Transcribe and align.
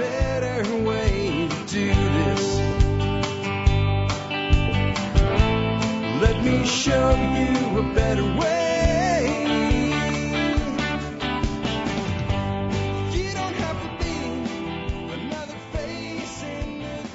better 0.00 0.76
way 0.82 1.46
to 1.48 1.66
do 1.66 1.88
this. 1.88 2.58
Let 6.22 6.42
me 6.42 6.66
show 6.66 7.10
you 7.36 7.78
a 7.78 7.94
better 7.94 8.24
way. 8.24 8.60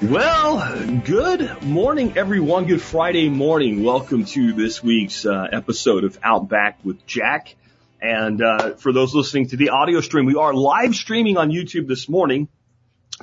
Well, 0.03 1.01
good 1.03 1.63
morning, 1.63 2.15
everyone. 2.15 2.65
Good 2.65 2.81
Friday 2.81 3.29
morning. 3.29 3.83
Welcome 3.83 4.25
to 4.25 4.53
this 4.53 4.83
week's 4.83 5.25
uh, 5.25 5.47
episode 5.51 6.03
of 6.03 6.19
Outback 6.21 6.77
with 6.83 7.07
Jack. 7.07 7.55
And 7.99 8.43
uh, 8.43 8.75
for 8.75 8.93
those 8.93 9.15
listening 9.15 9.47
to 9.47 9.57
the 9.57 9.69
audio 9.69 10.01
stream, 10.01 10.25
we 10.27 10.35
are 10.35 10.53
live 10.53 10.93
streaming 10.93 11.37
on 11.37 11.49
YouTube 11.49 11.87
this 11.87 12.07
morning. 12.07 12.49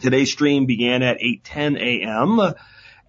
Today's 0.00 0.32
stream 0.32 0.66
began 0.66 1.02
at 1.02 1.18
8:10 1.18 1.78
a.m. 1.78 2.54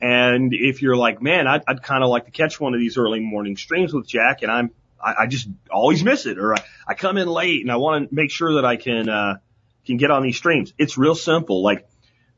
And 0.02 0.54
if 0.54 0.82
you're 0.82 0.98
like, 0.98 1.22
man, 1.22 1.48
I'd, 1.48 1.64
I'd 1.66 1.82
kind 1.82 2.04
of 2.04 2.10
like 2.10 2.26
to 2.26 2.32
catch 2.32 2.60
one 2.60 2.74
of 2.74 2.80
these 2.80 2.98
early 2.98 3.22
morning 3.22 3.56
streams 3.56 3.94
with 3.94 4.06
Jack, 4.06 4.42
and 4.42 4.52
I'm 4.52 4.72
I, 5.02 5.24
I 5.24 5.28
just 5.28 5.48
always 5.72 6.04
miss 6.04 6.26
it, 6.26 6.38
or 6.38 6.54
I, 6.54 6.64
I 6.88 6.94
come 6.94 7.18
in 7.18 7.28
late 7.28 7.62
and 7.62 7.72
I 7.72 7.78
want 7.78 8.10
to 8.10 8.16
make 8.16 8.32
sure 8.32 8.56
that 8.56 8.66
I 8.66 8.76
can 8.76 9.10
uh, 9.10 9.38
can 9.86 9.98
get 9.98 10.12
on 10.12 10.24
these 10.24 10.38
streams. 10.38 10.74
It's 10.78 10.98
real 10.98 11.16
simple. 11.16 11.64
Like 11.64 11.88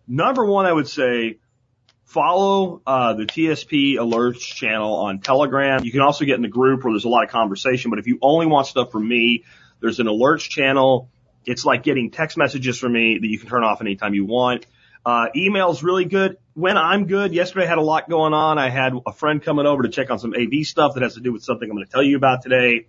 number 0.08 0.46
one, 0.46 0.66
I 0.66 0.74
would 0.74 0.88
say 0.88 1.40
follow 2.06 2.82
uh, 2.86 3.14
the 3.14 3.26
TSP 3.26 3.96
alerts 3.96 4.40
channel 4.40 4.96
on 4.96 5.20
Telegram. 5.20 5.84
You 5.84 5.92
can 5.92 6.02
also 6.02 6.26
get 6.26 6.36
in 6.36 6.42
the 6.42 6.48
group 6.48 6.84
where 6.84 6.94
there's 6.94 7.06
a 7.06 7.10
lot 7.10 7.24
of 7.24 7.30
conversation. 7.30 7.90
But 7.90 8.00
if 8.00 8.08
you 8.08 8.20
only 8.22 8.46
want 8.46 8.68
stuff 8.68 8.92
from 8.92 9.08
me, 9.08 9.44
there's 9.80 10.00
an 10.00 10.08
alerts 10.08 10.48
channel. 10.48 11.10
It's 11.46 11.66
like 11.66 11.84
getting 11.84 12.12
text 12.12 12.38
messages 12.38 12.78
from 12.80 12.94
me 12.94 13.20
that 13.22 13.28
you 13.28 13.40
can 13.40 13.50
turn 13.50 13.64
off 13.64 13.82
anytime 13.82 14.14
you 14.14 14.26
want. 14.26 14.66
Uh, 15.06 15.28
email's 15.36 15.84
really 15.84 16.06
good 16.06 16.38
when 16.56 16.78
I'm 16.78 17.06
good. 17.06 17.32
Yesterday 17.32 17.66
I 17.66 17.70
had 17.70 17.78
a 17.78 17.84
lot 17.84 18.10
going 18.10 18.34
on. 18.34 18.58
I 18.58 18.70
had 18.70 18.94
a 19.06 19.12
friend 19.14 19.42
coming 19.42 19.68
over 19.68 19.84
to 19.84 19.90
check 19.90 20.10
on 20.10 20.18
some 20.18 20.34
AV 20.34 20.66
stuff 20.66 20.96
that 20.96 21.04
has 21.04 21.14
to 21.14 21.22
do 21.22 21.32
with 21.32 21.44
something 21.44 21.70
I'm 21.70 21.76
going 21.76 21.86
to 21.86 21.92
tell 21.92 22.02
you 22.02 22.18
about 22.18 22.42
today. 22.42 22.88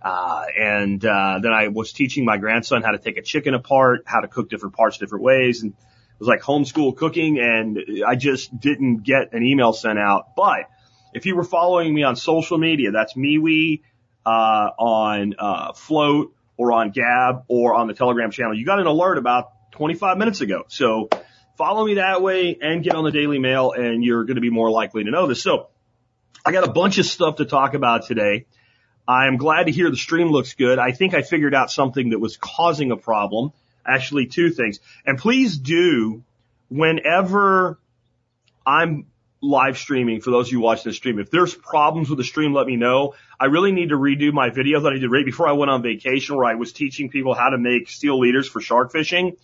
Uh, 0.00 0.44
and, 0.56 1.04
uh, 1.04 1.40
then 1.42 1.52
I 1.52 1.66
was 1.68 1.92
teaching 1.92 2.24
my 2.24 2.36
grandson 2.36 2.82
how 2.82 2.92
to 2.92 2.98
take 2.98 3.16
a 3.16 3.22
chicken 3.22 3.54
apart, 3.54 4.04
how 4.06 4.20
to 4.20 4.28
cook 4.28 4.48
different 4.48 4.76
parts 4.76 4.98
different 4.98 5.24
ways. 5.24 5.64
And 5.64 5.72
it 5.72 6.20
was 6.20 6.28
like 6.28 6.42
homeschool 6.42 6.96
cooking 6.96 7.40
and 7.40 8.04
I 8.06 8.14
just 8.14 8.56
didn't 8.60 8.98
get 8.98 9.32
an 9.32 9.42
email 9.42 9.72
sent 9.72 9.98
out. 9.98 10.36
But 10.36 10.70
if 11.12 11.26
you 11.26 11.34
were 11.34 11.42
following 11.42 11.92
me 11.92 12.04
on 12.04 12.14
social 12.14 12.58
media, 12.58 12.92
that's 12.92 13.14
MeWe, 13.14 13.80
uh, 14.24 14.28
on, 14.78 15.34
uh, 15.36 15.72
Flote 15.72 16.32
or 16.58 16.72
on 16.72 16.90
Gab 16.90 17.44
or 17.48 17.74
on 17.74 17.86
the 17.86 17.94
Telegram 17.94 18.30
channel. 18.30 18.52
You 18.52 18.66
got 18.66 18.80
an 18.80 18.86
alert 18.86 19.16
about 19.16 19.52
25 19.72 20.18
minutes 20.18 20.42
ago. 20.42 20.64
So 20.68 21.08
follow 21.56 21.86
me 21.86 21.94
that 21.94 22.20
way 22.20 22.58
and 22.60 22.84
get 22.84 22.94
on 22.94 23.04
the 23.04 23.10
Daily 23.10 23.38
Mail 23.38 23.72
and 23.72 24.04
you're 24.04 24.24
going 24.24 24.34
to 24.34 24.42
be 24.42 24.50
more 24.50 24.70
likely 24.70 25.04
to 25.04 25.10
know 25.10 25.26
this. 25.26 25.42
So 25.42 25.68
I 26.44 26.52
got 26.52 26.68
a 26.68 26.70
bunch 26.70 26.98
of 26.98 27.06
stuff 27.06 27.36
to 27.36 27.46
talk 27.46 27.72
about 27.72 28.06
today. 28.06 28.44
I'm 29.06 29.38
glad 29.38 29.64
to 29.64 29.72
hear 29.72 29.90
the 29.90 29.96
stream 29.96 30.28
looks 30.28 30.52
good. 30.52 30.78
I 30.78 30.92
think 30.92 31.14
I 31.14 31.22
figured 31.22 31.54
out 31.54 31.70
something 31.70 32.10
that 32.10 32.18
was 32.18 32.36
causing 32.36 32.90
a 32.90 32.96
problem. 32.96 33.52
Actually, 33.86 34.26
two 34.26 34.50
things. 34.50 34.80
And 35.06 35.16
please 35.16 35.56
do, 35.56 36.22
whenever 36.68 37.78
I'm 38.66 39.06
live 39.40 39.78
streaming, 39.78 40.20
for 40.20 40.30
those 40.30 40.48
of 40.48 40.52
you 40.52 40.60
watching 40.60 40.90
the 40.90 40.94
stream, 40.94 41.18
if 41.18 41.30
there's 41.30 41.54
problems 41.54 42.08
with 42.08 42.18
the 42.18 42.24
stream, 42.24 42.52
let 42.52 42.66
me 42.66 42.76
know. 42.76 43.14
I 43.38 43.46
really 43.46 43.72
need 43.72 43.90
to 43.90 43.96
redo 43.96 44.32
my 44.32 44.50
video 44.50 44.80
that 44.80 44.92
I 44.92 44.98
did 44.98 45.10
right 45.10 45.24
before 45.24 45.48
I 45.48 45.52
went 45.52 45.70
on 45.70 45.82
vacation 45.82 46.36
where 46.36 46.46
I 46.46 46.54
was 46.54 46.72
teaching 46.72 47.08
people 47.08 47.34
how 47.34 47.50
to 47.50 47.58
make 47.58 47.88
steel 47.88 48.18
leaders 48.18 48.48
for 48.48 48.60
shark 48.60 48.90
fishing 48.90 49.36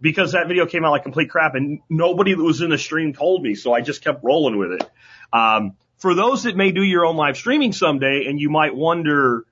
because 0.00 0.32
that 0.32 0.48
video 0.48 0.66
came 0.66 0.84
out 0.84 0.90
like 0.90 1.02
complete 1.02 1.30
crap 1.30 1.54
and 1.54 1.80
nobody 1.88 2.34
that 2.34 2.42
was 2.42 2.60
in 2.60 2.70
the 2.70 2.78
stream 2.78 3.12
told 3.12 3.42
me. 3.42 3.54
So 3.54 3.72
I 3.72 3.80
just 3.80 4.02
kept 4.02 4.24
rolling 4.24 4.58
with 4.58 4.72
it. 4.72 4.90
Um, 5.32 5.76
for 5.98 6.14
those 6.14 6.44
that 6.44 6.56
may 6.56 6.72
do 6.72 6.82
your 6.82 7.04
own 7.06 7.16
live 7.16 7.36
streaming 7.36 7.72
someday 7.72 8.26
and 8.28 8.40
you 8.40 8.50
might 8.50 8.74
wonder 8.74 9.44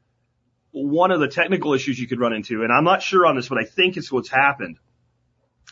one 0.71 1.11
of 1.11 1.21
the 1.21 1.29
technical 1.29 1.75
issues 1.75 1.99
you 1.99 2.07
could 2.07 2.21
run 2.21 2.33
into, 2.33 2.63
and 2.63 2.73
I'm 2.73 2.85
not 2.85 3.03
sure 3.03 3.27
on 3.27 3.37
this, 3.37 3.49
but 3.49 3.59
I 3.59 3.65
think 3.65 3.97
it's 3.97 4.13
what's 4.13 4.29
happened. 4.29 4.79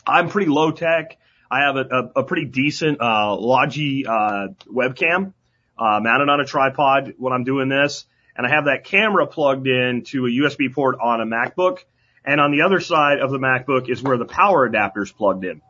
I'm 0.05 0.29
pretty 0.29 0.49
low 0.49 0.71
tech. 0.71 1.17
I 1.49 1.61
have 1.61 1.75
a, 1.75 1.81
a, 1.81 2.19
a 2.21 2.23
pretty 2.23 2.45
decent, 2.45 2.99
uh, 3.01 3.35
Logi, 3.35 4.05
uh, 4.07 4.47
webcam, 4.67 5.33
uh, 5.77 5.99
mounted 6.01 6.29
on 6.29 6.39
a 6.39 6.45
tripod 6.45 7.13
when 7.17 7.33
I'm 7.33 7.43
doing 7.43 7.69
this. 7.69 8.05
And 8.35 8.45
I 8.45 8.49
have 8.49 8.65
that 8.65 8.83
camera 8.83 9.27
plugged 9.27 9.67
in 9.67 10.03
to 10.07 10.25
a 10.25 10.29
USB 10.29 10.73
port 10.73 10.97
on 11.01 11.21
a 11.21 11.25
MacBook. 11.25 11.79
And 12.25 12.41
on 12.41 12.51
the 12.51 12.61
other 12.63 12.79
side 12.79 13.19
of 13.19 13.31
the 13.31 13.37
MacBook 13.37 13.89
is 13.89 14.01
where 14.01 14.17
the 14.17 14.25
power 14.25 14.65
adapter 14.65 15.03
is 15.03 15.11
plugged 15.11 15.45
in. 15.45 15.61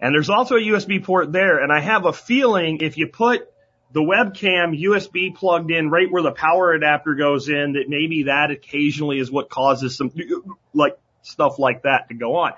And 0.00 0.14
there's 0.14 0.28
also 0.28 0.56
a 0.56 0.60
USB 0.60 1.02
port 1.02 1.32
there. 1.32 1.58
And 1.58 1.72
I 1.72 1.80
have 1.80 2.04
a 2.04 2.12
feeling 2.12 2.78
if 2.80 2.98
you 2.98 3.06
put 3.06 3.48
the 3.92 4.00
webcam 4.00 4.78
USB 4.78 5.34
plugged 5.34 5.70
in 5.70 5.88
right 5.88 6.10
where 6.10 6.22
the 6.22 6.32
power 6.32 6.72
adapter 6.72 7.14
goes 7.14 7.48
in, 7.48 7.72
that 7.72 7.84
maybe 7.88 8.24
that 8.24 8.50
occasionally 8.50 9.18
is 9.18 9.30
what 9.30 9.48
causes 9.48 9.96
some, 9.96 10.12
like, 10.74 10.98
stuff 11.22 11.58
like 11.58 11.82
that 11.82 12.08
to 12.08 12.14
go 12.14 12.36
on. 12.36 12.52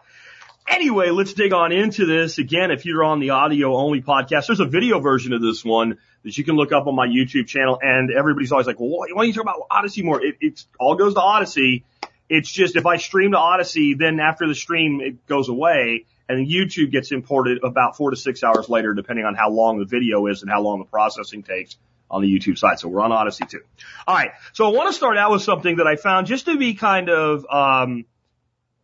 Anyway, 0.70 1.10
let's 1.10 1.34
dig 1.34 1.52
on 1.52 1.72
into 1.72 2.06
this. 2.06 2.38
Again, 2.38 2.70
if 2.70 2.84
you're 2.84 3.02
on 3.02 3.18
the 3.18 3.30
audio 3.30 3.74
only 3.74 4.02
podcast, 4.02 4.46
there's 4.46 4.60
a 4.60 4.66
video 4.66 5.00
version 5.00 5.32
of 5.32 5.42
this 5.42 5.64
one 5.64 5.98
that 6.22 6.38
you 6.38 6.44
can 6.44 6.54
look 6.54 6.70
up 6.70 6.86
on 6.86 6.94
my 6.94 7.08
YouTube 7.08 7.48
channel. 7.48 7.76
And 7.82 8.12
everybody's 8.12 8.52
always 8.52 8.68
like, 8.68 8.78
well, 8.78 8.90
why 8.90 9.08
don't 9.08 9.26
you 9.26 9.32
talk 9.32 9.42
about 9.42 9.66
Odysee 9.68 10.04
more? 10.04 10.24
It, 10.24 10.36
it's 10.40 10.68
all 10.78 10.94
goes 10.94 11.14
to 11.14 11.20
Odysee. 11.20 11.82
It's 12.28 12.48
just 12.48 12.76
if 12.76 12.86
I 12.86 12.98
stream 12.98 13.32
to 13.32 13.38
Odysee, 13.38 13.94
then 13.98 14.20
after 14.20 14.46
the 14.46 14.54
stream, 14.54 15.00
it 15.00 15.26
goes 15.26 15.48
away 15.48 16.06
and 16.28 16.46
YouTube 16.46 16.92
gets 16.92 17.10
imported 17.10 17.64
about 17.64 17.96
four 17.96 18.10
to 18.10 18.16
six 18.16 18.44
hours 18.44 18.68
later, 18.68 18.94
depending 18.94 19.24
on 19.24 19.34
how 19.34 19.50
long 19.50 19.80
the 19.80 19.84
video 19.84 20.28
is 20.28 20.42
and 20.42 20.50
how 20.50 20.62
long 20.62 20.78
the 20.78 20.84
processing 20.84 21.42
takes 21.42 21.76
on 22.08 22.22
the 22.22 22.28
YouTube 22.28 22.56
side. 22.56 22.78
So 22.78 22.88
we're 22.88 23.02
on 23.02 23.10
Odysee 23.10 23.46
too. 23.46 23.62
All 24.06 24.14
right. 24.14 24.30
So 24.52 24.66
I 24.66 24.70
want 24.70 24.88
to 24.88 24.92
start 24.92 25.18
out 25.18 25.32
with 25.32 25.42
something 25.42 25.78
that 25.78 25.88
I 25.88 25.96
found 25.96 26.28
just 26.28 26.44
to 26.44 26.56
be 26.56 26.74
kind 26.74 27.10
of, 27.10 27.44
um, 27.50 28.04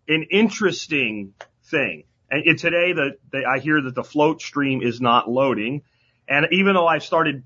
an 0.08 0.26
interesting 0.32 1.34
thing. 1.71 2.04
And 2.31 2.59
today 2.59 2.93
the, 2.93 3.19
the, 3.31 3.44
I 3.47 3.60
hear 3.60 3.81
that 3.81 3.94
the 3.94 4.03
Flote 4.03 4.41
stream 4.41 4.82
is 4.82 5.00
not 5.00 5.31
loading. 5.31 5.82
And 6.28 6.47
even 6.50 6.75
though 6.75 6.87
I've 6.87 7.04
started 7.04 7.44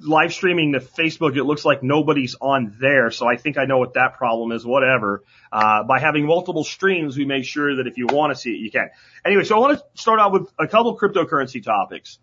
live 0.00 0.32
streaming 0.32 0.72
to 0.72 0.80
Facebook, 0.80 1.36
it 1.36 1.44
looks 1.44 1.64
like 1.64 1.82
nobody's 1.82 2.34
on 2.40 2.76
there. 2.80 3.10
So 3.10 3.28
I 3.28 3.36
think 3.36 3.58
I 3.58 3.66
know 3.66 3.78
what 3.78 3.94
that 3.94 4.14
problem 4.14 4.50
is, 4.52 4.64
whatever. 4.64 5.22
Uh, 5.52 5.84
by 5.84 6.00
having 6.00 6.26
multiple 6.26 6.64
streams, 6.64 7.16
we 7.16 7.26
make 7.26 7.44
sure 7.44 7.76
that 7.76 7.86
if 7.86 7.96
you 7.96 8.06
want 8.08 8.34
to 8.34 8.40
see 8.40 8.50
it, 8.50 8.58
you 8.58 8.70
can. 8.70 8.90
Anyway, 9.24 9.44
so 9.44 9.56
I 9.56 9.58
want 9.60 9.78
to 9.78 9.84
start 10.00 10.18
out 10.18 10.32
with 10.32 10.50
a 10.58 10.66
couple 10.66 10.98
cryptocurrency 10.98 11.62
topics. 11.62 12.18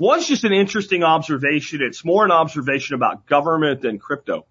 One's 0.00 0.26
just 0.26 0.44
an 0.44 0.52
interesting 0.52 1.02
observation. 1.02 1.80
It's 1.82 2.04
more 2.04 2.24
an 2.24 2.30
observation 2.30 2.94
about 2.94 3.26
government 3.26 3.82
than 3.82 3.98
crypto. 3.98 4.46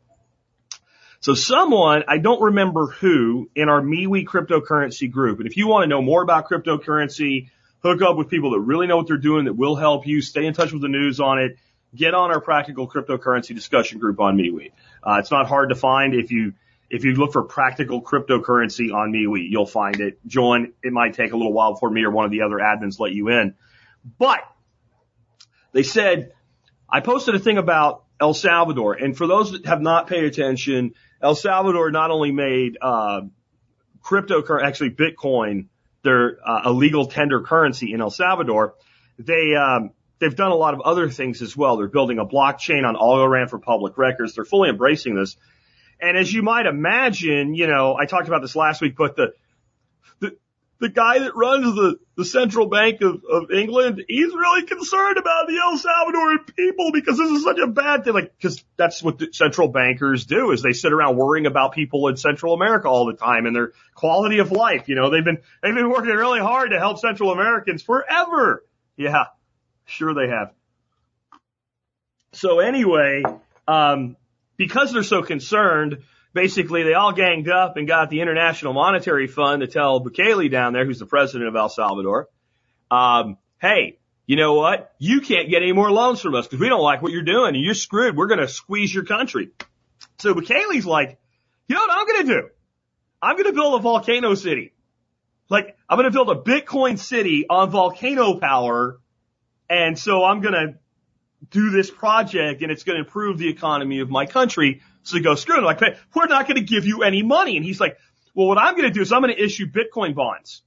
So 1.20 1.34
someone, 1.34 2.04
I 2.08 2.20
don't 2.20 2.42
remember 2.42 2.88
who, 2.88 3.50
in 3.56 3.70
our 3.70 3.82
MeWe 3.82 4.26
cryptocurrency 4.26 5.10
group, 5.10 5.40
and 5.40 5.48
if 5.48 5.58
you 5.58 5.68
want 5.68 5.84
to 5.84 5.88
know 5.88 6.02
more 6.02 6.22
about 6.22 6.48
cryptocurrency, 6.48 7.50
hook 7.82 8.02
up 8.02 8.18
with 8.18 8.30
people 8.30 8.52
that 8.52 8.60
really 8.60 8.88
know 8.88 8.98
what 8.98 9.08
they're 9.08 9.18
doing, 9.18 9.46
that 9.46 9.54
will 9.54 9.76
help 9.76 10.06
you, 10.06 10.22
stay 10.22 10.46
in 10.46 10.54
touch 10.54 10.72
with 10.72 10.82
the 10.82 10.88
news 10.88 11.20
on 11.20 11.40
it, 11.40 11.58
get 11.96 12.14
on 12.14 12.32
our 12.32 12.40
practical 12.42 12.88
cryptocurrency 12.88 13.56
discussion 13.56 14.00
group 14.00 14.20
on 14.20 14.38
MeWe. 14.38 14.72
Uh, 15.04 15.18
it's 15.20 15.32
not 15.32 15.48
hard 15.48 15.70
to 15.70 15.76
find 15.76 16.14
if 16.14 16.32
you, 16.32 16.54
if 16.90 17.04
you 17.04 17.14
look 17.14 17.34
for 17.34 17.44
practical 17.44 18.02
cryptocurrency 18.02 18.94
on 18.94 19.12
MeWe, 19.12 19.50
you'll 19.50 19.66
find 19.66 20.00
it. 20.00 20.20
Join. 20.28 20.74
It 20.84 20.94
might 20.94 21.16
take 21.16 21.34
a 21.34 21.38
little 21.38 21.54
while 21.54 21.74
before 21.74 21.90
me 21.90 22.04
or 22.04 22.12
one 22.12 22.26
of 22.26 22.32
the 22.32 22.44
other 22.44 22.58
admins 22.58 23.00
let 23.00 23.12
you 23.12 23.30
in. 23.30 23.56
But 24.20 24.40
they 25.72 25.84
said, 25.84 26.32
I 26.90 27.02
posted 27.02 27.36
a 27.36 27.40
thing 27.40 27.58
about 27.58 28.04
El 28.20 28.34
Salvador. 28.34 28.94
And 28.94 29.18
for 29.18 29.28
those 29.28 29.52
that 29.52 29.66
have 29.66 29.82
not 29.82 30.08
paid 30.08 30.24
attention, 30.24 30.94
El 31.22 31.36
Salvador 31.36 31.92
not 31.92 32.12
only 32.12 32.32
made, 32.32 32.78
uh, 32.82 33.22
cryptocurrency, 34.04 34.64
actually 34.64 34.90
Bitcoin, 34.92 35.68
their, 36.04 36.38
uh, 36.46 36.62
illegal 36.66 37.08
tender 37.08 37.42
currency 37.42 37.94
in 37.94 38.02
El 38.02 38.12
Salvador. 38.12 38.76
They, 39.20 39.56
um, 39.56 39.92
they've 40.20 40.36
done 40.36 40.52
a 40.52 40.56
lot 40.56 40.74
of 40.74 40.82
other 40.82 41.10
things 41.10 41.42
as 41.42 41.58
well. 41.58 41.78
They're 41.78 41.88
building 41.88 42.20
a 42.20 42.26
blockchain 42.26 42.88
on 42.88 42.96
Algorand 42.96 43.50
for 43.50 43.60
public 43.60 43.98
records. 43.98 44.36
They're 44.36 44.46
fully 44.46 44.70
embracing 44.70 45.16
this. 45.16 45.36
And 46.00 46.16
as 46.16 46.32
you 46.32 46.44
might 46.44 46.68
imagine, 46.68 47.56
you 47.56 47.68
know, 47.68 47.98
I 48.00 48.06
talked 48.06 48.28
about 48.28 48.42
this 48.42 48.56
last 48.56 48.82
week, 48.82 48.96
but 48.96 49.16
the, 49.16 49.34
the, 50.80 50.90
guy 50.90 51.20
that 51.20 51.36
runs 51.36 51.76
the, 51.76 52.00
the 52.16 52.26
central 52.26 52.68
bank 52.68 53.02
of, 53.02 53.24
of 53.30 53.52
England, 53.52 54.04
he's 54.08 54.34
really 54.34 54.66
concerned 54.66 55.18
about 55.18 55.48
the 55.48 55.58
El 55.58 55.78
Salvadoran 55.78 56.56
people 56.56 56.92
because 56.92 57.18
this 57.18 57.30
is 57.32 57.44
such 57.44 57.60
a 57.60 57.68
bad 57.68 58.04
thing. 58.04 58.14
Like, 58.14 58.40
cause 58.42 58.64
that's 58.78 59.02
what 59.02 59.18
the 59.20 59.30
central 59.32 59.68
bankers 59.68 60.26
do 60.26 60.52
is 60.52 60.62
they 60.62 60.74
sit 60.74 60.94
around 60.94 61.18
worrying 61.18 61.46
about 61.46 61.74
people 61.74 62.08
in 62.08 62.18
Central 62.18 62.54
America 62.54 62.88
all 62.88 63.06
the 63.06 63.14
time 63.14 63.46
and 63.46 63.56
their 63.56 63.74
quality 63.96 64.40
of 64.40 64.52
life. 64.52 64.88
You 64.88 64.96
know, 64.96 65.10
they've 65.10 65.26
been, 65.26 65.40
they've 65.62 65.76
been 65.76 65.90
working 65.90 66.12
really 66.12 66.40
hard 66.40 66.72
to 66.72 66.80
help 66.80 67.00
Central 67.00 67.32
Americans 67.32 67.82
forever. 67.82 68.64
Yeah, 68.96 69.26
sure 69.86 70.14
they 70.14 70.28
have. 70.28 70.54
So 72.34 72.60
anyway, 72.60 73.24
um, 73.68 74.16
because 74.58 74.92
they're 74.92 75.04
so 75.04 75.22
concerned, 75.22 76.04
basically 76.38 76.84
they 76.84 76.94
all 76.94 77.14
ganged 77.14 77.50
up 77.50 77.78
and 77.78 77.88
got 77.88 78.12
the 78.12 78.22
International 78.22 78.72
Monetary 78.72 79.26
Fund 79.26 79.62
to 79.62 79.68
tell 79.68 80.00
Bukele 80.00 80.52
down 80.52 80.72
there, 80.72 80.86
who's 80.86 81.00
the 81.00 81.08
president 81.08 81.50
of 81.50 81.56
El 81.56 81.68
Salvador, 81.68 82.30
um, 82.92 83.38
hey, 83.60 83.98
you 84.28 84.36
know 84.36 84.54
what? 84.54 84.94
You 85.00 85.22
can't 85.22 85.50
get 85.50 85.64
any 85.64 85.72
more 85.72 85.92
loans 85.92 86.22
from 86.22 86.36
us 86.36 86.46
because 86.46 86.60
we 86.60 86.70
don't 86.70 86.82
like 86.82 87.02
what 87.02 87.12
you're 87.12 87.24
doing 87.24 87.56
and 87.56 87.64
you're 87.64 87.74
screwed. 87.74 88.16
We're 88.16 88.28
going 88.28 88.40
to 88.40 88.48
squeeze 88.48 88.94
your 88.94 89.04
country. 89.04 89.50
So 90.20 90.36
Bukele's 90.36 90.86
like, 90.86 91.18
you 91.68 91.76
know 91.76 91.82
what 91.82 91.92
I'm 91.92 92.06
going 92.06 92.28
to 92.28 92.42
do? 92.42 92.50
I'm 93.20 93.36
going 93.36 93.48
to 93.48 93.54
build 93.54 93.80
a 93.80 93.82
volcano 93.82 94.36
city. 94.36 94.74
Like, 95.50 95.76
I'm 95.90 95.98
going 95.98 96.12
to 96.12 96.16
build 96.16 96.30
a 96.30 96.40
Bitcoin 96.40 97.00
city 97.00 97.48
on 97.50 97.72
volcano 97.72 98.38
power. 98.38 99.00
And 99.68 99.98
so 99.98 100.24
I'm 100.24 100.42
going 100.42 100.54
to 100.54 100.76
do 101.50 101.72
this 101.72 101.90
project 101.90 102.62
and 102.62 102.72
it's 102.72 102.84
going 102.84 102.98
to 102.98 103.06
improve 103.06 103.40
the 103.40 103.50
economy 103.50 104.02
of 104.02 104.10
my 104.12 104.28
country. 104.28 104.82
So 105.08 105.16
they 105.16 105.24
go, 105.24 105.36
screw 105.36 105.60
it. 105.60 105.64
Like, 105.64 105.80
we're 106.14 106.26
not 106.26 106.48
going 106.48 106.58
to 106.58 106.64
give 106.64 106.86
you 106.86 107.04
any 107.04 107.24
money. 107.24 107.56
And 107.56 107.66
he's 107.66 107.80
like, 107.80 107.98
well, 108.36 108.48
what 108.48 108.58
I'm 108.58 108.76
going 108.76 108.88
to 108.88 108.94
do 108.94 109.02
is 109.02 109.12
I'm 109.12 109.22
going 109.22 109.34
to 109.34 109.42
issue 109.42 109.66
Bitcoin 109.66 110.14
bonds. 110.14 110.62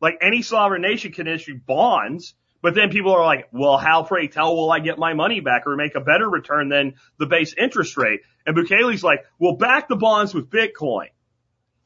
Like 0.00 0.18
any 0.22 0.40
sovereign 0.40 0.82
nation 0.82 1.12
can 1.12 1.26
issue 1.26 1.60
bonds, 1.66 2.34
but 2.62 2.74
then 2.74 2.90
people 2.90 3.12
are 3.12 3.24
like, 3.24 3.48
well, 3.52 3.76
how 3.76 4.02
pray 4.02 4.28
tell 4.28 4.56
will 4.56 4.72
I 4.72 4.80
get 4.80 4.98
my 4.98 5.12
money 5.12 5.40
back 5.40 5.66
or 5.66 5.76
make 5.76 5.94
a 5.94 6.00
better 6.00 6.28
return 6.28 6.70
than 6.70 6.94
the 7.18 7.26
base 7.26 7.54
interest 7.56 7.96
rate? 7.98 8.20
And 8.46 8.56
Bukele's 8.56 9.04
like, 9.04 9.26
well, 9.38 9.56
back 9.56 9.88
the 9.88 9.96
bonds 9.96 10.32
with 10.32 10.48
Bitcoin. 10.48 11.08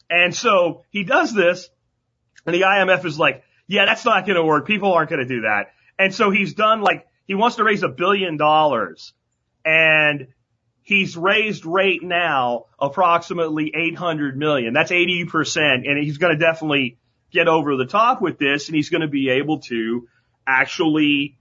And 0.09 0.35
so 0.35 0.85
he 0.91 1.03
does 1.03 1.35
this 1.35 1.69
and 2.47 2.55
the 2.55 2.61
IMF 2.61 3.05
is 3.05 3.19
like, 3.19 3.43
yeah, 3.67 3.87
that's 3.87 4.05
not 4.05 4.27
going 4.27 4.37
to 4.37 4.45
work. 4.45 4.67
People 4.67 4.93
aren't 4.93 5.11
going 5.11 5.27
to 5.27 5.29
do 5.29 5.41
that. 5.43 5.73
And 5.99 6.15
so 6.15 6.31
he's 6.31 6.55
done 6.55 6.83
like, 6.83 7.07
he 7.27 7.35
wants 7.35 7.57
to 7.57 7.65
raise 7.65 7.83
a 7.83 7.89
billion 7.89 8.37
dollars 8.37 9.13
and 9.65 10.29
he's 10.85 11.17
raised 11.17 11.67
right 11.67 12.01
now 12.01 12.67
approximately 12.79 13.73
800 13.75 14.37
million. 14.37 14.73
That's 14.73 14.93
80% 14.93 15.89
and 15.89 15.99
he's 15.99 16.19
going 16.19 16.39
to 16.39 16.39
definitely 16.39 16.99
get 17.33 17.49
over 17.49 17.77
the 17.77 17.87
top 17.87 18.23
with 18.23 18.39
this 18.39 18.69
and 18.69 18.77
he's 18.77 18.91
going 18.91 19.01
to 19.01 19.09
be 19.09 19.31
able 19.31 19.61
to 19.61 20.09
actually 20.47 21.37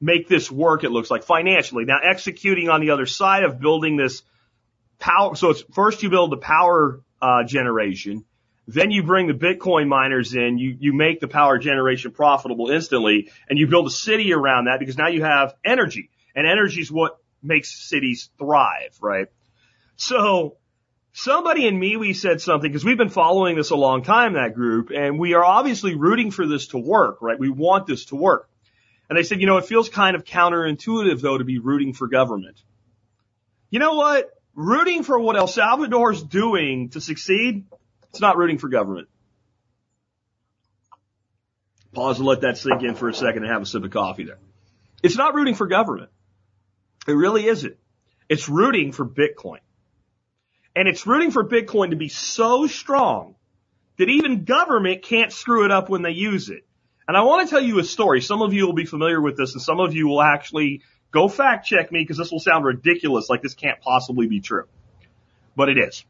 make 0.00 0.28
this 0.28 0.50
work, 0.50 0.82
it 0.82 0.90
looks 0.90 1.10
like 1.10 1.22
financially. 1.22 1.84
Now 1.84 1.98
executing 2.02 2.68
on 2.68 2.80
the 2.80 2.90
other 2.90 3.06
side 3.06 3.44
of 3.44 3.60
building 3.60 3.96
this 3.96 4.22
power. 4.98 5.36
So 5.36 5.50
it's 5.50 5.62
first 5.72 6.02
you 6.02 6.10
build 6.10 6.32
the 6.32 6.38
power, 6.38 7.00
uh, 7.22 7.44
generation 7.44 8.24
then 8.66 8.90
you 8.90 9.02
bring 9.04 9.28
the 9.28 9.32
Bitcoin 9.32 9.86
miners 9.86 10.34
in, 10.34 10.58
you, 10.58 10.76
you 10.78 10.92
make 10.92 11.20
the 11.20 11.28
power 11.28 11.58
generation 11.58 12.10
profitable 12.10 12.70
instantly, 12.70 13.30
and 13.48 13.58
you 13.58 13.68
build 13.68 13.86
a 13.86 13.90
city 13.90 14.32
around 14.32 14.64
that 14.64 14.80
because 14.80 14.98
now 14.98 15.08
you 15.08 15.22
have 15.22 15.54
energy. 15.64 16.10
And 16.34 16.46
energy 16.46 16.80
is 16.80 16.90
what 16.90 17.18
makes 17.46 17.74
cities 17.88 18.30
thrive, 18.38 18.96
right? 19.00 19.28
So, 19.96 20.56
somebody 21.12 21.66
in 21.66 21.80
MeWe 21.80 22.14
said 22.14 22.40
something 22.40 22.70
because 22.70 22.84
we've 22.84 22.98
been 22.98 23.08
following 23.08 23.56
this 23.56 23.70
a 23.70 23.76
long 23.76 24.02
time, 24.02 24.34
that 24.34 24.54
group, 24.54 24.90
and 24.94 25.18
we 25.18 25.34
are 25.34 25.44
obviously 25.44 25.94
rooting 25.94 26.30
for 26.30 26.46
this 26.46 26.68
to 26.68 26.78
work, 26.78 27.22
right? 27.22 27.38
We 27.38 27.48
want 27.48 27.86
this 27.86 28.06
to 28.06 28.16
work. 28.16 28.48
And 29.08 29.16
they 29.16 29.22
said, 29.22 29.40
you 29.40 29.46
know, 29.46 29.56
it 29.56 29.66
feels 29.66 29.88
kind 29.88 30.16
of 30.16 30.24
counterintuitive 30.24 31.20
though 31.20 31.38
to 31.38 31.44
be 31.44 31.58
rooting 31.58 31.92
for 31.92 32.08
government. 32.08 32.60
You 33.70 33.78
know 33.78 33.94
what? 33.94 34.30
Rooting 34.54 35.04
for 35.04 35.18
what 35.18 35.36
El 35.36 35.46
Salvador's 35.46 36.22
doing 36.22 36.88
to 36.90 37.00
succeed 37.00 37.66
it's 38.16 38.22
not 38.22 38.38
rooting 38.38 38.56
for 38.56 38.68
government. 38.68 39.08
Pause 41.92 42.20
and 42.20 42.26
let 42.26 42.40
that 42.40 42.56
sink 42.56 42.82
in 42.82 42.94
for 42.94 43.10
a 43.10 43.14
second 43.14 43.42
and 43.42 43.52
have 43.52 43.60
a 43.60 43.66
sip 43.66 43.84
of 43.84 43.90
coffee 43.90 44.24
there. 44.24 44.38
It's 45.02 45.18
not 45.18 45.34
rooting 45.34 45.54
for 45.54 45.66
government. 45.66 46.08
It 47.06 47.12
really 47.12 47.46
isn't. 47.46 47.76
It's 48.28 48.48
rooting 48.48 48.92
for 48.92 49.06
Bitcoin. 49.06 49.60
And 50.74 50.88
it's 50.88 51.06
rooting 51.06 51.30
for 51.30 51.44
Bitcoin 51.44 51.90
to 51.90 51.96
be 51.96 52.08
so 52.08 52.66
strong 52.66 53.36
that 53.98 54.08
even 54.08 54.44
government 54.44 55.02
can't 55.02 55.32
screw 55.32 55.64
it 55.64 55.70
up 55.70 55.88
when 55.88 56.02
they 56.02 56.10
use 56.10 56.50
it. 56.50 56.66
And 57.08 57.16
I 57.16 57.22
want 57.22 57.48
to 57.48 57.54
tell 57.54 57.62
you 57.62 57.78
a 57.78 57.84
story. 57.84 58.20
Some 58.20 58.42
of 58.42 58.52
you 58.52 58.66
will 58.66 58.74
be 58.74 58.84
familiar 58.84 59.20
with 59.20 59.36
this 59.36 59.54
and 59.54 59.62
some 59.62 59.80
of 59.80 59.94
you 59.94 60.08
will 60.08 60.20
actually 60.20 60.82
go 61.12 61.28
fact 61.28 61.66
check 61.66 61.90
me 61.92 62.00
because 62.00 62.18
this 62.18 62.30
will 62.30 62.40
sound 62.40 62.64
ridiculous 62.64 63.30
like 63.30 63.42
this 63.42 63.54
can't 63.54 63.80
possibly 63.80 64.26
be 64.26 64.40
true. 64.40 64.64
But 65.54 65.70
it 65.70 65.78
is 65.78 66.04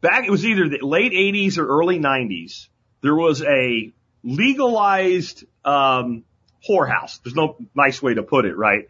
back, 0.00 0.24
it 0.26 0.30
was 0.30 0.44
either 0.44 0.68
the 0.68 0.84
late 0.84 1.12
80s 1.12 1.58
or 1.58 1.66
early 1.66 1.98
90s. 1.98 2.68
There 3.02 3.14
was 3.14 3.42
a 3.42 3.92
legalized, 4.22 5.44
um, 5.64 6.24
whorehouse. 6.68 7.22
There's 7.22 7.34
no 7.34 7.56
nice 7.74 8.02
way 8.02 8.14
to 8.14 8.22
put 8.22 8.44
it, 8.44 8.56
right? 8.56 8.88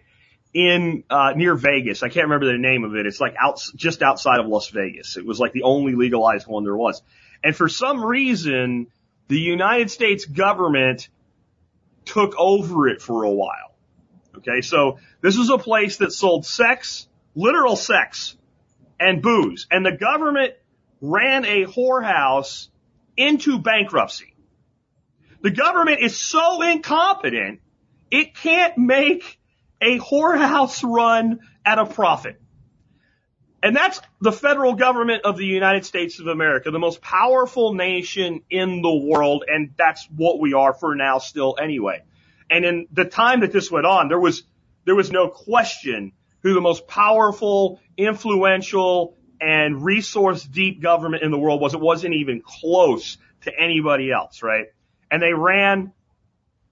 In, 0.52 1.04
uh, 1.08 1.32
near 1.36 1.54
Vegas. 1.54 2.02
I 2.02 2.08
can't 2.08 2.24
remember 2.24 2.46
the 2.46 2.58
name 2.58 2.84
of 2.84 2.96
it. 2.96 3.06
It's 3.06 3.20
like 3.20 3.36
out, 3.40 3.62
just 3.76 4.02
outside 4.02 4.40
of 4.40 4.46
Las 4.46 4.68
Vegas. 4.68 5.16
It 5.16 5.24
was 5.24 5.38
like 5.38 5.52
the 5.52 5.62
only 5.62 5.94
legalized 5.94 6.48
one 6.48 6.64
there 6.64 6.76
was. 6.76 7.02
And 7.44 7.54
for 7.54 7.68
some 7.68 8.04
reason, 8.04 8.88
the 9.28 9.38
United 9.38 9.90
States 9.90 10.24
government 10.24 11.08
took 12.04 12.34
over 12.36 12.88
it 12.88 13.00
for 13.00 13.22
a 13.22 13.30
while. 13.30 13.76
Okay. 14.38 14.60
So 14.60 14.98
this 15.20 15.38
was 15.38 15.50
a 15.50 15.58
place 15.58 15.98
that 15.98 16.12
sold 16.12 16.44
sex, 16.44 17.06
literal 17.34 17.76
sex 17.76 18.36
and 18.98 19.22
booze. 19.22 19.66
And 19.70 19.84
the 19.84 19.96
government 19.96 20.54
ran 21.00 21.44
a 21.44 21.64
whorehouse 21.64 22.68
into 23.16 23.58
bankruptcy. 23.58 24.34
The 25.42 25.50
government 25.50 26.00
is 26.02 26.18
so 26.18 26.60
incompetent, 26.62 27.60
it 28.10 28.34
can't 28.34 28.76
make 28.76 29.39
a 29.80 29.98
whorehouse 29.98 30.82
run 30.82 31.40
at 31.64 31.78
a 31.78 31.86
profit. 31.86 32.40
And 33.62 33.76
that's 33.76 34.00
the 34.20 34.32
federal 34.32 34.74
government 34.74 35.24
of 35.24 35.36
the 35.36 35.44
United 35.44 35.84
States 35.84 36.18
of 36.18 36.26
America, 36.26 36.70
the 36.70 36.78
most 36.78 37.02
powerful 37.02 37.74
nation 37.74 38.40
in 38.48 38.80
the 38.80 38.94
world, 38.94 39.44
and 39.46 39.74
that's 39.76 40.08
what 40.16 40.40
we 40.40 40.54
are 40.54 40.72
for 40.72 40.94
now 40.94 41.18
still 41.18 41.56
anyway. 41.60 42.02
And 42.50 42.64
in 42.64 42.86
the 42.90 43.04
time 43.04 43.40
that 43.40 43.52
this 43.52 43.70
went 43.70 43.86
on, 43.86 44.08
there 44.08 44.18
was, 44.18 44.44
there 44.86 44.94
was 44.94 45.12
no 45.12 45.28
question 45.28 46.12
who 46.42 46.54
the 46.54 46.60
most 46.60 46.88
powerful, 46.88 47.80
influential, 47.98 49.16
and 49.40 49.84
resource 49.84 50.42
deep 50.42 50.82
government 50.82 51.22
in 51.22 51.30
the 51.30 51.38
world 51.38 51.60
was. 51.60 51.74
It 51.74 51.80
wasn't 51.80 52.14
even 52.14 52.42
close 52.42 53.18
to 53.42 53.52
anybody 53.58 54.10
else, 54.10 54.42
right? 54.42 54.66
And 55.10 55.22
they 55.22 55.32
ran 55.32 55.92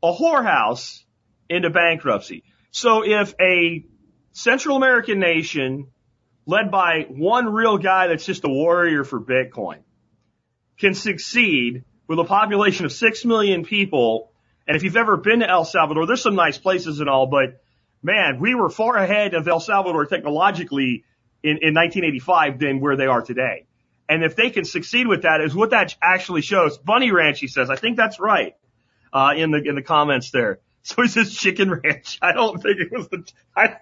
a 0.03 0.13
whorehouse 0.13 1.03
into 1.51 1.71
bankruptcy. 1.71 2.45
So 2.71 3.05
if 3.05 3.35
a 3.41 3.85
Central 4.33 4.77
American 4.77 5.19
nation 5.19 5.89
led 6.47 6.71
by 6.71 7.07
one 7.09 7.53
real 7.53 7.77
guy 7.79 8.07
that's 8.07 8.25
just 8.25 8.45
a 8.45 8.49
warrior 8.49 9.05
for 9.05 9.21
Bitcoin 9.21 9.81
can 10.79 10.95
succeed 10.95 11.85
with 12.07 12.19
a 12.19 12.25
population 12.25 12.87
of 12.87 12.93
six 12.93 13.25
million 13.25 13.65
people. 13.65 14.33
And 14.67 14.77
if 14.77 14.83
you've 14.83 14.97
ever 14.97 15.17
been 15.17 15.41
to 15.41 15.49
El 15.49 15.65
Salvador, 15.65 16.07
there's 16.07 16.23
some 16.23 16.37
nice 16.37 16.57
places 16.57 17.01
and 17.01 17.09
all, 17.09 17.27
but 17.27 17.61
man, 18.03 18.39
we 18.41 18.55
were 18.55 18.71
far 18.71 18.97
ahead 18.97 19.35
of 19.35 19.47
El 19.47 19.61
Salvador 19.61 20.07
technologically 20.07 21.05
in, 21.43 21.59
in 21.59 21.75
1985 21.75 22.59
than 22.59 22.81
where 22.81 22.97
they 22.97 23.07
are 23.07 23.23
today. 23.23 23.67
And 24.09 24.25
if 24.25 24.37
they 24.37 24.51
can 24.51 24.65
succeed 24.65 25.07
with 25.07 25.23
that, 25.23 25.43
is 25.43 25.55
what 25.55 25.71
that 25.71 25.95
actually 26.01 26.41
shows. 26.41 26.79
Bunny 26.79 27.11
Ranch, 27.13 27.41
he 27.41 27.49
says. 27.49 27.69
I 27.69 27.77
think 27.77 27.97
that's 27.97 28.19
right. 28.19 28.55
Uh, 29.13 29.35
in 29.37 29.51
the 29.51 29.63
in 29.63 29.75
the 29.75 29.83
comments 29.83 30.31
there. 30.31 30.61
So 30.97 31.03
he 31.03 31.09
says 31.09 31.35
Chicken 31.35 31.71
Ranch. 31.71 32.19
I 32.23 32.33
don't 32.33 32.63
think 32.63 32.81
it 32.81 32.91
was 32.91 33.09
the. 33.09 33.23
I, 33.55 33.77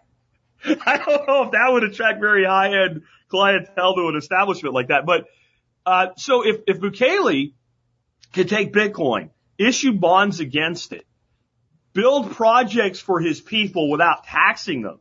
I 0.65 0.97
don't 0.97 1.29
know 1.29 1.45
if 1.45 1.53
that 1.53 1.69
would 1.71 1.85
attract 1.85 2.19
very 2.19 2.45
high 2.45 2.83
end 2.83 3.03
clientele 3.29 3.95
to 3.95 4.09
an 4.09 4.17
establishment 4.17 4.75
like 4.75 4.89
that. 4.89 5.07
But 5.07 5.27
uh, 5.85 6.09
so 6.17 6.45
if 6.45 6.63
if 6.67 6.81
Bukele 6.81 7.53
could 8.33 8.49
take 8.49 8.73
Bitcoin, 8.73 9.31
issue 9.57 9.93
bonds 9.93 10.41
against 10.41 10.93
it, 10.93 11.07
build 11.93 12.33
projects 12.33 12.99
for 12.99 13.21
his 13.21 13.41
people 13.41 13.89
without 13.89 14.25
taxing 14.25 14.83
them, 14.83 14.99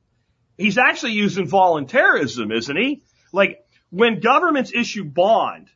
he's 0.59 0.77
actually 0.77 1.13
using 1.13 1.47
voluntarism, 1.47 2.51
isn't 2.51 2.77
he? 2.77 3.01
Like 3.33 3.65
when 3.89 4.19
governments 4.19 4.71
issue 4.75 5.05
bond 5.05 5.69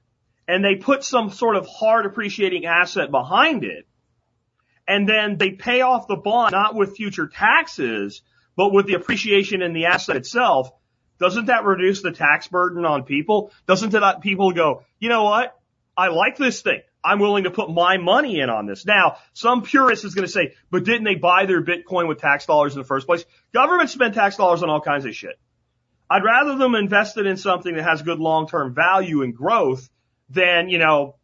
and 0.48 0.64
they 0.64 0.76
put 0.76 1.04
some 1.04 1.32
sort 1.32 1.56
of 1.56 1.66
hard 1.66 2.06
appreciating 2.06 2.68
asset 2.68 3.10
behind 3.10 3.64
it, 3.64 3.88
and 4.90 5.08
then 5.08 5.38
they 5.38 5.52
pay 5.52 5.82
off 5.82 6.08
the 6.08 6.16
bond 6.16 6.52
not 6.52 6.76
with 6.76 6.96
future 6.96 7.28
taxes, 7.28 8.24
but 8.58 8.74
with 8.74 8.88
the 8.88 8.96
appreciation 8.96 9.62
in 9.62 9.74
the 9.74 9.86
asset 9.86 10.16
itself, 10.16 10.72
doesn't 11.20 11.46
that 11.46 11.64
reduce 11.64 12.02
the 12.02 12.12
tax 12.12 12.48
burden 12.48 12.86
on 12.86 13.04
people? 13.04 13.52
Doesn't 13.68 13.92
that 13.92 14.02
uh, 14.02 14.20
people 14.20 14.52
go, 14.52 14.84
you 15.00 15.10
know 15.10 15.26
what? 15.26 15.56
I 15.96 16.08
like 16.08 16.38
this 16.38 16.62
thing. 16.62 16.82
I'm 17.04 17.20
willing 17.20 17.44
to 17.44 17.52
put 17.52 17.70
my 17.70 17.98
money 17.98 18.40
in 18.40 18.50
on 18.50 18.66
this. 18.66 18.86
Now, 18.86 19.18
some 19.34 19.62
purist 19.62 20.06
is 20.06 20.16
going 20.16 20.26
to 20.26 20.32
say, 20.32 20.56
but 20.72 20.86
didn't 20.86 21.04
they 21.04 21.16
buy 21.16 21.46
their 21.46 21.64
Bitcoin 21.64 22.08
with 22.08 22.20
tax 22.20 22.46
dollars 22.46 22.74
in 22.74 22.80
the 22.80 22.88
first 22.88 23.06
place? 23.06 23.24
Governments 23.54 23.94
spend 23.94 24.16
tax 24.16 24.38
dollars 24.38 24.64
on 24.64 24.70
all 24.70 24.82
kinds 24.82 25.06
of 25.06 25.16
shit. 25.16 25.40
I'd 26.10 26.24
rather 26.24 26.58
them 26.58 26.74
invest 26.74 27.18
it 27.18 27.28
in 27.28 27.38
something 27.38 27.76
that 27.76 27.84
has 27.84 28.02
good 28.02 28.20
long-term 28.20 28.74
value 28.74 29.22
and 29.22 29.36
growth 29.36 29.88
than, 30.30 30.70
you 30.70 30.80
know, 30.80 31.16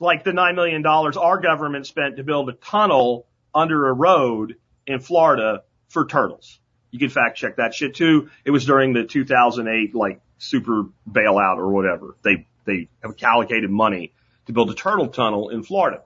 like 0.00 0.24
the 0.24 0.30
$9 0.30 0.54
million 0.54 0.84
our 0.86 1.40
government 1.40 1.86
spent 1.86 2.16
to 2.16 2.24
build 2.24 2.48
a 2.48 2.52
tunnel 2.52 3.26
under 3.54 3.88
a 3.88 3.92
road 3.92 4.56
in 4.86 5.00
Florida 5.00 5.62
for 5.88 6.06
turtles. 6.06 6.60
You 6.90 6.98
can 6.98 7.10
fact 7.10 7.36
check 7.36 7.56
that 7.56 7.74
shit 7.74 7.94
too. 7.94 8.30
It 8.44 8.50
was 8.50 8.64
during 8.64 8.92
the 8.92 9.04
2008 9.04 9.94
like 9.94 10.20
super 10.38 10.84
bailout 11.10 11.58
or 11.58 11.70
whatever. 11.70 12.16
They, 12.22 12.46
they 12.64 12.88
have 13.02 13.14
allocated 13.22 13.70
money 13.70 14.12
to 14.46 14.52
build 14.52 14.70
a 14.70 14.74
turtle 14.74 15.08
tunnel 15.08 15.50
in 15.50 15.62
Florida. 15.62 16.02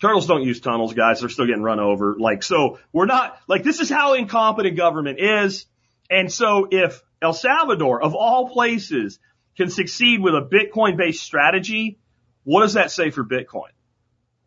Turtles 0.00 0.26
don't 0.26 0.42
use 0.42 0.60
tunnels, 0.60 0.92
guys. 0.92 1.20
They're 1.20 1.28
still 1.28 1.46
getting 1.46 1.62
run 1.62 1.80
over. 1.80 2.16
Like, 2.18 2.42
so 2.42 2.78
we're 2.92 3.06
not, 3.06 3.38
like, 3.46 3.62
this 3.62 3.80
is 3.80 3.88
how 3.88 4.14
incompetent 4.14 4.76
government 4.76 5.18
is. 5.20 5.66
And 6.10 6.30
so 6.30 6.68
if 6.70 7.02
El 7.22 7.32
Salvador, 7.32 8.02
of 8.02 8.14
all 8.14 8.50
places, 8.50 9.18
can 9.56 9.70
succeed 9.70 10.20
with 10.20 10.34
a 10.34 10.42
Bitcoin 10.42 10.96
based 10.96 11.22
strategy, 11.22 11.98
what 12.44 12.62
does 12.62 12.74
that 12.74 12.90
say 12.90 13.10
for 13.10 13.24
Bitcoin? 13.24 13.70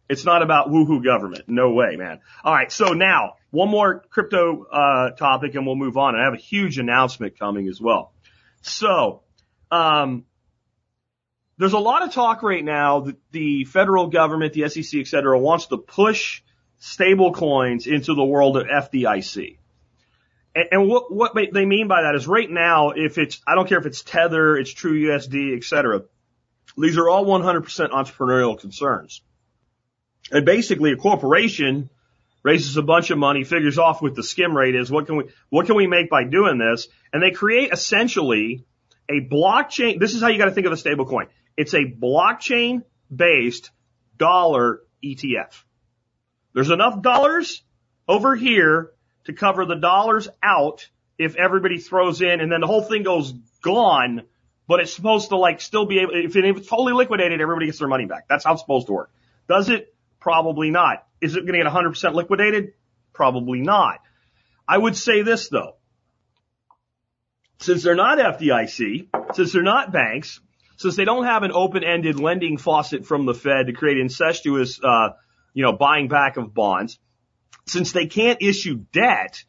It's 0.10 0.24
not 0.24 0.42
about 0.42 0.70
woohoo 0.70 1.04
government. 1.04 1.44
No 1.48 1.74
way, 1.74 1.98
man. 1.98 2.22
All 2.44 2.54
right. 2.54 2.72
So 2.72 2.94
now 2.94 3.34
one 3.52 3.70
more 3.70 4.04
crypto, 4.10 4.64
uh, 4.64 5.12
topic 5.12 5.56
and 5.56 5.66
we'll 5.66 5.76
move 5.76 5.98
on. 5.98 6.16
I 6.16 6.24
have 6.24 6.34
a 6.34 6.38
huge 6.38 6.80
announcement 6.80 7.38
coming 7.38 7.68
as 7.68 7.82
well. 7.82 8.14
So, 8.62 9.24
um, 9.70 10.26
there's 11.58 11.74
a 11.74 11.80
lot 11.80 12.04
of 12.04 12.14
talk 12.14 12.44
right 12.44 12.64
now 12.64 13.02
that 13.02 13.18
the 13.32 13.66
federal 13.66 14.08
government, 14.08 14.54
the 14.54 14.70
SEC, 14.70 15.00
et 15.00 15.08
cetera, 15.08 15.38
wants 15.38 15.68
to 15.68 15.78
push 15.78 16.44
stable 16.78 17.34
coins 17.34 17.88
into 17.88 18.14
the 18.14 18.24
world 18.24 18.58
of 18.58 18.68
FDIC. 18.68 19.58
And, 20.54 20.66
and 20.72 20.88
what, 20.88 21.12
what 21.12 21.34
they 21.34 21.66
mean 21.66 21.88
by 21.88 22.04
that 22.04 22.16
is 22.16 22.28
right 22.28 22.50
now, 22.50 22.92
if 22.92 23.18
it's, 23.18 23.42
I 23.48 23.56
don't 23.56 23.68
care 23.68 23.80
if 23.80 23.88
it's 23.88 24.04
Tether, 24.04 24.56
it's 24.56 24.72
True 24.72 24.94
USD, 24.94 25.58
et 25.58 25.64
cetera, 25.64 26.04
these 26.78 26.98
are 26.98 27.10
all 27.10 27.26
100% 27.26 27.64
entrepreneurial 27.90 28.60
concerns. 28.60 29.22
And 30.32 30.46
basically 30.46 30.92
a 30.92 30.96
corporation 30.96 31.90
raises 32.44 32.78
a 32.78 32.82
bunch 32.82 33.10
of 33.10 33.18
money, 33.18 33.44
figures 33.44 33.78
off 33.78 34.02
what 34.02 34.16
the 34.16 34.24
skim 34.24 34.56
rate 34.56 34.76
is, 34.76 34.92
what 34.92 35.06
can 35.06 35.18
we, 35.18 35.24
what 35.50 35.66
can 35.66 35.76
we 35.76 35.88
make 35.88 36.10
by 36.10 36.24
doing 36.24 36.58
this? 36.58 36.88
And 37.12 37.22
they 37.22 37.32
create 37.32 37.72
essentially 37.72 38.66
a 39.10 39.22
blockchain. 39.22 40.00
This 40.00 40.14
is 40.14 40.22
how 40.22 40.28
you 40.28 40.38
got 40.38 40.46
to 40.46 40.52
think 40.52 40.68
of 40.68 40.74
a 40.74 40.78
stable 40.78 41.06
coin. 41.06 41.28
It's 41.56 41.74
a 41.74 41.84
blockchain 41.84 42.84
based 43.14 43.72
dollar 44.18 44.82
ETF. 45.04 45.64
There's 46.54 46.70
enough 46.70 47.02
dollars 47.02 47.64
over 48.08 48.36
here 48.36 48.92
to 49.26 49.34
cover 49.34 49.66
the 49.66 49.76
dollars 49.76 50.30
out 50.42 50.88
if 51.18 51.36
everybody 51.36 51.80
throws 51.80 52.22
in 52.22 52.40
and 52.40 52.52
then 52.52 52.62
the 52.62 52.68
whole 52.68 52.84
thing 52.84 53.04
goes 53.04 53.34
gone, 53.62 54.24
but 54.68 54.82
it's 54.82 54.94
supposed 54.94 55.30
to 55.30 55.38
like 55.38 55.62
still 55.62 55.86
be 55.86 56.00
able, 56.00 56.12
if 56.14 56.36
it's 56.36 56.68
totally 56.68 56.94
liquidated, 56.94 57.40
everybody 57.42 57.68
gets 57.68 57.80
their 57.80 57.88
money 57.88 58.06
back. 58.06 58.28
That's 58.28 58.44
how 58.44 58.54
it's 58.54 58.62
supposed 58.62 58.88
to 58.88 58.94
work. 58.94 59.12
Does 59.48 59.70
it? 59.70 59.94
Probably 60.20 60.72
not. 60.72 61.06
Is 61.22 61.36
it 61.36 61.46
going 61.46 61.60
to 61.60 61.64
get 61.64 61.72
100% 61.72 62.14
liquidated? 62.14 62.74
Probably 63.14 63.62
not. 63.62 64.00
I 64.68 64.78
would 64.78 64.98
say 64.98 65.22
this 65.22 65.48
though. 65.50 65.76
Since 67.60 67.84
they're 67.84 67.96
not 67.96 68.20
FDIC, 68.20 69.08
since 69.34 69.54
they're 69.54 69.64
not 69.64 69.92
banks, 69.92 70.40
since 70.78 70.96
they 70.96 71.06
don't 71.06 71.26
have 71.26 71.44
an 71.44 71.52
open-ended 71.52 72.20
lending 72.20 72.58
faucet 72.58 73.06
from 73.06 73.26
the 73.26 73.34
Fed 73.34 73.66
to 73.68 73.74
create 73.74 73.98
incestuous, 73.98 74.80
uh, 74.84 75.10
you 75.54 75.64
know, 75.64 75.74
buying 75.74 76.08
back 76.08 76.38
of 76.38 76.54
bonds, 76.54 77.00
since 77.66 77.94
they 77.94 78.06
can't 78.06 78.42
issue 78.42 78.76
debt, 78.94 79.44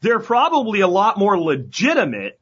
they're 0.00 0.20
probably 0.20 0.80
a 0.80 0.88
lot 0.88 1.18
more 1.18 1.40
legitimate 1.40 2.38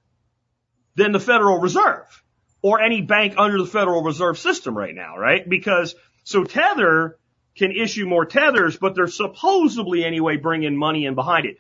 than 0.97 1.13
the 1.13 1.21
Federal 1.21 1.59
Reserve 1.59 2.23
or 2.63 2.81
any 2.81 3.03
bank 3.03 3.35
under 3.37 3.59
the 3.59 3.67
Federal 3.67 4.03
Reserve 4.03 4.39
system 4.39 4.77
right 4.77 4.95
now, 4.95 5.17
right? 5.17 5.47
Because 5.49 5.95
so 6.25 6.45
Tether 6.45 7.19
can 7.57 7.73
issue 7.73 8.07
more 8.07 8.25
tethers, 8.25 8.77
but 8.77 8.95
they're 8.95 9.07
supposedly 9.07 10.05
anyway 10.05 10.37
bringing 10.37 10.77
money 10.77 11.07
in 11.07 11.15
behind 11.15 11.47
it. 11.47 11.57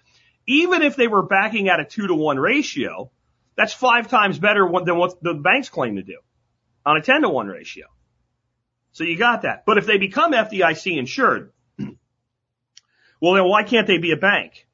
Even 0.47 0.83
if 0.83 0.97
they 0.97 1.09
were 1.09 1.23
backing 1.23 1.69
at 1.69 1.81
a 1.81 1.85
two 1.85 2.07
to 2.07 2.15
one 2.15 2.39
ratio, 2.39 3.11
that's 3.57 3.73
five 3.73 4.09
times 4.09 4.39
better 4.39 4.69
than 4.85 4.97
what 4.97 5.23
the 5.23 5.35
banks 5.35 5.69
claim 5.69 5.97
to 5.97 6.03
do 6.03 6.19
on 6.85 6.97
a 6.97 7.03
10 7.03 7.23
to 7.23 7.29
1 7.29 7.47
ratio. 7.47 7.87
So 8.93 9.05
you 9.05 9.17
got 9.17 9.43
that. 9.43 9.65
But 9.67 9.79
if 9.79 9.87
they 9.87 9.99
become 9.99 10.33
FDIC 10.33 10.97
insured, 10.97 11.53
well 11.79 13.35
then 13.35 13.45
why 13.45 13.63
can't 13.63 13.87
they 13.87 13.99
be 13.99 14.13
a 14.13 14.17
bank? 14.17 14.67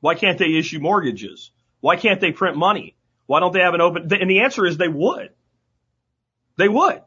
Why 0.00 0.14
can't 0.14 0.38
they 0.38 0.56
issue 0.56 0.80
mortgages? 0.80 1.52
Why 1.80 1.96
can't 1.96 2.20
they 2.20 2.32
print 2.32 2.56
money? 2.56 2.96
Why 3.32 3.40
don't 3.40 3.54
they 3.54 3.60
have 3.60 3.72
an 3.72 3.80
open, 3.80 4.12
and 4.12 4.28
the 4.28 4.40
answer 4.40 4.66
is 4.66 4.76
they 4.76 4.88
would. 4.88 5.30
They 6.58 6.68
would. 6.68 7.00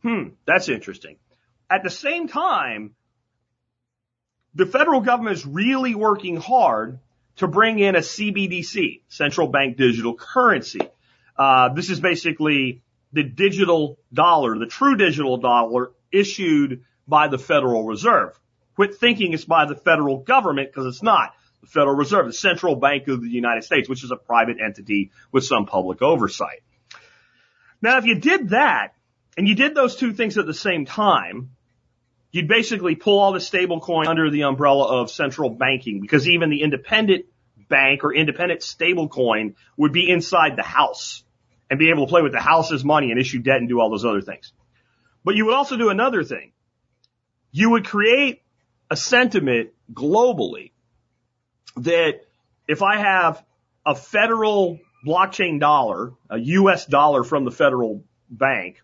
Hmm, 0.00 0.28
that's 0.46 0.70
interesting. 0.70 1.16
At 1.68 1.82
the 1.82 1.90
same 1.90 2.26
time, 2.26 2.94
the 4.54 4.64
federal 4.64 5.02
government 5.02 5.36
is 5.36 5.44
really 5.44 5.94
working 5.94 6.36
hard 6.36 7.00
to 7.36 7.46
bring 7.46 7.80
in 7.80 7.96
a 7.96 7.98
CBDC, 7.98 9.02
central 9.08 9.48
bank 9.48 9.76
digital 9.76 10.14
currency. 10.14 10.80
Uh, 11.36 11.74
this 11.74 11.90
is 11.90 12.00
basically 12.00 12.80
the 13.12 13.24
digital 13.24 13.98
dollar, 14.10 14.58
the 14.58 14.64
true 14.64 14.96
digital 14.96 15.36
dollar 15.36 15.90
issued 16.12 16.82
by 17.06 17.28
the 17.28 17.36
Federal 17.36 17.84
Reserve. 17.84 18.40
Quit 18.74 18.94
thinking 18.94 19.34
it's 19.34 19.44
by 19.44 19.66
the 19.66 19.76
federal 19.76 20.20
government 20.20 20.70
because 20.70 20.86
it's 20.86 21.02
not. 21.02 21.34
Federal 21.66 21.96
Reserve, 21.96 22.26
the 22.26 22.32
central 22.32 22.76
bank 22.76 23.08
of 23.08 23.22
the 23.22 23.28
United 23.28 23.64
States, 23.64 23.88
which 23.88 24.04
is 24.04 24.10
a 24.10 24.16
private 24.16 24.58
entity 24.64 25.10
with 25.32 25.44
some 25.44 25.66
public 25.66 26.02
oversight. 26.02 26.62
Now, 27.80 27.98
if 27.98 28.06
you 28.06 28.14
did 28.14 28.50
that 28.50 28.94
and 29.36 29.48
you 29.48 29.54
did 29.54 29.74
those 29.74 29.96
two 29.96 30.12
things 30.12 30.38
at 30.38 30.46
the 30.46 30.54
same 30.54 30.86
time, 30.86 31.50
you'd 32.30 32.48
basically 32.48 32.94
pull 32.94 33.18
all 33.18 33.32
the 33.32 33.40
stable 33.40 33.80
coin 33.80 34.06
under 34.06 34.30
the 34.30 34.42
umbrella 34.42 35.00
of 35.00 35.10
central 35.10 35.50
banking 35.50 36.00
because 36.00 36.28
even 36.28 36.50
the 36.50 36.62
independent 36.62 37.26
bank 37.68 38.04
or 38.04 38.14
independent 38.14 38.62
stable 38.62 39.08
coin 39.08 39.54
would 39.76 39.92
be 39.92 40.08
inside 40.08 40.56
the 40.56 40.62
house 40.62 41.22
and 41.70 41.78
be 41.78 41.90
able 41.90 42.06
to 42.06 42.10
play 42.10 42.22
with 42.22 42.32
the 42.32 42.40
house's 42.40 42.84
money 42.84 43.10
and 43.10 43.20
issue 43.20 43.38
debt 43.38 43.56
and 43.56 43.68
do 43.68 43.80
all 43.80 43.90
those 43.90 44.04
other 44.04 44.20
things. 44.20 44.52
But 45.24 45.36
you 45.36 45.46
would 45.46 45.54
also 45.54 45.76
do 45.76 45.88
another 45.88 46.22
thing. 46.22 46.52
You 47.50 47.70
would 47.70 47.86
create 47.86 48.42
a 48.90 48.96
sentiment 48.96 49.70
globally 49.92 50.72
that 51.76 52.20
if 52.68 52.82
I 52.82 52.98
have 52.98 53.44
a 53.84 53.94
federal 53.94 54.78
blockchain 55.06 55.60
dollar, 55.60 56.12
a 56.30 56.38
US 56.38 56.86
dollar 56.86 57.24
from 57.24 57.44
the 57.44 57.50
federal 57.50 58.04
bank, 58.30 58.80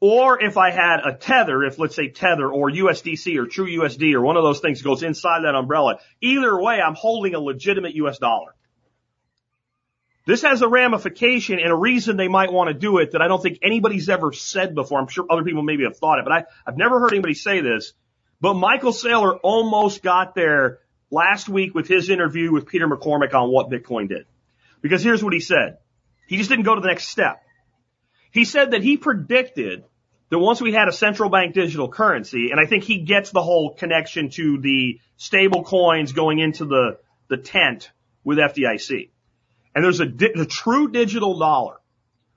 or 0.00 0.42
if 0.42 0.56
I 0.56 0.70
had 0.70 1.00
a 1.04 1.12
tether, 1.12 1.64
if 1.64 1.78
let's 1.78 1.96
say 1.96 2.08
tether 2.08 2.48
or 2.48 2.70
USDC 2.70 3.36
or 3.36 3.46
true 3.46 3.66
USD 3.66 4.14
or 4.14 4.20
one 4.20 4.36
of 4.36 4.44
those 4.44 4.60
things 4.60 4.82
goes 4.82 5.02
inside 5.02 5.42
that 5.42 5.56
umbrella, 5.56 5.98
either 6.20 6.60
way, 6.60 6.80
I'm 6.80 6.94
holding 6.94 7.34
a 7.34 7.40
legitimate 7.40 7.94
US 7.96 8.18
dollar. 8.18 8.54
This 10.24 10.42
has 10.42 10.60
a 10.60 10.68
ramification 10.68 11.58
and 11.58 11.72
a 11.72 11.74
reason 11.74 12.16
they 12.16 12.28
might 12.28 12.52
want 12.52 12.68
to 12.68 12.74
do 12.74 12.98
it 12.98 13.12
that 13.12 13.22
I 13.22 13.28
don't 13.28 13.42
think 13.42 13.58
anybody's 13.62 14.08
ever 14.08 14.32
said 14.32 14.74
before. 14.74 15.00
I'm 15.00 15.08
sure 15.08 15.24
other 15.28 15.42
people 15.42 15.62
maybe 15.62 15.84
have 15.84 15.96
thought 15.96 16.18
it, 16.18 16.26
but 16.26 16.32
I, 16.32 16.44
I've 16.66 16.76
never 16.76 17.00
heard 17.00 17.12
anybody 17.12 17.34
say 17.34 17.60
this. 17.60 17.94
But 18.40 18.54
Michael 18.54 18.92
Saylor 18.92 19.38
almost 19.42 20.02
got 20.02 20.34
there 20.34 20.80
last 21.10 21.48
week 21.48 21.74
with 21.74 21.88
his 21.88 22.10
interview 22.10 22.52
with 22.52 22.66
Peter 22.66 22.86
McCormack 22.88 23.34
on 23.34 23.50
what 23.50 23.70
Bitcoin 23.70 24.08
did. 24.08 24.26
Because 24.80 25.02
here's 25.02 25.22
what 25.22 25.32
he 25.32 25.40
said. 25.40 25.78
He 26.26 26.36
just 26.36 26.50
didn't 26.50 26.64
go 26.64 26.74
to 26.74 26.80
the 26.80 26.88
next 26.88 27.08
step. 27.08 27.42
He 28.30 28.44
said 28.44 28.72
that 28.72 28.82
he 28.82 28.96
predicted 28.96 29.84
that 30.30 30.38
once 30.38 30.60
we 30.60 30.72
had 30.72 30.88
a 30.88 30.92
central 30.92 31.30
bank 31.30 31.54
digital 31.54 31.88
currency, 31.88 32.50
and 32.50 32.60
I 32.60 32.66
think 32.66 32.84
he 32.84 32.98
gets 32.98 33.30
the 33.30 33.42
whole 33.42 33.74
connection 33.74 34.28
to 34.30 34.58
the 34.58 35.00
stable 35.16 35.64
coins 35.64 36.12
going 36.12 36.38
into 36.38 36.66
the, 36.66 36.98
the 37.28 37.38
tent 37.38 37.90
with 38.24 38.38
FDIC. 38.38 39.10
And 39.74 39.84
there's 39.84 40.00
a, 40.00 40.06
di- 40.06 40.44
true 40.44 40.90
digital 40.90 41.38
dollar, 41.38 41.76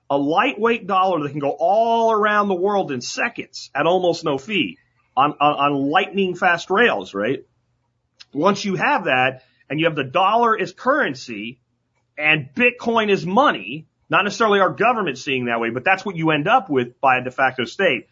a 0.08 0.16
lightweight 0.16 0.86
dollar 0.86 1.22
that 1.22 1.30
can 1.30 1.38
go 1.38 1.54
all 1.58 2.12
around 2.12 2.48
the 2.48 2.54
world 2.54 2.92
in 2.92 3.00
seconds 3.02 3.70
at 3.74 3.86
almost 3.86 4.24
no 4.24 4.38
fee 4.38 4.78
on, 5.16 5.32
on, 5.32 5.52
on 5.54 5.90
lightning 5.90 6.34
fast 6.34 6.70
rails, 6.70 7.14
right? 7.14 7.44
Once 8.32 8.64
you 8.64 8.76
have 8.76 9.04
that 9.04 9.42
and 9.68 9.78
you 9.80 9.86
have 9.86 9.96
the 9.96 10.04
dollar 10.04 10.58
as 10.58 10.72
currency 10.72 11.60
and 12.16 12.48
Bitcoin 12.54 13.10
is 13.10 13.26
money, 13.26 13.86
not 14.08 14.24
necessarily 14.24 14.60
our 14.60 14.70
government 14.70 15.18
seeing 15.18 15.46
that 15.46 15.60
way, 15.60 15.70
but 15.70 15.84
that's 15.84 16.04
what 16.04 16.16
you 16.16 16.30
end 16.30 16.48
up 16.48 16.68
with 16.68 17.00
by 17.00 17.18
a 17.18 17.24
de 17.24 17.30
facto 17.30 17.64
state. 17.64 18.08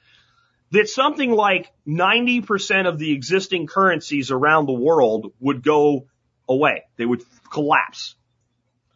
That 0.72 0.88
something 0.88 1.30
like 1.30 1.72
90% 1.86 2.88
of 2.88 2.98
the 2.98 3.12
existing 3.12 3.66
currencies 3.66 4.30
around 4.30 4.66
the 4.66 4.72
world 4.72 5.32
would 5.40 5.62
go 5.62 6.06
away. 6.48 6.84
They 6.96 7.04
would 7.04 7.22
collapse. 7.50 8.14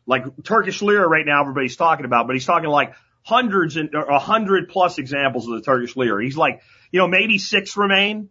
Like 0.06 0.24
Turkish 0.44 0.82
lira 0.82 1.08
right 1.08 1.26
now 1.26 1.40
everybody's 1.40 1.76
talking 1.76 2.04
about, 2.04 2.26
but 2.26 2.34
he's 2.36 2.46
talking 2.46 2.68
like 2.68 2.94
hundreds 3.22 3.76
and 3.76 3.94
a 3.94 4.18
hundred 4.18 4.68
plus 4.68 4.98
examples 4.98 5.48
of 5.48 5.54
the 5.54 5.62
Turkish 5.62 5.96
lira. 5.96 6.22
He's 6.22 6.36
like, 6.36 6.60
you 6.92 7.00
know, 7.00 7.08
maybe 7.08 7.38
six 7.38 7.76
remain. 7.76 8.28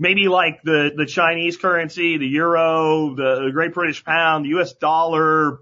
Maybe 0.00 0.28
like 0.28 0.62
the, 0.62 0.92
the 0.96 1.04
Chinese 1.04 1.58
currency, 1.58 2.16
the 2.16 2.26
euro, 2.26 3.14
the, 3.14 3.44
the 3.44 3.50
Great 3.52 3.74
British 3.74 4.02
pound, 4.02 4.46
the 4.46 4.58
US 4.58 4.72
dollar, 4.72 5.58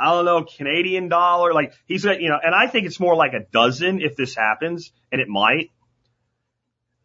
I 0.00 0.06
don't 0.06 0.24
know, 0.24 0.42
Canadian 0.44 1.08
dollar. 1.08 1.52
Like 1.52 1.74
he's 1.86 2.02
you 2.04 2.30
know, 2.30 2.38
and 2.42 2.54
I 2.54 2.66
think 2.66 2.86
it's 2.86 2.98
more 2.98 3.14
like 3.14 3.34
a 3.34 3.40
dozen 3.52 4.00
if 4.00 4.16
this 4.16 4.34
happens, 4.34 4.90
and 5.12 5.20
it 5.20 5.28
might. 5.28 5.70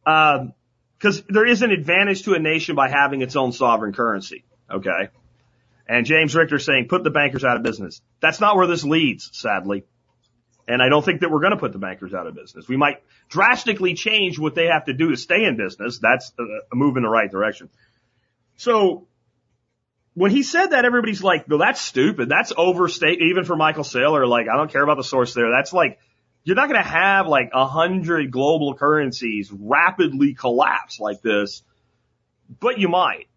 Um, 0.06 0.54
cause 1.01 1.22
there 1.27 1.46
is 1.46 1.63
an 1.63 1.72
advantage 1.72 2.24
to 2.24 2.34
a 2.34 2.39
nation 2.39 2.77
by 2.77 2.88
having 2.88 3.22
its 3.22 3.36
own 3.36 3.51
sovereign 3.51 3.92
currency. 3.92 4.46
Okay. 4.72 5.10
And 5.86 6.06
James 6.06 6.34
Richter 6.34 6.60
saying, 6.60 6.88
put 6.88 7.04
the 7.04 7.10
bankers 7.10 7.44
out 7.44 7.58
of 7.58 7.63
business. 7.63 8.01
That's 8.22 8.39
not 8.39 8.56
where 8.56 8.68
this 8.68 8.86
leads, 8.86 9.30
sadly. 9.34 9.84
And 10.67 10.81
I 10.81 10.89
don't 10.89 11.03
think 11.03 11.21
that 11.21 11.31
we're 11.31 11.39
going 11.39 11.51
to 11.51 11.57
put 11.57 11.71
the 11.71 11.79
bankers 11.79 12.13
out 12.13 12.27
of 12.27 12.36
business. 12.36 12.67
We 12.67 12.75
might 12.75 13.01
drastically 13.29 13.93
change 13.93 14.38
what 14.38 14.53
they 14.53 14.65
have 14.65 14.86
to 14.86 14.93
do 14.93 15.12
to 15.12 15.17
stay 15.17 15.45
in 15.45 15.55
business. 15.55 16.00
That's 16.00 16.33
a 16.39 16.75
move 16.75 16.97
in 16.97 17.03
the 17.03 17.09
right 17.09 17.31
direction. 17.31 17.69
So 18.57 19.07
when 20.13 20.31
he 20.31 20.43
said 20.43 20.67
that, 20.67 20.83
everybody's 20.83 21.24
like, 21.24 21.45
well, 21.47 21.59
that's 21.59 21.79
stupid. 21.79 22.27
That's 22.27 22.51
overstate, 22.57 23.21
even 23.21 23.45
for 23.45 23.55
Michael 23.55 23.83
Saylor. 23.83 24.27
Like, 24.27 24.47
I 24.51 24.57
don't 24.57 24.71
care 24.71 24.83
about 24.83 24.97
the 24.97 25.03
source 25.03 25.33
there. 25.33 25.51
That's 25.55 25.71
like, 25.71 26.00
you're 26.43 26.55
not 26.55 26.69
going 26.69 26.81
to 26.81 26.89
have 26.89 27.27
like 27.27 27.51
a 27.53 27.65
hundred 27.65 28.31
global 28.31 28.74
currencies 28.74 29.51
rapidly 29.51 30.33
collapse 30.33 31.00
like 31.00 31.21
this, 31.21 31.62
but 32.59 32.79
you 32.79 32.89
might. 32.89 33.27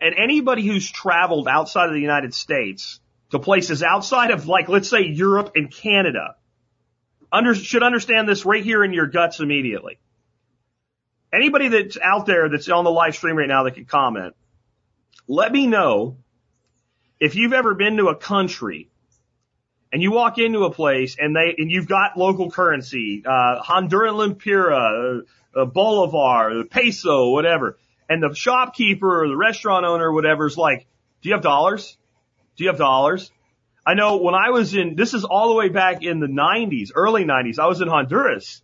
And 0.00 0.14
anybody 0.14 0.66
who's 0.66 0.90
traveled 0.90 1.48
outside 1.48 1.88
of 1.88 1.94
the 1.94 2.00
United 2.00 2.34
States 2.34 3.00
to 3.30 3.38
places 3.38 3.82
outside 3.82 4.30
of 4.30 4.46
like, 4.48 4.68
let's 4.68 4.88
say 4.88 5.02
Europe 5.02 5.52
and 5.54 5.70
Canada 5.70 6.36
under, 7.32 7.54
should 7.54 7.82
understand 7.82 8.28
this 8.28 8.44
right 8.44 8.64
here 8.64 8.84
in 8.84 8.92
your 8.92 9.06
guts 9.06 9.40
immediately. 9.40 9.98
Anybody 11.32 11.68
that's 11.68 11.98
out 12.02 12.26
there 12.26 12.48
that's 12.48 12.68
on 12.68 12.84
the 12.84 12.90
live 12.90 13.14
stream 13.14 13.36
right 13.36 13.48
now 13.48 13.64
that 13.64 13.74
can 13.74 13.84
comment, 13.84 14.34
let 15.26 15.52
me 15.52 15.66
know 15.66 16.16
if 17.20 17.34
you've 17.36 17.52
ever 17.52 17.74
been 17.74 17.98
to 17.98 18.08
a 18.08 18.16
country 18.16 18.88
and 19.92 20.02
you 20.02 20.10
walk 20.10 20.38
into 20.38 20.64
a 20.64 20.70
place 20.70 21.16
and 21.18 21.34
they 21.34 21.54
and 21.58 21.70
you've 21.70 21.88
got 21.88 22.16
local 22.16 22.50
currency, 22.50 23.22
uh, 23.26 23.62
Honduran 23.62 24.14
lempira, 24.14 25.22
uh, 25.54 25.64
bolivar, 25.66 26.64
peso, 26.64 27.30
whatever, 27.30 27.78
and 28.08 28.22
the 28.22 28.34
shopkeeper 28.34 29.24
or 29.24 29.28
the 29.28 29.36
restaurant 29.36 29.84
owner 29.84 30.08
or 30.08 30.12
whatever 30.12 30.46
is 30.46 30.56
like, 30.56 30.86
"Do 31.22 31.28
you 31.28 31.34
have 31.34 31.42
dollars? 31.42 31.96
Do 32.56 32.64
you 32.64 32.70
have 32.70 32.78
dollars?" 32.78 33.30
I 33.86 33.94
know 33.94 34.18
when 34.18 34.34
I 34.34 34.50
was 34.50 34.74
in, 34.74 34.96
this 34.96 35.14
is 35.14 35.24
all 35.24 35.48
the 35.48 35.54
way 35.54 35.68
back 35.68 36.02
in 36.02 36.20
the 36.20 36.26
90s, 36.26 36.90
early 36.94 37.24
90s. 37.24 37.58
I 37.58 37.66
was 37.66 37.80
in 37.80 37.88
Honduras, 37.88 38.62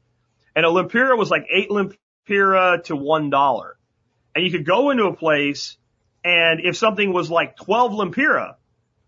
and 0.54 0.66
a 0.66 0.68
lempira 0.68 1.16
was 1.16 1.30
like 1.30 1.47
eight 1.50 1.71
lempira 1.71 2.85
to 2.85 2.97
one 2.97 3.30
dollar, 3.30 3.76
and 4.35 4.44
you 4.44 4.50
could 4.50 4.66
go 4.66 4.90
into 4.90 5.04
a 5.04 5.14
place, 5.14 5.76
and 6.25 6.61
if 6.61 6.76
something 6.76 7.12
was 7.12 7.30
like 7.30 7.56
12 7.56 7.92
lempira, 7.92 8.56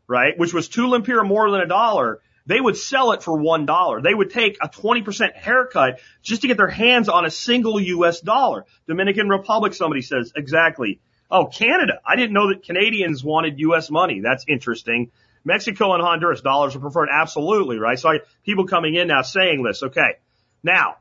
right, 0.07 0.39
which 0.39 0.55
was 0.55 0.69
two 0.69 0.87
lempira 0.87 1.27
more 1.27 1.51
than 1.51 1.61
a 1.61 1.67
dollar, 1.67 2.21
they 2.47 2.61
would 2.61 2.77
sell 2.77 3.13
it 3.13 3.23
for 3.23 3.37
one 3.37 3.67
dollar. 3.67 4.01
They 4.01 4.15
would 4.15 4.31
take 4.31 4.57
a 4.63 4.69
20% 4.69 5.35
haircut 5.35 5.99
just 6.23 6.43
to 6.43 6.49
get 6.49 6.57
their 6.57 6.69
hands 6.69 7.09
on 7.09 7.27
a 7.27 7.31
single 7.31 7.81
U.S. 7.81 8.21
dollar. 8.21 8.65
Dominican 8.87 9.29
Republic, 9.29 9.75
somebody 9.75 10.03
says, 10.03 10.33
exactly. 10.37 11.01
Oh, 11.29 11.47
Canada. 11.47 12.01
I 12.07 12.15
didn't 12.15 12.35
know 12.35 12.49
that 12.51 12.63
Canadians 12.63 13.25
wanted 13.25 13.59
U.S. 13.59 13.91
money. 13.91 14.21
That's 14.21 14.45
interesting. 14.47 15.11
Mexico 15.47 15.95
and 15.95 16.03
Honduras, 16.03 16.41
dollars 16.41 16.75
are 16.75 16.81
preferred. 16.81 17.09
Absolutely, 17.11 17.79
right? 17.79 17.99
So 17.99 18.11
I, 18.11 18.19
people 18.45 18.67
coming 18.67 18.97
in 18.97 19.07
now 19.07 19.23
saying 19.23 19.63
this. 19.63 19.83
Okay. 19.83 20.17
Now, 20.65 20.97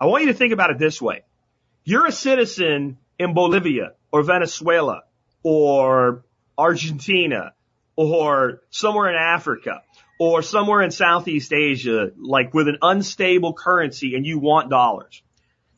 I 0.00 0.06
want 0.06 0.22
you 0.22 0.28
to 0.28 0.38
think 0.38 0.52
about 0.52 0.70
it 0.70 0.78
this 0.78 1.02
way. 1.02 1.24
You're 1.84 2.06
a 2.06 2.12
citizen 2.12 2.98
in 3.18 3.34
Bolivia 3.34 3.94
or 4.12 4.22
Venezuela 4.22 5.02
or 5.42 6.24
Argentina 6.56 7.52
or 7.96 8.62
somewhere 8.70 9.10
in 9.10 9.16
Africa 9.16 9.82
or 10.20 10.42
somewhere 10.42 10.82
in 10.82 10.92
Southeast 10.92 11.52
Asia, 11.52 12.12
like 12.16 12.54
with 12.54 12.68
an 12.68 12.78
unstable 12.82 13.54
currency 13.54 14.14
and 14.14 14.24
you 14.24 14.38
want 14.38 14.70
dollars. 14.70 15.20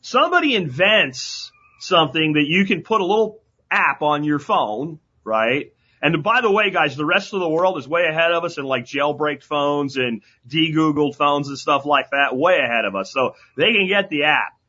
Somebody 0.01 0.53
invents 0.53 1.51
something 1.79 2.33
that 2.33 2.45
you 2.45 2.65
can 2.65 2.83
put 2.83 3.01
a 3.01 3.05
little 3.05 3.41
app 3.71 4.03
on 4.03 4.23
your 4.23 4.37
phone, 4.37 4.99
right? 5.23 5.73
And 6.03 6.21
by 6.21 6.41
the 6.41 6.51
way, 6.51 6.69
guys, 6.69 6.97
the 6.97 7.05
rest 7.05 7.33
of 7.33 7.39
the 7.39 7.47
world 7.47 7.77
is 7.77 7.87
way 7.87 8.05
ahead 8.09 8.33
of 8.33 8.43
us 8.43 8.57
in 8.57 8.65
like 8.65 8.83
jailbreak 8.83 9.41
phones 9.41 9.95
and 9.95 10.21
de-googled 10.45 11.15
phones 11.15 11.47
and 11.47 11.57
stuff 11.57 11.85
like 11.85 12.11
that, 12.11 12.35
way 12.35 12.59
ahead 12.59 12.83
of 12.83 12.93
us. 12.93 13.13
So 13.13 13.35
they 13.55 13.71
can 13.71 13.87
get 13.87 14.09
the 14.09 14.25
app. 14.25 14.59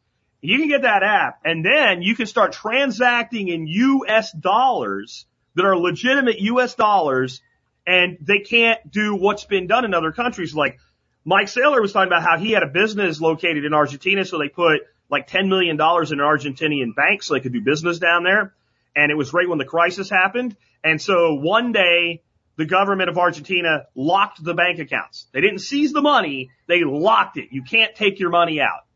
You 0.40 0.58
can 0.58 0.68
get 0.68 0.82
that 0.82 1.02
app 1.02 1.40
and 1.44 1.64
then 1.64 2.02
you 2.02 2.14
can 2.14 2.26
start 2.26 2.52
transacting 2.52 3.48
in 3.48 3.66
US 3.66 4.30
dollars 4.30 5.26
that 5.56 5.64
are 5.64 5.76
legitimate 5.76 6.38
US 6.40 6.76
dollars 6.76 7.42
and 7.84 8.16
they 8.20 8.38
can't 8.38 8.88
do 8.88 9.16
what's 9.16 9.44
been 9.44 9.66
done 9.66 9.84
in 9.84 9.92
other 9.92 10.12
countries. 10.12 10.54
Like 10.54 10.78
Mike 11.24 11.48
Saylor 11.48 11.80
was 11.80 11.92
talking 11.92 12.12
about 12.12 12.22
how 12.22 12.38
he 12.38 12.52
had 12.52 12.62
a 12.62 12.68
business 12.68 13.20
located 13.20 13.64
in 13.64 13.74
Argentina, 13.74 14.24
so 14.24 14.38
they 14.38 14.48
put 14.48 14.82
like 15.10 15.28
$10 15.28 15.48
million 15.48 15.74
in 15.74 15.78
an 15.80 16.24
Argentinian 16.24 16.94
bank 16.94 17.24
so 17.24 17.34
they 17.34 17.40
could 17.40 17.52
do 17.52 17.60
business 17.60 17.98
down 17.98 18.22
there. 18.22 18.54
And 18.96 19.10
it 19.10 19.16
was 19.16 19.32
right 19.32 19.48
when 19.48 19.58
the 19.58 19.64
crisis 19.64 20.08
happened. 20.08 20.56
And 20.82 21.00
so 21.00 21.34
one 21.34 21.72
day 21.72 22.22
the 22.56 22.66
government 22.66 23.10
of 23.10 23.18
Argentina 23.18 23.86
locked 23.94 24.42
the 24.42 24.54
bank 24.54 24.78
accounts. 24.78 25.26
They 25.32 25.40
didn't 25.40 25.58
seize 25.58 25.92
the 25.92 26.02
money. 26.02 26.50
They 26.68 26.84
locked 26.84 27.36
it. 27.36 27.48
You 27.50 27.62
can't 27.62 27.94
take 27.94 28.20
your 28.20 28.30
money 28.30 28.60
out. 28.60 28.86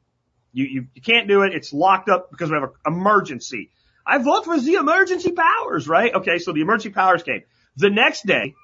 You, 0.53 0.65
you, 0.65 0.87
you 0.95 1.03
can't 1.03 1.29
do 1.29 1.43
it. 1.43 1.55
It's 1.55 1.73
locked 1.73 2.09
up 2.09 2.31
because 2.31 2.51
we 2.51 2.55
have 2.55 2.71
an 2.85 2.95
emergency. 2.95 3.71
I 4.07 4.19
vote 4.19 4.45
for 4.45 4.59
the 4.59 4.75
emergency 4.75 5.33
powers, 5.33 5.89
right? 5.89 6.15
Okay. 6.15 6.39
So 6.39 6.53
the 6.53 6.61
emergency 6.61 6.91
powers 6.91 7.23
came. 7.23 7.43
The 7.77 7.91
next 7.91 8.27
day, 8.27 8.55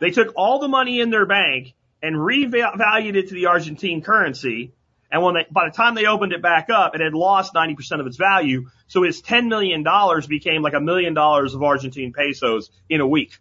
they 0.00 0.10
took 0.10 0.32
all 0.36 0.60
the 0.60 0.68
money 0.68 1.00
in 1.00 1.10
their 1.10 1.26
bank 1.26 1.74
and 2.02 2.16
revalued 2.16 3.16
it 3.16 3.28
to 3.28 3.34
the 3.34 3.46
Argentine 3.46 4.02
currency. 4.02 4.72
And 5.10 5.22
when 5.22 5.34
they, 5.34 5.46
by 5.50 5.68
the 5.68 5.74
time 5.74 5.94
they 5.94 6.06
opened 6.06 6.32
it 6.32 6.42
back 6.42 6.68
up, 6.70 6.94
it 6.94 7.00
had 7.00 7.14
lost 7.14 7.54
90% 7.54 8.00
of 8.00 8.06
its 8.06 8.16
value. 8.16 8.66
So 8.88 9.02
his 9.02 9.22
$10 9.22 9.48
million 9.48 9.84
became 10.28 10.62
like 10.62 10.74
a 10.74 10.80
million 10.80 11.14
dollars 11.14 11.54
of 11.54 11.62
Argentine 11.62 12.12
pesos 12.12 12.70
in 12.90 13.00
a 13.00 13.06
week. 13.06 13.38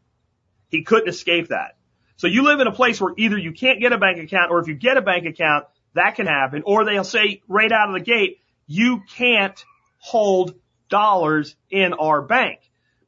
He 0.69 0.83
couldn't 0.83 1.09
escape 1.09 1.49
that. 1.49 1.77
So 2.15 2.27
you 2.27 2.43
live 2.43 2.59
in 2.59 2.67
a 2.67 2.71
place 2.71 2.99
where 2.99 3.13
either 3.17 3.37
you 3.37 3.51
can't 3.51 3.79
get 3.79 3.91
a 3.91 3.97
bank 3.97 4.17
account 4.17 4.51
or 4.51 4.59
if 4.59 4.67
you 4.67 4.75
get 4.75 4.97
a 4.97 5.01
bank 5.01 5.25
account, 5.25 5.65
that 5.93 6.15
can 6.15 6.25
happen. 6.25 6.63
Or 6.65 6.85
they'll 6.85 7.03
say 7.03 7.41
right 7.47 7.71
out 7.71 7.89
of 7.89 7.93
the 7.93 8.01
gate, 8.01 8.39
you 8.65 9.03
can't 9.15 9.63
hold 9.99 10.55
dollars 10.89 11.55
in 11.69 11.93
our 11.93 12.21
bank. 12.21 12.59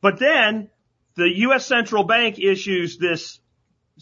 But 0.02 0.20
then 0.20 0.70
the 1.16 1.30
U.S. 1.40 1.66
central 1.66 2.04
bank 2.04 2.40
issues 2.40 2.98
this 2.98 3.40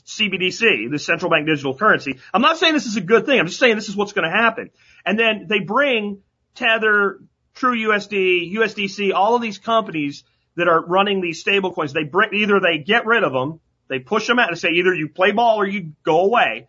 CBDC, 0.08 0.90
the 0.90 1.00
central 1.00 1.30
bank 1.30 1.48
digital 1.48 1.76
currency. 1.76 2.18
I'm 2.34 2.42
not 2.42 2.58
saying 2.58 2.74
this 2.74 2.86
is 2.86 2.96
a 2.96 3.02
good 3.02 3.26
thing. 3.26 3.40
I'm 3.40 3.48
just 3.48 3.60
saying 3.60 3.76
this 3.76 3.90
is 3.90 3.96
what's 3.96 4.14
going 4.14 4.30
to 4.30 4.36
happen. 4.36 4.72
And 5.06 5.20
then 5.20 5.48
they 5.50 5.60
bring 5.60 6.22
Tether, 6.56 7.20
True 7.54 7.76
USD, 7.76 8.54
USDC, 8.54 9.14
all 9.14 9.36
of 9.36 9.42
these 9.42 9.58
companies 9.58 10.24
that 10.56 10.68
are 10.68 10.84
running 10.86 11.22
these 11.22 11.42
stable 11.42 11.74
coins. 11.74 11.92
They 11.92 12.04
bring, 12.04 12.34
either 12.34 12.60
they 12.60 12.78
get 12.78 13.06
rid 13.06 13.24
of 13.24 13.34
them, 13.34 13.60
they 13.90 14.00
push 14.00 14.28
them 14.28 14.40
out 14.40 14.50
and 14.50 14.58
say 14.58 14.70
either 14.70 14.94
you 14.94 15.10
play 15.10 15.32
ball 15.32 15.60
or 15.60 15.68
you 15.68 15.94
go 16.04 16.22
away, 16.22 16.68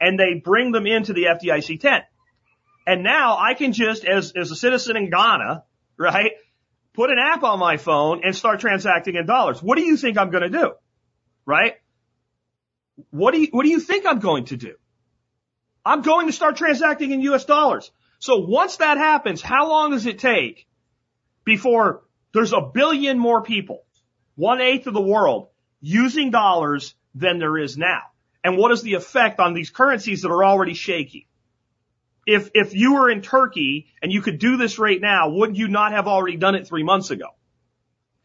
and 0.00 0.18
they 0.18 0.34
bring 0.42 0.72
them 0.72 0.86
into 0.86 1.12
the 1.12 1.24
FDIC 1.24 1.80
10. 1.80 2.02
And 2.86 3.02
now 3.02 3.36
I 3.38 3.54
can 3.54 3.72
just, 3.72 4.04
as, 4.04 4.32
as 4.34 4.50
a 4.50 4.56
citizen 4.56 4.96
in 4.96 5.10
Ghana, 5.10 5.64
right, 5.96 6.32
put 6.94 7.10
an 7.10 7.18
app 7.18 7.42
on 7.44 7.58
my 7.58 7.76
phone 7.76 8.22
and 8.24 8.34
start 8.34 8.60
transacting 8.60 9.14
in 9.14 9.26
dollars. 9.26 9.62
What 9.62 9.78
do 9.78 9.84
you 9.84 9.96
think 9.96 10.18
I'm 10.18 10.30
going 10.30 10.50
to 10.50 10.58
do? 10.58 10.72
Right? 11.46 11.74
What 13.10 13.32
do 13.32 13.40
you, 13.40 13.48
what 13.50 13.64
do 13.64 13.70
you 13.70 13.80
think 13.80 14.06
I'm 14.06 14.20
going 14.20 14.46
to 14.46 14.56
do? 14.56 14.74
I'm 15.84 16.02
going 16.02 16.26
to 16.26 16.32
start 16.32 16.56
transacting 16.56 17.10
in 17.10 17.20
US 17.22 17.44
dollars. 17.44 17.90
So 18.18 18.36
once 18.36 18.76
that 18.76 18.98
happens, 18.98 19.40
how 19.40 19.68
long 19.68 19.92
does 19.92 20.06
it 20.06 20.18
take 20.18 20.66
before 21.44 22.02
there's 22.32 22.52
a 22.52 22.60
billion 22.60 23.18
more 23.18 23.42
people, 23.42 23.84
one 24.34 24.60
eighth 24.60 24.86
of 24.86 24.94
the 24.94 25.00
world 25.00 25.48
using 25.80 26.30
dollars 26.30 26.94
than 27.14 27.38
there 27.38 27.56
is 27.56 27.78
now? 27.78 28.02
And 28.44 28.56
what 28.56 28.72
is 28.72 28.82
the 28.82 28.94
effect 28.94 29.40
on 29.40 29.54
these 29.54 29.70
currencies 29.70 30.22
that 30.22 30.30
are 30.30 30.44
already 30.44 30.74
shaky? 30.74 31.28
If, 32.26 32.50
if 32.54 32.74
you 32.74 32.94
were 32.94 33.10
in 33.10 33.22
Turkey 33.22 33.88
and 34.02 34.12
you 34.12 34.20
could 34.20 34.38
do 34.38 34.56
this 34.56 34.78
right 34.78 35.00
now, 35.00 35.30
wouldn't 35.30 35.58
you 35.58 35.68
not 35.68 35.92
have 35.92 36.06
already 36.06 36.36
done 36.36 36.54
it 36.54 36.68
three 36.68 36.82
months 36.82 37.10
ago? 37.10 37.28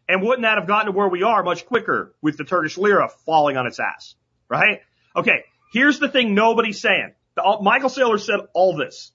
And 0.08 0.22
wouldn't 0.22 0.44
that 0.44 0.58
have 0.58 0.68
gotten 0.68 0.88
to 0.88 0.92
where 0.92 1.08
we 1.08 1.24
are 1.24 1.42
much 1.42 1.66
quicker 1.66 2.14
with 2.22 2.38
the 2.38 2.44
Turkish 2.44 2.78
lira 2.78 3.10
falling 3.26 3.58
on 3.58 3.66
its 3.66 3.80
ass? 3.80 4.16
Right? 4.50 4.82
Okay. 5.16 5.46
Here's 5.72 6.00
the 6.00 6.10
thing 6.10 6.36
nobody's 6.36 6.80
saying. 6.80 7.14
The, 7.36 7.58
Michael 7.62 7.90
Saylor 7.90 8.20
said 8.20 8.40
all 8.54 8.78
this. 8.78 9.12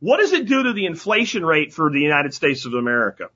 What 0.00 0.18
does 0.18 0.32
it 0.32 0.46
do 0.46 0.64
to 0.64 0.72
the 0.72 0.86
inflation 0.86 1.44
rate 1.44 1.72
for 1.72 1.90
the 1.90 2.00
United 2.00 2.34
States 2.34 2.66
of 2.66 2.74
America? 2.74 3.30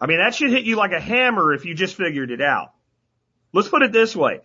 I 0.00 0.06
mean, 0.06 0.18
that 0.18 0.34
should 0.34 0.50
hit 0.50 0.64
you 0.64 0.74
like 0.74 0.90
a 0.90 1.00
hammer 1.00 1.54
if 1.54 1.64
you 1.64 1.74
just 1.74 1.94
figured 1.94 2.32
it 2.32 2.40
out. 2.40 2.72
Let's 3.52 3.68
put 3.68 3.82
it 3.82 3.92
this 3.92 4.16
way. 4.16 4.40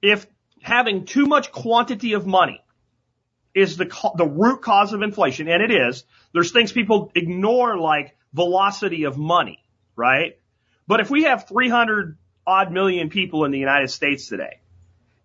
If 0.00 0.26
having 0.62 1.04
too 1.04 1.26
much 1.26 1.52
quantity 1.52 2.14
of 2.14 2.26
money 2.26 2.64
is 3.54 3.76
the, 3.76 3.84
the 4.16 4.26
root 4.26 4.62
cause 4.62 4.94
of 4.94 5.02
inflation, 5.02 5.48
and 5.48 5.62
it 5.62 5.70
is, 5.70 6.04
there's 6.32 6.52
things 6.52 6.72
people 6.72 7.12
ignore 7.14 7.76
like 7.76 8.16
velocity 8.32 9.04
of 9.04 9.18
money, 9.18 9.62
right? 9.94 10.38
But 10.86 11.00
if 11.00 11.10
we 11.10 11.24
have 11.24 11.46
300 11.46 12.16
odd 12.46 12.72
million 12.72 13.10
people 13.10 13.44
in 13.44 13.50
the 13.50 13.58
United 13.58 13.90
States 13.90 14.28
today, 14.28 14.60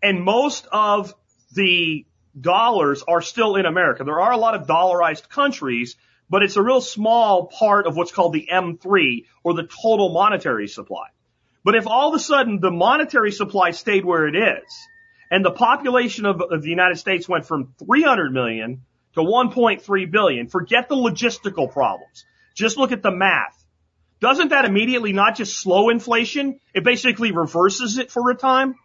and 0.02 0.24
most 0.24 0.68
of 0.72 1.14
the 1.54 2.06
dollars 2.40 3.04
are 3.08 3.22
still 3.22 3.56
in 3.56 3.66
America, 3.66 4.04
there 4.04 4.20
are 4.20 4.32
a 4.32 4.38
lot 4.38 4.56
of 4.56 4.68
dollarized 4.68 5.30
countries, 5.30 5.96
but 6.30 6.44
it's 6.44 6.56
a 6.56 6.62
real 6.62 6.82
small 6.82 7.48
part 7.48 7.88
of 7.88 7.96
what's 7.96 8.12
called 8.12 8.34
the 8.34 8.48
M3 8.52 9.26
or 9.44 9.54
the 9.54 9.64
total 9.64 10.10
monetary 10.14 10.68
supply. 10.68 11.08
But 11.64 11.76
if 11.76 11.88
all 11.88 12.10
of 12.10 12.16
a 12.16 12.20
sudden 12.20 12.60
the 12.60 12.72
monetary 12.72 13.32
supply 13.32 13.72
stayed 13.72 14.06
where 14.06 14.28
it 14.28 14.36
is 14.36 14.88
and 15.30 15.44
the 15.44 15.52
population 15.52 16.26
of, 16.26 16.42
of 16.42 16.62
the 16.62 16.70
United 16.70 16.98
States 16.98 17.28
went 17.28 17.46
from 17.46 17.74
300 17.80 18.32
million 18.32 18.84
to 19.16 19.22
1.3 19.22 20.12
billion, 20.12 20.48
forget 20.48 20.88
the 20.88 20.96
logistical 20.96 21.72
problems. 21.72 22.26
Just 22.56 22.78
look 22.78 22.92
at 22.92 23.02
the 23.02 23.12
math. 23.12 23.57
Doesn't 24.20 24.50
that 24.50 24.66
immediately 24.66 25.14
not 25.14 25.36
just 25.36 25.60
slow 25.60 25.90
inflation? 25.90 26.60
It 26.74 26.84
basically 26.84 27.32
reverses 27.32 27.98
it 27.98 28.12
for 28.12 28.30
a 28.32 28.36
time. 28.36 28.76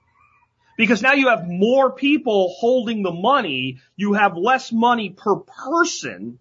Because 0.76 1.02
now 1.02 1.12
you 1.12 1.28
have 1.28 1.46
more 1.46 1.92
people 1.92 2.54
holding 2.58 3.02
the 3.02 3.12
money, 3.12 3.78
you 3.96 4.14
have 4.14 4.36
less 4.36 4.72
money 4.72 5.10
per 5.10 5.36
person. 5.36 6.38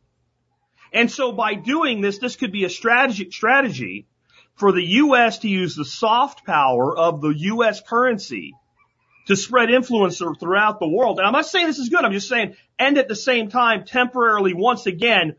And 0.93 1.11
so 1.11 1.31
by 1.31 1.55
doing 1.55 2.01
this, 2.01 2.17
this 2.17 2.35
could 2.35 2.51
be 2.51 2.63
a 2.63 2.69
strategy, 2.69 3.29
strategy 3.29 4.07
for 4.55 4.71
the 4.71 4.83
U.S. 4.83 5.39
to 5.39 5.47
use 5.47 5.75
the 5.75 5.85
soft 5.85 6.45
power 6.45 6.97
of 6.97 7.21
the 7.21 7.33
U.S. 7.35 7.81
currency 7.81 8.53
to 9.27 9.35
spread 9.35 9.69
influence 9.69 10.17
throughout 10.17 10.79
the 10.79 10.87
world. 10.87 11.19
And 11.19 11.27
I'm 11.27 11.33
not 11.33 11.45
saying 11.45 11.67
this 11.67 11.79
is 11.79 11.89
good. 11.89 12.03
I'm 12.03 12.11
just 12.11 12.27
saying, 12.27 12.55
and 12.77 12.97
at 12.97 13.07
the 13.07 13.15
same 13.15 13.49
time, 13.49 13.85
temporarily, 13.85 14.53
once 14.53 14.85
again, 14.85 15.35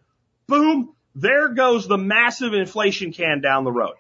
boom, 0.47 0.95
there 1.15 1.49
goes 1.49 1.87
the 1.87 1.99
massive 1.99 2.55
inflation 2.55 3.13
can 3.13 3.41
down 3.41 3.65
the 3.65 3.73
road. 3.73 3.95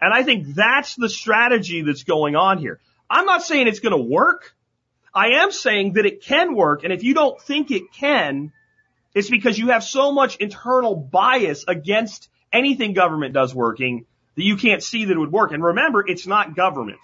And 0.00 0.14
I 0.14 0.22
think 0.22 0.54
that's 0.54 0.96
the 0.96 1.08
strategy 1.08 1.82
that's 1.82 2.04
going 2.04 2.36
on 2.36 2.58
here. 2.58 2.80
I'm 3.08 3.26
not 3.26 3.42
saying 3.42 3.68
it's 3.68 3.80
going 3.80 3.96
to 3.96 4.02
work. 4.02 4.54
I 5.12 5.42
am 5.42 5.50
saying 5.50 5.94
that 5.94 6.06
it 6.06 6.22
can 6.22 6.54
work. 6.54 6.84
And 6.84 6.92
if 6.92 7.02
you 7.02 7.14
don't 7.14 7.40
think 7.40 7.70
it 7.70 7.92
can, 7.92 8.52
it's 9.14 9.28
because 9.28 9.58
you 9.58 9.68
have 9.68 9.82
so 9.82 10.12
much 10.12 10.36
internal 10.36 10.94
bias 10.94 11.64
against 11.66 12.28
anything 12.52 12.94
government 12.94 13.34
does 13.34 13.54
working 13.54 14.06
that 14.36 14.44
you 14.44 14.56
can't 14.56 14.82
see 14.82 15.06
that 15.06 15.12
it 15.12 15.18
would 15.18 15.32
work. 15.32 15.52
And 15.52 15.62
remember, 15.62 16.04
it's 16.06 16.26
not 16.26 16.54
government. 16.54 17.00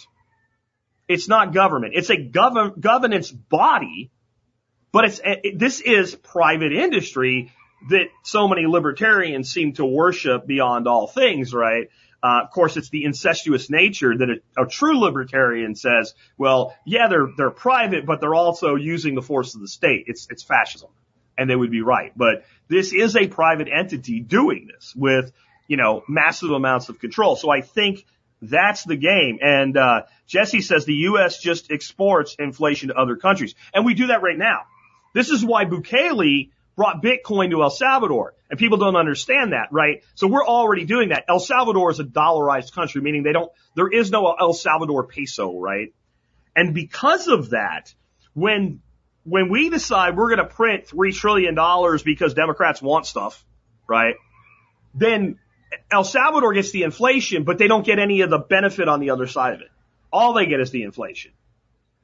It's 1.08 1.28
not 1.28 1.52
government. 1.52 1.94
It's 1.96 2.10
a 2.10 2.16
gov- 2.16 2.78
governance 2.78 3.30
body, 3.30 4.10
but 4.92 5.04
it's, 5.04 5.20
it, 5.24 5.58
this 5.58 5.80
is 5.80 6.14
private 6.14 6.72
industry 6.72 7.52
that 7.90 8.08
so 8.22 8.48
many 8.48 8.66
libertarians 8.66 9.52
seem 9.52 9.74
to 9.74 9.84
worship 9.84 10.46
beyond 10.46 10.88
all 10.88 11.06
things, 11.06 11.54
right? 11.54 11.88
Uh, 12.22 12.40
of 12.42 12.50
course, 12.50 12.76
it's 12.76 12.88
the 12.88 13.04
incestuous 13.04 13.70
nature 13.70 14.16
that 14.16 14.28
a, 14.30 14.62
a, 14.62 14.66
true 14.66 14.98
libertarian 14.98 15.74
says, 15.74 16.14
well, 16.38 16.74
yeah, 16.84 17.08
they're, 17.08 17.28
they're 17.36 17.50
private, 17.50 18.06
but 18.06 18.20
they're 18.20 18.34
also 18.34 18.74
using 18.74 19.14
the 19.14 19.22
force 19.22 19.54
of 19.54 19.60
the 19.60 19.68
state. 19.68 20.04
It's, 20.06 20.26
it's 20.30 20.42
fascism. 20.42 20.88
And 21.38 21.48
they 21.48 21.54
would 21.54 21.70
be 21.70 21.82
right. 21.82 22.12
But 22.16 22.44
this 22.68 22.92
is 22.92 23.14
a 23.14 23.28
private 23.28 23.68
entity 23.68 24.20
doing 24.20 24.68
this 24.74 24.94
with, 24.96 25.30
you 25.68 25.76
know, 25.76 26.02
massive 26.08 26.50
amounts 26.50 26.88
of 26.88 26.98
control. 26.98 27.36
So 27.36 27.50
I 27.50 27.60
think 27.60 28.06
that's 28.40 28.84
the 28.84 28.96
game. 28.96 29.38
And, 29.42 29.76
uh, 29.76 30.02
Jesse 30.26 30.62
says 30.62 30.84
the 30.84 30.94
U.S. 30.94 31.38
just 31.38 31.70
exports 31.70 32.34
inflation 32.38 32.88
to 32.88 32.96
other 32.96 33.16
countries. 33.16 33.54
And 33.72 33.84
we 33.84 33.94
do 33.94 34.08
that 34.08 34.22
right 34.22 34.36
now. 34.36 34.62
This 35.14 35.30
is 35.30 35.44
why 35.44 35.64
Bukele 35.64 36.50
brought 36.76 37.02
Bitcoin 37.02 37.50
to 37.50 37.62
El 37.62 37.70
Salvador. 37.70 38.34
And 38.48 38.58
people 38.58 38.78
don't 38.78 38.96
understand 38.96 39.52
that, 39.52 39.68
right? 39.72 40.04
So 40.14 40.28
we're 40.28 40.46
already 40.46 40.84
doing 40.84 41.08
that. 41.08 41.24
El 41.28 41.40
Salvador 41.40 41.90
is 41.90 41.98
a 41.98 42.04
dollarized 42.04 42.72
country, 42.72 43.00
meaning 43.00 43.24
they 43.24 43.32
don't, 43.32 43.50
there 43.74 43.88
is 43.88 44.10
no 44.10 44.32
El 44.38 44.52
Salvador 44.52 45.04
peso, 45.06 45.58
right? 45.58 45.92
And 46.54 46.74
because 46.74 47.26
of 47.26 47.50
that, 47.50 47.92
when, 48.34 48.80
when 49.24 49.48
we 49.48 49.68
decide 49.68 50.16
we're 50.16 50.28
going 50.28 50.46
to 50.46 50.54
print 50.54 50.86
$3 50.86 51.12
trillion 51.14 51.56
because 52.04 52.34
Democrats 52.34 52.80
want 52.80 53.06
stuff, 53.06 53.44
right? 53.88 54.14
Then 54.94 55.38
El 55.90 56.04
Salvador 56.04 56.52
gets 56.52 56.70
the 56.70 56.84
inflation, 56.84 57.42
but 57.42 57.58
they 57.58 57.66
don't 57.66 57.84
get 57.84 57.98
any 57.98 58.20
of 58.20 58.30
the 58.30 58.38
benefit 58.38 58.88
on 58.88 59.00
the 59.00 59.10
other 59.10 59.26
side 59.26 59.54
of 59.54 59.60
it. 59.60 59.70
All 60.12 60.34
they 60.34 60.46
get 60.46 60.60
is 60.60 60.70
the 60.70 60.84
inflation. 60.84 61.32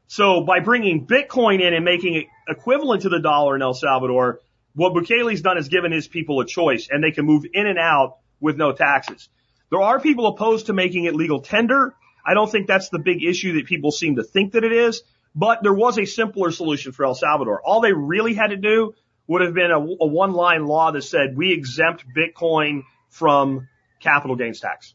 So 0.09 0.43
by 0.43 0.61
bringing 0.61 1.07
Bitcoin 1.07 1.63
in 1.63 1.73
and 1.73 1.85
making 1.85 2.15
it 2.15 2.27
equivalent 2.49 3.03
to 3.03 3.09
the 3.09 3.21
dollar 3.21 3.57
in 3.57 3.63
El 3.63 3.73
Salvador, 3.73 4.41
what 4.75 4.95
Bukele's 4.95 5.43
done 5.43 5.59
is 5.59 5.69
given 5.69 5.93
his 5.93 6.09
people 6.09 6.41
a 6.41 6.47
choice 6.47 6.89
and 6.91 7.03
they 7.03 7.11
can 7.11 7.27
move 7.27 7.45
in 7.53 7.67
and 7.67 7.79
out 7.79 8.19
with 8.41 8.57
no 8.57 8.73
taxes. 8.73 9.29
There 9.71 9.81
are 9.81 10.01
people 10.01 10.27
opposed 10.27 10.67
to 10.67 10.73
making 10.73 11.05
it 11.05 11.15
legal 11.15 11.41
tender. 11.41 11.95
I 12.27 12.35
don't 12.35 12.51
think 12.51 12.67
that's 12.67 12.89
the 12.89 12.99
big 12.99 13.23
issue 13.25 13.55
that 13.55 13.67
people 13.67 13.91
seem 13.91 14.17
to 14.17 14.23
think 14.23 14.53
that 14.53 14.65
it 14.65 14.73
is, 14.73 15.03
but 15.35 15.63
there 15.63 15.75
was 15.75 15.99
a 15.99 16.05
simpler 16.05 16.51
solution 16.51 16.93
for 16.93 17.05
El 17.05 17.15
Salvador. 17.15 17.63
All 17.65 17.81
they 17.81 17.93
really 17.93 18.35
had 18.35 18.49
to 18.49 18.57
do 18.57 18.95
would 19.27 19.43
have 19.43 19.55
been 19.55 19.71
a, 19.71 19.79
a 19.79 20.07
one 20.07 20.33
line 20.33 20.67
law 20.67 20.91
that 20.91 21.03
said 21.03 21.37
we 21.37 21.53
exempt 21.53 22.05
Bitcoin 22.15 22.83
from 23.09 23.69
capital 24.01 24.37
gains 24.37 24.61
tax. 24.61 24.95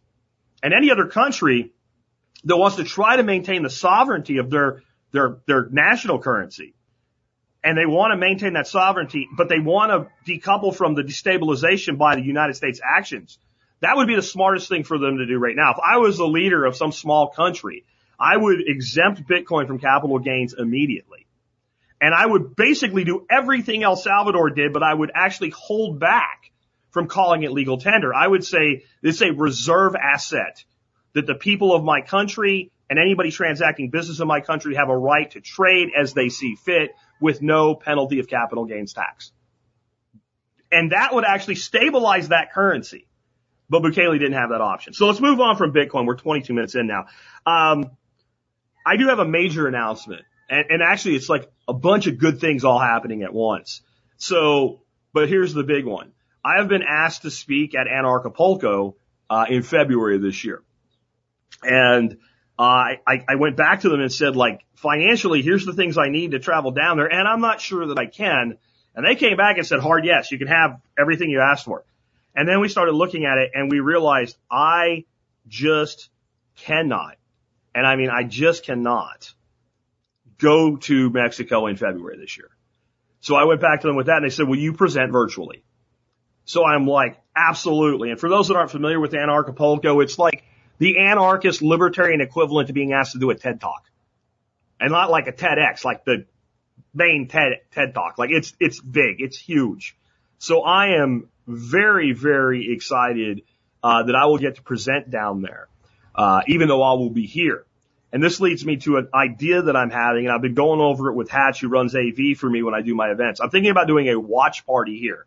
And 0.62 0.74
any 0.74 0.92
other 0.92 1.08
country 1.08 1.74
that 2.44 2.58
wants 2.58 2.78
to 2.78 2.84
try 2.84 3.18
to 3.18 3.24
maintain 3.24 3.64
the 3.64 3.70
sovereignty 3.70 4.38
of 4.38 4.50
their, 4.50 4.84
their, 5.12 5.38
their 5.48 5.68
national 5.70 6.20
currency 6.20 6.76
and 7.68 7.78
they 7.78 7.86
want 7.86 8.14
to 8.14 8.18
maintain 8.18 8.54
that 8.54 8.66
sovereignty, 8.66 9.28
but 9.36 9.50
they 9.50 9.60
want 9.60 9.92
to 9.92 10.32
decouple 10.32 10.74
from 10.74 10.96
the 10.96 11.02
destabilization 11.02 11.98
by 11.98 12.16
the 12.16 12.22
United 12.22 12.56
States 12.56 12.80
actions. 12.82 13.40
That 13.82 13.98
would 13.98 14.08
be 14.08 14.16
the 14.16 14.22
smartest 14.22 14.70
thing 14.70 14.86
for 14.86 14.98
them 14.98 15.18
to 15.18 15.26
do 15.26 15.38
right 15.38 15.56
now. 15.56 15.72
If 15.72 15.80
I 15.86 15.98
was 15.98 16.18
the 16.18 16.26
leader 16.26 16.64
of 16.64 16.78
some 16.78 16.94
small 16.94 17.28
country, 17.28 17.84
I 18.18 18.38
would 18.38 18.62
exempt 18.66 19.28
Bitcoin 19.28 19.68
from 19.68 19.80
capital 19.80 20.18
gains 20.20 20.56
immediately. 20.58 21.28
And 22.00 22.16
I 22.16 22.26
would 22.26 22.56
basically 22.56 23.04
do 23.04 23.26
everything 23.30 23.84
El 23.84 23.98
Salvador 23.98 24.50
did, 24.50 24.72
but 24.72 24.82
I 24.82 24.94
would 24.94 25.12
actually 25.14 25.50
hold 25.50 26.00
back 26.00 26.50
from 26.92 27.08
calling 27.08 27.44
it 27.44 27.52
legal 27.52 27.80
tender. 27.80 28.14
I 28.14 28.28
would 28.28 28.46
say 28.46 28.86
is 29.04 29.22
a 29.22 29.32
reserve 29.32 29.94
asset 29.94 30.64
that 31.12 31.28
the 31.28 31.36
people 31.36 31.76
of 31.76 31.84
my 31.84 32.00
country 32.00 32.72
and 32.90 33.00
anybody 33.00 33.32
transacting 33.32 33.90
business 33.90 34.20
in 34.20 34.28
my 34.28 34.42
country 34.42 34.76
have 34.76 34.90
a 34.90 34.98
right 34.98 35.30
to 35.32 35.42
trade 35.42 35.90
as 35.98 36.14
they 36.14 36.30
see 36.30 36.56
fit 36.56 36.92
with 37.20 37.42
no 37.42 37.76
penalty 37.76 38.20
of 38.20 38.28
capital 38.28 38.66
gains 38.66 38.94
tax. 38.94 39.32
And 40.72 40.92
that 40.92 41.14
would 41.14 41.26
actually 41.26 41.56
stabilize 41.56 42.30
that 42.30 42.52
currency. 42.54 43.08
But 43.70 43.84
Bukele 43.84 44.18
didn't 44.18 44.34
have 44.34 44.50
that 44.50 44.62
option. 44.62 44.94
So 44.94 45.08
let's 45.08 45.20
move 45.20 45.42
on 45.42 45.58
from 45.58 45.74
Bitcoin. 45.74 46.06
We're 46.06 46.16
22 46.16 46.54
minutes 46.54 46.76
in 46.76 46.88
now. 46.88 47.06
Um, 47.46 47.92
I 48.86 48.96
do 48.96 49.08
have 49.08 49.20
a 49.20 49.28
major 49.28 49.68
announcement. 49.68 50.22
And, 50.50 50.66
and 50.70 50.82
actually 50.82 51.16
it's 51.16 51.28
like 51.28 51.52
a 51.68 51.74
bunch 51.74 52.08
of 52.08 52.18
good 52.18 52.40
things 52.40 52.64
all 52.64 52.80
happening 52.80 53.24
at 53.24 53.34
once. 53.34 53.82
So, 54.18 54.82
but 55.14 55.28
here's 55.28 55.54
the 55.54 55.64
big 55.64 55.86
one. 55.86 56.14
I 56.44 56.60
have 56.60 56.70
been 56.70 56.84
asked 56.84 57.24
to 57.24 57.32
speak 57.32 57.76
at 57.76 57.88
Anarchapulco, 57.88 58.96
uh, 59.30 59.46
in 59.50 59.64
February 59.64 60.16
of 60.16 60.22
this 60.22 60.44
year. 60.44 60.64
And 61.64 62.18
I, 62.60 63.00
I 63.28 63.36
went 63.36 63.56
back 63.56 63.82
to 63.82 63.90
them 63.90 64.02
and 64.02 64.12
said, 64.12 64.36
like, 64.36 64.62
financially, 64.76 65.42
here's 65.42 65.66
the 65.66 65.74
things 65.74 65.98
I 65.98 66.10
need 66.10 66.32
to 66.32 66.40
travel 66.40 66.72
down 66.72 66.98
there, 66.98 67.06
and 67.06 67.28
I'm 67.28 67.42
not 67.42 67.62
sure 67.62 67.86
that 67.88 68.00
I 68.00 68.08
can. 68.08 68.58
And 68.96 69.06
they 69.06 69.16
came 69.16 69.38
back 69.38 69.58
and 69.58 69.68
said, 69.68 69.80
hard 69.80 70.06
yes, 70.06 70.32
you 70.32 70.40
can 70.40 70.48
have 70.48 70.82
everything 70.98 71.30
you 71.30 71.40
asked 71.40 71.66
for. 71.66 71.86
And 72.36 72.50
then 72.50 72.60
we 72.60 72.68
started 72.68 72.94
looking 72.94 73.26
at 73.26 73.38
it 73.38 73.52
and 73.54 73.72
we 73.72 73.80
realized 73.80 74.38
I 74.50 75.06
just 75.48 76.10
cannot, 76.56 77.18
and 77.76 77.86
I 77.86 77.96
mean, 77.96 78.10
I 78.10 78.24
just 78.24 78.64
cannot 78.64 79.32
go 80.40 80.78
to 80.78 81.10
Mexico 81.12 81.68
in 81.68 81.76
February 81.76 82.18
this 82.18 82.38
year. 82.38 82.50
So 83.22 83.36
I 83.36 83.46
went 83.46 83.62
back 83.62 83.82
to 83.82 83.88
them 83.88 83.96
with 83.96 84.08
that 84.08 84.18
and 84.18 84.26
they 84.26 84.30
said, 84.30 84.48
will 84.48 84.58
you 84.58 84.74
present 84.74 85.12
virtually? 85.12 85.64
So 86.46 86.66
I'm 86.66 86.88
like, 86.88 87.20
absolutely. 87.36 88.10
And 88.12 88.20
for 88.20 88.30
those 88.30 88.48
that 88.48 88.56
aren't 88.56 88.72
familiar 88.72 89.00
with 89.00 89.12
Anarchapulco, 89.12 90.02
it's 90.04 90.18
like, 90.18 90.44
the 90.78 91.00
anarchist 91.00 91.62
libertarian 91.62 92.22
equivalent 92.22 92.68
to 92.68 92.74
being 92.74 92.94
asked 92.94 93.14
to 93.14 93.20
do 93.20 93.30
a 93.30 93.36
TED 93.36 93.60
talk. 93.60 93.84
And 94.80 94.92
not 94.92 95.10
like 95.10 95.28
a 95.28 95.32
TEDx, 95.32 95.84
like 95.84 96.06
the 96.06 96.26
main 96.94 97.28
TED, 97.28 97.62
TED 97.72 97.94
talk. 97.94 98.18
Like 98.18 98.30
it's, 98.32 98.54
it's 98.60 98.80
big. 98.80 99.20
It's 99.20 99.38
huge. 99.38 99.98
So 100.38 100.62
I 100.62 101.02
am 101.02 101.30
very, 101.48 102.14
very 102.14 102.72
excited, 102.74 103.42
uh, 103.84 104.04
that 104.04 104.16
I 104.16 104.26
will 104.26 104.38
get 104.38 104.56
to 104.56 104.62
present 104.62 105.10
down 105.10 105.42
there, 105.42 105.68
uh, 106.14 106.42
even 106.48 106.68
though 106.68 106.84
I 106.84 106.94
will 106.94 107.10
be 107.10 107.26
here. 107.26 107.66
And 108.12 108.24
this 108.24 108.40
leads 108.40 108.66
me 108.66 108.78
to 108.78 108.98
an 108.98 109.10
idea 109.14 109.64
that 109.64 109.76
I'm 109.76 109.90
having, 109.90 110.26
and 110.26 110.34
I've 110.34 110.42
been 110.42 110.54
going 110.54 110.80
over 110.80 111.10
it 111.10 111.14
with 111.14 111.30
Hatch, 111.30 111.60
who 111.62 111.68
runs 111.68 111.96
AV 111.96 112.38
for 112.38 112.50
me 112.50 112.64
when 112.64 112.74
I 112.74 112.82
do 112.82 112.96
my 112.96 113.10
events. 113.10 113.42
I'm 113.42 113.50
thinking 113.50 113.72
about 113.72 113.88
doing 113.88 114.08
a 114.10 114.20
watch 114.20 114.66
party 114.66 114.98
here. 114.98 115.26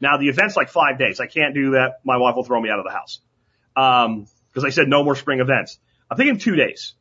Now 0.00 0.18
the 0.18 0.28
event's 0.28 0.56
like 0.56 0.68
five 0.68 0.98
days. 0.98 1.20
I 1.20 1.26
can't 1.26 1.54
do 1.54 1.72
that. 1.72 2.00
My 2.04 2.18
wife 2.18 2.36
will 2.36 2.44
throw 2.44 2.60
me 2.60 2.70
out 2.70 2.78
of 2.78 2.84
the 2.84 2.92
house. 2.92 3.20
Um, 3.76 4.26
because 4.58 4.72
I 4.72 4.74
said 4.74 4.88
no 4.88 5.04
more 5.04 5.14
spring 5.14 5.40
events. 5.40 5.78
I'm 6.10 6.16
thinking 6.16 6.38
two 6.38 6.56
days. 6.56 6.94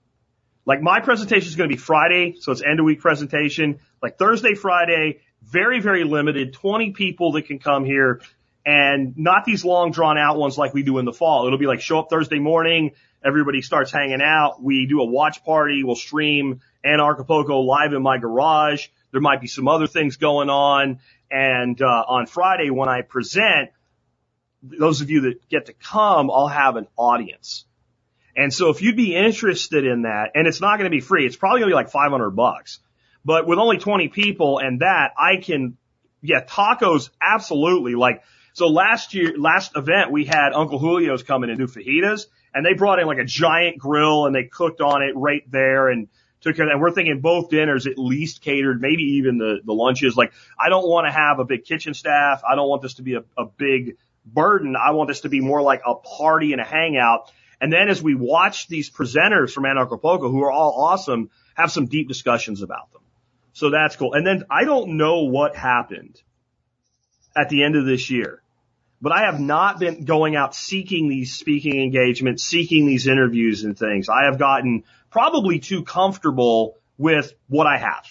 Like 0.66 0.82
my 0.82 1.00
presentation 1.00 1.48
is 1.48 1.56
going 1.56 1.70
to 1.70 1.76
be 1.76 1.82
Friday, 1.82 2.36
so 2.40 2.52
it's 2.52 2.62
end 2.62 2.80
of 2.80 2.86
week 2.86 3.00
presentation. 3.00 3.80
Like 4.02 4.18
Thursday, 4.18 4.54
Friday, 4.54 5.22
very, 5.42 5.80
very 5.80 6.04
limited, 6.04 6.54
20 6.54 6.92
people 6.92 7.32
that 7.34 7.48
can 7.48 7.58
come 7.58 7.86
here 7.86 8.22
and 8.66 9.18
not 9.18 9.46
these 9.46 9.64
long 9.64 9.92
drawn 9.92 10.18
out 10.18 10.38
ones 10.38 10.58
like 10.58 10.74
we 10.74 10.84
do 10.84 10.98
in 10.98 11.06
the 11.06 11.14
fall. 11.14 11.48
It'll 11.48 11.58
be 11.58 11.68
like 11.68 11.80
show 11.80 12.00
up 12.00 12.10
Thursday 12.10 12.40
morning. 12.40 12.92
Everybody 13.26 13.62
starts 13.62 13.92
hanging 13.92 14.22
out. 14.22 14.62
We 14.62 14.86
do 14.88 15.02
a 15.02 15.06
watch 15.06 15.44
party. 15.44 15.84
We'll 15.84 15.96
stream 15.96 16.62
Anarchapulco 16.86 17.66
live 17.66 17.94
in 17.94 18.04
my 18.04 18.18
garage. 18.18 18.88
There 19.12 19.22
might 19.22 19.42
be 19.42 19.48
some 19.48 19.68
other 19.68 19.88
things 19.88 20.18
going 20.18 20.50
on. 20.50 21.00
And, 21.32 21.82
uh, 21.82 21.86
on 21.86 22.26
Friday 22.26 22.70
when 22.70 22.90
I 22.90 23.02
present, 23.02 23.72
those 24.62 25.02
of 25.02 25.10
you 25.10 25.22
that 25.22 25.50
get 25.50 25.68
to 25.68 25.74
come, 25.74 26.30
I'll 26.32 26.48
have 26.48 26.76
an 26.76 26.88
audience. 26.98 27.66
And 28.36 28.54
so 28.54 28.70
if 28.70 28.82
you'd 28.82 28.96
be 28.96 29.16
interested 29.16 29.86
in 29.86 30.04
that, 30.04 30.32
and 30.36 30.48
it's 30.48 30.62
not 30.62 30.78
going 30.78 30.90
to 30.90 30.96
be 30.96 31.02
free, 31.02 31.26
it's 31.26 31.36
probably 31.36 31.62
going 31.62 31.72
to 31.72 31.74
be 31.74 31.76
like 31.76 31.90
500 31.90 32.32
bucks. 32.32 32.80
But 33.26 33.48
with 33.48 33.60
only 33.60 33.78
20 33.78 34.10
people 34.10 34.60
and 34.60 34.82
that, 34.82 35.14
I 35.18 35.38
can, 35.38 35.78
yeah, 36.22 36.44
tacos, 36.44 37.10
absolutely. 37.22 37.96
Like, 37.96 38.24
so 38.54 38.68
last 38.68 39.14
year, 39.14 39.34
last 39.38 39.76
event, 39.76 40.12
we 40.12 40.26
had 40.26 40.54
Uncle 40.54 40.80
Julio's 40.80 41.24
coming 41.24 41.50
and 41.50 41.60
do 41.60 41.68
fajitas, 41.68 42.26
and 42.54 42.66
they 42.66 42.74
brought 42.74 43.00
in 43.00 43.08
like 43.08 43.18
a 43.18 43.26
giant 43.26 43.80
grill 43.80 44.26
and 44.26 44.36
they 44.36 44.44
cooked 44.44 44.82
on 44.82 45.02
it 45.02 45.14
right 45.16 45.44
there 45.52 45.90
and 45.90 46.08
took 46.42 46.56
care 46.56 46.66
of 46.66 46.70
that. 46.70 46.74
And 46.74 46.82
we're 46.82 46.92
thinking 46.92 47.22
both 47.22 47.50
dinners 47.50 47.88
at 47.88 47.98
least 47.98 48.42
catered, 48.42 48.82
maybe 48.82 49.04
even 49.18 49.38
the, 49.38 49.60
the 49.66 49.74
lunches. 49.74 50.16
Like, 50.16 50.34
I 50.60 50.70
don't 50.70 50.88
want 50.88 51.08
to 51.08 51.12
have 51.12 51.40
a 51.40 51.46
big 51.46 51.66
kitchen 51.66 51.94
staff. 51.94 52.44
I 52.50 52.56
don't 52.56 52.70
want 52.70 52.82
this 52.82 52.96
to 52.96 53.04
be 53.04 53.16
a, 53.16 53.24
a 53.38 53.46
big 53.46 53.98
burden. 54.34 54.76
I 54.76 54.92
want 54.92 55.08
this 55.08 55.22
to 55.22 55.30
be 55.30 55.42
more 55.42 55.62
like 55.62 55.82
a 55.86 55.96
party 55.96 56.52
and 56.52 56.62
a 56.62 56.66
hangout. 56.66 57.32
And 57.60 57.72
then 57.74 57.90
as 57.90 58.02
we 58.02 58.16
watch 58.16 58.68
these 58.68 58.90
presenters 58.90 59.52
from 59.52 59.64
Anarchapulco, 59.64 60.30
who 60.30 60.44
are 60.44 60.52
all 60.52 60.86
awesome, 60.86 61.30
have 61.56 61.72
some 61.72 61.88
deep 61.88 62.08
discussions 62.08 62.62
about 62.62 62.92
them. 62.92 63.02
So 63.54 63.72
that's 63.72 63.96
cool. 63.96 64.14
And 64.14 64.26
then 64.26 64.44
I 64.52 64.66
don't 64.66 64.98
know 64.98 65.24
what 65.24 65.56
happened 65.56 66.22
at 67.36 67.50
the 67.50 67.64
end 67.64 67.76
of 67.76 67.86
this 67.86 68.10
year, 68.12 68.42
but 69.02 69.12
I 69.12 69.22
have 69.22 69.40
not 69.40 69.80
been 69.80 70.06
going 70.06 70.36
out 70.36 70.54
seeking 70.54 71.10
these 71.10 71.34
speaking 71.34 71.82
engagements, 71.82 72.44
seeking 72.44 72.86
these 72.86 73.08
interviews 73.08 73.64
and 73.64 73.78
things. 73.78 74.10
I 74.10 74.26
have 74.26 74.38
gotten 74.38 74.84
probably 75.10 75.60
too 75.60 75.84
comfortable 75.84 76.78
with 76.98 77.34
what 77.48 77.66
I 77.66 77.78
have. 77.78 78.06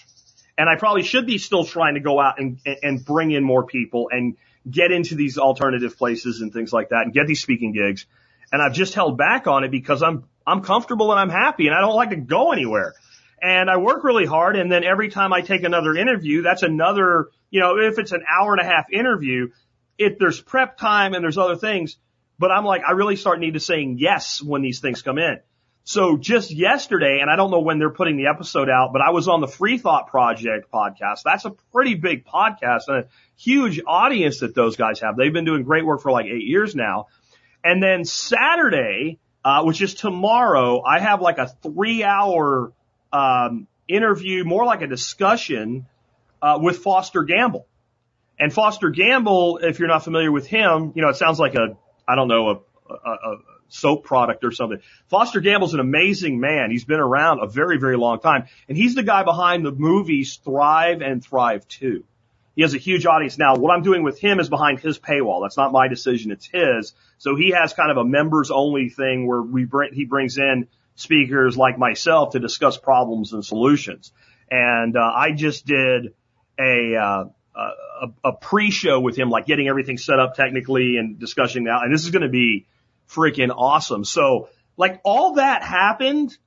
And 0.57 0.67
I 0.69 0.75
probably 0.75 1.03
should 1.03 1.25
be 1.25 1.37
still 1.37 1.63
trying 1.63 1.93
to 1.93 1.99
go 1.99 2.19
out 2.19 2.39
and, 2.39 2.59
and 2.81 3.05
bring 3.05 3.31
in 3.31 3.43
more 3.43 3.65
people 3.65 4.09
and 4.11 4.35
get 4.69 4.91
into 4.91 5.15
these 5.15 5.37
alternative 5.37 5.97
places 5.97 6.41
and 6.41 6.51
things 6.51 6.73
like 6.73 6.89
that 6.89 7.03
and 7.03 7.13
get 7.13 7.27
these 7.27 7.41
speaking 7.41 7.73
gigs. 7.73 8.05
And 8.51 8.61
I've 8.61 8.73
just 8.73 8.93
held 8.93 9.17
back 9.17 9.47
on 9.47 9.63
it 9.63 9.71
because 9.71 10.01
I'm, 10.01 10.25
I'm 10.45 10.61
comfortable 10.61 11.11
and 11.11 11.19
I'm 11.19 11.29
happy 11.29 11.67
and 11.67 11.75
I 11.75 11.81
don't 11.81 11.95
like 11.95 12.11
to 12.11 12.15
go 12.15 12.51
anywhere. 12.51 12.93
And 13.41 13.69
I 13.69 13.77
work 13.77 14.03
really 14.03 14.25
hard. 14.25 14.55
And 14.55 14.71
then 14.71 14.83
every 14.83 15.09
time 15.09 15.33
I 15.33 15.41
take 15.41 15.63
another 15.63 15.95
interview, 15.95 16.41
that's 16.41 16.63
another, 16.63 17.29
you 17.49 17.59
know, 17.59 17.77
if 17.77 17.99
it's 17.99 18.11
an 18.11 18.23
hour 18.27 18.53
and 18.53 18.61
a 18.61 18.65
half 18.65 18.91
interview, 18.91 19.49
if 19.97 20.17
there's 20.17 20.39
prep 20.39 20.77
time 20.77 21.13
and 21.13 21.23
there's 21.23 21.37
other 21.37 21.55
things, 21.55 21.97
but 22.39 22.51
I'm 22.51 22.65
like, 22.65 22.83
I 22.87 22.91
really 22.91 23.15
start 23.15 23.39
need 23.39 23.55
to 23.55 23.59
saying 23.59 23.97
yes 23.99 24.41
when 24.41 24.61
these 24.61 24.79
things 24.79 25.01
come 25.01 25.17
in. 25.17 25.39
So 25.87 26.17
just 26.17 26.51
yesterday, 26.51 27.19
and 27.21 27.29
I 27.29 27.37
don't 27.37 27.49
know 27.49 27.61
when 27.61 27.79
they're 27.79 27.89
putting 27.89 28.17
the 28.17 28.27
episode 28.27 28.69
out, 28.69 28.91
but 28.91 29.01
I 29.01 29.11
was 29.11 29.29
on 29.29 29.39
the 29.39 29.47
Free 29.47 29.77
Thought 29.77 30.07
Project 30.07 30.69
podcast. 30.69 31.21
That's 31.23 31.45
a 31.45 31.51
pretty 31.71 31.95
big 31.95 32.25
podcast 32.25 32.89
and 32.89 32.97
a 32.97 33.07
huge 33.37 33.79
audience 33.87 34.41
that 34.41 34.53
those 34.53 34.75
guys 34.75 34.99
have. 34.99 35.15
They've 35.15 35.31
been 35.31 35.45
doing 35.45 35.63
great 35.63 35.85
work 35.85 36.01
for 36.01 36.11
like 36.11 36.25
eight 36.25 36.43
years 36.43 36.75
now. 36.75 37.07
And 37.63 37.81
then 37.81 38.03
Saturday, 38.03 39.17
uh, 39.45 39.63
which 39.63 39.81
is 39.81 39.93
tomorrow, 39.93 40.83
I 40.83 40.99
have 40.99 41.21
like 41.21 41.37
a 41.37 41.47
three 41.47 42.03
hour, 42.03 42.73
um, 43.13 43.65
interview, 43.87 44.43
more 44.43 44.65
like 44.65 44.81
a 44.81 44.87
discussion, 44.87 45.85
uh, 46.41 46.59
with 46.61 46.79
Foster 46.79 47.23
Gamble. 47.23 47.65
And 48.37 48.51
Foster 48.51 48.89
Gamble, 48.89 49.59
if 49.63 49.79
you're 49.79 49.87
not 49.87 50.03
familiar 50.03 50.33
with 50.33 50.47
him, 50.47 50.91
you 50.95 51.01
know, 51.01 51.07
it 51.07 51.15
sounds 51.15 51.39
like 51.39 51.55
a, 51.55 51.77
I 52.05 52.15
don't 52.15 52.27
know, 52.27 52.49
a, 52.49 52.93
a, 52.93 53.11
a 53.13 53.37
soap 53.69 54.03
product 54.03 54.43
or 54.43 54.51
something. 54.51 54.79
Foster 55.07 55.39
Gamble's 55.39 55.73
an 55.73 55.79
amazing 55.79 56.39
man. 56.39 56.71
He's 56.71 56.85
been 56.85 56.99
around 56.99 57.39
a 57.41 57.47
very, 57.47 57.77
very 57.77 57.97
long 57.97 58.19
time. 58.19 58.45
And 58.67 58.77
he's 58.77 58.95
the 58.95 59.03
guy 59.03 59.23
behind 59.23 59.65
the 59.65 59.71
movies 59.71 60.39
Thrive 60.43 61.01
and 61.01 61.23
Thrive 61.23 61.67
2. 61.67 62.03
He 62.55 62.63
has 62.63 62.73
a 62.73 62.79
huge 62.79 63.05
audience. 63.05 63.37
Now, 63.37 63.55
what 63.55 63.71
I'm 63.71 63.83
doing 63.83 64.03
with 64.03 64.19
him 64.19 64.39
is 64.39 64.49
behind 64.49 64.79
his 64.79 64.97
paywall. 64.97 65.43
That's 65.43 65.57
not 65.57 65.71
my 65.71 65.87
decision. 65.87 66.31
It's 66.31 66.47
his. 66.47 66.93
So 67.19 67.35
he 67.35 67.51
has 67.51 67.73
kind 67.73 67.91
of 67.91 67.97
a 67.97 68.03
members 68.03 68.49
only 68.49 68.89
thing 68.89 69.27
where 69.27 69.41
we 69.41 69.65
bring, 69.65 69.93
he 69.93 70.05
brings 70.05 70.37
in 70.37 70.67
speakers 70.95 71.55
like 71.55 71.77
myself 71.77 72.31
to 72.31 72.39
discuss 72.39 72.77
problems 72.77 73.33
and 73.33 73.45
solutions. 73.45 74.11
And, 74.49 74.97
uh, 74.97 75.01
I 75.01 75.33
just 75.33 75.67
did 75.67 76.13
a, 76.59 76.95
uh, 76.95 77.25
a, 77.57 78.07
a 78.23 78.33
pre-show 78.33 78.99
with 78.99 79.15
him, 79.15 79.29
like 79.29 79.45
getting 79.45 79.67
everything 79.67 79.97
set 79.97 80.19
up 80.19 80.35
technically 80.35 80.97
and 80.97 81.19
discussing 81.19 81.65
that. 81.65 81.81
And 81.83 81.93
this 81.93 82.03
is 82.03 82.11
going 82.11 82.23
to 82.23 82.29
be 82.29 82.65
freaking 83.09 83.53
awesome. 83.55 84.03
So 84.05 84.49
like 84.75 85.01
all 85.03 85.35
that 85.35 85.63
happened, 85.63 86.37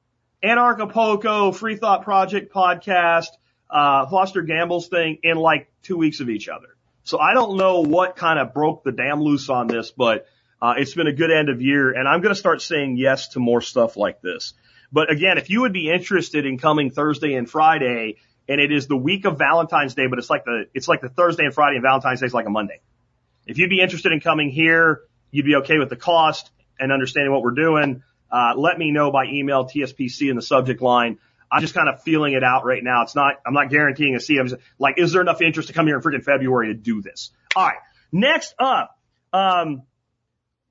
Anarchapulco, 0.43 1.55
Free 1.55 1.77
Thought 1.77 2.03
Project 2.03 2.53
podcast, 2.53 3.29
uh, 3.69 4.07
Foster 4.07 4.43
Gamble's 4.43 4.89
thing 4.89 5.19
in 5.23 5.37
like 5.37 5.71
two 5.83 5.97
weeks 5.97 6.21
of 6.21 6.31
each 6.31 6.49
other. 6.49 6.69
So 7.05 7.19
I 7.19 7.35
don't 7.35 7.57
know 7.57 7.81
what 7.81 8.17
kind 8.17 8.39
of 8.39 8.55
broke 8.55 8.85
the 8.85 8.93
dam 8.93 9.21
loose 9.21 9.49
on 9.49 9.67
this, 9.67 9.91
but 9.91 10.27
uh, 10.61 10.75
it's 10.77 10.95
been 10.95 11.07
a 11.07 11.13
good 11.13 11.31
end 11.31 11.49
of 11.49 11.63
year, 11.63 11.91
and 11.93 12.07
I'm 12.07 12.21
going 12.21 12.35
to 12.35 12.39
start 12.39 12.61
saying 12.61 12.97
yes 12.99 13.29
to 13.29 13.41
more 13.41 13.61
stuff 13.63 13.97
like 13.97 14.21
this. 14.21 14.53
But 14.93 15.11
again, 15.11 15.39
if 15.39 15.49
you 15.49 15.63
would 15.63 15.73
be 15.73 15.91
interested 15.91 16.45
in 16.45 16.59
coming 16.59 16.91
Thursday 16.91 17.35
and 17.35 17.49
Friday, 17.49 18.17
and 18.49 18.61
it 18.61 18.73
is 18.73 18.87
the 18.87 18.97
week 18.97 19.25
of 19.25 19.39
Valentine's 19.39 19.95
Day, 19.95 20.07
but 20.09 20.19
it's 20.19 20.29
like 20.29 20.45
the 20.45 20.67
it's 20.75 20.89
like 20.89 21.01
the 21.01 21.09
Thursday 21.09 21.45
and 21.45 21.55
Friday, 21.55 21.77
and 21.77 21.83
Valentine's 21.83 22.21
Day 22.21 22.27
is 22.27 22.35
like 22.35 22.47
a 22.47 22.51
Monday. 22.51 22.81
If 23.47 23.59
you'd 23.59 23.71
be 23.71 23.81
interested 23.81 24.13
in 24.13 24.21
coming 24.21 24.51
here, 24.51 25.03
you'd 25.31 25.47
be 25.47 25.57
okay 25.57 25.79
with 25.79 25.89
the 25.89 25.97
cost 25.97 26.51
and 26.79 26.93
understanding 26.93 27.33
what 27.33 27.43
we're 27.43 27.51
doing. 27.53 28.03
Uh, 28.31 28.55
let 28.57 28.79
me 28.79 28.91
know 28.91 29.11
by 29.11 29.25
email, 29.27 29.65
TSPC 29.65 30.31
in 30.31 30.37
the 30.37 30.43
subject 30.43 30.81
line. 30.81 31.19
I'm 31.51 31.61
just 31.61 31.75
kind 31.75 31.89
of 31.89 32.03
feeling 32.03 32.35
it 32.35 32.45
out 32.45 32.65
right 32.65 32.83
now. 32.83 33.03
It's 33.03 33.17
not, 33.17 33.35
I'm 33.45 33.55
not 33.55 33.71
guaranteeing 33.71 34.15
a 34.15 34.21
seat. 34.21 34.39
I'm 34.39 34.49
just 34.49 34.61
like, 34.79 34.99
is 34.99 35.13
there 35.13 35.21
enough 35.21 35.43
interest 35.43 35.69
to 35.69 35.75
come 35.75 35.87
here 35.87 35.97
in 35.97 36.03
freaking 36.03 36.23
February 36.23 36.69
to 36.69 36.75
do 36.75 37.03
this? 37.03 37.33
All 37.57 37.67
right. 37.67 37.79
Next 38.13 38.55
up, 38.59 38.97
um, 39.33 39.83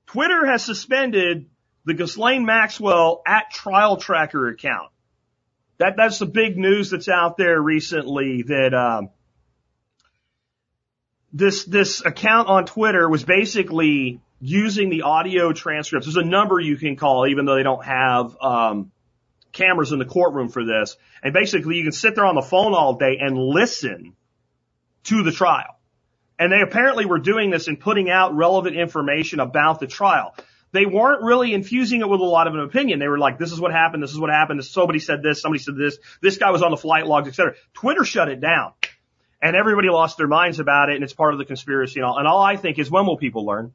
Twitter 0.06 0.46
has 0.46 0.64
suspended 0.64 1.50
the 1.84 1.94
Ghislaine 1.94 2.46
Maxwell 2.46 3.22
at 3.26 3.50
Trial 3.50 3.98
Tracker 3.98 4.48
account. 4.48 4.90
That, 5.78 5.96
that's 5.96 6.18
the 6.18 6.26
big 6.26 6.56
news 6.56 6.90
that's 6.90 7.08
out 7.08 7.36
there 7.36 7.60
recently 7.60 8.42
that, 8.42 8.74
um, 8.74 9.10
this, 11.32 11.64
this 11.64 12.04
account 12.04 12.48
on 12.48 12.66
Twitter 12.66 13.08
was 13.08 13.22
basically 13.22 14.20
using 14.40 14.88
the 14.90 15.02
audio 15.02 15.52
transcripts. 15.52 16.06
There's 16.06 16.16
a 16.16 16.28
number 16.28 16.58
you 16.58 16.76
can 16.76 16.96
call 16.96 17.26
even 17.26 17.44
though 17.44 17.56
they 17.56 17.62
don't 17.62 17.84
have, 17.84 18.36
um, 18.40 18.92
cameras 19.52 19.92
in 19.92 19.98
the 19.98 20.04
courtroom 20.04 20.48
for 20.48 20.64
this. 20.64 20.96
And 21.22 21.32
basically 21.32 21.76
you 21.76 21.82
can 21.82 21.92
sit 21.92 22.14
there 22.14 22.24
on 22.24 22.34
the 22.34 22.42
phone 22.42 22.74
all 22.74 22.94
day 22.94 23.18
and 23.20 23.36
listen 23.36 24.14
to 25.04 25.22
the 25.22 25.32
trial. 25.32 25.78
And 26.38 26.50
they 26.50 26.62
apparently 26.62 27.04
were 27.04 27.18
doing 27.18 27.50
this 27.50 27.68
and 27.68 27.78
putting 27.78 28.08
out 28.08 28.34
relevant 28.34 28.76
information 28.76 29.40
about 29.40 29.80
the 29.80 29.86
trial. 29.86 30.34
They 30.72 30.86
weren't 30.86 31.22
really 31.22 31.52
infusing 31.52 32.00
it 32.00 32.08
with 32.08 32.20
a 32.20 32.24
lot 32.24 32.46
of 32.46 32.54
an 32.54 32.60
opinion. 32.60 32.98
They 32.98 33.08
were 33.08 33.18
like, 33.18 33.38
this 33.38 33.52
is 33.52 33.60
what 33.60 33.72
happened. 33.72 34.02
This 34.02 34.12
is 34.12 34.18
what 34.18 34.30
happened. 34.30 34.64
Somebody 34.64 35.00
said 35.00 35.22
this. 35.22 35.42
Somebody 35.42 35.62
said 35.62 35.76
this. 35.76 35.98
This 36.22 36.38
guy 36.38 36.50
was 36.50 36.62
on 36.62 36.70
the 36.70 36.76
flight 36.76 37.06
logs, 37.06 37.28
etc. 37.28 37.54
Twitter 37.74 38.04
shut 38.04 38.28
it 38.28 38.40
down 38.40 38.72
and 39.42 39.56
everybody 39.56 39.88
lost 39.88 40.16
their 40.16 40.28
minds 40.28 40.60
about 40.60 40.90
it. 40.90 40.94
And 40.94 41.04
it's 41.04 41.12
part 41.12 41.32
of 41.32 41.38
the 41.38 41.44
conspiracy 41.44 41.98
and 41.98 42.06
all. 42.06 42.18
And 42.18 42.28
all 42.28 42.42
I 42.42 42.56
think 42.56 42.78
is 42.78 42.90
when 42.90 43.04
will 43.04 43.16
people 43.16 43.44
learn? 43.44 43.72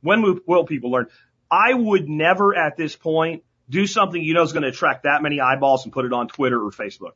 When 0.00 0.40
will, 0.46 0.64
people 0.64 0.90
learn? 0.90 1.06
I 1.50 1.72
would 1.72 2.08
never 2.08 2.56
at 2.56 2.76
this 2.76 2.96
point 2.96 3.44
do 3.68 3.86
something 3.86 4.22
you 4.22 4.34
know 4.34 4.42
is 4.42 4.52
going 4.52 4.62
to 4.62 4.68
attract 4.68 5.04
that 5.04 5.22
many 5.22 5.40
eyeballs 5.40 5.84
and 5.84 5.92
put 5.92 6.04
it 6.04 6.12
on 6.12 6.28
Twitter 6.28 6.64
or 6.64 6.70
Facebook. 6.70 7.12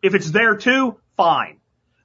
If 0.00 0.14
it's 0.14 0.30
there 0.30 0.56
too, 0.56 0.98
fine. 1.16 1.58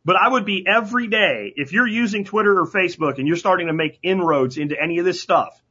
But 0.05 0.15
I 0.15 0.29
would 0.29 0.45
be 0.45 0.65
every 0.65 1.07
day, 1.07 1.53
if 1.55 1.73
you're 1.73 1.87
using 1.87 2.23
Twitter 2.23 2.59
or 2.59 2.65
Facebook 2.65 3.17
and 3.17 3.27
you're 3.27 3.37
starting 3.37 3.67
to 3.67 3.73
make 3.73 3.99
inroads 4.01 4.57
into 4.57 4.81
any 4.81 4.99
of 4.99 5.05
this 5.05 5.21
stuff, 5.21 5.61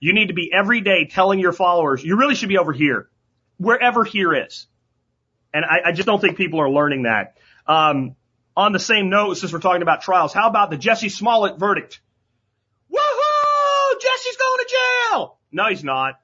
you 0.00 0.12
need 0.12 0.28
to 0.28 0.34
be 0.34 0.50
every 0.52 0.80
day 0.80 1.06
telling 1.06 1.38
your 1.38 1.52
followers, 1.52 2.02
you 2.02 2.16
really 2.16 2.34
should 2.34 2.48
be 2.48 2.58
over 2.58 2.72
here, 2.72 3.08
wherever 3.56 4.04
here 4.04 4.34
is. 4.34 4.66
And 5.52 5.64
I, 5.64 5.82
I 5.86 5.92
just 5.92 6.06
don't 6.06 6.20
think 6.20 6.36
people 6.36 6.60
are 6.60 6.68
learning 6.68 7.04
that. 7.04 7.36
Um, 7.66 8.16
on 8.56 8.72
the 8.72 8.80
same 8.80 9.08
note, 9.10 9.34
since 9.34 9.52
we're 9.52 9.60
talking 9.60 9.82
about 9.82 10.02
trials, 10.02 10.32
how 10.32 10.48
about 10.48 10.70
the 10.70 10.76
Jussie 10.76 11.10
Smollett 11.10 11.58
verdict? 11.58 12.00
Jussie's 14.24 14.36
going 14.36 14.58
to 14.58 14.74
jail! 14.74 15.38
No, 15.52 15.68
he's 15.68 15.84
not 15.84 16.14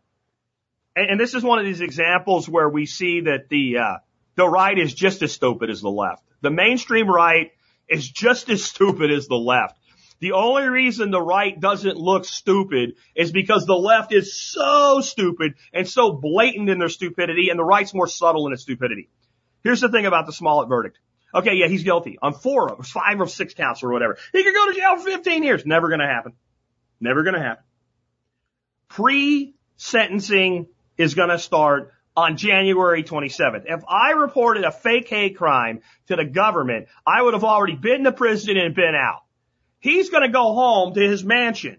and, 0.97 1.11
and 1.11 1.21
this 1.21 1.35
is 1.35 1.43
one 1.43 1.59
of 1.59 1.65
these 1.65 1.81
examples 1.81 2.49
where 2.49 2.69
we 2.69 2.87
see 2.87 3.23
that 3.23 3.49
the 3.49 3.79
uh, 3.79 3.99
the 4.37 4.49
right 4.49 4.79
is 4.79 4.95
just 4.95 5.23
as 5.23 5.33
stupid 5.33 5.71
as 5.71 5.81
the 5.81 5.91
left. 5.91 6.23
The 6.41 6.51
mainstream 6.51 7.09
right 7.09 7.51
is 7.89 8.09
just 8.09 8.49
as 8.51 8.65
stupid 8.73 9.11
as 9.11 9.27
the 9.27 9.37
left. 9.37 9.77
The 10.21 10.33
only 10.33 10.65
reason 10.65 11.11
the 11.11 11.23
right 11.23 11.59
doesn't 11.59 11.97
look 11.97 12.27
stupid 12.27 12.97
is 13.15 13.33
because 13.33 13.65
the 13.65 13.75
left 13.75 14.13
is 14.13 14.39
so 14.39 15.01
stupid 15.01 15.55
and 15.73 15.89
so 15.89 16.13
blatant 16.13 16.69
in 16.69 16.79
their 16.79 16.91
stupidity 16.91 17.49
and 17.49 17.59
the 17.59 17.65
right's 17.65 17.95
more 17.95 18.07
subtle 18.07 18.47
in 18.47 18.53
its 18.53 18.63
stupidity. 18.63 19.09
Here's 19.65 19.81
the 19.81 19.89
thing 19.89 20.05
about 20.05 20.27
the 20.27 20.33
Smollett 20.35 20.69
verdict. 20.69 20.99
Okay, 21.35 21.55
yeah, 21.55 21.69
he's 21.69 21.85
guilty 21.85 22.19
on 22.21 22.35
four 22.35 22.71
of 22.71 22.87
five 22.87 23.19
or 23.19 23.29
six 23.29 23.55
counts 23.55 23.83
or 23.83 23.91
whatever. 23.91 24.19
He 24.33 24.43
could 24.43 24.55
go 24.55 24.71
to 24.71 24.79
jail 24.79 24.97
for 24.99 25.11
15 25.11 25.43
years. 25.43 25.65
Never 25.65 25.89
gonna 25.89 26.07
happen. 26.07 26.35
Never 27.01 27.23
gonna 27.23 27.41
happen. 27.41 27.65
Pre-sentencing 29.01 30.67
is 30.99 31.15
going 31.15 31.31
to 31.31 31.39
start 31.39 31.95
on 32.15 32.37
January 32.37 33.03
27th. 33.03 33.63
If 33.65 33.83
I 33.89 34.11
reported 34.11 34.65
a 34.65 34.73
fake 34.73 35.09
hate 35.09 35.39
crime 35.39 35.81
to 36.09 36.17
the 36.17 36.27
government, 36.27 36.89
I 37.07 37.23
would 37.23 37.33
have 37.33 37.45
already 37.45 37.77
been 37.77 38.05
to 38.05 38.13
prison 38.13 38.59
and 38.59 38.75
been 38.75 38.95
out. 38.95 39.23
He's 39.79 40.11
going 40.11 40.25
to 40.25 40.29
go 40.29 40.53
home 40.53 40.93
to 40.93 41.01
his 41.01 41.25
mansion 41.25 41.79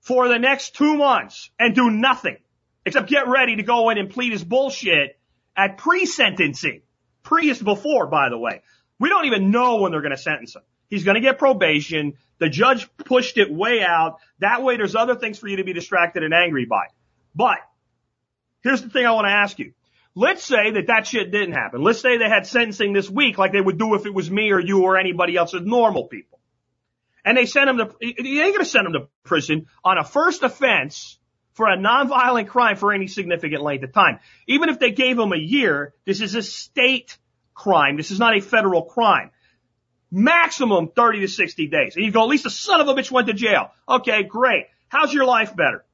for 0.00 0.28
the 0.28 0.38
next 0.38 0.76
two 0.76 0.96
months 0.96 1.50
and 1.58 1.74
do 1.74 1.90
nothing 1.90 2.36
except 2.86 3.10
get 3.10 3.26
ready 3.26 3.56
to 3.56 3.64
go 3.64 3.90
in 3.90 3.98
and 3.98 4.10
plead 4.10 4.30
his 4.30 4.44
bullshit 4.44 5.18
at 5.56 5.78
pre-sentencing. 5.78 6.82
Pre 7.24 7.50
is 7.50 7.60
before, 7.60 8.06
by 8.06 8.28
the 8.28 8.38
way. 8.38 8.62
We 9.00 9.08
don't 9.08 9.24
even 9.24 9.50
know 9.50 9.78
when 9.78 9.90
they're 9.90 10.02
going 10.02 10.12
to 10.12 10.16
sentence 10.16 10.54
him. 10.54 10.62
He's 10.88 11.02
going 11.02 11.16
to 11.16 11.20
get 11.20 11.38
probation. 11.38 12.12
The 12.42 12.48
judge 12.48 12.88
pushed 12.96 13.38
it 13.38 13.54
way 13.54 13.82
out. 13.82 14.18
That 14.40 14.64
way 14.64 14.76
there's 14.76 14.96
other 14.96 15.14
things 15.14 15.38
for 15.38 15.46
you 15.46 15.58
to 15.58 15.64
be 15.64 15.72
distracted 15.72 16.24
and 16.24 16.34
angry 16.34 16.64
by. 16.64 16.86
But 17.36 17.58
here's 18.64 18.82
the 18.82 18.90
thing 18.90 19.06
I 19.06 19.12
want 19.12 19.28
to 19.28 19.32
ask 19.32 19.60
you. 19.60 19.74
Let's 20.16 20.42
say 20.42 20.72
that 20.72 20.88
that 20.88 21.06
shit 21.06 21.30
didn't 21.30 21.52
happen. 21.52 21.82
Let's 21.82 22.00
say 22.00 22.16
they 22.16 22.28
had 22.28 22.48
sentencing 22.48 22.94
this 22.94 23.08
week 23.08 23.38
like 23.38 23.52
they 23.52 23.60
would 23.60 23.78
do 23.78 23.94
if 23.94 24.06
it 24.06 24.12
was 24.12 24.28
me 24.28 24.50
or 24.50 24.58
you 24.58 24.82
or 24.82 24.98
anybody 24.98 25.36
else 25.36 25.54
as 25.54 25.62
normal 25.62 26.08
people. 26.08 26.40
And 27.24 27.38
they 27.38 27.46
sent 27.46 27.70
him 27.70 27.76
to, 27.76 27.94
they 28.00 28.08
ain't 28.08 28.56
gonna 28.56 28.64
send 28.64 28.88
him 28.88 28.94
to 28.94 29.06
prison 29.22 29.66
on 29.84 29.98
a 29.98 30.02
first 30.02 30.42
offense 30.42 31.20
for 31.52 31.68
a 31.68 31.76
nonviolent 31.76 32.48
crime 32.48 32.74
for 32.74 32.92
any 32.92 33.06
significant 33.06 33.62
length 33.62 33.84
of 33.84 33.92
time. 33.92 34.18
Even 34.48 34.68
if 34.68 34.80
they 34.80 34.90
gave 34.90 35.16
him 35.16 35.32
a 35.32 35.38
year, 35.38 35.94
this 36.06 36.20
is 36.20 36.34
a 36.34 36.42
state 36.42 37.18
crime. 37.54 37.96
This 37.96 38.10
is 38.10 38.18
not 38.18 38.36
a 38.36 38.40
federal 38.40 38.82
crime. 38.82 39.30
Maximum 40.14 40.88
30 40.88 41.20
to 41.20 41.28
60 41.28 41.66
days. 41.68 41.96
And 41.96 42.04
you 42.04 42.12
go, 42.12 42.22
at 42.22 42.28
least 42.28 42.44
the 42.44 42.50
son 42.50 42.82
of 42.82 42.88
a 42.88 42.94
bitch 42.94 43.10
went 43.10 43.28
to 43.28 43.32
jail. 43.32 43.70
Okay, 43.88 44.22
great. 44.22 44.66
How's 44.88 45.12
your 45.12 45.24
life 45.24 45.56
better? 45.56 45.86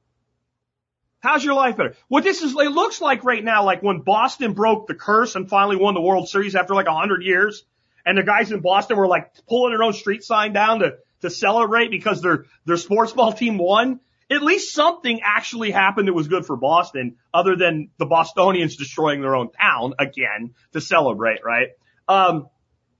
How's 1.21 1.43
your 1.43 1.53
life 1.53 1.77
better? 1.77 1.95
What 2.09 2.25
this 2.25 2.41
is, 2.41 2.51
it 2.51 2.71
looks 2.71 2.99
like 2.99 3.23
right 3.23 3.43
now, 3.43 3.63
like 3.63 3.81
when 3.81 4.01
Boston 4.01 4.53
broke 4.53 4.87
the 4.87 4.93
curse 4.93 5.35
and 5.35 5.49
finally 5.49 5.77
won 5.77 5.93
the 5.93 6.01
World 6.01 6.27
Series 6.27 6.55
after 6.55 6.75
like 6.75 6.87
a 6.87 6.93
hundred 6.93 7.23
years, 7.23 7.63
and 8.05 8.17
the 8.17 8.23
guys 8.23 8.51
in 8.51 8.59
Boston 8.59 8.97
were 8.97 9.07
like 9.07 9.31
pulling 9.47 9.71
their 9.71 9.83
own 9.83 9.93
street 9.93 10.23
sign 10.23 10.51
down 10.51 10.79
to, 10.79 10.97
to 11.21 11.29
celebrate 11.29 11.89
because 11.89 12.21
their, 12.21 12.45
their 12.65 12.77
sports 12.77 13.13
ball 13.13 13.31
team 13.31 13.57
won. 13.57 14.01
At 14.31 14.43
least 14.43 14.73
something 14.73 15.21
actually 15.23 15.71
happened 15.71 16.07
that 16.07 16.13
was 16.13 16.27
good 16.27 16.45
for 16.45 16.55
Boston 16.55 17.15
other 17.33 17.55
than 17.55 17.89
the 17.97 18.05
Bostonians 18.05 18.75
destroying 18.75 19.21
their 19.21 19.35
own 19.35 19.49
town 19.51 19.93
again 19.97 20.53
to 20.73 20.81
celebrate, 20.81 21.39
right? 21.43 21.69
Um, 22.07 22.47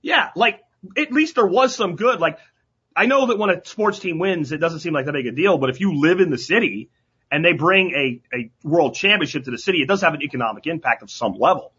yeah, 0.02 0.30
like 0.34 0.60
at 0.96 1.12
least 1.12 1.34
there 1.34 1.46
was 1.46 1.74
some 1.74 1.96
good. 1.96 2.20
Like 2.20 2.38
I 2.94 3.06
know 3.06 3.26
that 3.26 3.38
when 3.38 3.50
a 3.50 3.64
sports 3.64 3.98
team 3.98 4.18
wins, 4.18 4.52
it 4.52 4.58
doesn't 4.58 4.80
seem 4.80 4.92
like 4.92 5.06
that 5.06 5.12
big 5.12 5.26
a 5.26 5.32
deal, 5.32 5.58
but 5.58 5.70
if 5.70 5.80
you 5.80 6.00
live 6.00 6.20
in 6.20 6.30
the 6.30 6.38
city 6.38 6.90
and 7.30 7.44
they 7.44 7.52
bring 7.52 7.92
a, 7.92 8.36
a 8.36 8.50
world 8.64 8.94
championship 8.94 9.44
to 9.44 9.50
the 9.50 9.58
city, 9.58 9.82
it 9.82 9.88
does 9.88 10.00
have 10.02 10.14
an 10.14 10.22
economic 10.22 10.66
impact 10.66 11.02
of 11.02 11.10
some 11.10 11.34
level. 11.34 11.72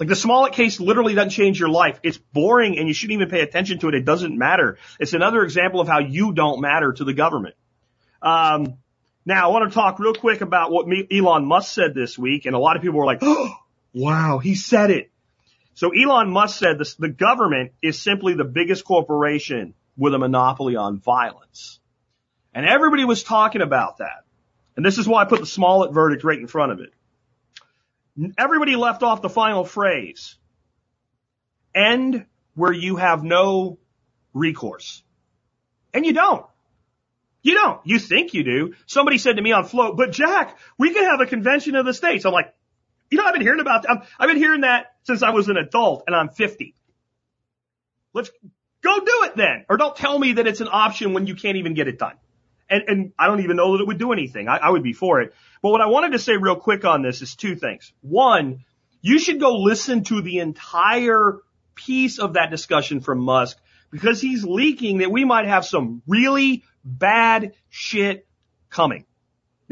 Like 0.00 0.08
the 0.08 0.16
Smollett 0.16 0.54
case 0.54 0.80
literally 0.80 1.14
doesn't 1.14 1.30
change 1.30 1.60
your 1.60 1.68
life. 1.68 2.00
It's 2.02 2.18
boring 2.18 2.78
and 2.78 2.88
you 2.88 2.94
shouldn't 2.94 3.20
even 3.20 3.28
pay 3.28 3.40
attention 3.40 3.78
to 3.80 3.88
it. 3.88 3.94
It 3.94 4.04
doesn't 4.04 4.36
matter. 4.36 4.78
It's 4.98 5.12
another 5.12 5.44
example 5.44 5.80
of 5.80 5.86
how 5.86 6.00
you 6.00 6.32
don't 6.32 6.60
matter 6.60 6.92
to 6.92 7.04
the 7.04 7.12
government. 7.12 7.54
Um, 8.20 8.78
now 9.24 9.48
I 9.48 9.52
want 9.52 9.70
to 9.70 9.74
talk 9.74 10.00
real 10.00 10.14
quick 10.14 10.40
about 10.40 10.72
what 10.72 10.86
Elon 11.12 11.44
Musk 11.44 11.72
said 11.72 11.94
this 11.94 12.18
week, 12.18 12.46
and 12.46 12.56
a 12.56 12.58
lot 12.58 12.74
of 12.74 12.82
people 12.82 12.98
were 12.98 13.06
like, 13.06 13.20
"Oh, 13.22 13.54
wow, 13.92 14.38
he 14.38 14.56
said 14.56 14.90
it." 14.90 15.11
So 15.74 15.90
Elon 15.90 16.30
Musk 16.30 16.58
said 16.58 16.78
this, 16.78 16.94
the 16.94 17.08
government 17.08 17.72
is 17.82 18.00
simply 18.00 18.34
the 18.34 18.44
biggest 18.44 18.84
corporation 18.84 19.74
with 19.96 20.14
a 20.14 20.18
monopoly 20.18 20.76
on 20.76 20.98
violence. 20.98 21.80
And 22.54 22.66
everybody 22.66 23.04
was 23.04 23.22
talking 23.22 23.62
about 23.62 23.98
that. 23.98 24.24
And 24.76 24.84
this 24.84 24.98
is 24.98 25.08
why 25.08 25.22
I 25.22 25.24
put 25.26 25.40
the 25.40 25.46
Smollett 25.46 25.92
verdict 25.92 26.24
right 26.24 26.38
in 26.38 26.46
front 26.46 26.72
of 26.72 26.80
it. 26.80 26.92
Everybody 28.36 28.76
left 28.76 29.02
off 29.02 29.22
the 29.22 29.30
final 29.30 29.64
phrase. 29.64 30.36
End 31.74 32.26
where 32.54 32.72
you 32.72 32.96
have 32.96 33.24
no 33.24 33.78
recourse. 34.34 35.02
And 35.94 36.04
you 36.04 36.12
don't. 36.12 36.46
You 37.42 37.54
don't. 37.54 37.80
You 37.84 37.98
think 37.98 38.34
you 38.34 38.44
do. 38.44 38.74
Somebody 38.86 39.18
said 39.18 39.36
to 39.36 39.42
me 39.42 39.52
on 39.52 39.64
Flote, 39.64 39.96
but 39.96 40.12
Jack, 40.12 40.58
we 40.78 40.92
could 40.92 41.04
have 41.04 41.20
a 41.20 41.26
convention 41.26 41.74
of 41.74 41.84
the 41.86 41.94
states. 41.94 42.24
I'm 42.24 42.32
like, 42.32 42.54
you 43.12 43.18
know, 43.18 43.24
I've 43.26 43.34
been 43.34 43.42
hearing 43.42 43.60
about 43.60 43.82
that. 43.82 44.06
I've 44.18 44.28
been 44.28 44.38
hearing 44.38 44.62
that 44.62 44.94
since 45.02 45.22
I 45.22 45.30
was 45.30 45.48
an 45.50 45.58
adult 45.58 46.04
and 46.06 46.16
I'm 46.16 46.30
50. 46.30 46.74
Let's 48.14 48.30
go 48.82 48.98
do 49.00 49.20
it 49.24 49.36
then. 49.36 49.66
Or 49.68 49.76
don't 49.76 49.94
tell 49.94 50.18
me 50.18 50.32
that 50.34 50.46
it's 50.46 50.62
an 50.62 50.68
option 50.72 51.12
when 51.12 51.26
you 51.26 51.34
can't 51.34 51.58
even 51.58 51.74
get 51.74 51.88
it 51.88 51.98
done. 51.98 52.14
And, 52.70 52.84
and 52.86 53.12
I 53.18 53.26
don't 53.26 53.40
even 53.40 53.56
know 53.56 53.76
that 53.76 53.82
it 53.82 53.86
would 53.86 53.98
do 53.98 54.12
anything. 54.12 54.48
I, 54.48 54.56
I 54.56 54.70
would 54.70 54.82
be 54.82 54.94
for 54.94 55.20
it. 55.20 55.34
But 55.60 55.72
what 55.72 55.82
I 55.82 55.88
wanted 55.88 56.12
to 56.12 56.18
say 56.18 56.38
real 56.38 56.56
quick 56.56 56.86
on 56.86 57.02
this 57.02 57.20
is 57.20 57.36
two 57.36 57.54
things. 57.54 57.92
One, 58.00 58.64
you 59.02 59.18
should 59.18 59.38
go 59.38 59.56
listen 59.56 60.04
to 60.04 60.22
the 60.22 60.38
entire 60.38 61.36
piece 61.74 62.18
of 62.18 62.32
that 62.32 62.50
discussion 62.50 63.00
from 63.00 63.18
Musk 63.18 63.58
because 63.90 64.22
he's 64.22 64.42
leaking 64.42 64.98
that 64.98 65.12
we 65.12 65.26
might 65.26 65.46
have 65.46 65.66
some 65.66 66.00
really 66.06 66.64
bad 66.82 67.52
shit 67.68 68.26
coming. 68.70 69.04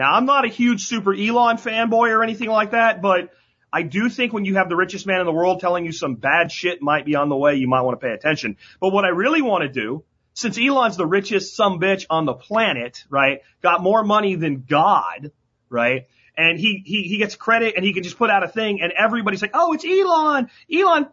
Now, 0.00 0.14
I'm 0.14 0.24
not 0.24 0.46
a 0.46 0.48
huge 0.48 0.86
super 0.86 1.12
Elon 1.12 1.58
fanboy 1.58 2.08
or 2.08 2.22
anything 2.22 2.48
like 2.48 2.70
that, 2.70 3.02
but 3.02 3.34
I 3.70 3.82
do 3.82 4.08
think 4.08 4.32
when 4.32 4.46
you 4.46 4.54
have 4.54 4.70
the 4.70 4.74
richest 4.74 5.06
man 5.06 5.20
in 5.20 5.26
the 5.26 5.32
world 5.32 5.60
telling 5.60 5.84
you 5.84 5.92
some 5.92 6.14
bad 6.14 6.50
shit 6.50 6.80
might 6.80 7.04
be 7.04 7.16
on 7.16 7.28
the 7.28 7.36
way, 7.36 7.56
you 7.56 7.68
might 7.68 7.82
want 7.82 8.00
to 8.00 8.06
pay 8.06 8.14
attention. 8.14 8.56
But 8.80 8.94
what 8.94 9.04
I 9.04 9.08
really 9.08 9.42
want 9.42 9.60
to 9.60 9.68
do, 9.68 10.02
since 10.32 10.58
Elon's 10.58 10.96
the 10.96 11.04
richest 11.04 11.54
some 11.54 11.80
bitch 11.80 12.06
on 12.08 12.24
the 12.24 12.32
planet, 12.32 13.04
right, 13.10 13.40
got 13.60 13.82
more 13.82 14.02
money 14.02 14.36
than 14.36 14.64
God, 14.66 15.32
right, 15.68 16.06
and 16.34 16.58
he, 16.58 16.82
he, 16.82 17.02
he 17.02 17.18
gets 17.18 17.34
credit 17.34 17.74
and 17.76 17.84
he 17.84 17.92
can 17.92 18.02
just 18.02 18.16
put 18.16 18.30
out 18.30 18.42
a 18.42 18.48
thing 18.48 18.80
and 18.80 18.92
everybody's 18.92 19.42
like, 19.42 19.50
oh, 19.52 19.74
it's 19.74 19.84
Elon. 19.84 20.48
Elon, 20.74 21.08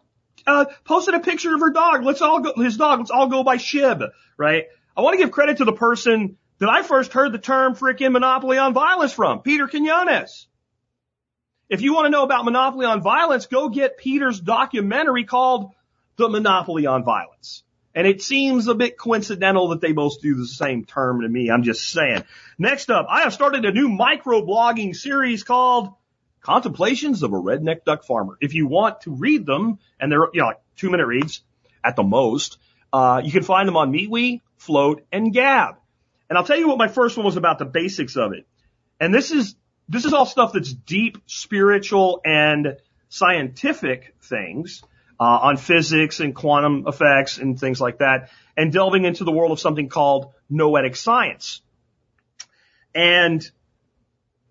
uh, 0.46 0.64
posted 0.84 1.12
a 1.12 1.20
picture 1.20 1.54
of 1.54 1.60
her 1.60 1.72
dog. 1.72 2.04
Let's 2.04 2.22
all 2.22 2.40
go, 2.40 2.54
his 2.54 2.78
dog, 2.78 3.00
let's 3.00 3.10
all 3.10 3.28
go 3.28 3.44
by 3.44 3.58
Shib, 3.58 4.08
right? 4.38 4.64
I 4.96 5.02
want 5.02 5.12
to 5.12 5.22
give 5.22 5.30
credit 5.30 5.58
to 5.58 5.66
the 5.66 5.74
person 5.74 6.38
that 6.58 6.68
I 6.68 6.82
first 6.82 7.12
heard 7.12 7.32
the 7.32 7.38
term 7.38 7.74
freaking 7.74 8.12
monopoly 8.12 8.58
on 8.58 8.74
violence 8.74 9.12
from, 9.12 9.42
Peter 9.42 9.68
Quinones. 9.68 10.48
If 11.68 11.82
you 11.82 11.94
want 11.94 12.06
to 12.06 12.10
know 12.10 12.22
about 12.22 12.44
monopoly 12.44 12.86
on 12.86 13.02
violence, 13.02 13.46
go 13.46 13.68
get 13.68 13.98
Peter's 13.98 14.40
documentary 14.40 15.24
called 15.24 15.72
The 16.16 16.28
Monopoly 16.28 16.86
on 16.86 17.04
Violence. 17.04 17.62
And 17.94 18.06
it 18.06 18.22
seems 18.22 18.68
a 18.68 18.74
bit 18.74 18.96
coincidental 18.96 19.68
that 19.68 19.80
they 19.80 19.92
both 19.92 20.20
do 20.20 20.36
the 20.36 20.46
same 20.46 20.84
term 20.84 21.22
to 21.22 21.28
me. 21.28 21.50
I'm 21.50 21.64
just 21.64 21.90
saying. 21.90 22.24
Next 22.58 22.90
up, 22.90 23.06
I 23.10 23.22
have 23.22 23.34
started 23.34 23.64
a 23.64 23.72
new 23.72 23.88
micro 23.88 24.40
blogging 24.46 24.94
series 24.94 25.42
called 25.42 25.92
Contemplations 26.40 27.22
of 27.22 27.32
a 27.32 27.36
Redneck 27.36 27.84
Duck 27.84 28.04
Farmer. 28.04 28.38
If 28.40 28.54
you 28.54 28.66
want 28.66 29.02
to 29.02 29.10
read 29.10 29.46
them, 29.46 29.78
and 29.98 30.10
they're, 30.10 30.28
you 30.32 30.40
know, 30.40 30.46
like 30.46 30.60
two 30.76 30.90
minute 30.90 31.06
reads 31.06 31.42
at 31.84 31.96
the 31.96 32.02
most, 32.02 32.58
uh, 32.92 33.20
you 33.24 33.32
can 33.32 33.42
find 33.42 33.68
them 33.68 33.76
on 33.76 33.92
MeWe, 33.92 34.40
Flote, 34.58 35.02
and 35.12 35.32
Gab. 35.32 35.77
And 36.28 36.36
I'll 36.36 36.44
tell 36.44 36.58
you 36.58 36.68
what 36.68 36.78
my 36.78 36.88
first 36.88 37.16
one 37.16 37.24
was 37.24 37.36
about, 37.36 37.58
the 37.58 37.64
basics 37.64 38.16
of 38.16 38.32
it. 38.32 38.46
And 39.00 39.14
this 39.14 39.30
is, 39.30 39.56
this 39.88 40.04
is 40.04 40.12
all 40.12 40.26
stuff 40.26 40.52
that's 40.52 40.72
deep 40.72 41.18
spiritual 41.26 42.20
and 42.24 42.76
scientific 43.08 44.14
things, 44.22 44.82
uh, 45.20 45.24
on 45.24 45.56
physics 45.56 46.20
and 46.20 46.34
quantum 46.34 46.84
effects 46.86 47.38
and 47.38 47.58
things 47.58 47.80
like 47.80 47.98
that, 47.98 48.30
and 48.56 48.72
delving 48.72 49.04
into 49.04 49.24
the 49.24 49.32
world 49.32 49.52
of 49.52 49.60
something 49.60 49.88
called 49.88 50.32
noetic 50.50 50.96
science. 50.96 51.62
And 52.94 53.48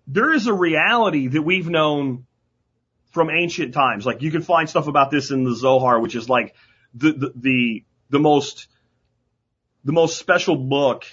there 0.06 0.32
is 0.32 0.46
a 0.46 0.52
reality 0.52 1.28
that 1.28 1.42
we've 1.42 1.68
known 1.68 2.26
from 3.10 3.30
ancient 3.30 3.74
times. 3.74 4.04
Like 4.04 4.22
you 4.22 4.30
can 4.30 4.42
find 4.42 4.68
stuff 4.68 4.88
about 4.88 5.10
this 5.10 5.30
in 5.30 5.44
the 5.44 5.54
Zohar, 5.54 6.00
which 6.00 6.14
is 6.14 6.28
like 6.28 6.54
the, 6.94 7.12
the, 7.12 7.32
the, 7.34 7.84
the 8.10 8.18
most, 8.18 8.68
the 9.84 9.92
most 9.92 10.18
special 10.18 10.56
book 10.56 11.04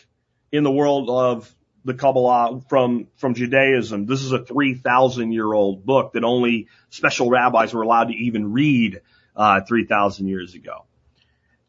in 0.51 0.63
the 0.63 0.71
world 0.71 1.09
of 1.09 1.53
the 1.83 1.93
Kabbalah 1.93 2.61
from, 2.67 3.07
from 3.17 3.35
Judaism. 3.35 4.05
This 4.07 4.21
is 4.21 4.31
a 4.31 4.43
3,000 4.43 5.31
year 5.31 5.51
old 5.53 5.85
book 5.85 6.13
that 6.13 6.23
only 6.23 6.67
special 6.89 7.29
rabbis 7.29 7.73
were 7.73 7.83
allowed 7.83 8.05
to 8.05 8.15
even 8.15 8.51
read, 8.51 9.01
uh, 9.35 9.61
3,000 9.61 10.27
years 10.27 10.55
ago. 10.55 10.85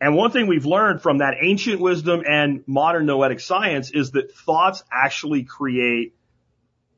And 0.00 0.14
one 0.14 0.30
thing 0.30 0.46
we've 0.46 0.66
learned 0.66 1.02
from 1.02 1.18
that 1.18 1.34
ancient 1.40 1.80
wisdom 1.80 2.22
and 2.28 2.62
modern 2.66 3.06
noetic 3.06 3.40
science 3.40 3.90
is 3.90 4.12
that 4.12 4.32
thoughts 4.32 4.82
actually 4.92 5.44
create 5.44 6.14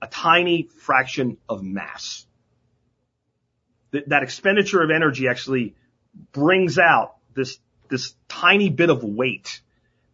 a 0.02 0.06
tiny 0.06 0.68
fraction 0.80 1.36
of 1.48 1.62
mass. 1.62 2.26
That, 3.92 4.08
that 4.08 4.22
expenditure 4.22 4.82
of 4.82 4.90
energy 4.90 5.28
actually 5.28 5.74
brings 6.32 6.78
out 6.78 7.16
this, 7.34 7.58
this 7.88 8.14
tiny 8.28 8.68
bit 8.68 8.90
of 8.90 9.02
weight. 9.04 9.60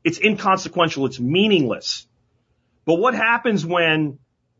It's 0.04 0.20
inconsequential. 0.20 1.06
It's 1.06 1.18
meaningless. 1.18 2.06
But 2.84 2.96
what 2.96 3.14
happens 3.14 3.64
when 3.64 4.18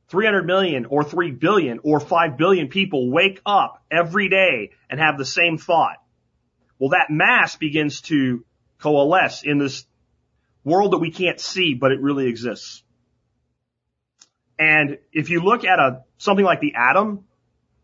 300 0.09 0.47
million 0.47 0.87
or 0.87 1.05
3 1.05 1.33
billion 1.33 1.81
or 1.83 2.01
5 2.01 2.37
billion 2.37 2.69
people 2.69 3.11
wake 3.11 3.41
up 3.45 3.83
every 3.91 4.29
day 4.31 4.71
and 4.89 4.99
have 4.99 5.19
the 5.19 5.27
same 5.27 5.59
thought? 5.59 5.99
Well, 6.79 6.91
that 6.91 7.11
mass 7.11 7.57
begins 7.57 8.01
to 8.03 8.45
coalesce 8.79 9.43
in 9.43 9.59
this 9.59 9.87
world 10.65 10.93
that 10.93 10.99
we 10.99 11.11
can't 11.11 11.39
see, 11.39 11.75
but 11.75 11.93
it 11.93 12.01
really 12.01 12.27
exists. 12.27 12.83
And 14.59 14.99
if 15.13 15.31
you 15.31 15.41
look 15.41 15.65
at 15.65 15.79
a, 15.79 16.05
something 16.19 16.45
like 16.45 16.61
the 16.61 16.75
atom, 16.77 17.25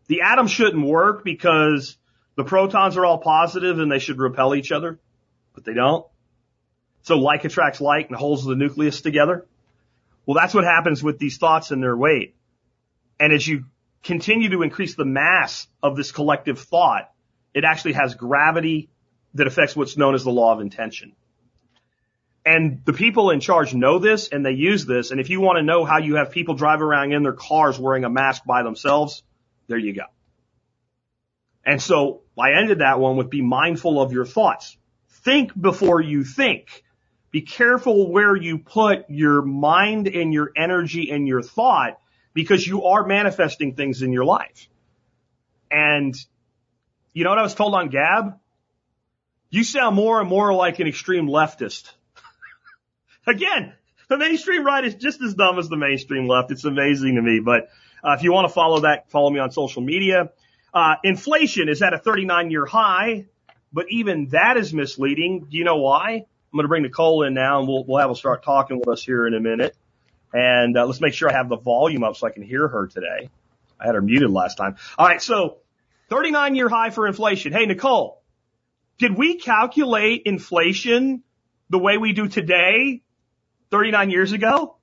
the 0.07 0.21
atom 0.21 0.47
shouldn't 0.47 0.85
work 0.85 1.23
because 1.23 1.97
the 2.35 2.43
protons 2.43 2.97
are 2.97 3.05
all 3.05 3.19
positive 3.19 3.79
and 3.79 3.91
they 3.91 3.99
should 3.99 4.17
repel 4.17 4.55
each 4.55 4.71
other, 4.71 4.99
but 5.53 5.63
they 5.63 5.73
don't. 5.73 6.05
So 7.03 7.17
like 7.17 7.45
attracts 7.45 7.81
like 7.81 8.07
and 8.07 8.15
holds 8.15 8.45
the 8.45 8.55
nucleus 8.55 9.01
together. 9.01 9.45
Well, 10.25 10.35
that's 10.35 10.53
what 10.53 10.63
happens 10.63 11.03
with 11.03 11.17
these 11.17 11.37
thoughts 11.37 11.71
and 11.71 11.81
their 11.81 11.97
weight. 11.97 12.35
And 13.19 13.33
as 13.33 13.47
you 13.47 13.65
continue 14.03 14.49
to 14.49 14.61
increase 14.61 14.95
the 14.95 15.05
mass 15.05 15.67
of 15.81 15.95
this 15.95 16.11
collective 16.11 16.59
thought, 16.59 17.11
it 17.53 17.63
actually 17.63 17.93
has 17.93 18.15
gravity 18.15 18.89
that 19.33 19.47
affects 19.47 19.75
what's 19.75 19.97
known 19.97 20.15
as 20.15 20.23
the 20.23 20.31
law 20.31 20.53
of 20.53 20.61
intention. 20.61 21.13
And 22.45 22.81
the 22.85 22.93
people 22.93 23.29
in 23.29 23.39
charge 23.39 23.73
know 23.73 23.99
this 23.99 24.29
and 24.29 24.45
they 24.45 24.51
use 24.51 24.85
this. 24.85 25.11
And 25.11 25.19
if 25.19 25.29
you 25.29 25.41
want 25.41 25.57
to 25.57 25.63
know 25.63 25.85
how 25.85 25.99
you 25.99 26.15
have 26.15 26.31
people 26.31 26.55
drive 26.55 26.81
around 26.81 27.13
in 27.13 27.23
their 27.23 27.33
cars 27.33 27.77
wearing 27.77 28.03
a 28.03 28.09
mask 28.09 28.43
by 28.45 28.63
themselves, 28.63 29.23
there 29.67 29.77
you 29.77 29.93
go. 29.93 30.05
And 31.63 31.81
so 31.81 32.21
I 32.39 32.53
ended 32.53 32.79
that 32.79 32.99
one 32.99 33.17
with 33.17 33.29
be 33.29 33.41
mindful 33.41 34.01
of 34.01 34.11
your 34.11 34.25
thoughts. 34.25 34.75
Think 35.09 35.59
before 35.59 36.01
you 36.01 36.23
think. 36.23 36.83
Be 37.31 37.41
careful 37.41 38.11
where 38.11 38.35
you 38.35 38.57
put 38.57 39.09
your 39.09 39.41
mind 39.41 40.07
and 40.07 40.33
your 40.33 40.51
energy 40.55 41.11
and 41.11 41.27
your 41.27 41.41
thought 41.41 41.99
because 42.33 42.65
you 42.65 42.85
are 42.85 43.05
manifesting 43.05 43.75
things 43.75 44.01
in 44.01 44.11
your 44.11 44.25
life. 44.25 44.67
And 45.69 46.15
you 47.13 47.23
know 47.23 47.29
what 47.29 47.39
I 47.39 47.43
was 47.43 47.55
told 47.55 47.73
on 47.73 47.89
Gab? 47.89 48.37
You 49.49 49.63
sound 49.63 49.95
more 49.95 50.19
and 50.19 50.29
more 50.29 50.53
like 50.53 50.79
an 50.79 50.87
extreme 50.87 51.27
leftist. 51.27 51.91
Again, 53.27 53.73
the 54.09 54.17
mainstream 54.17 54.65
right 54.65 54.83
is 54.83 54.95
just 54.95 55.21
as 55.21 55.33
dumb 55.33 55.57
as 55.57 55.69
the 55.69 55.77
mainstream 55.77 56.27
left. 56.27 56.51
It's 56.51 56.65
amazing 56.65 57.15
to 57.15 57.21
me. 57.21 57.39
But 57.39 57.69
uh, 58.03 58.13
if 58.13 58.23
you 58.23 58.33
want 58.33 58.47
to 58.47 58.53
follow 58.53 58.81
that, 58.81 59.09
follow 59.09 59.29
me 59.29 59.39
on 59.39 59.51
social 59.51 59.81
media. 59.81 60.31
Uh, 60.73 60.95
inflation 61.03 61.69
is 61.69 61.81
at 61.81 61.93
a 61.93 61.97
39 61.97 62.51
year 62.51 62.65
high, 62.65 63.25
but 63.71 63.85
even 63.89 64.27
that 64.27 64.57
is 64.57 64.73
misleading. 64.73 65.47
Do 65.49 65.57
you 65.57 65.63
know 65.63 65.77
why? 65.77 66.25
I'm 66.51 66.57
going 66.57 66.65
to 66.65 66.67
bring 66.67 66.83
Nicole 66.83 67.23
in 67.23 67.33
now 67.33 67.59
and 67.59 67.67
we'll, 67.67 67.85
we'll 67.85 67.99
have 67.99 68.09
her 68.09 68.15
start 68.15 68.43
talking 68.43 68.79
with 68.79 68.89
us 68.89 69.03
here 69.03 69.25
in 69.25 69.33
a 69.33 69.39
minute. 69.39 69.75
And 70.33 70.77
uh, 70.77 70.85
let's 70.85 70.99
make 70.99 71.13
sure 71.13 71.29
I 71.29 71.33
have 71.33 71.47
the 71.49 71.57
volume 71.57 72.03
up 72.03 72.17
so 72.17 72.27
I 72.27 72.31
can 72.31 72.43
hear 72.43 72.67
her 72.67 72.87
today. 72.87 73.29
I 73.79 73.85
had 73.85 73.95
her 73.95 74.01
muted 74.01 74.29
last 74.29 74.55
time. 74.55 74.75
All 74.97 75.07
right. 75.07 75.21
So 75.21 75.57
39 76.09 76.55
year 76.55 76.67
high 76.67 76.89
for 76.89 77.07
inflation. 77.07 77.53
Hey, 77.53 77.65
Nicole, 77.65 78.21
did 78.97 79.17
we 79.17 79.37
calculate 79.37 80.23
inflation 80.25 81.23
the 81.69 81.79
way 81.79 81.97
we 81.97 82.11
do 82.13 82.27
today 82.27 83.01
39 83.71 84.09
years 84.09 84.33
ago? 84.33 84.77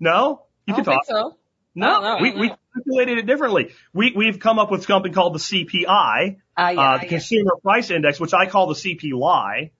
No? 0.00 0.46
You 0.66 0.74
I 0.74 0.76
can 0.76 0.84
talk. 0.84 1.06
think 1.06 1.18
so. 1.18 1.36
No, 1.74 2.00
know. 2.00 2.18
we, 2.22 2.32
we 2.32 2.52
calculated 2.74 3.18
it 3.18 3.26
differently. 3.26 3.72
We, 3.92 4.14
we've 4.16 4.40
come 4.40 4.58
up 4.58 4.70
with 4.70 4.86
something 4.86 5.12
called 5.12 5.34
the 5.34 5.38
CPI, 5.38 5.86
Uh, 5.86 6.72
yeah, 6.74 6.80
uh, 6.80 6.98
the 6.98 7.04
yeah. 7.04 7.08
Consumer 7.08 7.52
Price 7.62 7.90
Index, 7.90 8.18
which 8.18 8.32
I 8.32 8.46
call 8.46 8.68
the 8.68 8.74
CPY. 8.74 9.70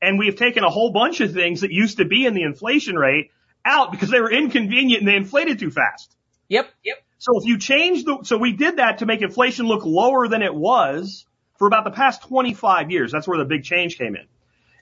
And 0.00 0.18
we 0.18 0.26
have 0.26 0.36
taken 0.36 0.64
a 0.64 0.70
whole 0.70 0.90
bunch 0.92 1.20
of 1.20 1.32
things 1.32 1.62
that 1.62 1.72
used 1.72 1.98
to 1.98 2.04
be 2.04 2.24
in 2.24 2.34
the 2.34 2.42
inflation 2.42 2.96
rate 2.96 3.30
out 3.64 3.90
because 3.90 4.10
they 4.10 4.20
were 4.20 4.30
inconvenient 4.30 5.00
and 5.00 5.08
they 5.08 5.16
inflated 5.16 5.58
too 5.58 5.70
fast. 5.70 6.14
Yep. 6.48 6.68
Yep. 6.84 6.96
So 7.18 7.38
if 7.38 7.46
you 7.46 7.58
change 7.58 8.04
the, 8.04 8.18
so 8.22 8.38
we 8.38 8.52
did 8.52 8.76
that 8.76 8.98
to 8.98 9.06
make 9.06 9.22
inflation 9.22 9.66
look 9.66 9.84
lower 9.84 10.28
than 10.28 10.42
it 10.42 10.54
was 10.54 11.26
for 11.58 11.66
about 11.66 11.84
the 11.84 11.90
past 11.90 12.22
25 12.22 12.90
years. 12.90 13.10
That's 13.10 13.26
where 13.26 13.38
the 13.38 13.44
big 13.44 13.64
change 13.64 13.98
came 13.98 14.14
in. 14.14 14.26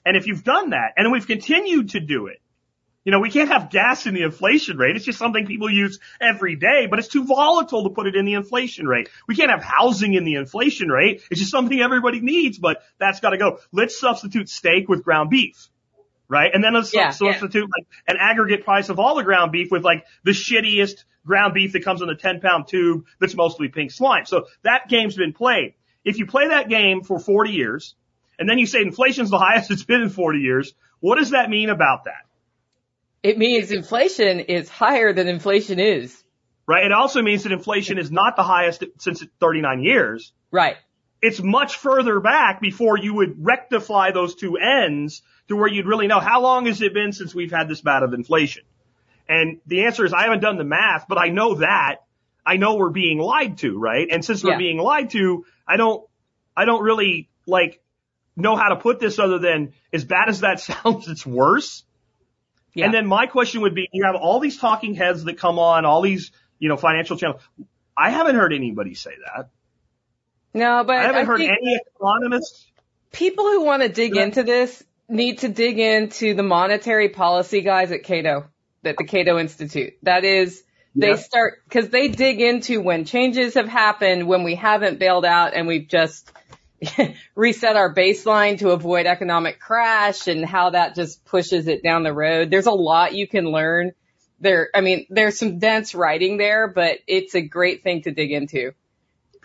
And 0.05 0.15
if 0.15 0.27
you've 0.27 0.43
done 0.43 0.69
that, 0.69 0.93
and 0.95 1.11
we've 1.11 1.27
continued 1.27 1.89
to 1.89 1.99
do 1.99 2.27
it, 2.27 2.39
you 3.07 3.11
know, 3.11 3.21
we 3.21 3.29
can't 3.29 3.47
have 3.47 3.69
gas 3.69 4.05
in 4.05 4.13
the 4.13 4.23
inflation 4.23 4.75
rate. 4.77 4.97
It's 4.97 5.05
just 5.05 5.17
something 5.17 5.45
people 5.45 5.69
use 5.69 5.97
every 6.19 6.57
day, 6.57 6.87
but 6.89 6.99
it's 6.99 7.07
too 7.07 7.23
volatile 7.23 7.83
to 7.83 7.89
put 7.89 8.05
it 8.05 8.17
in 8.17 8.25
the 8.25 8.33
inflation 8.33 8.85
rate. 8.85 9.07
We 9.29 9.35
can't 9.37 9.49
have 9.49 9.63
housing 9.63 10.13
in 10.13 10.25
the 10.25 10.35
inflation 10.35 10.89
rate. 10.89 11.21
It's 11.31 11.39
just 11.39 11.51
something 11.51 11.79
everybody 11.79 12.19
needs, 12.19 12.57
but 12.57 12.83
that's 12.99 13.21
got 13.21 13.29
to 13.29 13.37
go. 13.37 13.59
Let's 13.71 13.97
substitute 13.97 14.49
steak 14.49 14.89
with 14.89 15.05
ground 15.05 15.29
beef. 15.29 15.69
Right? 16.27 16.51
And 16.53 16.61
then 16.61 16.73
let's 16.73 16.93
Yeah, 16.93 17.11
substitute 17.11 17.69
like 17.77 17.87
an 18.09 18.17
aggregate 18.19 18.65
price 18.65 18.89
of 18.89 18.99
all 18.99 19.15
the 19.15 19.23
ground 19.23 19.53
beef 19.53 19.71
with 19.71 19.85
like 19.85 20.03
the 20.25 20.31
shittiest 20.31 21.05
ground 21.25 21.53
beef 21.53 21.71
that 21.71 21.85
comes 21.85 22.01
in 22.01 22.09
a 22.09 22.15
10 22.17 22.41
pound 22.41 22.67
tube 22.67 23.05
that's 23.21 23.35
mostly 23.35 23.69
pink 23.69 23.91
slime. 23.91 24.25
So 24.25 24.47
that 24.63 24.89
game's 24.89 25.15
been 25.15 25.31
played. 25.31 25.75
If 26.03 26.17
you 26.17 26.25
play 26.25 26.49
that 26.49 26.67
game 26.67 27.03
for 27.03 27.19
40 27.19 27.51
years 27.51 27.95
and 28.37 28.49
then 28.49 28.57
you 28.57 28.65
say 28.65 28.81
inflation's 28.81 29.29
the 29.29 29.39
highest 29.39 29.71
it's 29.71 29.85
been 29.85 30.01
in 30.01 30.09
40 30.09 30.39
years, 30.39 30.73
what 30.99 31.15
does 31.15 31.29
that 31.29 31.49
mean 31.49 31.69
about 31.69 32.03
that? 32.03 32.26
It 33.27 33.37
means 33.37 33.71
inflation 33.71 34.39
is 34.39 34.69
higher 34.69 35.11
than 35.11 35.27
inflation 35.27 35.81
is. 35.81 36.23
Right? 36.65 36.85
It 36.85 36.93
also 36.93 37.21
means 37.21 37.43
that 37.43 37.51
inflation 37.51 37.97
is 37.97 38.09
not 38.09 38.37
the 38.37 38.43
highest 38.43 38.85
since 38.99 39.21
39 39.41 39.83
years. 39.83 40.31
Right. 40.49 40.77
It's 41.21 41.41
much 41.41 41.75
further 41.75 42.21
back 42.21 42.61
before 42.61 42.97
you 42.97 43.15
would 43.15 43.35
rectify 43.45 44.11
those 44.11 44.35
two 44.35 44.55
ends 44.55 45.23
to 45.49 45.57
where 45.57 45.67
you'd 45.67 45.87
really 45.87 46.07
know 46.07 46.21
how 46.21 46.41
long 46.41 46.67
has 46.67 46.81
it 46.81 46.93
been 46.93 47.11
since 47.11 47.35
we've 47.35 47.51
had 47.51 47.67
this 47.67 47.81
bout 47.81 48.01
of 48.01 48.13
inflation. 48.13 48.63
And 49.27 49.59
the 49.65 49.83
answer 49.83 50.05
is 50.05 50.13
I 50.13 50.23
haven't 50.23 50.39
done 50.39 50.57
the 50.57 50.63
math, 50.63 51.07
but 51.09 51.17
I 51.17 51.27
know 51.27 51.55
that. 51.55 51.97
I 52.45 52.55
know 52.55 52.75
we're 52.75 52.91
being 52.91 53.19
lied 53.19 53.57
to, 53.57 53.77
right? 53.77 54.07
And 54.09 54.23
since 54.23 54.41
we're 54.41 54.51
Yeah. 54.51 54.57
being 54.57 54.77
lied 54.77 55.09
to, 55.09 55.43
I 55.67 55.75
don't, 55.75 56.07
I 56.55 56.63
don't 56.63 56.81
really 56.81 57.27
like 57.45 57.81
know 58.37 58.55
how 58.55 58.69
to 58.69 58.77
put 58.77 59.01
this 59.01 59.19
other 59.19 59.37
than 59.37 59.73
as 59.91 60.05
bad 60.05 60.29
as 60.29 60.39
that 60.39 60.59
sounds, 60.69 61.09
it's 61.09 61.25
worse. 61.25 61.83
Yeah. 62.77 62.85
And 62.85 62.93
then 62.93 63.07
my 63.07 63.25
question 63.25 63.61
would 63.61 63.73
be, 63.73 63.89
you 63.91 64.05
have 64.05 64.13
all 64.13 64.39
these 64.39 64.57
talking 64.57 64.93
heads 64.93 65.23
that 65.23 65.39
come 65.39 65.57
on, 65.57 65.83
all 65.83 66.03
these, 66.03 66.31
you 66.59 66.69
know, 66.69 66.77
financial 66.77 67.17
channels. 67.17 67.41
I 67.97 68.11
haven't 68.11 68.35
heard 68.35 68.53
anybody 68.53 68.93
say 68.93 69.09
that. 69.25 69.49
No, 70.53 70.83
but 70.85 70.95
I 70.95 71.01
haven't 71.01 71.25
heard 71.25 71.39
think 71.39 71.51
any 71.59 71.79
economists. 71.95 72.67
people 73.11 73.45
who 73.45 73.63
want 73.63 73.81
to 73.81 73.89
dig 73.89 74.15
into 74.15 74.43
this 74.43 74.83
need 75.09 75.39
to 75.39 75.49
dig 75.49 75.79
into 75.79 76.35
the 76.35 76.43
monetary 76.43 77.09
policy 77.09 77.61
guys 77.61 77.91
at 77.91 78.03
Cato, 78.03 78.45
at 78.83 78.95
the 78.95 79.05
Cato 79.05 79.39
Institute. 79.39 79.93
That 80.03 80.23
is, 80.23 80.63
they 80.93 81.15
start, 81.15 81.67
cause 81.71 81.89
they 81.89 82.09
dig 82.09 82.41
into 82.41 82.79
when 82.79 83.05
changes 83.05 83.55
have 83.55 83.67
happened, 83.67 84.27
when 84.27 84.43
we 84.43 84.53
haven't 84.53 84.99
bailed 84.99 85.25
out 85.25 85.55
and 85.55 85.65
we've 85.65 85.87
just 85.87 86.31
reset 87.35 87.75
our 87.75 87.93
baseline 87.93 88.59
to 88.59 88.69
avoid 88.71 89.05
economic 89.05 89.59
crash 89.59 90.27
and 90.27 90.45
how 90.45 90.71
that 90.71 90.95
just 90.95 91.25
pushes 91.25 91.67
it 91.67 91.83
down 91.83 92.03
the 92.03 92.13
road. 92.13 92.51
There's 92.51 92.67
a 92.67 92.71
lot 92.71 93.15
you 93.15 93.27
can 93.27 93.45
learn 93.45 93.93
there. 94.39 94.69
I 94.73 94.81
mean, 94.81 95.07
there's 95.09 95.39
some 95.39 95.59
dense 95.59 95.95
writing 95.95 96.37
there, 96.37 96.67
but 96.67 96.99
it's 97.07 97.35
a 97.35 97.41
great 97.41 97.83
thing 97.83 98.03
to 98.03 98.11
dig 98.11 98.31
into. 98.31 98.73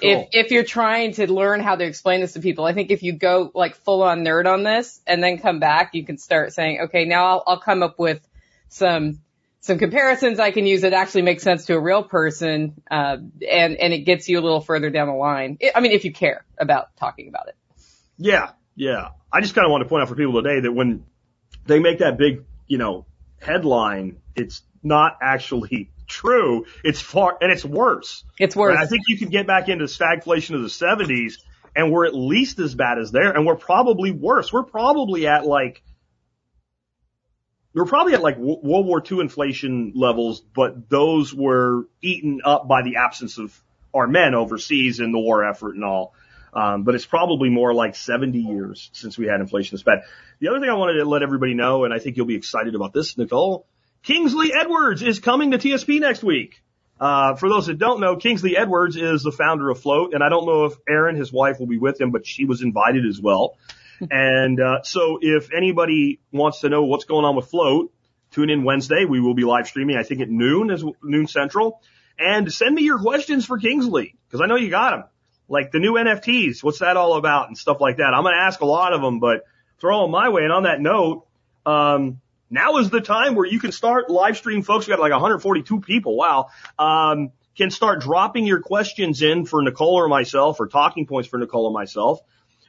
Cool. 0.01 0.11
If, 0.33 0.47
if 0.47 0.51
you're 0.51 0.65
trying 0.65 1.13
to 1.15 1.33
learn 1.33 1.61
how 1.61 1.77
to 1.77 1.85
explain 1.85 2.21
this 2.21 2.33
to 2.33 2.41
people, 2.41 2.65
I 2.65 2.73
think 2.73 2.91
if 2.91 3.03
you 3.03 3.13
go 3.13 3.51
like 3.55 3.77
full 3.77 4.03
on 4.03 4.25
nerd 4.25 4.47
on 4.47 4.63
this 4.63 5.01
and 5.07 5.23
then 5.23 5.39
come 5.39 5.59
back, 5.59 5.95
you 5.95 6.05
can 6.05 6.19
start 6.19 6.53
saying, 6.53 6.81
okay, 6.85 7.05
now 7.05 7.27
I'll, 7.27 7.45
I'll 7.47 7.61
come 7.61 7.83
up 7.83 7.99
with 7.99 8.27
some, 8.69 9.21
some 9.63 9.79
comparisons 9.79 10.41
I 10.41 10.51
can 10.51 10.67
use 10.67 10.83
that 10.83 10.93
actually 10.93 11.23
make 11.23 11.41
sense 11.41 11.67
to 11.67 11.75
a 11.75 11.81
real 11.81 12.03
person, 12.03 12.83
uh, 12.91 13.17
and, 13.49 13.77
and 13.77 13.93
it 13.93 14.01
gets 14.01 14.29
you 14.29 14.39
a 14.39 14.43
little 14.43 14.61
further 14.61 14.91
down 14.91 15.07
the 15.07 15.15
line. 15.15 15.57
I 15.63 15.73
I 15.77 15.81
mean, 15.81 15.93
if 15.93 16.05
you 16.05 16.13
care 16.13 16.45
about 16.59 16.97
talking 16.97 17.29
about 17.29 17.49
it. 17.49 17.55
Yeah, 18.19 18.51
yeah. 18.75 19.11
I 19.33 19.41
just 19.41 19.55
kind 19.55 19.65
of 19.65 19.71
want 19.71 19.85
to 19.85 19.89
point 19.89 20.03
out 20.03 20.09
for 20.09 20.17
people 20.17 20.43
today 20.43 20.61
that 20.61 20.73
when 20.73 21.05
they 21.65 21.79
make 21.79 22.01
that 22.01 22.19
big, 22.19 22.45
you 22.67 22.79
know, 22.79 23.07
headline, 23.41 24.19
it's 24.35 24.63
not 24.83 25.19
actually 25.23 25.91
true. 26.09 26.67
It's 26.83 27.01
far, 27.01 27.39
and 27.41 27.53
it's 27.53 27.65
worse. 27.65 28.25
It's 28.41 28.57
worse. 28.57 28.75
Right? 28.75 28.85
I 28.85 28.87
think 28.87 29.03
you 29.07 29.17
could 29.17 29.31
get 29.31 29.47
back 29.47 29.69
into 29.69 29.85
stagflation 29.85 30.57
of 30.57 30.63
the 30.63 30.69
70s 30.69 31.35
and 31.75 31.91
we're 31.91 32.07
at 32.07 32.15
least 32.15 32.59
as 32.59 32.75
bad 32.75 32.99
as 32.99 33.13
there 33.13 33.31
and 33.31 33.47
we're 33.47 33.57
probably 33.57 34.11
worse. 34.11 34.53
We're 34.53 34.65
probably 34.65 35.27
at 35.27 35.47
like, 35.47 35.83
we're 37.75 37.87
probably 37.87 38.15
at 38.15 38.23
like 38.23 38.37
World 38.39 38.87
War 38.87 39.03
II 39.11 39.21
inflation 39.21 39.93
levels, 39.95 40.41
but 40.41 40.89
those 40.89 41.33
were 41.35 41.87
eaten 42.03 42.41
up 42.45 42.69
by 42.69 42.83
the 42.83 42.97
absence 42.97 43.39
of 43.39 43.59
our 43.95 44.07
men 44.07 44.35
overseas 44.35 45.01
in 45.01 45.13
the 45.13 45.19
war 45.19 45.45
effort 45.45 45.75
and 45.75 45.85
all. 45.85 46.15
Um, 46.55 46.83
but 46.83 46.95
it's 46.95 47.07
probably 47.07 47.49
more 47.49 47.73
like 47.73 47.97
70 47.97 48.39
years 48.39 48.91
since 48.93 49.17
we 49.17 49.27
had 49.27 49.41
inflation 49.41 49.75
this 49.75 49.83
bad. 49.83 50.03
The 50.39 50.49
other 50.49 50.61
thing 50.61 50.69
I 50.69 50.75
wanted 50.75 50.99
to 50.99 51.05
let 51.07 51.23
everybody 51.23 51.55
know, 51.55 51.85
and 51.85 51.95
I 51.95 51.99
think 51.99 52.17
you'll 52.17 52.27
be 52.27 52.37
excited 52.37 52.75
about 52.75 52.93
this, 52.93 53.17
Nicole, 53.17 53.67
Kingsley 54.03 54.53
Edwards 54.53 55.01
is 55.03 55.19
coming 55.19 55.53
to 55.53 55.59
TSP 55.59 56.01
next 56.01 56.23
week. 56.23 56.63
Uh, 57.01 57.37
for 57.37 57.49
those 57.49 57.67
that 57.67 57.79
don't 57.79 58.01
know, 58.01 58.17
Kingsley 58.17 58.57
Edwards 58.57 58.97
is 58.97 59.23
the 59.23 59.33
founder 59.33 59.71
of 59.71 59.81
Flote, 59.81 60.13
and 60.15 60.23
I 60.23 60.29
don't 60.29 60.47
know 60.47 60.67
if 60.67 60.75
Aaron, 60.89 61.17
his 61.17 61.33
wife, 61.33 61.59
will 61.59 61.67
be 61.67 61.79
with 61.79 62.01
him, 62.01 62.11
but 62.11 62.27
she 62.27 62.45
was 62.45 62.63
invited 62.63 63.07
as 63.07 63.21
well. 63.21 63.57
And 64.11 64.61
uh, 64.61 64.83
so, 64.83 65.19
if 65.21 65.53
anybody 65.53 66.21
wants 66.33 66.61
to 66.61 66.69
know 66.69 66.85
what's 66.85 67.05
going 67.05 67.25
on 67.25 67.37
with 67.37 67.51
Flote, 67.51 67.93
tune 68.33 68.51
in 68.51 68.65
Wednesday. 68.65 69.05
We 69.05 69.21
will 69.21 69.35
be 69.35 69.45
live 69.45 69.69
streaming, 69.69 69.97
I 69.97 70.03
think, 70.03 70.21
at 70.21 70.29
noon, 70.29 70.71
as 70.71 70.85
noon 71.03 71.27
central. 71.27 71.81
And 72.19 72.53
send 72.53 72.75
me 72.75 72.83
your 72.83 72.99
questions 72.99 73.47
for 73.47 73.59
Kingsley 73.59 74.17
because 74.27 74.41
I 74.41 74.47
know 74.47 74.57
you 74.57 74.71
got 74.71 74.91
them. 74.91 75.05
Like 75.49 75.71
the 75.71 75.81
new 75.81 75.95
NFTs, 75.95 76.63
what's 76.63 76.79
that 76.79 76.97
all 76.97 77.15
about, 77.15 77.49
and 77.49 77.59
stuff 77.59 77.81
like 77.81 77.99
that. 77.99 78.15
I'm 78.15 78.23
going 78.23 78.35
to 78.35 78.41
ask 78.41 78.61
a 78.61 78.67
lot 78.67 78.93
of 78.93 79.03
them, 79.03 79.21
but 79.21 79.45
throw 79.81 80.03
them 80.03 80.11
my 80.11 80.29
way. 80.29 80.45
And 80.45 80.53
on 80.53 80.63
that 80.63 80.81
note, 80.81 81.27
um, 81.67 82.21
now 82.49 82.77
is 82.79 82.91
the 82.91 83.01
time 83.01 83.35
where 83.35 83.47
you 83.47 83.59
can 83.59 83.73
start 83.73 84.09
live 84.11 84.37
stream 84.37 84.63
folks. 84.63 84.87
We 84.87 84.93
got 84.93 85.01
like 85.01 85.13
142 85.13 85.81
people. 85.81 86.17
Wow. 86.17 86.49
Um, 86.79 87.33
can 87.57 87.71
start 87.71 88.01
dropping 88.01 88.47
your 88.47 88.61
questions 88.61 89.23
in 89.23 89.45
for 89.45 89.63
Nicole 89.63 89.95
or 89.95 90.09
myself 90.09 90.61
or 90.61 90.69
talking 90.69 91.07
points 91.07 91.29
for 91.29 91.39
Nicole 91.39 91.67
or 91.67 91.73
myself. 91.73 92.21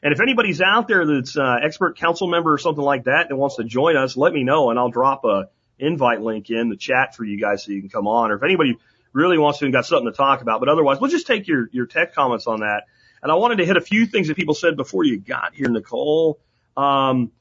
And 0.04 0.12
if 0.12 0.20
anybody's 0.20 0.62
out 0.62 0.90
there 0.90 1.06
that's 1.06 1.38
uh, 1.38 1.56
expert 1.64 1.98
council 1.98 2.28
member 2.28 2.52
or 2.52 2.58
something 2.58 2.84
like 2.84 3.06
that 3.06 3.30
that 3.30 3.36
wants 3.36 3.56
to 3.56 3.64
join 3.64 3.96
us, 3.96 4.18
let 4.18 4.34
me 4.34 4.44
know 4.44 4.70
and 4.70 4.78
I'll 4.78 4.92
drop 4.92 5.24
a 5.24 5.48
invite 5.80 6.22
link 6.22 6.50
in 6.50 6.70
the 6.70 6.76
chat 6.76 7.16
for 7.16 7.24
you 7.24 7.40
guys 7.40 7.64
so 7.64 7.72
you 7.72 7.80
can 7.80 7.90
come 7.90 8.08
on, 8.08 8.30
or 8.30 8.36
if 8.36 8.44
anybody 8.44 8.78
really 9.14 9.38
wants 9.38 9.60
to 9.60 9.66
and 9.66 9.74
got 9.74 9.86
something 9.86 10.12
to 10.12 10.16
talk 10.16 10.42
about. 10.42 10.60
But 10.60 10.70
otherwise, 10.70 11.00
we'll 11.00 11.10
just 11.10 11.26
take 11.26 11.48
your 11.48 11.70
your 11.72 11.86
tech 11.86 12.14
comments 12.14 12.48
on 12.48 12.60
that. 12.60 12.84
And 13.22 13.32
I 13.32 13.36
wanted 13.36 13.60
to 13.60 13.66
hit 13.66 13.78
a 13.78 13.82
few 13.82 14.06
things 14.06 14.28
that 14.28 14.36
people 14.36 14.54
said 14.54 14.76
before 14.76 15.06
you 15.06 15.20
got 15.20 15.54
here, 15.54 15.70
Nicole. 15.70 16.40
Um, 16.76 17.32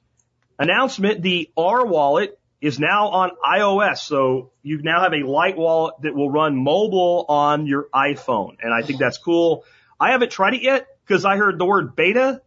announcement: 0.56 1.22
the 1.22 1.50
R 1.56 1.84
wallet 1.84 2.38
is 2.60 2.78
now 2.78 3.08
on 3.08 3.30
iOS, 3.44 3.98
so 3.98 4.52
you 4.62 4.80
now 4.82 5.02
have 5.02 5.12
a 5.12 5.26
light 5.26 5.56
wallet 5.56 5.96
that 6.02 6.14
will 6.14 6.30
run 6.30 6.56
mobile 6.56 7.26
on 7.28 7.66
your 7.66 7.88
iPhone, 7.92 8.58
and 8.62 8.72
I 8.72 8.86
think 8.86 9.00
that's 9.00 9.18
cool. 9.18 9.64
I 9.98 10.12
haven't 10.12 10.30
tried 10.30 10.54
it 10.54 10.62
yet 10.62 10.86
because 11.04 11.24
I 11.24 11.36
heard 11.36 11.58
the 11.58 11.64
word 11.64 11.96
beta. 11.96 12.40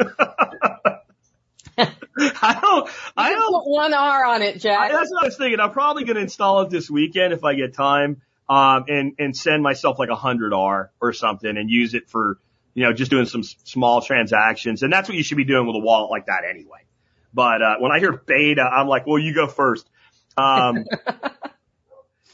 I 1.78 2.60
don't. 2.60 2.90
I 3.16 3.30
don't. 3.30 3.52
put 3.52 3.70
one 3.70 3.94
R 3.94 4.26
on 4.26 4.42
it, 4.42 4.56
I, 4.56 4.58
Jack. 4.58 4.92
that's 4.92 5.10
what 5.10 5.22
I 5.22 5.26
was 5.26 5.36
thinking. 5.36 5.60
I'm 5.60 5.70
probably 5.72 6.04
going 6.04 6.16
to 6.16 6.22
install 6.22 6.62
it 6.62 6.70
this 6.70 6.90
weekend 6.90 7.32
if 7.32 7.44
I 7.44 7.54
get 7.54 7.74
time, 7.74 8.20
um, 8.48 8.84
and 8.88 9.14
and 9.18 9.36
send 9.36 9.62
myself 9.62 9.98
like 9.98 10.10
a 10.10 10.16
hundred 10.16 10.52
R 10.52 10.90
or 11.00 11.12
something 11.12 11.56
and 11.56 11.70
use 11.70 11.94
it 11.94 12.08
for 12.10 12.38
you 12.74 12.84
know 12.84 12.92
just 12.92 13.10
doing 13.10 13.26
some 13.26 13.40
s- 13.40 13.56
small 13.64 14.02
transactions. 14.02 14.82
And 14.82 14.92
that's 14.92 15.08
what 15.08 15.16
you 15.16 15.22
should 15.24 15.38
be 15.38 15.44
doing 15.44 15.66
with 15.66 15.76
a 15.76 15.80
wallet 15.80 16.10
like 16.10 16.26
that 16.26 16.42
anyway. 16.48 16.80
But 17.32 17.62
uh, 17.62 17.76
when 17.78 17.92
I 17.92 17.98
hear 18.00 18.12
beta, 18.12 18.62
I'm 18.62 18.88
like, 18.88 19.06
well, 19.06 19.18
you 19.18 19.34
go 19.34 19.46
first. 19.46 19.88
Um, 20.36 20.84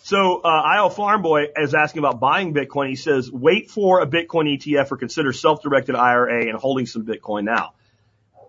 so 0.07 0.41
uh, 0.41 0.47
IO 0.47 0.89
Farm 0.89 1.21
Boy 1.21 1.47
is 1.57 1.75
asking 1.75 1.99
about 1.99 2.21
buying 2.21 2.55
Bitcoin. 2.55 2.89
He 2.89 2.95
says, 2.95 3.29
wait 3.29 3.73
for 3.73 4.01
a 4.01 4.07
Bitcoin 4.07 4.57
ETF 4.57 4.93
or 4.93 4.99
consider 4.99 5.33
self-directed 5.33 5.97
IRA 5.97 6.49
and 6.49 6.57
holding 6.57 6.87
some 6.87 7.05
Bitcoin 7.05 7.43
now. 7.43 7.75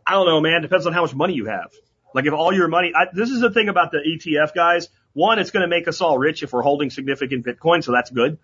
I 0.06 0.12
don't 0.12 0.28
know, 0.28 0.40
man. 0.40 0.62
Depends 0.62 0.86
on 0.86 0.94
how 0.94 1.02
much 1.02 1.16
money 1.16 1.34
you 1.34 1.46
have. 1.46 1.72
Like 2.14 2.28
if 2.28 2.34
all 2.34 2.54
your 2.54 2.68
money, 2.68 2.92
I, 2.96 3.08
this 3.12 3.32
is 3.32 3.42
the 3.42 3.50
thing 3.50 3.70
about 3.70 3.90
the 3.90 3.98
ETF 3.98 4.54
guys. 4.54 4.90
One, 5.14 5.40
it's 5.40 5.50
going 5.50 5.64
to 5.64 5.68
make 5.68 5.88
us 5.88 6.00
all 6.00 6.20
rich 6.20 6.44
if 6.44 6.54
we're 6.54 6.62
holding 6.62 6.92
significant 6.92 7.44
Bitcoin, 7.44 7.84
so 7.84 7.92
that's 7.92 8.12
good. 8.12 8.38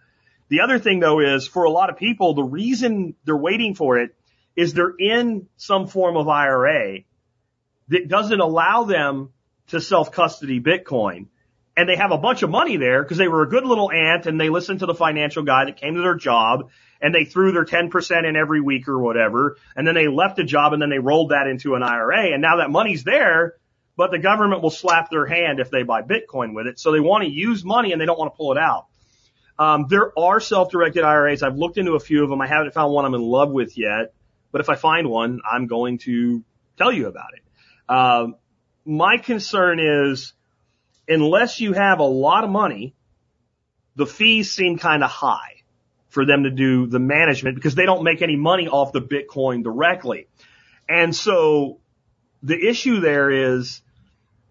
The 0.49 0.61
other 0.61 0.79
thing 0.79 0.99
though 0.99 1.19
is 1.19 1.45
for 1.45 1.65
a 1.65 1.69
lot 1.69 1.91
of 1.91 1.97
people, 1.97 2.33
the 2.33 2.43
reason 2.43 3.13
they're 3.25 3.37
waiting 3.37 3.75
for 3.75 3.99
it 3.99 4.15
is 4.55 4.73
they're 4.73 4.95
in 4.97 5.47
some 5.55 5.85
form 5.85 6.17
of 6.17 6.27
IRA 6.27 7.01
that 7.89 8.07
doesn't 8.07 8.39
allow 8.39 8.85
them 8.85 9.33
to 9.67 9.79
self-custody 9.79 10.61
Bitcoin. 10.61 11.27
And 11.75 11.89
they 11.89 11.95
have 11.95 12.11
a 12.11 12.17
bunch 12.17 12.43
of 12.43 12.51
money 12.51 12.77
there 12.77 13.01
because 13.01 13.17
they 13.17 13.27
were 13.27 13.41
a 13.41 13.49
good 13.49 13.65
little 13.65 13.91
ant 13.91 14.27
and 14.27 14.39
they 14.39 14.49
listened 14.49 14.79
to 14.79 14.85
the 14.85 14.93
financial 14.93 15.43
guy 15.43 15.65
that 15.65 15.77
came 15.77 15.95
to 15.95 16.01
their 16.01 16.15
job 16.15 16.69
and 17.01 17.13
they 17.13 17.25
threw 17.25 17.51
their 17.51 17.65
10% 17.65 18.29
in 18.29 18.35
every 18.35 18.61
week 18.61 18.87
or 18.87 18.99
whatever. 18.99 19.57
And 19.75 19.87
then 19.87 19.95
they 19.95 20.07
left 20.07 20.35
the 20.35 20.43
job 20.43 20.73
and 20.73 20.81
then 20.81 20.89
they 20.89 20.99
rolled 20.99 21.31
that 21.31 21.47
into 21.47 21.73
an 21.73 21.81
IRA. 21.81 22.31
And 22.31 22.41
now 22.41 22.57
that 22.57 22.69
money's 22.69 23.03
there, 23.03 23.55
but 23.97 24.11
the 24.11 24.19
government 24.19 24.61
will 24.61 24.69
slap 24.69 25.09
their 25.09 25.25
hand 25.25 25.59
if 25.59 25.69
they 25.69 25.83
buy 25.83 26.01
Bitcoin 26.01 26.53
with 26.53 26.67
it. 26.67 26.79
So 26.79 26.91
they 26.91 26.99
want 26.99 27.23
to 27.23 27.29
use 27.29 27.65
money 27.65 27.91
and 27.91 27.99
they 27.99 28.05
don't 28.05 28.17
want 28.17 28.33
to 28.33 28.37
pull 28.37 28.51
it 28.51 28.57
out. 28.57 28.85
Um, 29.57 29.85
there 29.89 30.17
are 30.17 30.39
self-directed 30.39 31.03
IRAs. 31.03 31.43
I've 31.43 31.57
looked 31.57 31.77
into 31.77 31.93
a 31.93 31.99
few 31.99 32.23
of 32.23 32.29
them. 32.29 32.41
I 32.41 32.47
haven't 32.47 32.73
found 32.73 32.93
one 32.93 33.05
I'm 33.05 33.13
in 33.13 33.21
love 33.21 33.51
with 33.51 33.77
yet, 33.77 34.13
but 34.51 34.61
if 34.61 34.69
I 34.69 34.75
find 34.75 35.09
one, 35.09 35.41
I'm 35.49 35.67
going 35.67 35.99
to 35.99 36.43
tell 36.77 36.91
you 36.91 37.07
about 37.07 37.29
it. 37.35 37.93
Um, 37.93 38.35
my 38.85 39.17
concern 39.17 39.79
is 39.79 40.33
unless 41.07 41.59
you 41.59 41.73
have 41.73 41.99
a 41.99 42.05
lot 42.05 42.43
of 42.43 42.49
money, 42.49 42.95
the 43.95 44.05
fees 44.05 44.51
seem 44.51 44.77
kind 44.77 45.03
of 45.03 45.09
high 45.09 45.61
for 46.09 46.25
them 46.25 46.43
to 46.43 46.51
do 46.51 46.87
the 46.87 46.99
management 46.99 47.55
because 47.55 47.75
they 47.75 47.85
don't 47.85 48.03
make 48.03 48.21
any 48.21 48.35
money 48.35 48.67
off 48.67 48.91
the 48.91 49.01
Bitcoin 49.01 49.63
directly. 49.63 50.27
And 50.87 51.15
so 51.15 51.79
the 52.43 52.67
issue 52.67 52.99
there 52.99 53.31
is 53.31 53.81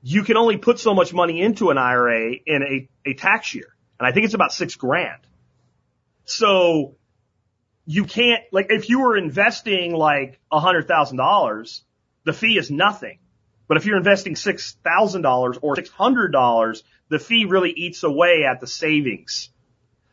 you 0.03 0.25
can 0.25 0.37
only 0.37 0.57
put 0.57 0.81
so 0.81 0.95
much 0.95 1.15
money 1.15 1.41
into 1.41 1.71
an 1.71 1.79
IRA 1.79 2.33
in 2.45 2.63
a, 2.63 3.11
a 3.11 3.15
tax 3.15 3.55
year. 3.55 3.69
And 3.99 4.07
I 4.07 4.13
think 4.13 4.25
it's 4.25 4.35
about 4.35 4.53
six 4.53 4.75
grand. 4.75 5.21
So 6.25 6.97
you 7.87 8.05
can't, 8.05 8.43
like, 8.51 8.67
if 8.71 8.89
you 8.89 9.01
were 9.01 9.17
investing 9.17 9.95
like 9.95 10.41
a 10.51 10.59
hundred 10.59 10.89
thousand 10.89 11.19
dollars, 11.19 11.85
the 12.25 12.33
fee 12.33 12.59
is 12.59 12.71
nothing. 12.71 13.19
But 13.73 13.79
if 13.79 13.87
you're 13.87 13.97
investing 13.97 14.37
six 14.37 14.77
thousand 14.85 15.23
dollars 15.23 15.57
or 15.63 15.77
six 15.77 15.89
hundred 15.89 16.31
dollars, 16.31 16.85
the 17.09 17.19
fee 17.19 17.47
really 17.47 17.71
eats 17.71 18.03
away 18.03 18.45
at 18.45 18.61
the 18.61 18.67
savings. 18.67 19.49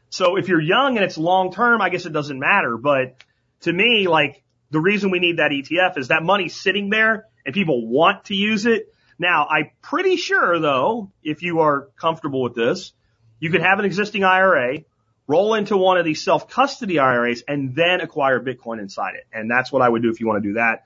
So 0.10 0.38
if 0.38 0.48
you're 0.48 0.62
young 0.62 0.96
and 0.96 1.04
it's 1.04 1.18
long 1.18 1.52
term, 1.52 1.82
I 1.82 1.90
guess 1.90 2.06
it 2.06 2.14
doesn't 2.14 2.40
matter. 2.40 2.78
But 2.78 3.22
to 3.64 3.74
me, 3.74 4.08
like 4.08 4.44
the 4.72 4.80
reason 4.80 5.12
we 5.12 5.20
need 5.20 5.40
that 5.40 5.52
ETF 5.52 5.98
is 5.98 6.08
that 6.08 6.24
money's 6.24 6.56
sitting 6.56 6.90
there 6.90 7.26
and 7.46 7.54
people 7.54 7.86
want 7.86 8.24
to 8.28 8.34
use 8.34 8.66
it. 8.66 8.94
Now, 9.20 9.46
I'm 9.48 9.72
pretty 9.82 10.16
sure 10.16 10.58
though, 10.58 11.12
if 11.22 11.42
you 11.42 11.60
are 11.60 11.90
comfortable 12.00 12.42
with 12.42 12.56
this, 12.56 12.94
you 13.42 13.50
could 13.50 13.62
have 13.62 13.78
an 13.80 13.84
existing 13.84 14.24
IRA, 14.24 14.86
roll 15.28 15.56
into 15.56 15.76
one 15.76 15.98
of 15.98 16.06
these 16.06 16.24
self-custody 16.24 16.98
IRAs 16.98 17.44
and 17.46 17.76
then 17.76 18.00
acquire 18.00 18.40
Bitcoin 18.40 18.80
inside 18.80 19.16
it. 19.16 19.28
And 19.34 19.52
that's 19.52 19.70
what 19.70 19.82
I 19.82 19.90
would 19.90 20.02
do 20.02 20.12
if 20.12 20.22
you 20.22 20.28
want 20.28 20.42
to 20.42 20.50
do 20.50 20.54
that. 20.54 20.84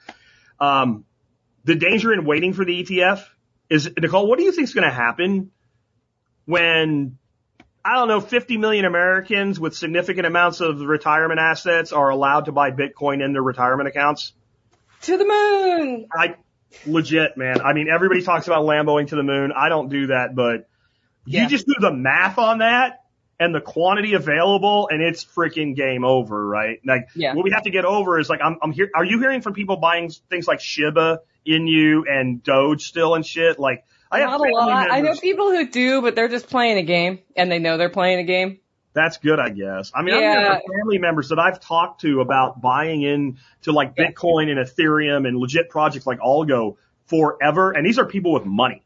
Um, 0.60 1.06
the 1.64 1.76
danger 1.76 2.14
in 2.14 2.26
waiting 2.26 2.54
for 2.54 2.66
the 2.66 2.84
ETF 2.84 3.24
is, 3.70 3.90
Nicole, 3.98 4.28
what 4.28 4.38
do 4.38 4.46
you 4.46 4.52
think 4.52 4.68
is 4.68 4.74
going 4.74 4.88
to 4.88 4.94
happen 4.94 5.52
when, 6.46 7.18
I 7.84 7.96
don't 7.96 8.08
know, 8.08 8.20
50 8.20 8.58
million 8.58 8.86
Americans 8.86 9.60
with 9.60 9.76
significant 9.76 10.26
amounts 10.26 10.62
of 10.62 10.80
retirement 10.82 11.40
assets 11.40 11.92
are 11.92 12.10
allowed 12.10 12.46
to 12.46 12.52
buy 12.52 12.72
Bitcoin 12.72 13.24
in 13.24 13.34
their 13.34 13.42
retirement 13.44 13.88
accounts? 13.88 14.34
To 15.04 15.18
the 15.18 15.26
moon. 15.26 16.08
I, 16.14 16.36
legit, 16.86 17.38
man. 17.38 17.62
I 17.62 17.74
mean, 17.74 17.88
everybody 17.90 18.24
talks 18.24 18.48
about 18.48 18.64
Lamboing 18.64 19.08
to 19.10 19.16
the 19.16 19.24
moon. 19.24 19.52
I 19.56 19.70
don't 19.70 19.90
do 19.90 20.08
that, 20.08 20.36
but 20.36 20.68
you 21.26 21.48
just 21.48 21.66
do 21.66 21.76
the 21.80 21.92
math 21.94 22.38
on 22.38 22.60
that 22.60 23.02
and 23.40 23.54
the 23.56 23.62
quantity 23.62 24.14
available 24.14 24.90
and 24.92 25.02
it's 25.02 25.24
freaking 25.26 25.76
game 25.76 26.04
over, 26.06 26.46
right? 26.46 26.80
Like 26.86 27.08
Yeah. 27.16 27.34
what 27.34 27.44
we 27.44 27.52
have 27.52 27.64
to 27.64 27.72
get 27.72 27.86
over 27.86 28.20
is 28.20 28.30
like, 28.30 28.42
I'm, 28.44 28.58
I'm 28.62 28.72
here. 28.72 28.90
Are 28.94 29.04
you 29.06 29.20
hearing 29.20 29.42
from 29.42 29.54
people 29.54 29.78
buying 29.78 30.10
things 30.30 30.48
like 30.48 30.60
Shiba, 30.60 31.22
Inu 31.48 32.04
and 32.10 32.44
Doge 32.44 32.84
still 32.84 33.16
and 33.16 33.26
shit? 33.26 33.60
Like 33.60 33.86
I 34.12 34.20
have 34.20 34.30
Not 34.30 34.48
a 34.48 34.54
lot. 34.54 34.92
I 34.92 35.02
know 35.02 35.16
people 35.16 35.52
who 35.52 35.68
do, 35.68 36.02
but 36.02 36.16
they're 36.16 36.28
just 36.28 36.48
playing 36.50 36.78
a 36.78 36.84
game 36.84 37.20
and 37.36 37.52
they 37.52 37.60
know 37.60 37.78
they're 37.78 37.90
playing 37.90 38.20
a 38.20 38.24
game. 38.24 38.60
That's 38.94 39.18
good, 39.18 39.40
I 39.40 39.50
guess. 39.50 39.92
I 39.96 40.04
mean, 40.04 40.16
Yeah. 40.22 40.38
I've 40.38 40.48
got 40.48 40.62
family 40.80 41.00
members 41.00 41.30
that 41.30 41.40
I've 41.40 41.60
talked 41.60 42.02
to 42.02 42.22
about 42.22 42.62
buying 42.62 43.02
in 43.02 43.38
to 43.64 43.72
like. 43.72 43.96
Bitcoin 43.96 44.52
and 44.52 44.60
Ethereum 44.60 45.28
and 45.28 45.38
legit 45.38 45.70
projects 45.70 46.06
like 46.06 46.20
Algo 46.20 46.78
forever. 47.08 47.72
And 47.72 47.84
these 47.86 47.98
are 47.98 48.06
people 48.06 48.34
with 48.34 48.46
money, 48.46 48.84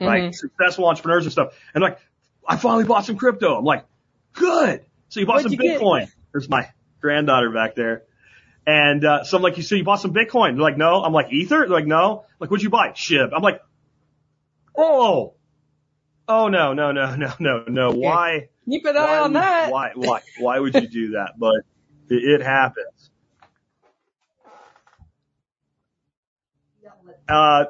right? 0.00 0.30
Mhm. 0.30 0.34
Successful 0.34 0.86
entrepreneurs 0.86 1.24
and 1.26 1.32
stuff. 1.32 1.52
And 1.74 1.82
like, 1.82 1.98
I 2.48 2.56
finally 2.56 2.84
bought 2.84 3.04
some 3.04 3.16
crypto. 3.16 3.58
I'm 3.58 3.64
like, 3.64 3.84
good. 4.32 4.80
So 5.10 5.20
you 5.20 5.26
bought 5.26 5.42
What'd 5.42 5.52
some 5.52 5.60
you 5.60 5.72
get? 5.72 5.80
Bitcoin. 5.80 6.10
There's 6.32 6.48
my 6.48 6.70
granddaughter 7.02 7.50
back 7.50 7.74
there. 7.74 8.04
And, 8.66 9.04
uh, 9.04 9.24
so 9.24 9.36
I'm 9.36 9.42
like, 9.42 9.56
you 9.56 9.62
so 9.62 9.74
you 9.74 9.84
bought 9.84 10.00
some 10.00 10.12
Bitcoin. 10.14 10.52
They're 10.54 10.62
like, 10.62 10.76
no. 10.76 11.02
I'm 11.02 11.12
like, 11.12 11.32
Ether? 11.32 11.60
They're 11.60 11.68
like, 11.68 11.86
no. 11.86 12.24
Like, 12.38 12.50
what'd 12.50 12.62
you 12.62 12.70
buy? 12.70 12.90
Shib. 12.90 13.30
I'm 13.34 13.42
like, 13.42 13.62
oh, 14.76 15.34
oh 16.28 16.48
no, 16.48 16.72
no, 16.74 16.92
no, 16.92 17.14
no, 17.16 17.32
no, 17.38 17.64
no. 17.66 17.92
Why? 17.92 18.48
Keep 18.68 18.84
an 18.84 18.96
eye 18.96 19.00
why 19.00 19.18
on 19.18 19.32
would- 19.32 19.42
that. 19.42 19.72
Why, 19.72 19.92
why, 19.94 20.20
why 20.38 20.58
would 20.60 20.74
you 20.74 20.88
do 20.88 21.10
that? 21.12 21.32
But 21.38 21.56
it, 22.08 22.40
it 22.40 22.42
happens. 22.42 23.10
Uh, 27.28 27.66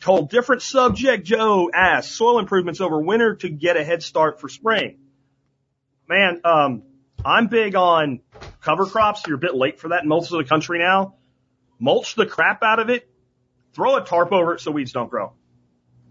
told 0.00 0.30
different 0.30 0.62
subject. 0.62 1.24
Joe 1.24 1.70
asked 1.72 2.12
soil 2.12 2.38
improvements 2.38 2.80
over 2.80 3.00
winter 3.00 3.36
to 3.36 3.48
get 3.48 3.76
a 3.76 3.84
head 3.84 4.02
start 4.02 4.40
for 4.40 4.48
spring. 4.48 4.98
Man, 6.08 6.40
um, 6.44 6.82
I'm 7.24 7.48
big 7.48 7.74
on 7.74 8.20
cover 8.60 8.86
crops. 8.86 9.22
You're 9.26 9.36
a 9.36 9.40
bit 9.40 9.54
late 9.54 9.80
for 9.80 9.88
that 9.88 10.02
in 10.02 10.08
most 10.08 10.32
of 10.32 10.38
the 10.38 10.44
country 10.44 10.78
now. 10.78 11.14
Mulch 11.78 12.14
the 12.14 12.26
crap 12.26 12.62
out 12.62 12.78
of 12.78 12.90
it. 12.90 13.08
Throw 13.74 13.96
a 13.96 14.04
tarp 14.04 14.32
over 14.32 14.54
it 14.54 14.60
so 14.60 14.70
weeds 14.70 14.92
don't 14.92 15.10
grow. 15.10 15.32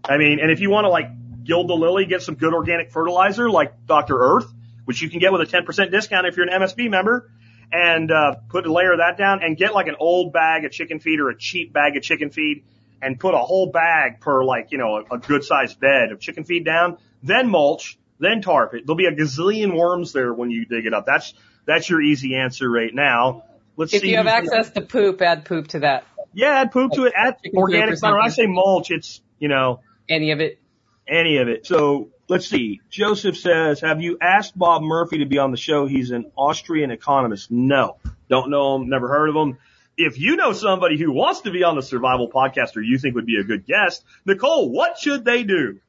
I 0.04 0.16
mean, 0.16 0.40
and 0.40 0.50
if 0.50 0.60
you 0.60 0.70
want 0.70 0.84
to 0.84 0.88
like 0.88 1.08
gild 1.44 1.68
the 1.68 1.74
lily, 1.74 2.06
get 2.06 2.22
some 2.22 2.34
good 2.34 2.54
organic 2.54 2.90
fertilizer 2.90 3.50
like 3.50 3.86
Dr. 3.86 4.18
Earth, 4.18 4.46
which 4.84 5.02
you 5.02 5.10
can 5.10 5.18
get 5.18 5.32
with 5.32 5.42
a 5.42 5.46
10% 5.46 5.90
discount 5.90 6.26
if 6.26 6.36
you're 6.36 6.48
an 6.48 6.62
MSB 6.62 6.90
member, 6.90 7.30
and 7.72 8.10
uh, 8.10 8.36
put 8.48 8.66
a 8.66 8.72
layer 8.72 8.92
of 8.92 8.98
that 8.98 9.18
down 9.18 9.42
and 9.42 9.56
get 9.56 9.74
like 9.74 9.86
an 9.86 9.96
old 9.98 10.32
bag 10.32 10.64
of 10.64 10.72
chicken 10.72 11.00
feed 11.00 11.20
or 11.20 11.28
a 11.28 11.36
cheap 11.36 11.72
bag 11.72 11.96
of 11.96 12.02
chicken 12.02 12.30
feed 12.30 12.64
and 13.02 13.20
put 13.20 13.34
a 13.34 13.38
whole 13.38 13.70
bag 13.70 14.20
per 14.20 14.44
like, 14.44 14.72
you 14.72 14.78
know, 14.78 14.96
a, 14.96 15.14
a 15.14 15.18
good 15.18 15.44
sized 15.44 15.78
bed 15.78 16.12
of 16.12 16.20
chicken 16.20 16.44
feed 16.44 16.64
down, 16.64 16.96
then 17.22 17.48
mulch, 17.48 17.98
then 18.18 18.42
tarp 18.42 18.74
it. 18.74 18.86
There'll 18.86 18.96
be 18.96 19.06
a 19.06 19.12
gazillion 19.14 19.76
worms 19.76 20.12
there 20.12 20.32
when 20.32 20.50
you 20.50 20.64
dig 20.66 20.86
it 20.86 20.94
up. 20.94 21.06
That's, 21.06 21.34
that's 21.66 21.88
your 21.88 22.00
easy 22.02 22.34
answer 22.36 22.70
right 22.70 22.94
now. 22.94 23.44
Let's 23.76 23.92
If 23.94 24.00
see. 24.00 24.08
If 24.08 24.10
you 24.12 24.16
have 24.18 24.26
access 24.26 24.70
to 24.70 24.80
poop, 24.80 25.22
add 25.22 25.44
poop 25.44 25.68
to 25.68 25.80
that. 25.80 26.04
Yeah, 26.32 26.60
add 26.60 26.72
poop 26.72 26.92
to 26.92 27.04
it. 27.04 27.12
Add 27.16 27.36
organic 27.54 28.00
matter. 28.02 28.14
When 28.16 28.24
I 28.24 28.28
say 28.28 28.46
mulch, 28.46 28.90
it's, 28.90 29.20
you 29.38 29.48
know, 29.48 29.80
Any 30.08 30.30
of 30.32 30.40
it. 30.40 30.60
any 31.06 31.38
of 31.38 31.48
it. 31.48 31.66
So 31.66 32.10
let's 32.28 32.46
see. 32.46 32.80
Joseph 32.90 33.36
says, 33.36 33.80
have 33.80 34.00
you 34.02 34.18
asked 34.20 34.56
Bob 34.58 34.82
Murphy 34.82 35.18
to 35.18 35.26
be 35.26 35.38
on 35.38 35.50
the 35.50 35.56
show? 35.56 35.86
He's 35.86 36.10
an 36.10 36.30
Austrian 36.36 36.90
economist. 36.90 37.50
No, 37.50 37.96
don't 38.28 38.50
know 38.50 38.76
him, 38.76 38.88
never 38.88 39.08
heard 39.08 39.30
of 39.30 39.36
him. 39.36 39.58
If 39.96 40.18
you 40.18 40.36
know 40.36 40.52
somebody 40.52 40.96
who 40.98 41.10
wants 41.12 41.40
to 41.40 41.50
be 41.50 41.64
on 41.64 41.74
the 41.74 41.82
survival 41.82 42.30
podcast 42.30 42.76
or 42.76 42.82
you 42.82 42.98
think 42.98 43.14
would 43.16 43.26
be 43.26 43.38
a 43.40 43.44
good 43.44 43.66
guest, 43.66 44.04
Nicole, 44.24 44.70
what 44.70 44.98
should 44.98 45.24
they 45.24 45.42
do? 45.42 45.80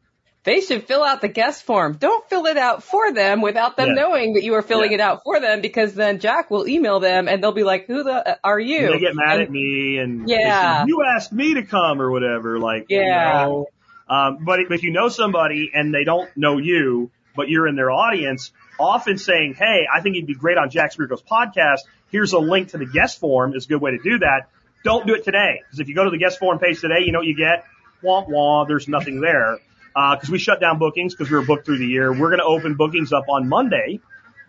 They 0.49 0.61
should 0.61 0.85
fill 0.87 1.03
out 1.03 1.21
the 1.21 1.27
guest 1.27 1.61
form. 1.63 1.93
Don't 1.97 2.27
fill 2.27 2.47
it 2.47 2.57
out 2.57 2.81
for 2.81 3.11
them 3.13 3.41
without 3.41 3.77
them 3.77 3.89
Yeah. 3.89 3.93
knowing 4.01 4.33
that 4.33 4.43
you 4.43 4.55
are 4.55 4.63
filling 4.63 4.89
Yeah. 4.91 4.95
it 4.97 5.01
out 5.01 5.21
for 5.23 5.39
them 5.39 5.61
because 5.61 5.93
then 5.93 6.19
Jack 6.19 6.49
will 6.49 6.67
email 6.67 6.99
them 6.99 7.27
and 7.27 7.43
they'll 7.43 7.51
be 7.51 7.63
like, 7.63 7.85
who 7.85 8.01
the 8.03 8.39
are 8.43 8.59
you? 8.59 8.91
They 8.91 8.99
get 8.99 9.13
mad 9.13 9.33
And- 9.35 9.41
at 9.43 9.51
me 9.51 9.97
and 9.99 10.27
Yeah. 10.27 10.81
say, 10.81 10.87
you 10.87 11.03
asked 11.05 11.31
me 11.31 11.53
to 11.53 11.63
come 11.63 12.01
or 12.01 12.09
whatever. 12.09 12.57
Like, 12.57 12.87
Yeah. 12.89 13.43
no. 13.45 13.67
Um, 14.09 14.39
but 14.43 14.59
if 14.71 14.81
you 14.81 14.91
know 14.91 15.07
somebody 15.09 15.69
and 15.71 15.93
they 15.93 16.03
don't 16.03 16.29
know 16.35 16.57
you, 16.57 17.11
but 17.35 17.47
you're 17.47 17.67
in 17.67 17.75
their 17.75 17.91
audience, 17.91 18.51
often 18.79 19.19
saying, 19.19 19.53
Hey, 19.53 19.85
I 19.93 20.01
think 20.01 20.15
you'd 20.15 20.25
be 20.25 20.33
great 20.33 20.57
on 20.57 20.71
Jack 20.71 20.93
Spirko's 20.93 21.21
podcast. 21.21 21.81
Here's 22.11 22.33
a 22.33 22.39
link 22.39 22.69
to 22.69 22.79
the 22.79 22.87
guest 22.87 23.19
form 23.19 23.53
is 23.53 23.65
a 23.65 23.69
good 23.69 23.81
way 23.81 23.91
to 23.91 23.99
do 23.99 24.17
that. 24.19 24.47
Don't 24.83 25.05
do 25.05 25.13
it 25.13 25.23
today. 25.23 25.59
Because 25.63 25.79
if 25.79 25.89
you 25.89 25.93
go 25.93 26.05
to 26.05 26.09
the 26.09 26.17
guest 26.17 26.39
form 26.39 26.57
page 26.57 26.81
today, 26.81 27.01
you 27.05 27.11
know 27.11 27.19
what 27.19 27.27
you 27.27 27.35
get? 27.37 27.65
Wah, 28.01 28.23
wah, 28.27 28.63
there's 28.65 28.87
nothing 28.87 29.19
there. 29.21 29.59
Uh, 29.99 30.15
cause 30.15 30.29
we 30.29 30.39
shut 30.39 30.61
down 30.61 30.79
bookings 30.79 31.13
because 31.13 31.29
we 31.29 31.35
were 31.37 31.45
booked 31.45 31.65
through 31.65 31.77
the 31.77 31.85
year. 31.85 32.09
We're 32.09 32.29
going 32.29 32.39
to 32.39 32.45
open 32.45 32.75
bookings 32.75 33.11
up 33.11 33.25
on 33.27 33.49
Monday. 33.49 33.99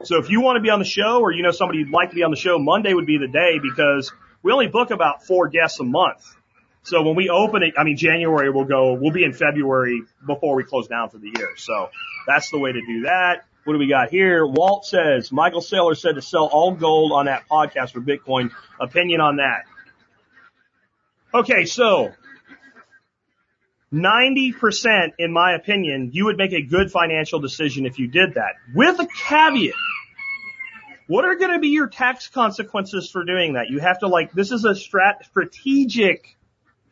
So 0.05 0.19
if 0.19 0.31
you 0.31 0.43
want 0.43 0.59
to 0.59 0.61
be 0.61 0.71
on 0.71 0.79
the 0.79 0.85
show 0.85 1.21
or 1.21 1.33
you 1.33 1.43
know 1.43 1.51
somebody 1.51 1.81
you'd 1.81 1.91
like 1.91 2.11
to 2.11 2.15
be 2.15 2.23
on 2.23 2.31
the 2.31 2.37
show, 2.37 2.57
Monday 2.61 2.95
would 2.95 3.07
be 3.07 3.19
the 3.19 3.27
day 3.27 3.59
because 3.61 4.13
we 4.45 4.53
only 4.53 4.69
book 4.69 4.93
about 4.93 5.27
four 5.27 5.49
guests 5.49 5.81
a 5.81 5.85
month. 5.85 6.25
So 6.85 7.03
when 7.03 7.17
we 7.17 7.31
open 7.31 7.65
it, 7.65 7.75
I 7.77 7.83
mean, 7.83 7.97
January 7.97 8.49
will 8.51 8.65
go, 8.65 8.93
we'll 8.93 9.13
be 9.13 9.25
in 9.25 9.33
February 9.33 10.03
before 10.25 10.55
we 10.55 10.63
close 10.63 10.87
down 10.87 11.11
for 11.11 11.19
the 11.19 11.33
year. 11.37 11.51
So 11.57 11.91
that's 12.29 12.51
the 12.51 12.59
way 12.59 12.71
to 12.71 12.81
do 12.81 13.03
that. 13.03 13.45
What 13.65 13.73
do 13.75 13.81
we 13.81 13.89
got 13.89 14.11
here? 14.11 14.47
Walt 14.47 14.87
says, 14.87 15.33
Michael 15.33 15.63
Saylor 15.63 15.97
said 15.97 16.15
to 16.15 16.23
sell 16.23 16.47
all 16.47 16.73
gold 16.73 17.11
on 17.11 17.27
that 17.27 17.49
podcast 17.51 17.91
for 17.91 18.01
Bitcoin. 18.01 18.53
Opinion 18.81 19.21
on 19.21 19.37
that. 19.37 19.65
Okay, 21.35 21.65
so 21.65 22.13
90% 23.93 25.15
in 25.19 25.33
my 25.33 25.55
opinion, 25.55 26.11
you 26.13 26.27
would 26.27 26.37
make 26.37 26.53
a 26.53 26.63
good 26.63 26.93
financial 26.93 27.41
decision 27.41 27.87
if 27.87 27.99
you 27.99 28.07
did 28.07 28.35
that. 28.35 28.55
With 28.75 29.01
a 29.01 29.07
caveat. 29.07 29.75
What 31.09 31.25
are 31.25 31.35
going 31.35 31.53
to 31.53 31.59
be 31.59 31.69
your 31.69 31.89
tax 31.89 32.29
consequences 32.29 33.11
for 33.11 33.25
doing 33.25 33.55
that? 33.55 33.69
You 33.69 33.81
have 33.81 33.99
to 34.01 34.07
like, 34.07 34.33
this 34.33 34.53
is 34.53 34.65
a 34.65 34.75
strat, 34.75 35.25
strategic 35.25 36.37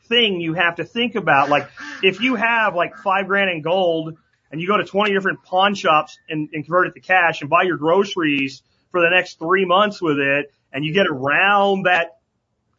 thing 0.08 0.40
you 0.40 0.54
have 0.54 0.76
to 0.76 0.84
think 0.84 1.14
about. 1.14 1.50
Like, 1.50 1.70
if 2.02 2.20
you 2.20 2.34
have 2.34 2.74
like 2.74 2.96
five 2.96 3.28
grand 3.28 3.50
in 3.50 3.62
gold 3.62 4.16
and 4.50 4.60
you 4.60 4.66
go 4.66 4.76
to 4.76 4.84
20 4.84 5.12
different 5.12 5.44
pawn 5.44 5.76
shops 5.76 6.18
and, 6.28 6.48
and 6.52 6.64
convert 6.64 6.88
it 6.88 6.94
to 6.94 7.00
cash 7.00 7.42
and 7.42 7.50
buy 7.50 7.62
your 7.62 7.76
groceries 7.76 8.62
for 8.90 9.00
the 9.00 9.10
next 9.10 9.38
three 9.38 9.64
months 9.64 10.02
with 10.02 10.18
it 10.18 10.52
and 10.72 10.84
you 10.84 10.92
get 10.92 11.06
around 11.06 11.84
that 11.84 12.17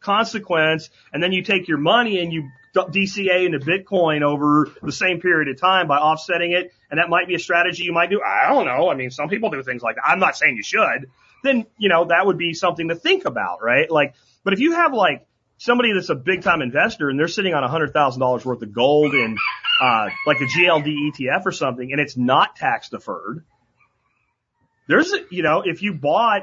consequence 0.00 0.90
and 1.12 1.22
then 1.22 1.32
you 1.32 1.42
take 1.42 1.68
your 1.68 1.78
money 1.78 2.20
and 2.20 2.32
you 2.32 2.50
DCA 2.74 3.46
into 3.46 3.58
Bitcoin 3.58 4.22
over 4.22 4.70
the 4.82 4.92
same 4.92 5.20
period 5.20 5.48
of 5.48 5.60
time 5.60 5.88
by 5.88 5.96
offsetting 5.96 6.52
it. 6.52 6.72
And 6.90 6.98
that 6.98 7.08
might 7.08 7.26
be 7.26 7.34
a 7.34 7.38
strategy 7.38 7.84
you 7.84 7.92
might 7.92 8.10
do. 8.10 8.20
I 8.22 8.48
don't 8.48 8.64
know. 8.64 8.90
I 8.90 8.94
mean, 8.94 9.10
some 9.10 9.28
people 9.28 9.50
do 9.50 9.62
things 9.62 9.82
like 9.82 9.96
that. 9.96 10.06
I'm 10.06 10.20
not 10.20 10.36
saying 10.36 10.56
you 10.56 10.62
should. 10.62 11.10
Then, 11.42 11.66
you 11.78 11.88
know, 11.88 12.06
that 12.06 12.26
would 12.26 12.38
be 12.38 12.54
something 12.54 12.88
to 12.88 12.94
think 12.94 13.24
about, 13.24 13.62
right? 13.62 13.90
Like, 13.90 14.14
but 14.44 14.52
if 14.52 14.60
you 14.60 14.72
have 14.72 14.92
like 14.92 15.26
somebody 15.58 15.92
that's 15.92 16.10
a 16.10 16.14
big 16.14 16.42
time 16.42 16.62
investor 16.62 17.08
and 17.08 17.18
they're 17.18 17.28
sitting 17.28 17.54
on 17.54 17.64
a 17.64 17.68
hundred 17.68 17.92
thousand 17.92 18.20
dollars 18.20 18.44
worth 18.44 18.62
of 18.62 18.72
gold 18.72 19.14
in, 19.14 19.36
uh, 19.82 20.10
like 20.26 20.40
a 20.40 20.44
GLD 20.44 21.10
ETF 21.12 21.46
or 21.46 21.52
something 21.52 21.90
and 21.90 22.00
it's 22.00 22.16
not 22.16 22.56
tax 22.56 22.90
deferred, 22.90 23.44
there's, 24.86 25.12
you 25.30 25.42
know, 25.42 25.62
if 25.64 25.82
you 25.82 25.94
bought 25.94 26.42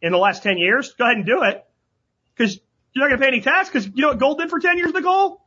in 0.00 0.12
the 0.12 0.18
last 0.18 0.42
10 0.42 0.58
years, 0.58 0.92
go 0.92 1.04
ahead 1.04 1.16
and 1.16 1.26
do 1.26 1.42
it 1.42 1.64
because 2.36 2.60
you're 2.98 3.08
not 3.08 3.16
going 3.16 3.20
to 3.20 3.24
pay 3.24 3.36
any 3.36 3.40
tax 3.40 3.68
because 3.68 3.86
you 3.86 4.02
know 4.02 4.08
what 4.08 4.18
gold 4.18 4.38
did 4.38 4.50
for 4.50 4.58
10 4.58 4.76
years 4.76 4.92
gold? 4.92 5.38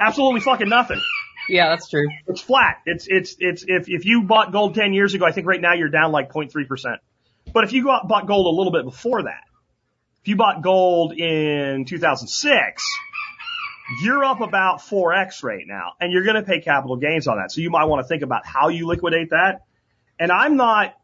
Absolutely 0.00 0.40
fucking 0.40 0.68
nothing. 0.68 1.00
Yeah, 1.48 1.68
that's 1.70 1.88
true. 1.88 2.08
It's 2.28 2.40
flat. 2.40 2.76
It's, 2.86 3.06
it's, 3.08 3.36
it's, 3.38 3.64
if, 3.66 3.88
if 3.88 4.04
you 4.04 4.22
bought 4.22 4.52
gold 4.52 4.74
10 4.74 4.92
years 4.92 5.14
ago, 5.14 5.26
I 5.26 5.32
think 5.32 5.46
right 5.46 5.60
now 5.60 5.74
you're 5.74 5.88
down 5.88 6.12
like 6.12 6.32
0.3%. 6.32 6.96
But 7.52 7.64
if 7.64 7.72
you 7.72 7.82
go 7.82 7.90
out 7.90 8.02
and 8.02 8.08
bought 8.08 8.26
gold 8.26 8.46
a 8.46 8.56
little 8.56 8.72
bit 8.72 8.84
before 8.84 9.24
that, 9.24 9.42
if 10.22 10.28
you 10.28 10.36
bought 10.36 10.62
gold 10.62 11.12
in 11.12 11.84
2006, 11.86 12.84
you're 14.02 14.24
up 14.24 14.40
about 14.40 14.78
4x 14.80 15.42
right 15.42 15.64
now 15.66 15.94
and 16.00 16.12
you're 16.12 16.22
going 16.22 16.36
to 16.36 16.42
pay 16.42 16.60
capital 16.60 16.96
gains 16.96 17.26
on 17.26 17.38
that. 17.38 17.50
So 17.50 17.60
you 17.60 17.70
might 17.70 17.86
want 17.86 18.04
to 18.04 18.08
think 18.08 18.22
about 18.22 18.46
how 18.46 18.68
you 18.68 18.86
liquidate 18.86 19.30
that. 19.30 19.62
And 20.18 20.30
I'm 20.30 20.56
not 20.56 20.94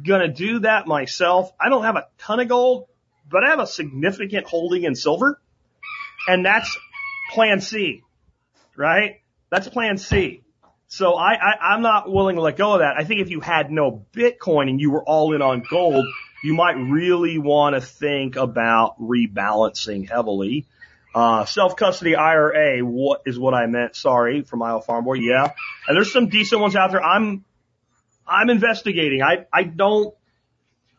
going 0.00 0.20
to 0.20 0.28
do 0.28 0.60
that 0.60 0.86
myself. 0.86 1.50
I 1.58 1.68
don't 1.68 1.82
have 1.82 1.96
a 1.96 2.06
ton 2.18 2.38
of 2.40 2.48
gold, 2.48 2.86
but 3.30 3.44
I 3.44 3.50
have 3.50 3.60
a 3.60 3.66
significant 3.66 4.46
holding 4.46 4.84
in 4.84 4.94
silver 4.94 5.40
and 6.26 6.44
that's 6.44 6.76
plan 7.32 7.60
C, 7.60 8.02
right? 8.76 9.20
That's 9.50 9.68
plan 9.68 9.98
C. 9.98 10.42
So 10.88 11.14
I, 11.14 11.34
I, 11.34 11.72
I'm 11.72 11.82
not 11.82 12.10
willing 12.10 12.36
to 12.36 12.42
let 12.42 12.56
go 12.56 12.74
of 12.74 12.78
that. 12.80 12.94
I 12.96 13.04
think 13.04 13.20
if 13.20 13.30
you 13.30 13.40
had 13.40 13.70
no 13.70 14.06
Bitcoin 14.12 14.68
and 14.68 14.80
you 14.80 14.90
were 14.90 15.02
all 15.02 15.34
in 15.34 15.42
on 15.42 15.62
gold, 15.68 16.04
you 16.44 16.54
might 16.54 16.74
really 16.74 17.38
want 17.38 17.74
to 17.74 17.80
think 17.80 18.36
about 18.36 19.00
rebalancing 19.00 20.08
heavily. 20.08 20.66
Uh, 21.14 21.44
self-custody 21.44 22.14
IRA, 22.14 22.80
what 22.80 23.22
is 23.26 23.38
what 23.38 23.54
I 23.54 23.66
meant? 23.66 23.96
Sorry 23.96 24.42
for 24.42 24.56
my 24.56 24.80
farm 24.80 25.04
boy. 25.04 25.14
Yeah. 25.14 25.52
And 25.88 25.96
there's 25.96 26.12
some 26.12 26.28
decent 26.28 26.60
ones 26.60 26.76
out 26.76 26.90
there. 26.90 27.02
I'm, 27.02 27.44
I'm 28.26 28.50
investigating. 28.50 29.22
I, 29.22 29.46
I 29.52 29.64
don't, 29.64 30.14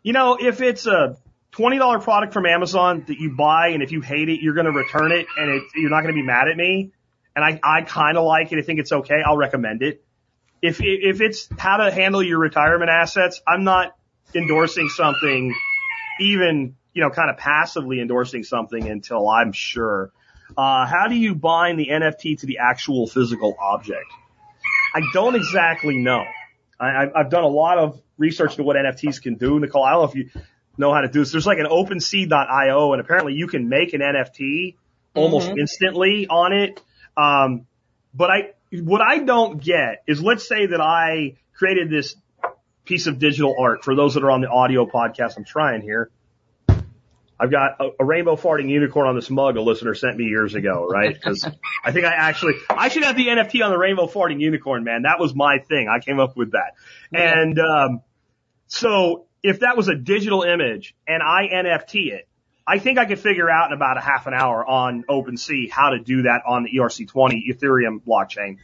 you 0.04 0.14
know, 0.14 0.38
if 0.40 0.62
it's 0.62 0.88
a 0.88 1.18
$20 1.58 2.04
product 2.04 2.34
from 2.34 2.46
Amazon 2.46 3.04
that 3.08 3.20
you 3.20 3.36
buy 3.36 3.70
and 3.70 3.82
if 3.82 3.92
you 3.92 4.02
hate 4.02 4.30
it, 4.30 4.42
you're 4.42 4.54
going 4.54 4.66
to 4.66 4.72
return 4.72 5.12
it 5.12 5.26
and 5.38 5.50
it, 5.50 5.64
you're 5.76 5.90
not 5.90 6.02
going 6.02 6.14
to 6.14 6.20
be 6.20 6.26
mad 6.26 6.48
at 6.48 6.56
me. 6.56 6.92
And 7.36 7.44
I, 7.44 7.60
I 7.64 7.82
kind 7.82 8.18
of 8.18 8.24
like 8.24 8.52
it. 8.52 8.60
I 8.60 8.62
think 8.62 8.80
it's 8.80 8.92
okay. 8.92 9.22
I'll 9.26 9.38
recommend 9.38 9.82
it. 9.82 10.04
If, 10.62 10.80
if 10.82 11.22
it's 11.22 11.50
how 11.58 11.78
to 11.78 11.92
handle 11.92 12.24
your 12.24 12.40
retirement 12.40 12.90
assets, 12.90 13.42
I'm 13.48 13.64
not 13.64 13.96
endorsing 14.34 14.90
something 14.90 15.56
even, 16.20 16.76
you 16.94 17.02
know, 17.02 17.10
kind 17.10 17.30
of 17.30 17.38
passively 17.38 18.02
endorsing 18.02 18.44
something 18.44 18.88
until 18.88 19.30
I'm 19.30 19.52
sure. 19.52 20.12
Uh, 20.58 20.86
how 20.86 21.08
do 21.08 21.16
you 21.16 21.36
bind 21.36 21.80
the 21.80 21.90
NFT 21.90 22.40
to 22.40 22.46
the 22.46 22.60
actual 22.60 23.08
physical 23.08 23.56
object? 23.60 24.06
I 24.96 25.02
don't 25.14 25.36
exactly 25.36 25.98
know. 25.98 26.24
I, 26.80 27.08
I've- 27.16 27.30
done 27.30 27.44
a 27.44 27.48
lot 27.48 27.78
of 27.78 28.02
research 28.18 28.52
into 28.52 28.64
what 28.64 28.76
NFTs 28.76 29.22
can 29.22 29.36
do. 29.36 29.60
Nicole, 29.60 29.84
I 29.84 29.92
don't 29.92 30.02
know 30.02 30.10
if 30.10 30.16
you 30.16 30.42
know 30.78 30.94
how 30.94 31.02
to 31.02 31.08
do 31.08 31.20
this. 31.20 31.32
There's 31.32 31.48
like 31.48 31.60
an 31.60 31.66
OpenSea.io 31.66 32.94
and 32.94 33.02
apparently 33.02 33.34
you 33.34 33.48
can 33.48 33.70
make 33.70 33.94
an 33.94 34.02
NFT 34.02 34.76
almost 35.16 35.50
instantly 35.50 36.28
on 36.28 36.54
it. 36.54 36.82
Um, 37.16 37.66
but 38.14 38.30
I, 38.30 38.54
what 38.72 39.02
I 39.02 39.20
don't 39.20 39.62
get 39.62 40.04
is 40.08 40.22
let's 40.22 40.48
say 40.48 40.68
that 40.68 40.82
I 40.82 41.36
created 41.54 41.90
this 41.90 42.16
piece 42.86 43.08
of 43.08 43.20
digital 43.20 43.56
art 43.60 43.84
for 43.84 43.96
those 43.96 44.14
that 44.14 44.24
are 44.24 44.32
on 44.32 44.42
the 44.42 44.50
audio 44.50 44.86
podcast. 44.86 45.38
I'm 45.38 45.46
trying 45.46 45.82
here. 45.82 46.10
I've 47.40 47.52
got 47.52 47.80
a, 47.80 47.90
a 48.00 48.06
rainbow 48.06 48.36
farting 48.36 48.70
unicorn 48.70 49.08
on 49.08 49.16
this 49.16 49.30
mug 49.30 49.58
a 49.58 49.62
listener 49.62 49.94
sent 49.94 50.18
me 50.18 50.26
years 50.26 50.56
ago, 50.56 50.88
right? 50.90 51.14
Because 51.14 51.48
I 51.84 51.92
think 51.92 52.06
I 52.06 52.14
actually, 52.14 52.54
I 52.70 52.90
should 52.90 53.04
have 53.04 53.16
the 53.16 53.28
NFT 53.28 53.64
on 53.64 53.70
the 53.70 53.78
rainbow 53.78 54.08
farting 54.08 54.40
unicorn, 54.40 54.84
man. 54.84 55.04
That 55.04 55.20
was 55.20 55.36
my 55.36 55.60
thing. 55.60 55.88
I 55.88 56.00
came 56.00 56.20
up 56.20 56.36
with 56.36 56.54
that. 56.54 56.74
And, 57.14 57.60
um, 57.60 58.02
so 58.68 59.28
if 59.48 59.62
that 59.62 59.78
was 59.78 59.88
a 59.88 59.96
digital 59.96 60.44
image 60.44 60.96
and 61.08 61.24
I 61.24 61.48
NFT 61.48 62.14
it, 62.14 62.28
I 62.66 62.80
think 62.80 62.98
I 62.98 63.06
could 63.06 63.20
figure 63.20 63.50
out 63.50 63.72
in 63.72 63.74
about 63.74 63.98
a 63.98 64.02
half 64.02 64.28
an 64.28 64.34
hour 64.34 64.66
on 64.66 65.04
OpenSea 65.04 65.72
how 65.72 65.92
to 65.92 66.00
do 66.00 66.24
that 66.24 66.42
on 66.46 66.64
the 66.64 66.70
E 66.70 66.80
ERC20 66.80 67.48
Ethereum 67.50 68.02
blockchain. 68.06 68.58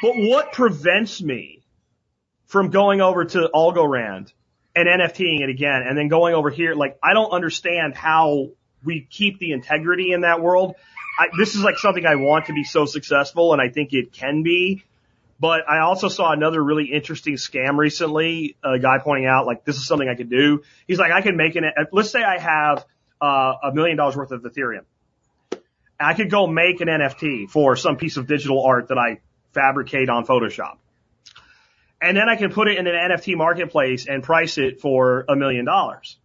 But 0.00 0.14
what 0.16 0.52
prevents 0.52 1.20
me 1.20 1.62
from 2.46 2.70
going 2.70 3.00
over 3.00 3.24
to 3.24 3.50
Algorand 3.52 4.32
and 4.76 4.88
NFTing 4.88 5.42
it 5.42 5.48
again 5.48 5.82
and 5.88 5.98
then 5.98 6.06
going 6.06 6.34
over 6.34 6.50
here? 6.50 6.74
Like, 6.74 6.98
I 7.02 7.12
don't 7.14 7.32
understand 7.32 7.96
how 7.96 8.50
we 8.84 9.06
keep 9.10 9.40
the 9.40 9.52
integrity 9.52 10.12
in 10.12 10.20
that 10.20 10.40
world. 10.40 10.76
I, 11.18 11.28
this 11.36 11.56
is 11.56 11.62
like 11.62 11.78
something 11.78 12.06
I 12.06 12.14
want 12.16 12.46
to 12.46 12.52
be 12.52 12.64
so 12.64 12.86
successful 12.86 13.52
and 13.52 13.60
I 13.60 13.70
think 13.70 13.92
it 13.92 14.12
can 14.12 14.42
be. 14.44 14.84
But 15.42 15.68
I 15.68 15.80
also 15.80 16.06
saw 16.06 16.30
another 16.30 16.62
really 16.62 16.84
interesting 16.84 17.34
scam 17.34 17.76
recently. 17.76 18.56
A 18.62 18.78
guy 18.78 18.98
pointing 19.02 19.26
out 19.26 19.44
like 19.44 19.64
this 19.64 19.74
is 19.74 19.88
something 19.88 20.08
I 20.08 20.14
could 20.14 20.30
do. 20.30 20.62
He's 20.86 21.00
like, 21.00 21.10
I 21.10 21.20
can 21.20 21.36
make 21.36 21.56
an. 21.56 21.64
Let's 21.90 22.10
say 22.10 22.22
I 22.22 22.38
have 22.38 22.86
uh, 23.20 23.54
a 23.64 23.74
million 23.74 23.96
dollars 23.96 24.14
worth 24.14 24.30
of 24.30 24.42
Ethereum. 24.42 24.84
I 25.98 26.14
could 26.14 26.30
go 26.30 26.46
make 26.46 26.80
an 26.80 26.86
NFT 26.86 27.50
for 27.50 27.74
some 27.74 27.96
piece 27.96 28.18
of 28.18 28.28
digital 28.28 28.64
art 28.64 28.86
that 28.90 28.98
I 28.98 29.18
fabricate 29.52 30.08
on 30.08 30.26
Photoshop, 30.26 30.76
and 32.00 32.16
then 32.16 32.28
I 32.28 32.36
can 32.36 32.52
put 32.52 32.68
it 32.68 32.78
in 32.78 32.86
an 32.86 32.94
NFT 32.94 33.36
marketplace 33.36 34.06
and 34.06 34.22
price 34.22 34.58
it 34.58 34.80
for 34.80 35.24
a 35.28 35.34
million 35.34 35.64
dollars. 35.64 36.18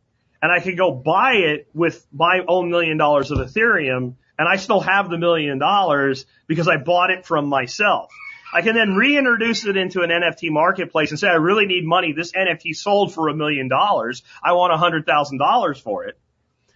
And 0.43 0.51
I 0.51 0.59
could 0.59 0.77
go 0.77 0.91
buy 0.91 1.37
it 1.37 1.67
with 1.73 2.05
my 2.13 2.41
own 2.47 2.69
million 2.69 2.97
dollars 2.97 3.31
of 3.31 3.39
Ethereum, 3.39 4.13
and 4.37 4.47
I 4.47 4.57
still 4.57 4.81
have 4.81 5.09
the 5.09 5.17
million 5.17 5.57
dollars 5.57 6.27
because 6.45 6.67
I 6.67 6.77
bought 6.77 7.09
it 7.09 7.25
from 7.25 7.47
myself. 7.47 8.11
I 8.53 8.61
can 8.61 8.75
then 8.75 8.95
reintroduce 8.95 9.65
it 9.65 9.75
into 9.75 10.01
an 10.01 10.09
NFT 10.09 10.51
marketplace 10.51 11.11
and 11.11 11.19
say, 11.19 11.27
I 11.27 11.35
really 11.35 11.65
need 11.65 11.85
money. 11.85 12.13
This 12.13 12.31
NFT 12.31 12.75
sold 12.75 13.13
for 13.13 13.27
a 13.27 13.35
million 13.35 13.67
dollars. 13.67 14.23
I 14.43 14.53
want 14.53 14.73
a 14.73 14.77
hundred 14.77 15.05
thousand 15.05 15.39
dollars 15.39 15.79
for 15.79 16.05
it. 16.05 16.17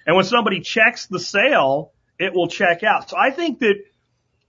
And 0.05 0.15
when 0.15 0.26
somebody 0.26 0.61
checks 0.61 1.05
the 1.05 1.19
sale, 1.19 1.93
it 2.19 2.34
will 2.34 2.47
check 2.47 2.84
out. 2.84 3.09
So 3.09 3.17
I 3.17 3.32
think 3.32 3.59
that 3.59 3.76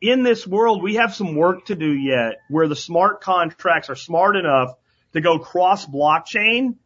in 0.00 0.24
this 0.24 0.46
world, 0.46 0.82
we 0.82 0.96
have 0.96 1.14
some 1.14 1.36
work 1.36 1.66
to 1.66 1.76
do 1.76 1.92
yet 1.92 2.40
where 2.48 2.66
the 2.66 2.76
smart 2.76 3.20
contracts 3.20 3.88
are 3.88 3.96
smart 3.96 4.36
enough 4.36 4.74
to 5.12 5.20
go 5.20 5.38
cross 5.38 5.86
blockchain 5.86 6.76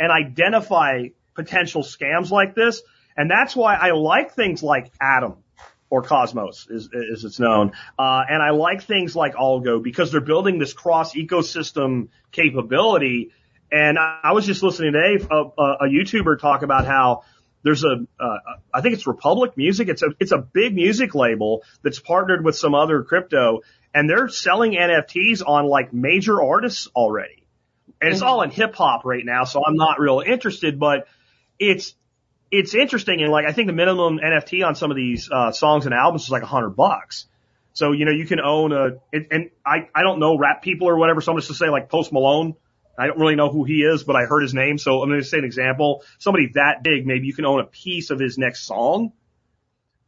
and 0.00 0.10
identify 0.10 1.08
potential 1.34 1.82
scams 1.82 2.30
like 2.30 2.54
this. 2.54 2.82
And 3.16 3.30
that's 3.30 3.54
why 3.54 3.74
I 3.74 3.90
like 3.90 4.34
things 4.34 4.62
like 4.62 4.90
Atom 5.00 5.41
or 5.92 6.00
Cosmos 6.00 6.66
as, 6.74 6.88
as 7.12 7.22
it's 7.22 7.38
known. 7.38 7.72
Uh, 7.98 8.22
and 8.26 8.42
I 8.42 8.48
like 8.52 8.82
things 8.84 9.14
like 9.14 9.34
Algo 9.34 9.82
because 9.82 10.10
they're 10.10 10.22
building 10.22 10.58
this 10.58 10.72
cross 10.72 11.12
ecosystem 11.12 12.08
capability. 12.30 13.32
And 13.70 13.98
I, 13.98 14.20
I 14.24 14.32
was 14.32 14.46
just 14.46 14.62
listening 14.62 14.94
today, 14.94 15.22
a, 15.30 15.36
a, 15.36 15.76
a 15.82 15.84
YouTuber 15.84 16.40
talk 16.40 16.62
about 16.62 16.86
how 16.86 17.24
there's 17.62 17.84
a, 17.84 18.06
uh, 18.18 18.36
I 18.72 18.80
think 18.80 18.94
it's 18.94 19.06
Republic 19.06 19.58
Music. 19.58 19.90
It's 19.90 20.02
a, 20.02 20.06
it's 20.18 20.32
a 20.32 20.38
big 20.38 20.74
music 20.74 21.14
label 21.14 21.62
that's 21.82 22.00
partnered 22.00 22.42
with 22.42 22.56
some 22.56 22.74
other 22.74 23.02
crypto 23.02 23.60
and 23.92 24.08
they're 24.08 24.30
selling 24.30 24.72
NFTs 24.72 25.46
on 25.46 25.66
like 25.66 25.92
major 25.92 26.40
artists 26.40 26.88
already. 26.96 27.44
And 28.00 28.10
it's 28.14 28.22
all 28.22 28.40
in 28.40 28.50
hip 28.50 28.74
hop 28.74 29.04
right 29.04 29.26
now. 29.26 29.44
So 29.44 29.62
I'm 29.62 29.76
not 29.76 30.00
real 30.00 30.22
interested, 30.24 30.80
but 30.80 31.06
it's, 31.58 31.94
it's 32.52 32.74
interesting. 32.74 33.22
And 33.22 33.32
like, 33.32 33.46
I 33.46 33.52
think 33.52 33.66
the 33.66 33.72
minimum 33.72 34.20
NFT 34.22 34.64
on 34.64 34.76
some 34.76 34.90
of 34.90 34.96
these, 34.96 35.28
uh, 35.32 35.50
songs 35.52 35.86
and 35.86 35.94
albums 35.94 36.24
is 36.24 36.30
like 36.30 36.42
a 36.42 36.46
hundred 36.46 36.76
bucks. 36.76 37.26
So, 37.72 37.92
you 37.92 38.04
know, 38.04 38.12
you 38.12 38.26
can 38.26 38.38
own 38.38 38.72
a, 38.72 39.00
it, 39.10 39.28
and 39.30 39.50
I, 39.64 39.88
I 39.94 40.02
don't 40.02 40.20
know 40.20 40.36
rap 40.36 40.62
people 40.62 40.86
or 40.86 40.98
whatever. 40.98 41.22
So 41.22 41.32
I'm 41.32 41.38
just 41.38 41.48
to 41.48 41.54
say 41.54 41.70
like 41.70 41.88
Post 41.88 42.12
Malone. 42.12 42.54
I 42.98 43.06
don't 43.06 43.18
really 43.18 43.36
know 43.36 43.50
who 43.50 43.64
he 43.64 43.80
is, 43.80 44.04
but 44.04 44.16
I 44.16 44.26
heard 44.26 44.42
his 44.42 44.52
name. 44.52 44.76
So 44.76 45.02
I'm 45.02 45.08
going 45.08 45.20
to 45.20 45.26
say 45.26 45.38
an 45.38 45.44
example. 45.44 46.04
Somebody 46.18 46.50
that 46.54 46.82
big, 46.82 47.06
maybe 47.06 47.26
you 47.26 47.32
can 47.32 47.46
own 47.46 47.58
a 47.58 47.64
piece 47.64 48.10
of 48.10 48.18
his 48.18 48.36
next 48.36 48.66
song. 48.66 49.12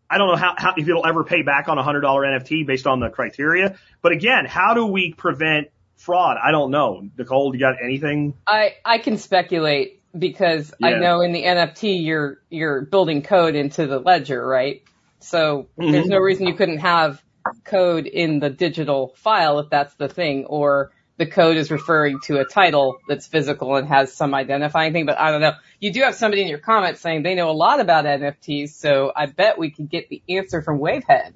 I 0.08 0.18
don't 0.18 0.28
know 0.28 0.36
how, 0.36 0.54
how 0.58 0.74
if 0.76 0.86
it'll 0.86 1.06
ever 1.06 1.24
pay 1.24 1.40
back 1.40 1.68
on 1.68 1.78
a 1.78 1.82
hundred 1.82 2.02
dollar 2.02 2.24
NFT 2.24 2.66
based 2.66 2.86
on 2.86 3.00
the 3.00 3.08
criteria. 3.08 3.78
But 4.02 4.12
again, 4.12 4.44
how 4.44 4.74
do 4.74 4.84
we 4.84 5.14
prevent 5.14 5.68
fraud? 5.96 6.36
I 6.36 6.50
don't 6.50 6.70
know. 6.70 7.08
Nicole, 7.16 7.54
you 7.54 7.60
got 7.60 7.76
anything? 7.82 8.34
I, 8.46 8.74
I 8.84 8.98
can 8.98 9.16
speculate 9.16 10.02
because 10.16 10.72
I 10.82 10.92
know 10.94 11.20
in 11.20 11.32
the 11.32 11.42
NFT 11.42 12.04
you're 12.04 12.38
you're 12.50 12.82
building 12.82 13.22
code 13.22 13.54
into 13.54 13.86
the 13.86 13.98
ledger, 13.98 14.44
right? 14.46 14.82
So 15.20 15.68
there's 15.76 16.06
Mhm. 16.06 16.10
no 16.10 16.18
reason 16.18 16.46
you 16.46 16.54
couldn't 16.54 16.78
have 16.78 17.22
code 17.64 18.06
in 18.06 18.40
the 18.40 18.50
digital 18.50 19.14
file 19.16 19.58
if 19.58 19.70
that's 19.70 19.94
the 19.94 20.08
thing, 20.08 20.46
or 20.46 20.92
the 21.16 21.26
code 21.26 21.56
is 21.56 21.70
referring 21.70 22.18
to 22.24 22.38
a 22.40 22.44
title 22.44 22.98
that's 23.08 23.26
physical 23.26 23.76
and 23.76 23.86
has 23.88 24.12
some 24.12 24.34
identifying 24.34 24.92
thing, 24.92 25.06
but 25.06 25.18
I 25.18 25.30
don't 25.30 25.40
know. 25.40 25.54
You 25.78 25.92
do 25.92 26.02
have 26.02 26.14
somebody 26.14 26.42
in 26.42 26.48
your 26.48 26.58
comments 26.58 27.00
saying 27.00 27.22
they 27.22 27.34
know 27.34 27.50
a 27.50 27.52
lot 27.52 27.80
about 27.80 28.04
NFTs, 28.04 28.70
so 28.70 29.12
I 29.14 29.26
bet 29.26 29.58
we 29.58 29.70
could 29.70 29.88
get 29.88 30.08
the 30.08 30.22
answer 30.28 30.60
from 30.62 30.78
Wavehead. 30.80 31.34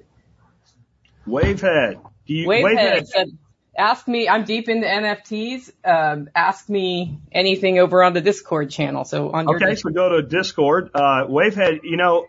Wavehead. 1.27 2.01
Do 2.27 2.33
you, 2.33 2.47
Wavehead 2.47 3.05
said, 3.07 3.27
ask 3.79 4.07
me, 4.07 4.27
I'm 4.27 4.43
deep 4.43 4.69
into 4.69 4.85
NFTs, 4.85 5.71
um, 5.83 6.29
ask 6.35 6.69
me 6.69 7.19
anything 7.31 7.79
over 7.79 8.03
on 8.03 8.13
the 8.13 8.21
Discord 8.21 8.69
channel. 8.69 9.05
So 9.05 9.31
on 9.31 9.49
Okay, 9.49 9.75
so 9.75 9.89
go 9.89 10.09
to 10.09 10.21
Discord. 10.21 10.91
Uh, 10.93 11.25
Wavehead, 11.27 11.79
you 11.83 11.97
know, 11.97 12.27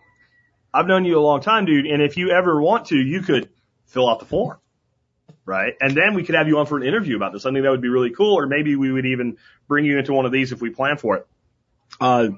I've 0.73 0.87
known 0.87 1.05
you 1.05 1.19
a 1.19 1.21
long 1.21 1.41
time, 1.41 1.65
dude, 1.65 1.85
and 1.85 2.01
if 2.01 2.17
you 2.17 2.31
ever 2.31 2.59
want 2.61 2.87
to, 2.87 2.95
you 2.95 3.21
could 3.21 3.49
fill 3.85 4.09
out 4.09 4.19
the 4.19 4.25
form. 4.25 4.57
Right? 5.43 5.73
And 5.81 5.97
then 5.97 6.13
we 6.13 6.23
could 6.23 6.35
have 6.35 6.47
you 6.47 6.59
on 6.59 6.65
for 6.65 6.77
an 6.77 6.83
interview 6.83 7.17
about 7.17 7.33
this. 7.33 7.45
I 7.45 7.51
think 7.51 7.63
that 7.63 7.71
would 7.71 7.81
be 7.81 7.89
really 7.89 8.11
cool, 8.11 8.35
or 8.37 8.47
maybe 8.47 8.75
we 8.75 8.91
would 8.91 9.05
even 9.05 9.37
bring 9.67 9.85
you 9.85 9.97
into 9.97 10.13
one 10.13 10.25
of 10.25 10.31
these 10.31 10.51
if 10.51 10.61
we 10.61 10.69
plan 10.69 10.97
for 10.97 11.17
it. 11.17 11.27
Uh, 11.99 12.29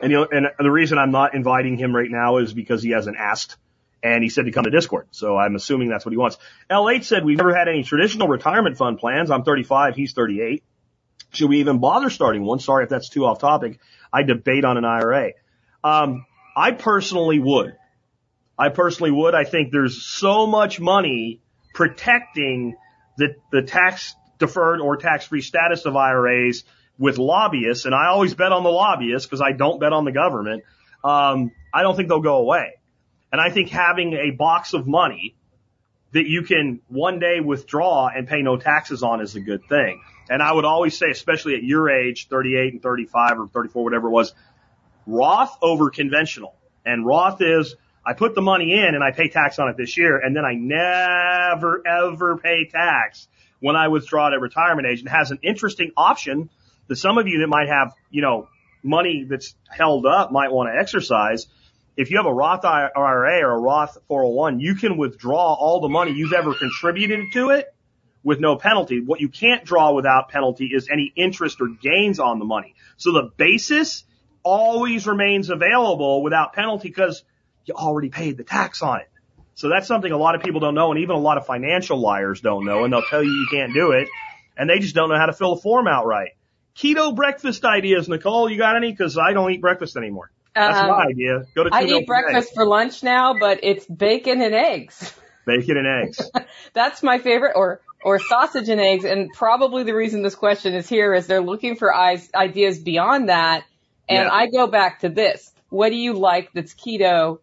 and 0.00 0.12
you 0.12 0.18
know, 0.18 0.28
and 0.30 0.46
the 0.58 0.70
reason 0.70 0.98
I'm 0.98 1.10
not 1.10 1.34
inviting 1.34 1.76
him 1.76 1.96
right 1.96 2.10
now 2.10 2.36
is 2.36 2.52
because 2.52 2.82
he 2.82 2.90
hasn't 2.90 3.16
asked 3.16 3.56
and 4.02 4.22
he 4.22 4.30
said 4.30 4.46
to 4.46 4.52
come 4.52 4.64
to 4.64 4.70
Discord. 4.70 5.08
So 5.10 5.36
I'm 5.36 5.54
assuming 5.56 5.88
that's 5.88 6.04
what 6.04 6.12
he 6.12 6.18
wants. 6.18 6.38
L8 6.70 7.04
said 7.04 7.24
we've 7.24 7.36
never 7.36 7.54
had 7.54 7.68
any 7.68 7.82
traditional 7.82 8.28
retirement 8.28 8.76
fund 8.76 8.98
plans. 8.98 9.30
I'm 9.30 9.42
35. 9.42 9.94
He's 9.94 10.12
38. 10.12 10.62
Should 11.32 11.48
we 11.48 11.60
even 11.60 11.78
bother 11.78 12.10
starting 12.10 12.44
one? 12.44 12.58
Sorry 12.58 12.84
if 12.84 12.90
that's 12.90 13.08
too 13.08 13.24
off 13.24 13.38
topic. 13.38 13.78
I 14.12 14.22
debate 14.22 14.64
on 14.64 14.76
an 14.76 14.84
IRA. 14.84 15.32
Um, 15.84 16.26
I 16.56 16.72
personally 16.72 17.38
would. 17.38 17.76
I 18.58 18.68
personally 18.68 19.12
would. 19.12 19.34
I 19.34 19.44
think 19.44 19.70
there's 19.70 20.04
so 20.04 20.46
much 20.46 20.80
money 20.80 21.40
protecting 21.72 22.76
the, 23.16 23.34
the 23.52 23.62
tax 23.62 24.14
deferred 24.38 24.80
or 24.80 24.96
tax 24.96 25.26
free 25.26 25.40
status 25.40 25.84
of 25.86 25.94
IRAs 25.96 26.64
with 26.98 27.18
lobbyists. 27.18 27.84
And 27.86 27.94
I 27.94 28.08
always 28.08 28.34
bet 28.34 28.52
on 28.52 28.62
the 28.62 28.70
lobbyists 28.70 29.26
because 29.26 29.40
I 29.40 29.52
don't 29.52 29.80
bet 29.80 29.92
on 29.92 30.04
the 30.04 30.12
government. 30.12 30.64
Um, 31.04 31.52
I 31.72 31.82
don't 31.82 31.96
think 31.96 32.08
they'll 32.08 32.20
go 32.20 32.38
away. 32.38 32.79
And 33.32 33.40
I 33.40 33.50
think 33.50 33.68
having 33.70 34.14
a 34.14 34.30
box 34.30 34.74
of 34.74 34.86
money 34.86 35.36
that 36.12 36.26
you 36.26 36.42
can 36.42 36.80
one 36.88 37.20
day 37.20 37.40
withdraw 37.40 38.08
and 38.08 38.26
pay 38.26 38.42
no 38.42 38.56
taxes 38.56 39.02
on 39.02 39.20
is 39.20 39.36
a 39.36 39.40
good 39.40 39.62
thing. 39.68 40.02
And 40.28 40.42
I 40.42 40.52
would 40.52 40.64
always 40.64 40.96
say, 40.96 41.10
especially 41.10 41.54
at 41.54 41.62
your 41.62 41.88
age, 41.90 42.28
38 42.28 42.72
and 42.74 42.82
35 42.82 43.38
or 43.38 43.48
34, 43.48 43.84
whatever 43.84 44.08
it 44.08 44.12
was, 44.12 44.34
Roth 45.06 45.56
over 45.62 45.90
conventional. 45.90 46.54
And 46.84 47.06
Roth 47.06 47.40
is, 47.40 47.76
I 48.04 48.14
put 48.14 48.34
the 48.34 48.42
money 48.42 48.72
in 48.72 48.94
and 48.94 49.04
I 49.04 49.12
pay 49.12 49.28
tax 49.28 49.58
on 49.58 49.68
it 49.68 49.76
this 49.76 49.96
year 49.96 50.18
and 50.18 50.34
then 50.34 50.44
I 50.44 50.54
never 50.54 51.82
ever 51.86 52.38
pay 52.38 52.68
tax 52.70 53.28
when 53.60 53.76
I 53.76 53.88
withdraw 53.88 54.28
it 54.28 54.34
at 54.34 54.40
retirement 54.40 54.88
age 54.90 55.00
and 55.00 55.08
has 55.08 55.30
an 55.30 55.38
interesting 55.42 55.92
option 55.96 56.48
that 56.88 56.96
some 56.96 57.18
of 57.18 57.28
you 57.28 57.40
that 57.40 57.48
might 57.48 57.68
have, 57.68 57.92
you 58.10 58.22
know, 58.22 58.48
money 58.82 59.26
that's 59.28 59.54
held 59.68 60.06
up 60.06 60.32
might 60.32 60.50
want 60.50 60.70
to 60.72 60.80
exercise. 60.80 61.46
If 62.00 62.10
you 62.10 62.16
have 62.16 62.24
a 62.24 62.32
Roth 62.32 62.64
IRA 62.64 63.42
or 63.42 63.56
a 63.56 63.58
Roth 63.58 63.98
401, 64.08 64.58
you 64.58 64.74
can 64.74 64.96
withdraw 64.96 65.52
all 65.52 65.82
the 65.82 65.90
money 65.90 66.12
you've 66.12 66.32
ever 66.32 66.54
contributed 66.54 67.26
to 67.34 67.50
it 67.50 67.74
with 68.24 68.40
no 68.40 68.56
penalty. 68.56 69.00
What 69.00 69.20
you 69.20 69.28
can't 69.28 69.66
draw 69.66 69.92
without 69.92 70.30
penalty 70.30 70.70
is 70.72 70.88
any 70.90 71.12
interest 71.14 71.60
or 71.60 71.68
gains 71.68 72.18
on 72.18 72.38
the 72.38 72.46
money. 72.46 72.74
So 72.96 73.12
the 73.12 73.28
basis 73.36 74.04
always 74.42 75.06
remains 75.06 75.50
available 75.50 76.22
without 76.22 76.54
penalty 76.54 76.88
because 76.88 77.22
you 77.66 77.74
already 77.74 78.08
paid 78.08 78.38
the 78.38 78.44
tax 78.44 78.80
on 78.80 79.00
it. 79.00 79.10
So 79.52 79.68
that's 79.68 79.86
something 79.86 80.10
a 80.10 80.16
lot 80.16 80.34
of 80.34 80.42
people 80.42 80.60
don't 80.60 80.74
know 80.74 80.92
and 80.92 81.00
even 81.00 81.16
a 81.16 81.20
lot 81.20 81.36
of 81.36 81.44
financial 81.44 82.00
liars 82.00 82.40
don't 82.40 82.64
know 82.64 82.84
and 82.84 82.90
they'll 82.94 83.02
tell 83.02 83.22
you 83.22 83.30
you 83.30 83.48
can't 83.50 83.74
do 83.74 83.90
it 83.90 84.08
and 84.56 84.70
they 84.70 84.78
just 84.78 84.94
don't 84.94 85.10
know 85.10 85.18
how 85.18 85.26
to 85.26 85.34
fill 85.34 85.56
the 85.56 85.60
form 85.60 85.86
out 85.86 86.06
right. 86.06 86.30
Keto 86.74 87.14
breakfast 87.14 87.62
ideas, 87.66 88.08
Nicole, 88.08 88.50
you 88.50 88.56
got 88.56 88.76
any? 88.76 88.96
Cause 88.96 89.18
I 89.18 89.34
don't 89.34 89.52
eat 89.52 89.60
breakfast 89.60 89.98
anymore. 89.98 90.30
That's 90.54 90.80
Um, 90.80 90.88
my 90.88 91.04
idea. 91.04 91.44
Go 91.54 91.64
to 91.64 91.70
I 91.72 91.84
eat 91.84 92.06
breakfast 92.06 92.54
for 92.54 92.66
lunch 92.66 93.02
now, 93.02 93.34
but 93.38 93.60
it's 93.62 93.86
bacon 93.86 94.40
and 94.42 94.54
eggs. 94.54 95.14
Bacon 95.46 95.78
and 95.78 95.86
eggs. 95.86 96.30
That's 96.74 97.02
my 97.02 97.18
favorite, 97.18 97.52
or 97.56 97.80
or 98.04 98.18
sausage 98.18 98.68
and 98.68 98.80
eggs. 98.80 99.04
And 99.04 99.30
probably 99.32 99.82
the 99.84 99.94
reason 99.94 100.22
this 100.22 100.34
question 100.34 100.74
is 100.74 100.88
here 100.88 101.14
is 101.14 101.26
they're 101.26 101.40
looking 101.40 101.76
for 101.76 101.92
eyes, 101.94 102.28
ideas 102.34 102.78
beyond 102.78 103.28
that. 103.30 103.64
And 104.08 104.26
Yeah. 104.26 104.30
I 104.32 104.46
go 104.48 104.66
back 104.66 105.00
to 105.00 105.08
this: 105.08 105.50
What 105.70 105.88
do 105.90 105.96
you 105.96 106.12
like 106.12 106.50
that's 106.52 106.74
keto, 106.74 107.38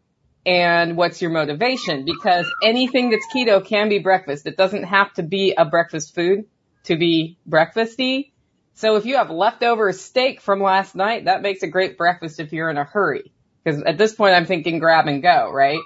and 0.45 0.95
what's 0.95 1.21
your 1.21 1.31
motivation? 1.31 2.05
Because 2.05 2.45
anything 2.63 3.09
that's 3.09 3.25
keto 3.35 3.65
can 3.65 3.89
be 3.89 3.99
breakfast. 3.99 4.45
It 4.45 4.57
doesn't 4.57 4.83
have 4.83 5.11
to 5.13 5.23
be 5.23 5.53
a 5.57 5.65
breakfast 5.65 6.13
food 6.15 6.45
to 6.85 6.97
be 6.97 7.37
breakfasty. 7.49 8.31
So 8.77 8.95
if 8.95 9.05
you 9.05 9.17
have 9.17 9.31
leftover 9.31 9.91
steak 9.91 10.39
from 10.39 10.61
last 10.61 10.95
night, 10.95 11.25
that 11.25 11.41
makes 11.41 11.63
a 11.63 11.67
great 11.67 11.97
breakfast 11.97 12.39
if 12.39 12.53
you're 12.53 12.69
in 12.69 12.77
a 12.77 12.83
hurry. 12.83 13.31
Because 13.63 13.81
at 13.81 13.97
this 13.97 14.13
point, 14.13 14.35
I'm 14.35 14.45
thinking 14.45 14.77
grab 14.77 15.07
and 15.07 15.21
go, 15.21 15.51
right? 15.51 15.79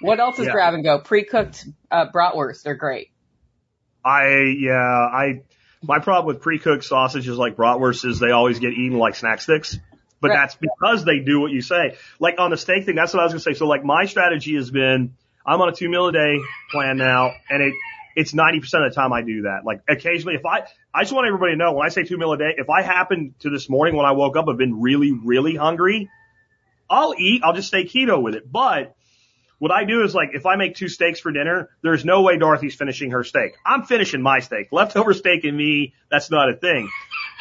What 0.00 0.20
else 0.20 0.38
is 0.38 0.46
Yeah. 0.46 0.52
grab 0.52 0.74
and 0.74 0.84
go? 0.84 1.00
Pre-cooked 1.00 1.66
uh, 1.90 2.06
bratwurst 2.14 2.64
are 2.66 2.76
great. 2.76 3.08
I, 4.04 4.54
yeah, 4.56 4.72
I, 4.72 5.42
my 5.82 5.98
problem 5.98 6.32
with 6.32 6.40
pre-cooked 6.40 6.84
sausages 6.84 7.36
like 7.36 7.56
bratwurst 7.56 8.04
is 8.08 8.20
they 8.20 8.30
always 8.30 8.60
get 8.60 8.72
eaten 8.72 8.98
like 8.98 9.16
snack 9.16 9.40
sticks. 9.40 9.76
But 10.20 10.28
Right. 10.28 10.36
that's 10.36 10.56
because 10.56 11.04
they 11.04 11.18
do 11.18 11.40
what 11.40 11.50
you 11.50 11.60
say. 11.60 11.96
Like 12.20 12.36
on 12.38 12.50
the 12.50 12.56
steak 12.56 12.86
thing, 12.86 12.94
that's 12.94 13.12
what 13.12 13.20
I 13.20 13.24
was 13.24 13.32
gonna 13.32 13.40
say. 13.40 13.54
So 13.54 13.66
like 13.66 13.84
my 13.84 14.06
strategy 14.06 14.54
has 14.54 14.70
been, 14.70 15.16
I'm 15.44 15.60
on 15.60 15.68
a 15.68 15.72
two 15.72 15.88
meal 15.88 16.06
a 16.06 16.12
day 16.12 16.38
plan 16.70 16.96
now, 16.98 17.32
and 17.50 17.62
it, 17.62 17.74
it's 18.18 18.32
90% 18.32 18.56
of 18.56 18.90
the 18.90 18.94
time 18.96 19.12
I 19.12 19.22
do 19.22 19.42
that. 19.42 19.64
Like 19.64 19.82
occasionally 19.88 20.34
if 20.34 20.44
I, 20.44 20.64
I 20.92 21.02
just 21.02 21.12
want 21.12 21.28
everybody 21.28 21.52
to 21.52 21.56
know 21.56 21.72
when 21.72 21.86
I 21.86 21.88
say 21.88 22.02
two 22.02 22.18
meal 22.18 22.32
a 22.32 22.36
day, 22.36 22.54
if 22.56 22.68
I 22.68 22.82
happen 22.82 23.36
to 23.40 23.50
this 23.50 23.70
morning 23.70 23.94
when 23.94 24.06
I 24.06 24.10
woke 24.10 24.36
up, 24.36 24.46
I've 24.48 24.58
been 24.58 24.80
really, 24.80 25.12
really 25.12 25.54
hungry, 25.54 26.10
I'll 26.90 27.14
eat, 27.16 27.42
I'll 27.44 27.54
just 27.54 27.68
stay 27.68 27.84
keto 27.84 28.20
with 28.20 28.34
it. 28.34 28.50
But 28.50 28.96
what 29.60 29.70
I 29.70 29.84
do 29.84 30.02
is 30.02 30.16
like, 30.16 30.30
if 30.32 30.46
I 30.46 30.56
make 30.56 30.74
two 30.74 30.88
steaks 30.88 31.20
for 31.20 31.30
dinner, 31.30 31.70
there's 31.80 32.04
no 32.04 32.22
way 32.22 32.38
Dorothy's 32.38 32.74
finishing 32.74 33.12
her 33.12 33.22
steak. 33.22 33.52
I'm 33.64 33.84
finishing 33.84 34.20
my 34.20 34.40
steak. 34.40 34.72
Leftover 34.72 35.14
steak 35.14 35.44
and 35.44 35.56
me, 35.56 35.94
that's 36.10 36.28
not 36.28 36.50
a 36.50 36.56
thing. 36.56 36.90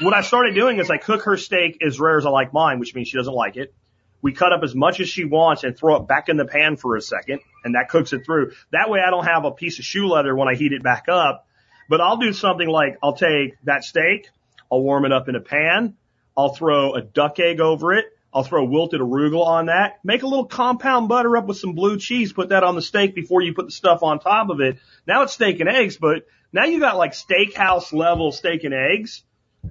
What 0.01 0.13
I 0.13 0.21
started 0.21 0.53
doing 0.53 0.77
is 0.77 0.91
I 0.91 0.97
cook 0.97 1.23
her 1.23 1.37
steak 1.37 1.79
as 1.83 1.99
rare 1.99 2.19
as 2.19 2.27
I 2.27 2.29
like 2.29 2.53
mine, 2.53 2.77
which 2.77 2.93
means 2.93 3.07
she 3.07 3.17
doesn't 3.17 3.33
like 3.33 3.57
it. 3.57 3.73
We 4.21 4.33
cut 4.33 4.51
up 4.51 4.63
as 4.63 4.73
much 4.73 4.99
as 4.99 5.07
she 5.07 5.25
wants 5.25 5.63
and 5.63 5.77
throw 5.77 5.95
it 5.97 6.07
back 6.07 6.29
in 6.29 6.37
the 6.37 6.45
pan 6.45 6.75
for 6.75 6.95
a 6.95 7.01
second, 7.01 7.39
and 7.63 7.75
that 7.75 7.89
cooks 7.89 8.13
it 8.13 8.25
through. 8.25 8.51
That 8.71 8.89
way 8.89 8.99
I 8.99 9.09
don't 9.09 9.25
have 9.25 9.45
a 9.45 9.51
piece 9.51 9.79
of 9.79 9.85
shoe 9.85 10.07
leather 10.07 10.35
when 10.35 10.47
I 10.47 10.55
heat 10.55 10.73
it 10.73 10.83
back 10.83 11.05
up. 11.07 11.47
But 11.89 12.01
I'll 12.01 12.17
do 12.17 12.33
something 12.33 12.67
like 12.67 12.97
I'll 13.01 13.15
take 13.15 13.55
that 13.63 13.83
steak, 13.83 14.29
I'll 14.71 14.81
warm 14.81 15.05
it 15.05 15.11
up 15.13 15.29
in 15.29 15.35
a 15.35 15.39
pan, 15.39 15.95
I'll 16.35 16.53
throw 16.53 16.95
a 16.95 17.01
duck 17.01 17.39
egg 17.39 17.61
over 17.61 17.93
it, 17.93 18.05
I'll 18.33 18.43
throw 18.43 18.65
wilted 18.65 18.99
arugula 18.99 19.45
on 19.45 19.65
that. 19.67 19.99
Make 20.03 20.23
a 20.23 20.27
little 20.27 20.45
compound 20.45 21.07
butter 21.07 21.37
up 21.37 21.45
with 21.45 21.57
some 21.57 21.73
blue 21.73 21.97
cheese. 21.97 22.33
Put 22.33 22.49
that 22.49 22.63
on 22.63 22.75
the 22.75 22.81
steak 22.81 23.15
before 23.15 23.41
you 23.41 23.53
put 23.53 23.65
the 23.65 23.71
stuff 23.71 24.03
on 24.03 24.19
top 24.19 24.49
of 24.49 24.59
it. 24.59 24.77
Now 25.07 25.23
it's 25.23 25.33
steak 25.33 25.59
and 25.59 25.69
eggs, 25.69 25.97
but 25.97 26.27
now 26.51 26.65
you 26.65 26.79
got 26.79 26.97
like 26.97 27.13
steakhouse 27.13 27.93
level 27.93 28.31
steak 28.31 28.63
and 28.63 28.73
eggs. 28.73 29.23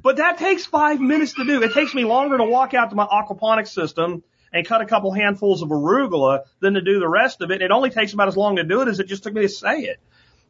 But 0.02 0.16
that 0.16 0.38
takes 0.38 0.66
five 0.66 1.00
minutes 1.00 1.34
to 1.34 1.44
do. 1.44 1.62
It 1.62 1.74
takes 1.74 1.94
me 1.94 2.04
longer 2.04 2.38
to 2.38 2.44
walk 2.44 2.74
out 2.74 2.90
to 2.90 2.96
my 2.96 3.06
aquaponics 3.06 3.68
system 3.68 4.24
and 4.56 4.66
cut 4.66 4.80
a 4.80 4.86
couple 4.86 5.12
handfuls 5.12 5.62
of 5.62 5.68
arugula 5.68 6.44
than 6.60 6.74
to 6.74 6.80
do 6.80 6.98
the 6.98 7.08
rest 7.08 7.42
of 7.42 7.50
it. 7.50 7.60
It 7.62 7.70
only 7.70 7.90
takes 7.90 8.12
about 8.14 8.28
as 8.28 8.36
long 8.36 8.56
to 8.56 8.64
do 8.64 8.80
it 8.80 8.88
as 8.88 9.00
it 9.00 9.06
just 9.06 9.22
took 9.22 9.34
me 9.34 9.42
to 9.42 9.48
say 9.48 9.80
it. 9.82 10.00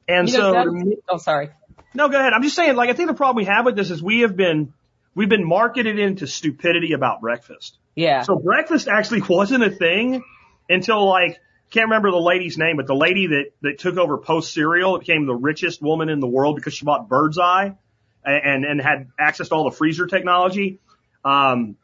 And 0.09 0.29
You 0.29 0.39
know, 0.39 0.53
so, 0.53 0.53
that- 0.53 0.97
oh, 1.09 1.17
sorry. 1.17 1.51
no, 1.95 2.09
go 2.09 2.19
ahead. 2.19 2.33
I'm 2.33 2.43
just 2.43 2.55
saying, 2.57 2.77
like, 2.77 2.89
I 2.91 2.93
think 2.93 3.09
the 3.09 3.15
problem 3.15 3.37
we 3.37 3.45
have 3.47 3.65
with 3.65 3.75
this 3.77 3.91
is 3.91 4.03
we 4.03 4.21
have 4.21 4.37
been, 4.37 4.73
we've 5.15 5.29
been 5.29 5.47
marketed 5.47 5.99
into 5.99 6.27
stupidity 6.27 6.93
about 6.93 7.21
breakfast. 7.21 7.79
Yeah. 7.97 8.23
So 8.23 8.37
breakfast 8.37 8.87
actually 8.89 9.23
wasn't 9.29 9.65
a 9.65 9.71
thing 9.71 10.23
until 10.71 11.09
like, 11.09 11.41
can't 11.73 11.87
remember 11.87 12.13
the 12.13 12.17
lady's 12.21 12.57
name, 12.57 12.77
but 12.77 12.87
the 12.87 12.95
lady 12.95 13.27
that, 13.27 13.47
that 13.63 13.79
took 13.81 13.97
over 13.97 14.19
Post 14.19 14.55
Cereal 14.55 14.99
became 15.01 15.27
the 15.27 15.35
richest 15.35 15.83
woman 15.83 16.09
in 16.09 16.21
the 16.21 16.29
world 16.29 16.55
because 16.55 16.75
she 16.75 16.85
bought 16.85 17.09
Bird's 17.09 17.39
Eye 17.41 17.75
and, 18.25 18.65
and 18.65 18.81
had 18.81 19.09
access 19.19 19.49
to 19.49 19.55
all 19.57 19.65
the 19.69 19.77
freezer 19.77 20.07
technology. 20.07 20.79
Um, 21.25 21.77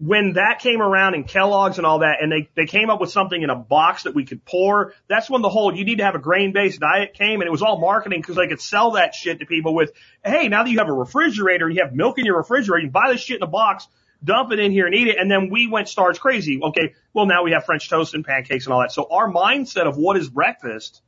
when 0.00 0.32
that 0.32 0.60
came 0.60 0.80
around 0.80 1.14
and 1.14 1.28
Kellogg's 1.28 1.76
and 1.76 1.86
all 1.86 1.98
that, 1.98 2.22
and 2.22 2.32
they, 2.32 2.48
they 2.56 2.64
came 2.64 2.88
up 2.88 3.02
with 3.02 3.10
something 3.10 3.40
in 3.40 3.50
a 3.50 3.54
box 3.54 4.04
that 4.04 4.14
we 4.14 4.24
could 4.24 4.42
pour, 4.46 4.94
that's 5.08 5.28
when 5.28 5.42
the 5.42 5.50
whole, 5.50 5.76
you 5.76 5.84
need 5.84 5.98
to 5.98 6.04
have 6.04 6.14
a 6.14 6.18
grain-based 6.18 6.80
diet 6.80 7.12
came, 7.12 7.42
and 7.42 7.46
it 7.46 7.50
was 7.50 7.60
all 7.60 7.78
marketing 7.78 8.22
because 8.22 8.36
they 8.36 8.48
could 8.48 8.62
sell 8.62 8.92
that 8.92 9.14
shit 9.14 9.40
to 9.40 9.46
people 9.46 9.74
with, 9.74 9.92
hey, 10.24 10.48
now 10.48 10.64
that 10.64 10.70
you 10.70 10.78
have 10.78 10.88
a 10.88 10.92
refrigerator, 10.92 11.66
and 11.66 11.76
you 11.76 11.82
have 11.84 11.94
milk 11.94 12.18
in 12.18 12.24
your 12.24 12.38
refrigerator, 12.38 12.86
you 12.86 12.90
buy 12.90 13.12
this 13.12 13.20
shit 13.20 13.36
in 13.36 13.42
a 13.42 13.46
box, 13.46 13.88
dump 14.24 14.52
it 14.52 14.58
in 14.58 14.72
here 14.72 14.86
and 14.86 14.94
eat 14.94 15.08
it, 15.08 15.18
and 15.18 15.30
then 15.30 15.50
we 15.50 15.68
went 15.68 15.86
starch 15.86 16.18
crazy. 16.18 16.60
Okay, 16.62 16.94
well 17.12 17.26
now 17.26 17.44
we 17.44 17.52
have 17.52 17.66
French 17.66 17.88
toast 17.88 18.14
and 18.14 18.24
pancakes 18.24 18.64
and 18.64 18.72
all 18.72 18.80
that. 18.80 18.92
So 18.92 19.06
our 19.10 19.30
mindset 19.30 19.86
of 19.86 19.96
what 19.96 20.16
is 20.16 20.28
breakfast 20.28 21.02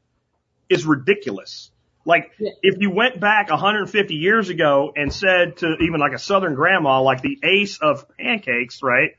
is 0.68 0.84
ridiculous. 0.84 1.70
Like, 2.04 2.32
Yeah. 2.38 2.50
if 2.62 2.76
you 2.80 2.90
went 2.90 3.20
back 3.20 3.48
150 3.50 4.14
years 4.14 4.48
ago 4.48 4.92
and 4.96 5.12
said 5.12 5.58
to 5.58 5.76
even 5.80 6.00
like 6.00 6.12
a 6.12 6.18
southern 6.18 6.54
grandma, 6.54 7.00
like 7.02 7.22
the 7.22 7.38
ace 7.44 7.78
of 7.80 8.04
pancakes, 8.18 8.82
right? 8.82 9.10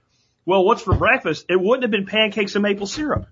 Well, 0.46 0.66
what's 0.66 0.82
for 0.82 0.94
breakfast? 0.96 1.46
It 1.50 1.60
wouldn't 1.60 1.84
have 1.84 1.92
been 1.92 2.06
pancakes 2.06 2.56
and 2.56 2.64
maple 2.64 2.88
syrup. 2.88 3.28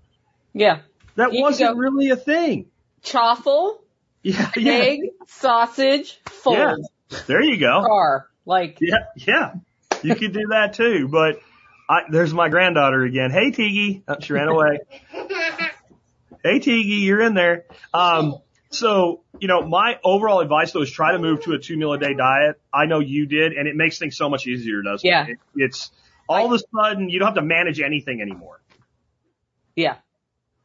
yeah. 0.54 0.80
That 1.16 1.34
You 1.34 1.42
wasn't 1.42 1.78
really 1.78 2.10
a 2.12 2.16
thing. 2.16 2.68
Chaffle, 3.04 3.82
Yeah, 4.24 4.50
yeah. 4.56 4.72
egg, 4.74 5.00
sausage, 5.28 6.22
fold, 6.30 6.58
Yeah. 6.58 6.76
There 7.28 7.42
you 7.44 7.58
go. 7.60 7.82
car. 7.86 8.28
Like, 8.46 8.78
Yeah, 8.80 9.00
yeah. 9.16 9.54
You 10.04 10.16
could 10.16 10.32
do 10.32 10.48
that 10.52 10.74
too, 10.76 11.10
but 11.10 11.42
I, 11.90 12.04
there's 12.10 12.34
my 12.34 12.48
granddaughter 12.48 13.04
again. 13.04 13.30
Hey, 13.32 13.52
Tiggy. 13.52 14.04
Oh, 14.08 14.16
she 14.22 14.32
ran 14.32 14.48
away. 14.48 14.80
Hey, 16.44 16.60
Tiggy, 16.60 17.02
you're 17.04 17.22
in 17.22 17.34
there. 17.36 17.66
Um, 17.94 18.36
so, 18.72 19.22
you 19.40 19.48
know, 19.48 19.62
my 19.62 20.00
overall 20.04 20.40
advice 20.40 20.72
though 20.72 20.82
is 20.82 20.92
try 20.92 21.12
to 21.12 21.20
move 21.20 21.44
to 21.44 21.54
a 21.54 21.60
two 21.60 21.78
meal 21.78 21.94
a 21.94 21.98
day 22.00 22.14
diet. 22.14 22.60
I 22.74 22.86
know 22.86 23.00
you 23.00 23.26
did, 23.26 23.54
and 23.54 23.68
it 23.68 23.76
makes 23.76 24.00
things 24.00 24.18
so 24.18 24.30
much 24.30 24.48
easier, 24.48 24.82
doesn't 24.82 25.08
Yeah. 25.08 25.26
it? 25.28 25.32
it? 25.32 25.40
It's 25.56 25.92
all 26.30 26.46
of 26.46 26.54
a 26.54 26.60
sudden 26.74 27.10
you 27.10 27.20
don't 27.20 27.28
have 27.28 27.36
to 27.36 27.42
manage 27.42 27.80
anything 27.82 28.22
anymore. 28.22 28.62
yeah. 29.76 29.96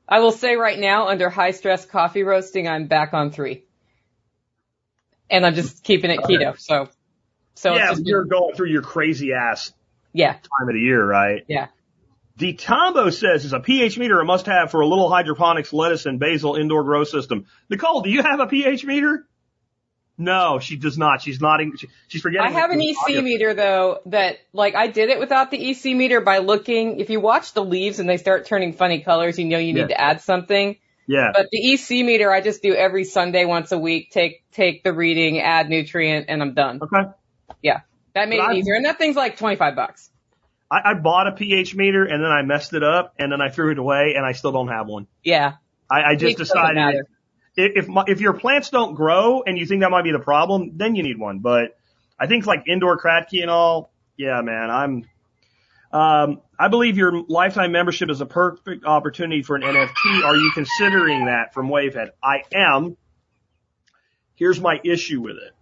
I 0.08 0.20
will 0.20 0.30
say 0.30 0.54
right 0.54 0.78
now, 0.78 1.08
under 1.08 1.28
high 1.28 1.50
stress 1.50 1.84
coffee 1.84 2.22
roasting, 2.22 2.68
I'm 2.68 2.86
back 2.86 3.12
on 3.12 3.32
three. 3.32 3.64
And 5.28 5.44
I'm 5.44 5.56
just 5.56 5.82
keeping 5.82 6.12
it 6.12 6.20
keto. 6.20 6.56
So, 6.60 6.88
so 7.56 7.74
it's 7.74 7.98
yeah, 7.98 8.04
you're 8.04 8.24
going 8.24 8.54
through 8.54 8.68
your 8.68 8.82
crazy 8.82 9.32
ass 9.32 9.72
yeah, 10.12 10.34
time 10.34 10.68
of 10.68 10.74
the 10.74 10.80
year, 10.80 11.04
right? 11.04 11.42
yeah. 11.48 11.66
The 12.38 12.52
Tombo 12.52 13.08
says 13.10 13.44
is 13.46 13.52
a 13.54 13.60
pH 13.60 13.98
meter 13.98 14.20
a 14.20 14.24
must 14.24 14.46
have 14.46 14.70
for 14.70 14.80
a 14.80 14.86
little 14.86 15.08
hydroponics 15.08 15.72
lettuce 15.72 16.04
and 16.06 16.20
basil 16.20 16.54
indoor 16.56 16.84
grow 16.84 17.04
system. 17.04 17.46
Nicole, 17.70 18.02
do 18.02 18.10
you 18.10 18.22
have 18.22 18.40
a 18.40 18.46
pH 18.46 18.84
meter? 18.84 19.26
No, 20.18 20.58
she 20.58 20.76
does 20.76 20.96
not. 20.96 21.20
She's 21.22 21.40
nodding. 21.42 21.76
She, 21.76 21.88
she's 22.08 22.22
forgetting. 22.22 22.46
I 22.46 22.50
have 22.50 22.70
an 22.70 22.80
EC 22.80 23.22
meter 23.22 23.52
though 23.54 24.00
that 24.06 24.38
like 24.52 24.74
I 24.74 24.86
did 24.86 25.10
it 25.10 25.18
without 25.18 25.50
the 25.50 25.70
EC 25.70 25.84
meter 25.96 26.20
by 26.22 26.38
looking. 26.38 27.00
If 27.00 27.10
you 27.10 27.20
watch 27.20 27.52
the 27.52 27.64
leaves 27.64 28.00
and 28.00 28.08
they 28.08 28.16
start 28.16 28.46
turning 28.46 28.72
funny 28.72 29.00
colors, 29.00 29.38
you 29.38 29.44
know 29.46 29.58
you 29.58 29.74
need 29.74 29.80
Yeah. 29.80 29.86
to 29.88 30.00
add 30.00 30.20
something. 30.22 30.76
Yeah. 31.06 31.32
But 31.34 31.48
the 31.52 31.72
EC 31.72 32.04
meter 32.04 32.32
I 32.32 32.40
just 32.40 32.62
do 32.62 32.74
every 32.74 33.04
Sunday 33.04 33.44
once 33.44 33.72
a 33.72 33.78
week. 33.78 34.10
Take 34.10 34.42
take 34.52 34.82
the 34.84 34.92
reading, 34.94 35.38
add 35.40 35.68
nutrient, 35.68 36.26
and 36.28 36.40
I'm 36.42 36.54
done. 36.54 36.80
Okay. 36.82 37.10
Yeah, 37.62 37.80
that 38.14 38.28
made 38.30 38.38
But 38.38 38.44
it 38.44 38.48
I've- 38.50 38.58
easier. 38.58 38.74
And 38.74 38.84
that 38.86 38.98
thing's 38.98 39.16
like 39.16 39.36
25 39.36 39.76
bucks. 39.76 40.10
I, 40.70 40.90
I 40.90 40.94
bought 40.94 41.28
a 41.28 41.32
pH 41.32 41.74
meter 41.74 42.04
and 42.04 42.22
then 42.22 42.30
I 42.30 42.42
messed 42.42 42.74
it 42.74 42.82
up 42.82 43.14
and 43.18 43.30
then 43.30 43.40
I 43.40 43.50
threw 43.50 43.72
it 43.72 43.78
away 43.78 44.14
and 44.16 44.24
I 44.24 44.32
still 44.32 44.52
don't 44.52 44.68
have 44.68 44.86
one. 44.86 45.06
Yeah, 45.22 45.54
I, 45.90 46.02
I 46.02 46.16
just 46.16 46.38
decided 46.38 47.06
if 47.56 47.72
if, 47.76 47.88
my, 47.88 48.04
if 48.06 48.20
your 48.20 48.34
plants 48.34 48.70
don't 48.70 48.94
grow 48.94 49.42
and 49.42 49.58
you 49.58 49.66
think 49.66 49.80
that 49.82 49.90
might 49.90 50.04
be 50.04 50.12
the 50.12 50.18
problem, 50.18 50.72
then 50.76 50.94
you 50.94 51.02
need 51.02 51.18
one. 51.18 51.38
But 51.38 51.76
I 52.18 52.26
think 52.26 52.46
like 52.46 52.64
indoor 52.66 52.98
Kratky 52.98 53.42
and 53.42 53.50
all, 53.50 53.92
yeah, 54.16 54.40
man, 54.42 54.70
I'm. 54.70 55.04
Um, 55.92 56.42
I 56.58 56.68
believe 56.68 56.98
your 56.98 57.22
lifetime 57.28 57.72
membership 57.72 58.10
is 58.10 58.20
a 58.20 58.26
perfect 58.26 58.84
opportunity 58.84 59.42
for 59.42 59.56
an 59.56 59.62
NFT. 59.62 60.24
Are 60.24 60.36
you 60.36 60.50
considering 60.52 61.26
that 61.26 61.54
from 61.54 61.68
Wavehead? 61.68 62.10
I 62.22 62.42
am. 62.52 62.96
Here's 64.34 64.60
my 64.60 64.78
issue 64.84 65.22
with 65.22 65.36
it 65.36 65.52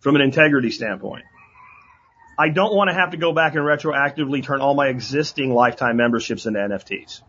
from 0.00 0.16
an 0.16 0.22
integrity 0.22 0.70
standpoint. 0.70 1.24
I 2.38 2.48
don't 2.50 2.74
want 2.74 2.88
to 2.88 2.94
have 2.94 3.12
to 3.12 3.16
go 3.16 3.32
back 3.32 3.54
and 3.54 3.64
retroactively 3.64 4.42
turn 4.42 4.60
all 4.60 4.74
my 4.74 4.88
existing 4.88 5.52
lifetime 5.54 5.96
memberships 5.96 6.46
into 6.46 6.58
NFTs. 6.58 7.22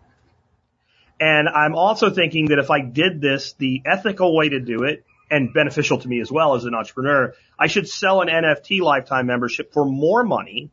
And 1.19 1.47
I'm 1.47 1.75
also 1.75 2.09
thinking 2.09 2.47
that 2.47 2.59
if 2.59 2.69
I 2.69 2.81
did 2.81 3.21
this, 3.21 3.53
the 3.53 3.81
ethical 3.85 4.35
way 4.35 4.49
to 4.49 4.59
do 4.59 4.83
it 4.83 5.05
and 5.31 5.53
beneficial 5.53 5.97
to 5.99 6.07
me 6.07 6.21
as 6.21 6.31
well 6.31 6.55
as 6.55 6.65
an 6.65 6.75
entrepreneur, 6.75 7.33
I 7.57 7.67
should 7.67 7.87
sell 7.87 8.21
an 8.21 8.27
NFT 8.27 8.81
lifetime 8.81 9.25
membership 9.25 9.73
for 9.73 9.85
more 9.85 10.23
money 10.23 10.71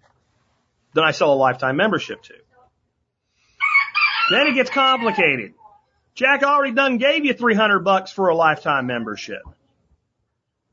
than 0.94 1.04
I 1.04 1.12
sell 1.12 1.32
a 1.32 1.34
lifetime 1.34 1.76
membership 1.76 2.22
to. 2.24 2.34
Then 4.30 4.48
it 4.48 4.54
gets 4.54 4.70
complicated. 4.70 5.54
Jack 6.14 6.42
already 6.42 6.72
done 6.72 6.98
gave 6.98 7.24
you 7.24 7.34
300 7.34 7.80
bucks 7.80 8.12
for 8.12 8.28
a 8.28 8.36
lifetime 8.36 8.86
membership. 8.86 9.42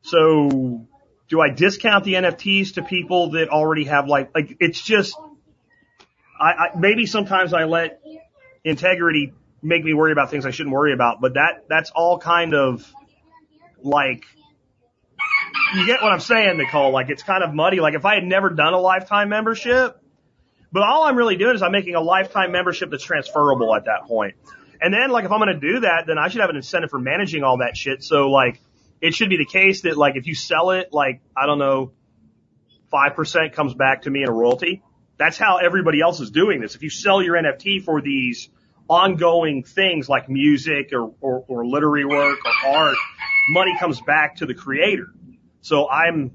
So 0.04 0.88
do 1.32 1.40
I 1.40 1.50
discount 1.50 2.04
the 2.04 2.16
NFTs 2.16 2.74
to 2.74 2.84
people 2.84 3.32
that 3.32 3.48
already 3.48 3.86
have 3.86 4.06
like, 4.06 4.36
like 4.36 4.58
it's 4.60 4.82
just, 4.82 5.18
I, 6.38 6.52
I 6.52 6.68
maybe 6.78 7.06
sometimes 7.06 7.54
I 7.54 7.64
let 7.64 8.02
integrity 8.66 9.32
make 9.64 9.82
me 9.82 9.94
worry 9.94 10.12
about 10.12 10.30
things 10.30 10.46
I 10.46 10.52
shouldn't 10.52 10.76
worry 10.76 10.92
about, 10.94 11.22
but 11.22 11.36
that, 11.36 11.64
that's 11.70 11.90
all 11.92 12.20
kind 12.20 12.54
of 12.54 12.86
like, 13.82 14.26
you 15.74 15.86
get 15.86 16.02
what 16.02 16.12
I'm 16.12 16.20
saying, 16.20 16.58
Nicole? 16.58 16.92
Like 16.92 17.10
it's 17.10 17.24
kind 17.24 17.46
of 17.46 17.54
muddy. 17.54 17.80
Like 17.80 17.94
if 17.94 18.04
I 18.04 18.16
had 18.16 18.26
never 18.26 18.50
done 18.50 18.74
a 18.74 18.80
lifetime 18.80 19.30
membership, 19.30 19.98
but 20.70 20.84
all 20.84 21.06
I'm 21.06 21.16
really 21.16 21.38
doing 21.38 21.56
is 21.56 21.62
I'm 21.62 21.72
making 21.72 21.96
a 21.96 22.02
lifetime 22.02 22.52
membership 22.52 22.92
that's 22.92 23.06
transferable 23.06 23.74
at 23.74 23.86
that 23.86 24.04
point. 24.06 24.36
And 24.82 24.94
then 24.94 25.12
like 25.12 25.24
if 25.24 25.32
I'm 25.32 25.40
going 25.40 25.58
to 25.58 25.74
do 25.74 25.80
that, 25.82 26.08
then 26.08 26.18
I 26.18 26.28
should 26.28 26.42
have 26.42 26.50
an 26.50 26.58
incentive 26.58 26.90
for 26.90 27.00
managing 27.00 27.44
all 27.44 27.60
that 27.60 27.78
shit. 27.78 28.04
So 28.04 28.30
like 28.30 28.60
it 29.02 29.16
should 29.16 29.30
be 29.30 29.38
the 29.38 29.46
case 29.46 29.82
that 29.82 29.98
like 29.98 30.16
if 30.16 30.28
you 30.28 30.36
sell 30.36 30.70
it, 30.72 30.90
like 30.94 31.22
I 31.36 31.48
don't 31.48 31.60
know, 31.60 31.92
5% 32.94 33.54
comes 33.54 33.74
back 33.74 34.04
to 34.04 34.10
me 34.10 34.24
in 34.24 34.30
a 34.30 34.32
royalty. 34.32 34.84
That's 35.18 35.38
how 35.38 35.58
everybody 35.58 36.02
else 36.02 36.20
is 36.20 36.32
doing 36.32 36.62
this. 36.62 36.76
If 36.76 36.84
you 36.84 36.90
sell 36.90 37.22
your 37.22 37.36
NFT 37.36 37.84
for 37.84 38.02
these 38.02 38.50
ongoing 38.88 39.64
things 39.64 40.10
like 40.10 40.30
music 40.30 40.92
or, 40.94 41.14
or, 41.22 41.46
or 41.48 41.66
literary 41.66 42.06
work 42.06 42.40
or 42.46 42.70
art, 42.70 42.98
money 43.50 43.78
comes 43.80 44.02
back 44.02 44.38
to 44.38 44.46
the 44.46 44.54
creator. 44.54 45.14
So 45.62 45.90
I'm, 45.90 46.32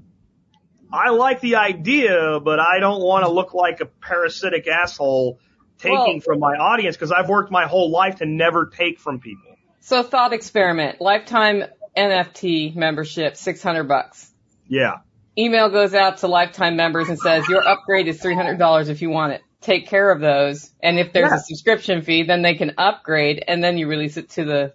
I 0.91 1.09
like 1.09 1.41
the 1.41 1.57
idea, 1.57 2.39
but 2.39 2.59
I 2.59 2.79
don't 2.79 3.01
want 3.01 3.25
to 3.25 3.31
look 3.31 3.53
like 3.53 3.81
a 3.81 3.85
parasitic 3.85 4.67
asshole 4.67 5.39
taking 5.79 5.97
Well- 5.97 6.19
from 6.21 6.39
my 6.39 6.55
audience 6.55 6.95
because 6.95 7.11
I've 7.11 7.29
worked 7.29 7.51
my 7.51 7.67
whole 7.67 7.91
life 7.91 8.17
to 8.17 8.25
never 8.25 8.65
take 8.67 8.99
from 8.99 9.19
people. 9.19 9.57
So 9.81 10.03
thought 10.03 10.33
experiment, 10.33 10.99
lifetime 10.99 11.63
NFT 11.97 12.75
membership, 12.75 13.35
600 13.35 13.83
bucks. 13.85 14.31
Yeah. 14.67 14.97
Email 15.37 15.69
goes 15.69 15.93
out 15.93 16.17
to 16.19 16.27
lifetime 16.27 16.75
members 16.75 17.09
and 17.09 17.19
says 17.19 17.47
your 17.49 17.67
upgrade 17.67 18.07
is 18.07 18.21
$300 18.21 18.89
if 18.89 19.01
you 19.01 19.09
want 19.09 19.33
it. 19.33 19.41
Take 19.61 19.87
care 19.87 20.09
of 20.11 20.19
those. 20.21 20.71
And 20.81 20.99
if 20.99 21.11
there's 21.13 21.29
Yeah. 21.31 21.35
a 21.37 21.39
subscription 21.39 22.01
fee, 22.03 22.23
then 22.23 22.41
they 22.41 22.55
can 22.55 22.73
upgrade 22.77 23.43
and 23.47 23.63
then 23.63 23.77
you 23.77 23.87
release 23.87 24.17
it 24.17 24.29
to 24.31 24.45
the, 24.45 24.73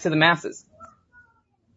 to 0.00 0.10
the 0.10 0.16
masses. 0.16 0.64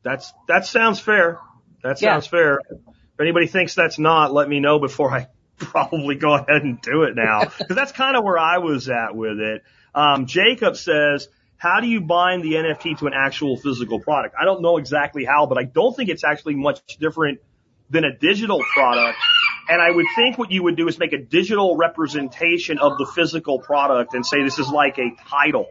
That's, 0.04 0.32
that 0.48 0.66
sounds 0.66 1.00
fair. 1.00 1.40
That 1.84 2.02
Yeah. 2.02 2.14
sounds 2.14 2.28
fair. 2.28 2.60
If 2.70 3.20
anybody 3.20 3.48
thinks 3.48 3.76
that's 3.76 4.00
not, 4.00 4.34
let 4.34 4.48
me 4.50 4.60
know 4.60 4.80
before 4.80 5.12
I 5.14 5.28
probably 5.58 6.16
go 6.16 6.34
ahead 6.34 6.64
and 6.64 6.82
do 6.82 7.04
it 7.04 7.16
now. 7.16 7.46
Cause 7.46 7.68
that's 7.76 7.92
kind 7.92 8.16
of 8.16 8.24
where 8.24 8.38
I 8.38 8.60
was 8.60 8.90
at 8.90 9.16
with 9.16 9.40
it. 9.40 9.64
Um, 9.94 10.26
Jacob 10.26 10.78
says, 10.78 11.28
how 11.60 11.82
do 11.82 11.88
you 11.88 12.00
bind 12.00 12.42
the 12.42 12.54
NFT 12.54 12.98
to 13.00 13.08
an 13.08 13.14
actual 13.14 13.58
physical 13.58 14.00
product? 14.00 14.34
I 14.40 14.46
don't 14.46 14.62
know 14.62 14.78
exactly 14.78 15.26
how, 15.26 15.46
but 15.46 15.58
I 15.58 15.66
don't 15.66 15.94
think 15.94 16.10
it's 16.10 16.24
actually 16.24 16.56
much 16.56 16.80
different 16.98 17.42
than 17.90 18.06
a 18.06 18.16
digital 18.16 18.64
product 18.74 19.18
And 19.68 19.82
I 19.82 19.92
would 19.92 20.06
think 20.16 20.38
what 20.38 20.52
you 20.52 20.64
would 20.64 20.78
do 20.78 20.88
is 20.88 20.98
make 20.98 21.12
a 21.12 21.18
digital 21.18 21.76
representation 21.76 22.80
of 22.80 22.98
the 22.98 23.06
physical 23.06 23.60
product 23.60 24.14
and 24.14 24.26
say 24.26 24.42
this 24.44 24.58
is 24.58 24.70
like 24.70 24.98
a 24.98 25.12
title. 25.28 25.68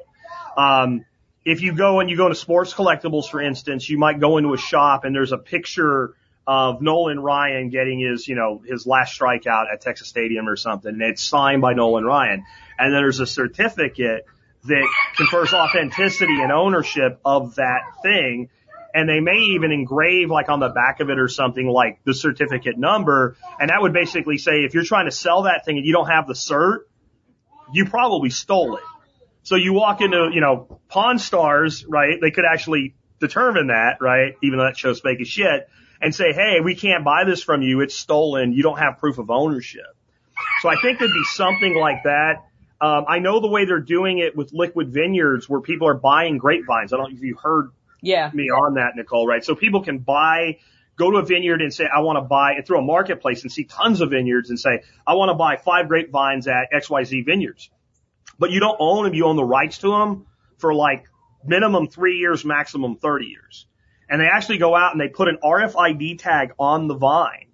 Um, 0.57 1.05
if 1.45 1.63
you 1.63 1.73
go 1.73 2.01
and 2.01 2.11
you 2.11 2.17
go 2.17 2.29
to 2.29 2.35
sports 2.35 2.75
collectibles, 2.75 3.29
for 3.29 3.41
instance, 3.41 3.89
you 3.89 3.97
might 3.97 4.21
go 4.21 4.37
into 4.37 4.53
a 4.53 4.59
shop 4.59 5.05
and 5.05 5.15
there's 5.15 5.33
a 5.33 5.39
picture 5.39 6.15
of 6.47 6.83
Nolan 6.83 7.19
Ryan 7.19 7.71
getting 7.71 7.99
his, 7.99 8.29
you 8.29 8.35
know, 8.35 8.63
his 8.65 8.87
last 8.87 9.19
strikeout 9.19 9.73
at 9.73 9.81
Texas 9.81 10.09
Stadium 10.09 10.49
or 10.49 10.57
something, 10.57 10.93
and 10.93 11.03
it's 11.03 11.23
signed 11.23 11.63
by 11.63 11.73
Nolan 11.73 12.05
Ryan. 12.05 12.45
And 12.79 12.93
then 12.93 13.01
there's 13.01 13.21
a 13.21 13.27
certificate 13.27 14.27
that 14.69 14.89
confers 15.17 15.53
authenticity 15.53 16.41
and 16.41 16.53
ownership 16.53 17.21
of 17.25 17.57
that 17.57 17.81
thing. 18.03 18.49
And 18.95 19.09
they 19.09 19.21
may 19.21 19.39
even 19.55 19.71
engrave 19.71 20.31
like 20.31 20.49
on 20.49 20.61
the 20.61 20.71
back 20.71 21.01
of 21.01 21.11
it 21.11 21.19
or 21.19 21.29
something 21.29 21.67
like 21.67 22.01
the 22.05 22.15
certificate 22.15 22.79
number. 22.79 23.37
And 23.61 23.71
that 23.71 23.83
would 23.83 23.93
basically 23.93 24.39
say 24.39 24.65
if 24.65 24.75
you're 24.75 24.85
trying 24.85 25.07
to 25.07 25.13
sell 25.13 25.43
that 25.43 25.65
thing 25.65 25.77
and 25.77 25.87
you 25.87 25.93
don't 25.93 26.09
have 26.09 26.27
the 26.27 26.35
cert, 26.35 26.81
you 27.73 27.85
probably 27.85 28.31
stole 28.31 28.77
it. 28.77 28.85
So 29.43 29.57
you 29.57 29.73
walk 29.73 30.01
into, 30.01 30.31
you 30.33 30.41
know, 30.41 30.81
Pawn 30.89 31.19
Stars, 31.19 31.85
right? 31.87 32.19
They 32.21 32.31
could 32.31 32.45
actually 32.51 32.95
determine 33.21 33.69
that, 33.69 33.99
right? 34.01 34.35
Even 34.43 34.59
though 34.59 34.65
that 34.65 34.77
show's 34.77 35.01
fake 35.01 35.21
as 35.21 35.29
shit 35.29 35.69
and 36.01 36.15
say, 36.15 36.33
Hey, 36.33 36.61
we 36.63 36.75
can't 36.75 37.05
buy 37.05 37.25
this 37.25 37.43
from 37.43 37.63
you. 37.63 37.81
It's 37.81 37.95
stolen. 37.95 38.53
You 38.53 38.63
don't 38.63 38.79
have 38.79 38.99
proof 38.99 39.19
of 39.19 39.31
ownership. 39.31 39.87
So 40.63 40.69
I 40.69 40.77
think 40.81 40.99
there'd 40.99 41.11
be 41.11 41.25
something 41.25 41.75
like 41.75 42.05
that. 42.05 42.45
Um, 42.81 43.07
I 43.09 43.19
know 43.19 43.41
the 43.41 43.49
way 43.49 43.65
they're 43.65 43.81
doing 43.81 44.19
it 44.19 44.37
with 44.37 44.53
liquid 44.53 44.93
vineyards 44.93 45.49
where 45.49 45.61
people 45.61 45.89
are 45.89 45.95
buying 45.95 46.39
grapevines. 46.39 46.93
I 46.93 46.97
don't 46.97 47.11
know 47.13 47.17
if 47.17 47.23
you 47.23 47.37
heard 47.37 47.71
Yeah. 48.01 48.31
me 48.33 48.51
on 48.51 48.75
that, 48.75 48.95
Nicole, 48.95 49.27
right? 49.27 49.45
So 49.45 49.55
people 49.57 49.83
can 49.83 49.99
buy, 49.99 50.59
go 50.97 51.11
to 51.11 51.19
a 51.19 51.25
vineyard 51.25 51.61
and 51.61 51.75
say, 51.75 51.87
I 51.93 52.01
want 52.01 52.19
to 52.19 52.23
buy, 52.23 52.53
and 52.53 52.65
through 52.65 52.79
a 52.79 52.83
marketplace 52.83 53.43
and 53.43 53.51
see 53.51 53.65
tons 53.65 54.01
of 54.01 54.11
vineyards 54.11 54.51
and 54.51 54.61
say, 54.61 54.83
I 55.07 55.15
want 55.15 55.31
to 55.31 55.35
buy 55.35 55.57
five 55.57 55.89
grapevines 55.89 56.47
at 56.47 56.71
XYZ 56.73 57.27
vineyards. 57.27 57.71
But 58.39 58.51
you 58.53 58.61
don't 58.61 58.77
own 58.79 59.05
them, 59.05 59.15
you 59.15 59.25
own 59.27 59.35
the 59.37 59.45
rights 59.45 59.79
to 59.79 59.91
them 59.91 60.27
for 60.59 60.73
like 60.73 61.07
minimum 61.45 61.89
three 61.89 62.19
years, 62.19 62.45
maximum 62.45 62.97
30 62.97 63.27
years. 63.27 63.67
And 64.09 64.21
they 64.21 64.27
actually 64.27 64.59
go 64.59 64.77
out 64.77 64.93
and 64.93 65.01
they 65.01 65.09
put 65.09 65.29
an 65.29 65.39
RFID 65.43 66.19
tag 66.21 66.53
on 66.59 66.87
the 66.87 66.95
vine. 66.95 67.48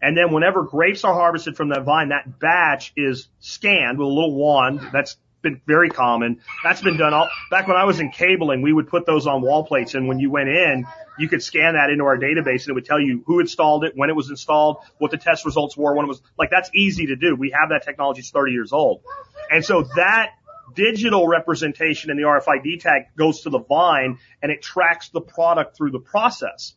And 0.00 0.16
then 0.16 0.32
whenever 0.32 0.62
grapes 0.62 1.04
are 1.04 1.14
harvested 1.14 1.56
from 1.56 1.70
that 1.70 1.84
vine, 1.84 2.10
that 2.10 2.38
batch 2.38 2.92
is 2.96 3.28
scanned 3.40 3.98
with 3.98 4.06
a 4.06 4.10
little 4.10 4.34
wand. 4.34 4.80
That's 4.92 5.16
been 5.42 5.60
very 5.66 5.88
common. 5.88 6.40
That's 6.64 6.82
been 6.82 6.96
done 6.96 7.14
all, 7.14 7.28
back 7.50 7.68
when 7.68 7.76
I 7.76 7.84
was 7.84 8.00
in 8.00 8.10
cabling, 8.10 8.62
we 8.62 8.72
would 8.72 8.88
put 8.88 9.06
those 9.06 9.26
on 9.26 9.42
wall 9.42 9.64
plates 9.64 9.94
and 9.94 10.08
when 10.08 10.18
you 10.18 10.30
went 10.30 10.48
in, 10.48 10.84
you 11.18 11.28
could 11.28 11.42
scan 11.42 11.74
that 11.74 11.90
into 11.90 12.04
our 12.04 12.16
database 12.16 12.62
and 12.62 12.70
it 12.70 12.72
would 12.74 12.84
tell 12.84 13.00
you 13.00 13.22
who 13.26 13.40
installed 13.40 13.84
it, 13.84 13.92
when 13.94 14.10
it 14.10 14.16
was 14.16 14.30
installed, 14.30 14.78
what 14.98 15.10
the 15.10 15.16
test 15.16 15.44
results 15.44 15.76
were, 15.76 15.94
when 15.94 16.06
it 16.06 16.08
was, 16.08 16.22
like 16.38 16.50
that's 16.50 16.70
easy 16.74 17.06
to 17.06 17.16
do. 17.16 17.36
We 17.36 17.50
have 17.58 17.70
that 17.70 17.84
technology, 17.84 18.20
it's 18.20 18.30
30 18.30 18.52
years 18.52 18.72
old. 18.72 19.02
And 19.50 19.64
so 19.64 19.82
that 19.96 20.32
digital 20.74 21.26
representation 21.26 22.10
in 22.10 22.16
the 22.16 22.24
RFID 22.24 22.80
tag 22.80 23.02
goes 23.16 23.42
to 23.42 23.50
the 23.50 23.60
vine 23.60 24.18
and 24.42 24.52
it 24.52 24.62
tracks 24.62 25.08
the 25.08 25.20
product 25.20 25.76
through 25.76 25.90
the 25.90 26.00
process. 26.00 26.74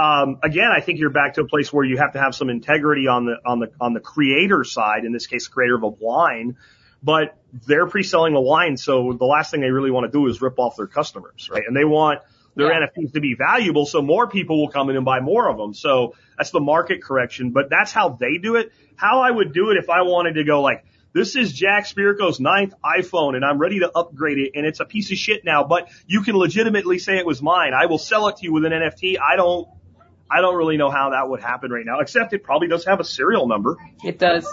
Um, 0.00 0.38
again, 0.42 0.70
I 0.74 0.80
think 0.80 0.98
you're 0.98 1.10
back 1.10 1.34
to 1.34 1.42
a 1.42 1.46
place 1.46 1.70
where 1.70 1.84
you 1.84 1.98
have 1.98 2.14
to 2.14 2.18
have 2.18 2.34
some 2.34 2.48
integrity 2.48 3.06
on 3.06 3.26
the 3.26 3.36
on 3.44 3.60
the 3.60 3.70
on 3.78 3.92
the 3.92 4.00
creator 4.00 4.64
side. 4.64 5.04
In 5.04 5.12
this 5.12 5.26
case, 5.26 5.46
creator 5.46 5.76
of 5.76 5.82
a 5.82 5.88
wine, 5.88 6.56
but 7.02 7.36
they're 7.66 7.86
pre-selling 7.86 8.32
the 8.32 8.40
wine, 8.40 8.78
so 8.78 9.12
the 9.12 9.26
last 9.26 9.50
thing 9.50 9.60
they 9.60 9.70
really 9.70 9.90
want 9.90 10.10
to 10.10 10.18
do 10.18 10.26
is 10.26 10.40
rip 10.40 10.58
off 10.58 10.76
their 10.76 10.86
customers, 10.86 11.50
right? 11.52 11.64
And 11.66 11.76
they 11.76 11.84
want 11.84 12.20
their 12.56 12.72
Yeah. 12.72 12.86
NFTs 12.86 13.12
to 13.12 13.20
be 13.20 13.34
valuable, 13.34 13.84
so 13.84 14.00
more 14.00 14.26
people 14.26 14.58
will 14.58 14.70
come 14.70 14.88
in 14.88 14.96
and 14.96 15.04
buy 15.04 15.20
more 15.20 15.50
of 15.50 15.58
them. 15.58 15.74
So 15.74 16.14
that's 16.38 16.50
the 16.50 16.60
market 16.60 17.02
correction, 17.02 17.50
but 17.50 17.68
that's 17.68 17.92
how 17.92 18.08
they 18.08 18.38
do 18.38 18.56
it. 18.56 18.72
How 18.96 19.20
I 19.20 19.30
would 19.30 19.52
do 19.52 19.70
it 19.70 19.76
if 19.76 19.90
I 19.90 20.02
wanted 20.02 20.34
to 20.34 20.44
go 20.44 20.62
like, 20.62 20.84
this 21.12 21.36
is 21.36 21.52
Jack 21.52 21.86
Spirko's 21.86 22.40
ninth 22.40 22.72
iPhone 22.84 23.34
and 23.34 23.44
I'm 23.44 23.58
ready 23.58 23.80
to 23.80 23.90
upgrade 23.90 24.38
it 24.38 24.52
and 24.54 24.64
it's 24.64 24.80
a 24.80 24.84
piece 24.84 25.10
of 25.10 25.18
shit 25.18 25.44
now, 25.44 25.64
but 25.64 25.90
you 26.06 26.22
can 26.22 26.36
legitimately 26.36 26.98
say 27.00 27.18
it 27.18 27.26
was 27.26 27.42
mine. 27.42 27.72
I 27.74 27.86
will 27.86 27.98
sell 27.98 28.28
it 28.28 28.36
to 28.38 28.44
you 28.44 28.52
with 28.52 28.64
an 28.64 28.72
NFT. 28.72 29.16
I 29.18 29.36
don't, 29.36 29.68
I 30.30 30.40
don't 30.40 30.56
really 30.56 30.76
know 30.76 30.90
how 30.90 31.10
that 31.10 31.28
would 31.28 31.40
happen 31.40 31.70
right 31.70 31.84
now, 31.84 32.00
except 32.00 32.32
it 32.32 32.44
probably 32.44 32.68
does 32.68 32.84
have 32.84 33.00
a 33.00 33.04
serial 33.04 33.48
number 33.48 33.76
It 34.04 34.18
does. 34.18 34.46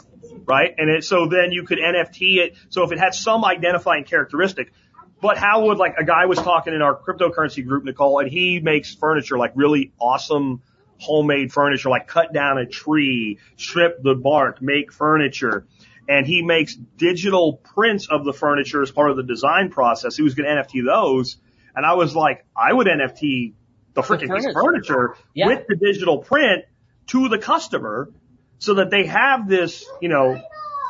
right? 0.46 0.74
And 0.78 0.90
it, 0.90 1.04
so 1.04 1.28
then 1.28 1.52
you 1.52 1.64
could 1.64 1.78
NFT 1.78 2.38
it. 2.38 2.56
So 2.70 2.84
if 2.84 2.92
it 2.92 3.00
had 3.00 3.14
some 3.14 3.46
identifying 3.46 4.04
characteristic, 4.04 4.72
but 5.22 5.38
how 5.38 5.66
would 5.66 5.78
like 5.78 5.96
a 5.98 6.04
guy 6.04 6.26
was 6.26 6.38
talking 6.40 6.74
in 6.74 6.82
our 6.82 6.96
cryptocurrency 6.96 7.66
group, 7.66 7.84
Nicole, 7.84 8.20
and 8.20 8.30
he 8.30 8.60
makes 8.60 8.94
furniture 8.94 9.38
like 9.38 9.54
really 9.56 9.94
awesome 10.00 10.62
homemade 11.00 11.52
furniture, 11.52 11.90
like 11.90 12.08
cut 12.08 12.34
down 12.34 12.58
a 12.58 12.66
tree, 12.66 13.40
strip 13.56 14.02
the 14.02 14.16
bark, 14.16 14.62
make 14.62 14.92
furniture. 14.92 15.68
And 16.10 16.26
he 16.26 16.42
makes 16.42 16.76
digital 16.76 17.58
prints 17.58 18.08
of 18.10 18.24
the 18.24 18.34
furniture 18.34 18.82
as 18.82 18.92
part 18.92 19.12
of 19.12 19.18
the 19.18 19.24
design 19.24 19.70
process. 19.70 20.16
He 20.16 20.24
was 20.24 20.36
going 20.36 20.48
to 20.48 20.64
NFT 20.64 20.86
those. 20.86 21.38
And 21.76 21.86
I 21.86 21.94
was 21.96 22.16
like, 22.16 22.46
I 22.56 22.72
would 22.74 22.88
NFT 22.88 23.54
the 23.98 24.04
freaking 24.04 24.28
furniture. 24.28 24.54
furniture 24.54 25.16
Yeah. 25.34 25.48
with 25.48 25.68
the 25.68 25.76
digital 25.76 26.20
print 26.20 26.66
to 27.08 27.30
the 27.30 27.38
customer 27.40 28.10
so 28.60 28.76
that 28.76 28.90
they 28.92 29.06
have 29.06 29.48
this, 29.48 29.86
you 30.02 30.10
know, 30.10 30.42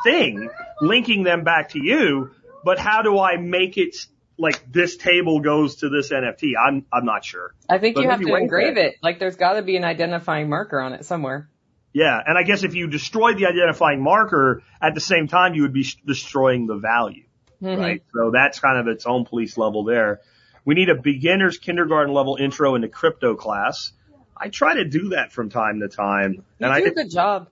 thing 0.04 0.48
linking 0.80 1.22
them 1.24 1.42
back 1.44 1.70
to 1.70 1.82
you. 1.82 2.30
But 2.64 2.78
how 2.78 3.02
do 3.02 3.18
I 3.18 3.36
make 3.36 3.78
it 3.78 3.96
like 4.36 4.70
this 4.70 4.96
table 4.96 5.40
goes 5.40 5.76
to 5.76 5.88
this 5.88 6.12
NFT? 6.12 6.52
I'm, 6.62 6.84
I'm 6.92 7.04
not 7.04 7.24
sure. 7.24 7.54
I 7.68 7.78
think 7.78 7.94
But 7.94 8.02
you 8.04 8.10
have 8.10 8.20
maybe 8.20 8.30
to 8.32 8.36
engrave 8.36 8.76
it. 8.76 8.96
Like 9.02 9.18
there's 9.18 9.36
got 9.36 9.54
to 9.54 9.62
be 9.62 9.76
an 9.76 9.84
identifying 9.84 10.48
marker 10.48 10.80
on 10.80 10.92
it 10.92 11.04
somewhere. 11.04 11.48
Yeah. 11.92 12.20
And 12.24 12.36
I 12.36 12.42
guess 12.42 12.62
if 12.62 12.74
you 12.74 12.88
destroy 12.88 13.34
the 13.34 13.46
identifying 13.46 14.02
marker 14.02 14.62
at 14.82 14.94
the 14.94 15.00
same 15.00 15.28
time, 15.28 15.54
you 15.54 15.62
would 15.62 15.72
be 15.72 15.86
destroying 16.06 16.66
the 16.66 16.76
value. 16.76 17.24
Mhm. 17.62 17.76
right? 17.78 18.02
So 18.14 18.30
that's 18.30 18.60
kind 18.60 18.78
of 18.78 18.86
its 18.86 19.04
own 19.04 19.24
police 19.24 19.58
level 19.58 19.82
there. 19.82 20.20
We 20.68 20.74
need 20.74 20.90
a 20.90 20.94
beginner's 20.96 21.56
kindergarten 21.56 22.12
level 22.12 22.36
intro 22.38 22.74
into 22.74 22.88
crypto 22.88 23.34
class. 23.36 23.90
I 24.36 24.50
try 24.50 24.74
to 24.74 24.84
do 24.84 25.08
that 25.08 25.32
from 25.32 25.48
time 25.48 25.80
to 25.80 25.88
time, 25.88 26.34
You 26.34 26.42
and 26.60 26.70
I 26.70 26.80
do 26.80 26.82
a 26.82 26.84
think 26.84 26.96
good 26.98 27.10
job. 27.10 27.48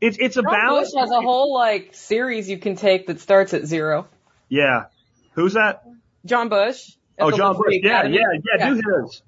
it's 0.00 0.16
it's 0.18 0.38
a 0.38 0.42
John 0.42 0.50
balance. 0.50 0.90
Bush 0.94 0.98
has 0.98 1.10
a 1.10 1.20
whole 1.20 1.52
like 1.52 1.90
series 1.92 2.48
you 2.48 2.56
can 2.56 2.76
take 2.76 3.08
that 3.08 3.20
starts 3.20 3.52
at 3.52 3.66
zero. 3.66 4.08
Yeah, 4.48 4.84
who's 5.32 5.52
that? 5.52 5.84
John 6.24 6.48
Bush. 6.48 6.92
Oh, 7.18 7.30
John 7.30 7.54
Bush. 7.54 7.66
Liberty 7.66 7.80
Yeah, 7.84 8.04
yeah, 8.04 8.20
yeah. 8.58 8.70
Do 8.70 8.76
his. 8.76 9.22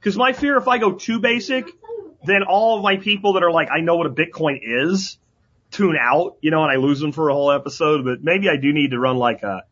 Because 0.00 0.16
my 0.16 0.32
fear, 0.32 0.56
if 0.56 0.66
I 0.66 0.78
go 0.78 0.90
too 0.90 1.20
basic, 1.20 1.66
then 2.24 2.42
all 2.42 2.78
of 2.78 2.82
my 2.82 2.96
people 2.96 3.34
that 3.34 3.44
are 3.44 3.52
like, 3.52 3.68
I 3.70 3.78
know 3.78 3.94
what 3.94 4.08
a 4.08 4.10
Bitcoin 4.10 4.58
is, 4.60 5.18
tune 5.70 5.96
out, 5.96 6.36
you 6.40 6.50
know, 6.50 6.64
and 6.64 6.72
I 6.72 6.78
lose 6.84 6.98
them 6.98 7.12
for 7.12 7.28
a 7.28 7.32
whole 7.32 7.52
episode. 7.52 8.04
But 8.04 8.24
maybe 8.24 8.48
I 8.48 8.56
do 8.56 8.72
need 8.72 8.90
to 8.90 8.98
run 8.98 9.18
like 9.18 9.44
a 9.44 9.62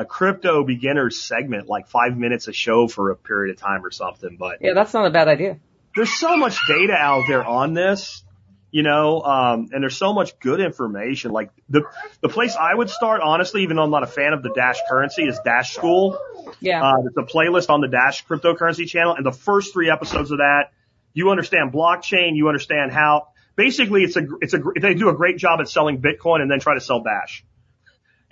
a 0.00 0.04
crypto 0.06 0.64
beginner 0.64 1.10
segment, 1.10 1.68
like 1.68 1.88
five 1.88 2.16
minutes 2.16 2.48
a 2.48 2.52
show 2.52 2.88
for 2.88 3.10
a 3.10 3.16
period 3.16 3.54
of 3.54 3.60
time 3.60 3.84
or 3.84 3.90
something. 3.90 4.36
But 4.38 4.58
Yeah, 4.62 4.72
that's 4.74 4.94
not 4.94 5.06
a 5.06 5.10
bad 5.10 5.28
idea. 5.28 5.58
there's 5.94 6.12
so 6.18 6.36
much 6.36 6.56
data 6.66 6.94
out 6.94 7.24
there 7.28 7.44
on 7.44 7.74
this, 7.74 8.24
you 8.70 8.82
know, 8.82 9.20
um, 9.20 9.68
and 9.72 9.82
there's 9.82 9.96
so 9.98 10.14
much 10.14 10.38
good 10.38 10.60
information. 10.60 11.32
Like 11.32 11.50
the 11.68 11.82
the 12.22 12.30
place 12.30 12.56
I 12.56 12.74
would 12.74 12.88
start, 12.88 13.20
honestly, 13.22 13.62
even 13.64 13.76
though 13.76 13.82
I'm 13.82 13.90
not 13.90 14.04
a 14.04 14.06
fan 14.06 14.32
of 14.32 14.42
the 14.42 14.50
Dash 14.54 14.78
currency, 14.88 15.24
is 15.24 15.38
Dash 15.44 15.74
School. 15.74 16.18
Yeah. 16.60 16.82
Uh, 16.82 17.02
it's 17.04 17.16
a 17.18 17.22
playlist 17.36 17.68
on 17.68 17.80
the 17.82 17.88
Dash 17.88 18.24
cryptocurrency 18.26 18.86
channel, 18.86 19.14
and 19.14 19.26
the 19.26 19.32
first 19.32 19.74
three 19.74 19.90
episodes 19.90 20.30
of 20.30 20.38
that, 20.38 20.70
you 21.12 21.30
understand 21.30 21.72
blockchain, 21.72 22.36
you 22.36 22.48
understand 22.48 22.90
how. 22.92 23.28
Basically, 23.56 24.04
it's 24.04 24.16
a 24.16 24.22
it's 24.40 24.54
a 24.54 24.60
they 24.80 24.94
do 24.94 25.10
a 25.10 25.14
great 25.14 25.36
job 25.36 25.60
at 25.60 25.68
selling 25.68 26.00
Bitcoin 26.00 26.40
and 26.40 26.50
then 26.50 26.60
try 26.60 26.74
to 26.74 26.80
sell 26.80 27.02
Dash. 27.02 27.44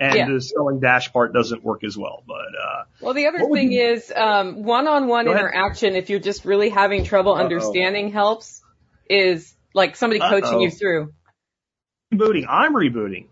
And 0.00 0.14
Yeah. 0.14 0.28
the 0.32 0.40
selling 0.40 0.78
Dash 0.80 1.12
part 1.12 1.32
doesn't 1.32 1.64
work 1.64 1.82
as 1.82 1.98
well, 1.98 2.22
but 2.26 2.34
uh, 2.36 2.84
Well, 3.00 3.14
the 3.14 3.26
other 3.26 3.40
thing 3.52 3.72
you- 3.72 3.82
is 3.82 4.12
um, 4.14 4.62
one-on-one 4.62 5.24
Go 5.24 5.32
ahead. 5.32 5.42
interaction. 5.44 5.96
If 5.96 6.08
you're 6.08 6.20
just 6.20 6.44
really 6.44 6.68
having 6.68 7.02
trouble 7.04 7.32
Uh-oh. 7.34 7.40
understanding, 7.42 8.12
helps. 8.12 8.62
Is 9.10 9.54
like 9.74 9.96
somebody 9.96 10.20
coaching 10.20 10.44
Uh-oh. 10.54 10.60
you 10.60 10.70
through. 10.70 11.12
rebooting. 12.14 12.44
I'm 12.48 12.74
rebooting. 12.74 13.26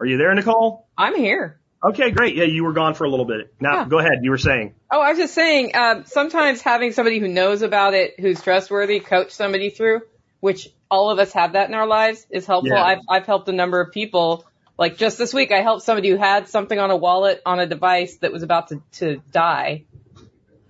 Are 0.00 0.06
you 0.06 0.18
there, 0.18 0.34
Nicole? 0.34 0.86
I'm 0.96 1.14
here. 1.16 1.58
Okay, 1.84 2.10
great. 2.10 2.34
Yeah, 2.34 2.44
you 2.44 2.64
were 2.64 2.72
gone 2.72 2.94
for 2.94 3.04
a 3.04 3.08
little 3.10 3.24
bit. 3.24 3.54
Now, 3.60 3.74
Yeah. 3.82 3.88
go 3.88 3.98
ahead. 4.00 4.18
You 4.22 4.30
were 4.30 4.38
saying. 4.38 4.74
Oh, 4.90 5.00
I 5.00 5.10
was 5.10 5.18
just 5.18 5.34
saying. 5.34 5.74
Um, 5.76 6.04
sometimes 6.04 6.60
having 6.62 6.92
somebody 6.92 7.18
who 7.20 7.28
knows 7.28 7.62
about 7.62 7.94
it, 7.94 8.18
who's 8.18 8.42
trustworthy, 8.42 8.98
coach 9.00 9.30
somebody 9.30 9.70
through, 9.70 10.00
which 10.40 10.68
all 10.90 11.10
of 11.10 11.18
us 11.20 11.32
have 11.34 11.52
that 11.52 11.68
in 11.68 11.74
our 11.74 11.86
lives, 11.86 12.26
is 12.30 12.46
helpful. 12.46 12.76
Yeah. 12.76 12.82
I've 12.84 12.98
I've 13.08 13.26
helped 13.26 13.48
a 13.48 13.52
number 13.52 13.80
of 13.80 13.92
people. 13.92 14.44
Like 14.78 14.96
just 14.96 15.18
this 15.18 15.34
week, 15.34 15.50
I 15.52 15.60
helped 15.62 15.82
somebody 15.82 16.08
who 16.10 16.16
had 16.16 16.48
something 16.48 16.78
on 16.78 16.90
a 16.90 16.96
wallet 16.96 17.42
on 17.44 17.58
a 17.58 17.66
device 17.66 18.16
that 18.18 18.32
was 18.32 18.42
about 18.42 18.68
to 18.68 18.82
to 18.92 19.20
die, 19.32 19.84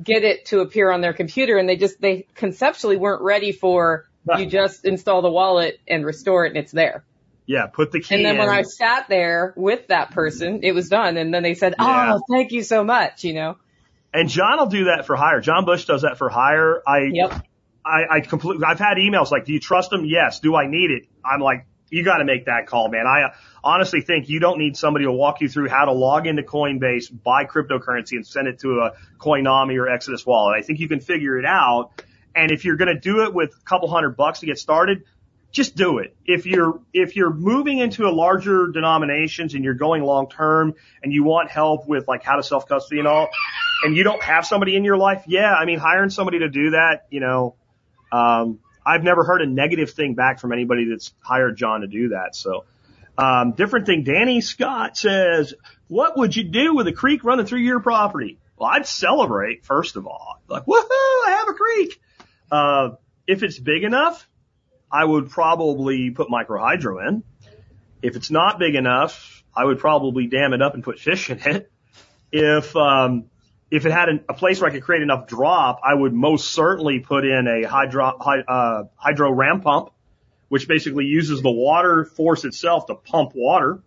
get 0.03 0.25
it 0.25 0.47
to 0.47 0.61
appear 0.61 0.91
on 0.91 1.01
their 1.01 1.13
computer, 1.13 1.59
and 1.59 1.69
they 1.69 1.77
just 1.77 2.01
they 2.01 2.27
conceptually 2.35 2.97
weren't 2.97 3.23
ready 3.23 3.53
for 3.53 4.09
you 4.39 4.47
just 4.47 4.85
install 4.85 5.23
the 5.23 5.31
wallet 5.31 5.81
and 5.89 6.05
restore 6.05 6.45
it 6.45 6.49
and 6.49 6.59
it's 6.59 6.73
there. 6.73 7.05
Yeah, 7.47 7.67
put 7.67 7.93
the 7.93 8.01
key 8.01 8.15
And 8.17 8.25
then 8.27 8.35
in. 8.35 8.41
when 8.41 8.51
I 8.51 8.61
sat 8.63 9.09
there 9.09 9.55
with 9.57 9.87
that 9.87 10.11
person, 10.11 10.61
it 10.65 10.73
was 10.73 10.91
done. 10.91 11.17
And 11.17 11.33
then 11.33 11.43
they 11.43 11.55
said, 11.55 11.75
oh, 11.79 11.87
Yeah. 11.87 12.15
"Oh, 12.17 12.21
thank 12.31 12.53
you 12.53 12.63
so 12.63 12.85
much," 12.85 13.25
you 13.25 13.33
know. 13.33 13.57
and 14.13 14.29
John 14.29 14.59
will 14.59 14.67
do 14.67 14.85
that 14.85 15.07
for 15.07 15.17
hire. 15.17 15.41
John 15.41 15.65
Bush 15.65 15.87
does 15.87 16.03
that 16.03 16.19
for 16.19 16.29
hire. 16.29 16.83
I, 16.87 17.09
Yep. 17.11 17.47
I, 17.87 18.17
I 18.17 18.21
completely, 18.21 18.65
I've 18.67 18.79
had 18.79 18.99
emails 18.99 19.31
like, 19.31 19.47
do 19.47 19.55
you 19.55 19.61
trust 19.61 19.91
him? 19.93 20.05
Yes. 20.05 20.41
Do 20.41 20.55
I 20.57 20.67
need 20.67 20.91
it? 20.91 21.05
I'm 21.25 21.41
like, 21.41 21.65
you 21.91 22.05
got 22.05 22.19
to 22.19 22.25
make 22.25 22.47
that 22.47 22.67
call, 22.67 22.89
man. 22.89 23.07
I 23.07 23.33
honestly 23.63 24.01
think 24.01 24.29
you 24.29 24.41
don't 24.41 24.59
need 24.59 24.77
somebody 24.77 25.05
to 25.05 25.13
walk 25.13 25.41
you 25.41 25.49
through 25.49 25.69
how 25.69 25.85
to 25.85 25.93
log 25.93 26.27
into 26.27 26.43
Coinbase, 26.43 27.11
buy 27.23 27.45
cryptocurrency, 27.45 28.13
and 28.13 28.27
send 28.27 28.49
it 28.49 28.61
to 28.61 28.81
a 28.81 28.93
Coinomi 29.19 29.79
or 29.79 29.89
Exodus 29.89 30.25
wallet. 30.25 30.59
I 30.59 30.63
think 30.63 30.81
you 30.81 30.89
can 30.89 31.01
figure 31.01 31.39
it 31.39 31.45
out. 31.45 32.03
And 32.35 32.51
if 32.51 32.65
you're 32.65 32.77
going 32.77 32.95
to 32.95 33.01
do 33.01 33.25
it 33.25 33.35
with 33.35 33.53
a 33.53 33.65
couple 33.65 33.89
hundred 33.89 34.17
bucks 34.17 34.41
to 34.41 34.47
get 34.47 34.59
started, 34.59 35.05
just 35.51 35.77
do 35.77 35.99
it. 35.99 36.15
If 36.25 36.47
you're 36.47 36.81
if 36.93 37.17
you're 37.17 37.33
moving 37.33 37.79
into 37.79 38.07
a 38.07 38.13
larger 38.13 38.69
denominations 38.69 39.55
and 39.55 39.65
you're 39.65 39.75
going 39.75 40.03
long 40.03 40.29
term 40.29 40.75
and 41.03 41.13
you 41.13 41.25
want 41.25 41.51
help 41.51 41.89
with 41.89 42.07
like 42.07 42.23
how 42.23 42.37
to 42.37 42.43
self 42.43 42.69
custody 42.69 42.99
and 42.99 43.09
all, 43.09 43.29
and 43.83 43.97
you 43.97 44.05
don't 44.05 44.23
have 44.23 44.45
somebody 44.45 44.77
in 44.77 44.85
your 44.85 44.99
life, 44.99 45.25
yeah, 45.27 45.55
I 45.55 45.65
mean 45.65 45.79
hiring 45.79 46.11
somebody 46.11 46.41
to 46.41 46.49
do 46.49 46.71
that, 46.71 47.07
you 47.11 47.21
know, 47.21 47.57
um, 48.13 48.61
I've 48.89 49.05
never 49.05 49.23
heard 49.23 49.43
a 49.43 49.47
negative 49.47 49.91
thing 49.91 50.15
back 50.15 50.41
from 50.41 50.53
anybody 50.53 50.89
that's 50.89 51.13
hired 51.21 51.57
John 51.57 51.83
to 51.83 51.87
do 51.87 52.09
that. 52.11 52.35
So, 52.35 52.65
um, 53.19 53.53
different 53.53 53.87
thing. 53.87 54.05
Danny 54.05 54.41
Scott 54.41 54.97
says, 54.97 55.53
what 55.89 56.17
would 56.17 56.35
you 56.35 56.45
do 56.45 56.75
with 56.75 56.87
a 56.87 56.93
creek 56.93 57.23
running 57.23 57.45
through 57.45 57.61
your 57.61 57.81
property? 57.81 58.39
Well, 58.57 58.71
I'd 58.71 58.87
celebrate 58.87 59.65
first 59.65 59.97
of 59.97 60.07
all, 60.07 60.41
like 60.49 60.65
woohoo, 60.65 60.89
I 60.89 61.37
have 61.39 61.49
a 61.49 61.53
creek. 61.53 62.01
Uh, 62.51 62.89
if 63.27 63.43
it's 63.43 63.59
big 63.59 63.85
enough, 63.85 64.27
I 64.91 65.05
would 65.05 65.29
probably 65.31 66.11
put 66.11 66.29
microhydro 66.29 67.09
in. 67.09 67.23
If 68.01 68.17
it's 68.17 68.31
not 68.31 68.59
big 68.59 68.75
enough, 68.75 69.45
I 69.55 69.65
would 69.65 69.81
probably 69.81 70.29
dam 70.29 70.55
it 70.55 70.63
up 70.63 70.75
and 70.75 70.83
put 70.83 70.99
fish 70.99 71.29
in 71.31 71.41
it. 71.41 71.71
If 72.33 72.75
um, 72.75 73.25
if 73.71 73.85
it 73.85 73.93
had 73.93 74.09
an, 74.09 74.25
a 74.29 74.35
place 74.35 74.61
where 74.61 74.71
I 74.71 74.73
could 74.73 74.83
create 74.83 75.03
enough 75.03 75.27
drop, 75.27 75.81
I 75.85 75.95
would 75.95 76.13
most 76.13 76.53
certainly 76.53 77.01
put 77.01 77.25
in 77.25 77.47
a 77.47 77.69
hydro 77.69 78.17
hy, 78.19 78.41
uh, 78.41 78.85
hydro 78.97 79.33
ram 79.33 79.61
pump, 79.61 79.91
which 80.49 80.67
basically 80.67 81.05
uses 81.05 81.43
the 81.43 81.51
water 81.51 82.05
force 82.05 82.45
itself 82.45 82.87
to 82.87 82.95
pump 82.95 83.33
water. 83.35 83.81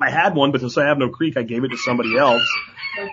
I 0.00 0.10
had 0.10 0.34
one, 0.34 0.52
but 0.52 0.60
since 0.60 0.78
I 0.78 0.86
have 0.86 0.98
no 0.98 1.10
creek, 1.10 1.36
I 1.36 1.42
gave 1.42 1.64
it 1.64 1.68
to 1.68 1.76
somebody 1.76 2.16
else. 2.16 2.48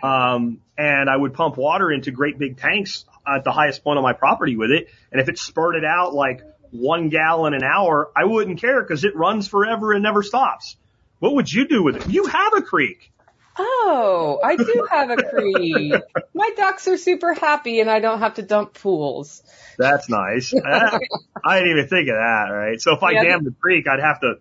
Um, 0.02 0.62
and 0.78 1.10
I 1.10 1.18
would 1.18 1.34
pump 1.34 1.58
water 1.58 1.92
into 1.92 2.12
great 2.12 2.38
big 2.38 2.58
tanks 2.58 3.06
at 3.28 3.44
the 3.44 3.52
highest 3.52 3.84
point 3.84 3.98
on 3.98 4.04
my 4.04 4.14
property 4.14 4.56
with 4.56 4.72
it. 4.72 4.88
And 5.12 5.20
if 5.20 5.28
it 5.28 5.38
spurted 5.38 5.84
out 5.84 6.14
like 6.14 6.42
one 6.72 7.10
gallon 7.10 7.54
an 7.54 7.64
hour, 7.64 8.10
I 8.16 8.26
wouldn't 8.26 8.60
care 8.60 8.82
because 8.82 9.04
it 9.04 9.16
runs 9.16 9.48
forever 9.48 9.94
and 9.94 10.04
never 10.04 10.24
stops. 10.24 10.78
What 11.20 11.34
would 11.36 11.52
you 11.52 11.68
do 11.68 11.84
with 11.84 11.98
it? 11.98 12.10
You 12.10 12.28
have 12.28 12.54
a 12.54 12.62
creek. 12.62 13.12
Oh, 13.60 14.40
I 14.44 14.56
do 14.56 14.88
have 14.92 15.10
a 15.10 15.18
creek. 15.24 15.94
My 16.34 16.50
ducks 16.56 16.88
are 16.88 16.98
super 16.98 17.34
happy 17.34 17.80
and 17.80 17.90
I 17.90 18.00
don't 18.00 18.20
have 18.20 18.36
to 18.36 18.42
dump 18.42 18.74
pools. 18.74 19.42
That's 19.78 20.10
nice. 20.10 20.54
I, 20.54 21.00
I 21.46 21.60
didn't 21.60 21.72
even 21.78 21.88
think 21.88 22.10
of 22.10 22.16
that, 22.16 22.48
right? 22.52 22.82
So 22.82 22.94
if 22.96 23.04
I 23.04 23.12
Yeah. 23.12 23.24
dam 23.24 23.44
the 23.44 23.54
creek, 23.60 23.86
I'd 23.88 24.00
have 24.00 24.20
to 24.22 24.34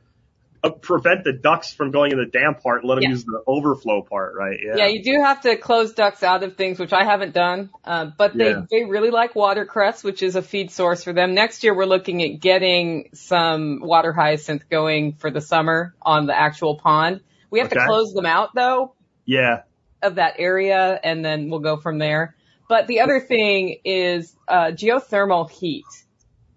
uh, 0.65 0.71
prevent 0.71 1.23
the 1.23 1.33
ducks 1.35 1.73
from 1.73 1.91
going 1.91 2.11
in 2.13 2.19
the 2.19 2.25
dam 2.27 2.55
part 2.55 2.81
and 2.81 2.89
let 2.89 2.97
them 2.97 3.05
Yeah. 3.05 3.11
use 3.11 3.25
the 3.25 3.43
overflow 3.47 4.03
part, 4.03 4.35
right? 4.35 4.59
Yeah. 4.65 4.77
Yeah, 4.79 4.87
you 4.87 5.05
do 5.05 5.23
have 5.23 5.43
to 5.43 5.57
close 5.57 5.93
ducks 5.93 6.23
out 6.23 6.43
of 6.43 6.57
things, 6.57 6.79
which 6.79 6.93
I 6.95 7.05
haven't 7.05 7.35
done. 7.35 7.71
Uh, 7.85 8.07
but 8.17 8.37
they, 8.37 8.51
Yeah. 8.51 8.63
they 8.71 8.85
really 8.85 9.11
like 9.11 9.35
watercress, 9.37 10.03
which 10.03 10.23
is 10.23 10.35
a 10.35 10.43
feed 10.43 10.71
source 10.71 11.05
for 11.05 11.13
them. 11.13 11.35
Next 11.35 11.63
year, 11.63 11.75
we're 11.77 11.85
looking 11.85 12.23
at 12.23 12.41
getting 12.41 13.11
some 13.15 13.81
water 13.83 14.13
hyacinth 14.13 14.69
going 14.71 15.13
for 15.13 15.31
the 15.31 15.41
summer 15.43 15.95
on 16.03 16.27
the 16.27 16.37
actual 16.37 16.77
pond. 16.79 17.21
We 17.51 17.61
have 17.61 17.69
Okay. 17.69 17.79
to 17.79 17.87
close 17.87 18.13
them 18.13 18.27
out 18.27 18.51
though 18.55 18.95
yeah. 19.27 19.63
of 20.03 20.15
that 20.17 20.35
area 20.39 20.99
and 21.03 21.25
then 21.25 21.51
we'll 21.51 21.61
go 21.61 21.77
from 21.77 21.99
there. 21.99 22.35
But 22.69 22.87
the 22.87 23.01
other 23.01 23.21
thing 23.21 23.79
is, 23.85 24.35
uh, 24.49 24.73
geothermal 24.73 25.51
heat. 25.51 25.85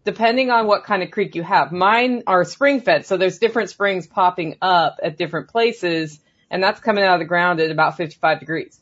Depending 0.05 0.49
on 0.49 0.65
what 0.65 0.85
kind 0.85 1.03
of 1.03 1.11
creek 1.11 1.35
you 1.35 1.43
have. 1.43 1.71
Mine 1.71 2.23
are 2.25 2.43
spring 2.45 2.81
fed, 2.81 3.05
so 3.05 3.17
there's 3.17 3.37
different 3.37 3.69
springs 3.69 4.07
popping 4.07 4.55
up 4.61 4.97
at 5.03 5.17
different 5.17 5.49
places, 5.49 6.19
and 6.49 6.63
that's 6.63 6.79
coming 6.79 7.03
out 7.03 7.13
of 7.15 7.19
the 7.19 7.25
ground 7.25 7.59
at 7.59 7.69
about 7.69 7.97
55 7.97 8.39
degrees. 8.39 8.79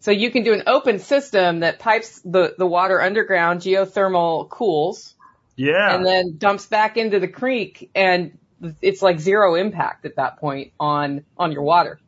So 0.00 0.10
you 0.10 0.30
can 0.30 0.42
do 0.42 0.52
an 0.52 0.64
open 0.66 0.98
system 0.98 1.60
that 1.60 1.78
pipes 1.78 2.20
the, 2.22 2.54
the 2.58 2.66
water 2.66 3.00
underground, 3.00 3.60
geothermal 3.60 4.48
cools, 4.50 5.14
Yeah. 5.56 5.94
and 5.94 6.04
then 6.04 6.36
dumps 6.38 6.66
back 6.66 6.96
into 6.96 7.20
the 7.20 7.28
creek, 7.28 7.90
and 7.94 8.36
it's 8.82 9.00
like 9.00 9.20
zero 9.20 9.54
impact 9.54 10.04
at 10.04 10.16
that 10.16 10.38
point 10.38 10.72
on, 10.78 11.24
on 11.38 11.52
your 11.52 11.62
water. 11.62 11.98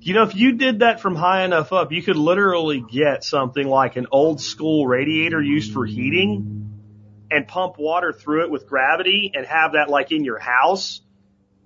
You 0.00 0.14
know, 0.14 0.22
if 0.22 0.34
you 0.34 0.52
did 0.52 0.80
that 0.80 1.00
from 1.00 1.16
high 1.16 1.44
enough 1.44 1.72
up, 1.72 1.92
you 1.92 2.02
could 2.02 2.16
literally 2.16 2.80
get 2.80 3.24
something 3.24 3.66
like 3.66 3.96
an 3.96 4.06
old 4.12 4.40
school 4.40 4.86
radiator 4.86 5.42
used 5.42 5.72
for 5.72 5.84
heating 5.84 7.26
and 7.30 7.46
pump 7.46 7.78
water 7.78 8.12
through 8.12 8.44
it 8.44 8.50
with 8.50 8.66
gravity 8.68 9.32
and 9.34 9.44
have 9.44 9.72
that 9.72 9.90
like 9.90 10.12
in 10.12 10.24
your 10.24 10.38
house 10.38 11.00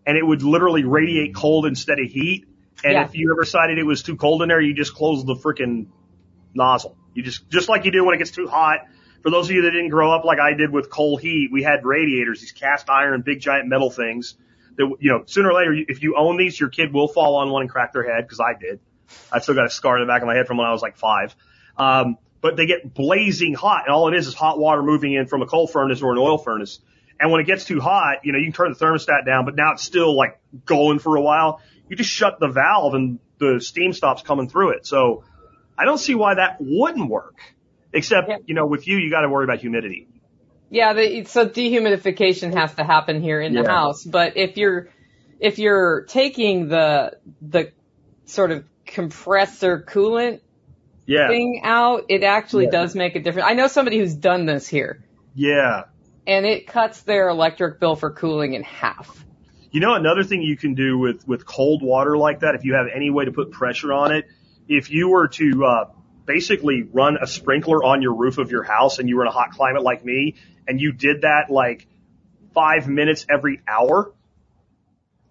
and 0.06 0.16
it 0.16 0.26
would 0.26 0.42
literally 0.42 0.82
radiate 0.82 1.34
cold 1.34 1.66
instead 1.66 2.00
of 2.00 2.10
heat. 2.10 2.46
And 2.82 2.94
Yeah. 2.94 3.04
if 3.04 3.14
you 3.14 3.30
ever 3.32 3.44
decided 3.44 3.78
it 3.78 3.84
was 3.84 4.02
too 4.02 4.16
cold 4.16 4.42
in 4.42 4.48
there, 4.48 4.60
you 4.60 4.74
just 4.74 4.94
close 4.94 5.24
the 5.24 5.36
freaking 5.36 5.86
nozzle. 6.54 6.96
You 7.14 7.22
just, 7.22 7.48
just 7.50 7.68
like 7.68 7.84
you 7.84 7.92
do 7.92 8.04
when 8.04 8.14
it 8.14 8.18
gets 8.18 8.32
too 8.32 8.48
hot. 8.48 8.86
For 9.22 9.30
those 9.30 9.48
of 9.48 9.54
you 9.54 9.62
that 9.62 9.70
didn't 9.70 9.90
grow 9.90 10.12
up 10.12 10.24
like 10.24 10.40
I 10.40 10.54
did 10.54 10.72
with 10.72 10.90
coal 10.90 11.16
heat, 11.16 11.50
we 11.52 11.62
had 11.62 11.84
radiators, 11.84 12.40
these 12.40 12.50
cast 12.50 12.90
iron, 12.90 13.22
big 13.22 13.40
giant 13.40 13.68
metal 13.68 13.90
things 13.90 14.34
that, 14.76 14.96
you 15.00 15.10
know, 15.10 15.24
sooner 15.26 15.50
or 15.50 15.54
later, 15.54 15.74
if 15.88 16.02
you 16.02 16.16
own 16.16 16.36
these, 16.36 16.58
your 16.58 16.68
kid 16.68 16.92
will 16.92 17.08
fall 17.08 17.36
on 17.36 17.50
one 17.50 17.62
and 17.62 17.70
crack 17.70 17.92
their 17.92 18.04
head 18.04 18.24
because 18.24 18.40
I 18.40 18.58
did. 18.58 18.80
I 19.30 19.40
still 19.40 19.54
got 19.54 19.66
a 19.66 19.70
scar 19.70 19.98
in 19.98 20.06
the 20.06 20.10
back 20.10 20.22
of 20.22 20.26
my 20.26 20.34
head 20.34 20.46
from 20.46 20.56
when 20.56 20.66
I 20.66 20.72
was 20.72 20.82
like 20.82 20.96
five. 20.96 21.34
Um, 21.76 22.16
but 22.40 22.56
they 22.56 22.66
get 22.66 22.92
blazing 22.92 23.54
hot 23.54 23.84
and 23.86 23.94
all 23.94 24.08
it 24.08 24.16
is 24.16 24.26
is 24.26 24.34
hot 24.34 24.58
water 24.58 24.82
moving 24.82 25.12
in 25.12 25.26
from 25.26 25.42
a 25.42 25.46
coal 25.46 25.66
furnace 25.66 26.02
or 26.02 26.12
an 26.12 26.18
oil 26.18 26.38
furnace. 26.38 26.80
And 27.20 27.30
when 27.30 27.40
it 27.40 27.46
gets 27.46 27.64
too 27.64 27.80
hot, 27.80 28.24
you 28.24 28.32
know, 28.32 28.38
you 28.38 28.46
can 28.46 28.52
turn 28.52 28.72
the 28.72 28.78
thermostat 28.84 29.24
down, 29.24 29.44
but 29.44 29.54
now 29.54 29.72
it's 29.74 29.82
still 29.82 30.16
like 30.16 30.40
going 30.64 30.98
for 30.98 31.16
a 31.16 31.20
while. 31.20 31.60
You 31.88 31.96
just 31.96 32.10
shut 32.10 32.40
the 32.40 32.48
valve 32.48 32.94
and 32.94 33.18
the 33.38 33.60
steam 33.60 33.92
stops 33.92 34.22
coming 34.22 34.48
through 34.48 34.70
it. 34.70 34.86
So 34.86 35.24
I 35.78 35.84
don't 35.84 35.98
see 35.98 36.14
why 36.14 36.34
that 36.34 36.56
wouldn't 36.60 37.08
work. 37.08 37.36
Except, 37.92 38.28
Yeah. 38.28 38.38
you 38.46 38.54
know, 38.54 38.66
with 38.66 38.88
you, 38.88 38.96
you 38.96 39.10
got 39.10 39.20
to 39.20 39.28
worry 39.28 39.44
about 39.44 39.58
humidity. 39.58 40.08
Yeah, 40.72 40.94
the, 40.94 41.24
so 41.24 41.46
dehumidification 41.46 42.54
has 42.54 42.74
to 42.76 42.82
happen 42.84 43.20
here 43.20 43.42
in 43.42 43.52
the 43.52 43.60
Yeah. 43.60 43.68
house. 43.68 44.04
But 44.04 44.38
if 44.38 44.56
you're 44.56 44.88
if 45.38 45.58
you're 45.58 46.04
taking 46.08 46.68
the 46.68 47.18
the 47.42 47.72
sort 48.24 48.52
of 48.52 48.64
compressor 48.86 49.84
coolant 49.86 50.40
Yeah. 51.06 51.28
thing 51.28 51.60
out, 51.62 52.04
it 52.08 52.22
actually 52.22 52.64
Yeah. 52.64 52.70
does 52.70 52.94
make 52.94 53.16
a 53.16 53.20
difference. 53.20 53.46
I 53.50 53.52
know 53.52 53.66
somebody 53.66 53.98
who's 53.98 54.14
done 54.14 54.46
this 54.46 54.66
here, 54.66 55.04
Yeah. 55.34 55.82
and 56.26 56.46
it 56.46 56.66
cuts 56.66 57.02
their 57.02 57.28
electric 57.28 57.78
bill 57.78 57.94
for 57.94 58.10
cooling 58.10 58.54
in 58.54 58.62
half. 58.62 59.26
You 59.72 59.80
know, 59.80 59.92
another 59.94 60.22
thing 60.22 60.40
you 60.42 60.56
can 60.56 60.74
do 60.74 60.96
with, 60.96 61.28
with 61.28 61.44
cold 61.44 61.82
water 61.82 62.16
like 62.16 62.40
that, 62.40 62.54
if 62.54 62.64
you 62.64 62.74
have 62.74 62.86
any 62.94 63.10
way 63.10 63.26
to 63.26 63.32
put 63.32 63.50
pressure 63.50 63.92
on 63.92 64.12
it, 64.12 64.24
if 64.68 64.90
you 64.90 65.08
were 65.10 65.28
to, 65.28 65.64
uh, 65.66 65.84
basically 66.26 66.82
run 66.82 67.16
a 67.20 67.26
sprinkler 67.26 67.82
on 67.82 68.02
your 68.02 68.14
roof 68.14 68.38
of 68.38 68.50
your 68.50 68.62
house 68.62 68.98
and 68.98 69.08
you 69.08 69.16
were 69.16 69.22
in 69.22 69.28
a 69.28 69.32
hot 69.32 69.50
climate 69.50 69.82
like 69.82 70.04
me 70.04 70.36
and 70.66 70.80
you 70.80 70.92
did 70.92 71.22
that 71.22 71.50
like 71.50 71.86
five 72.54 72.88
minutes 72.88 73.26
every 73.30 73.60
hour, 73.66 74.12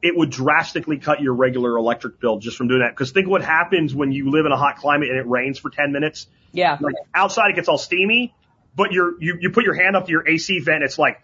it 0.02 0.16
would 0.16 0.30
drastically 0.30 0.98
cut 0.98 1.22
your 1.22 1.34
regular 1.34 1.78
electric 1.78 2.20
bill 2.20 2.40
just 2.40 2.57
from 2.57 2.68
doing 2.68 2.82
that. 2.82 2.95
Cause 2.95 3.11
think 3.11 3.28
what 3.28 3.44
happens 3.44 3.94
when 3.94 4.11
you 4.11 4.32
live 4.32 4.45
in 4.45 4.52
a 4.52 4.57
hot 4.57 4.78
climate 4.78 5.10
and 5.10 5.18
it 5.18 5.28
rains 5.28 5.60
for 5.60 5.70
10 5.70 5.91
minutes. 5.91 6.28
Yeah, 6.52 6.78
Like 6.82 6.95
outside 7.14 7.52
it 7.52 7.56
gets 7.56 7.70
all 7.70 7.78
steamy, 7.78 8.34
but 8.76 8.91
you're, 8.91 9.22
you, 9.22 9.38
you 9.40 9.52
put 9.52 9.64
your 9.64 9.76
hand 9.76 9.95
up 9.95 10.06
to 10.06 10.11
your 10.11 10.28
AC 10.28 10.60
vent, 10.60 10.84
it's 10.84 10.98
like 10.98 11.22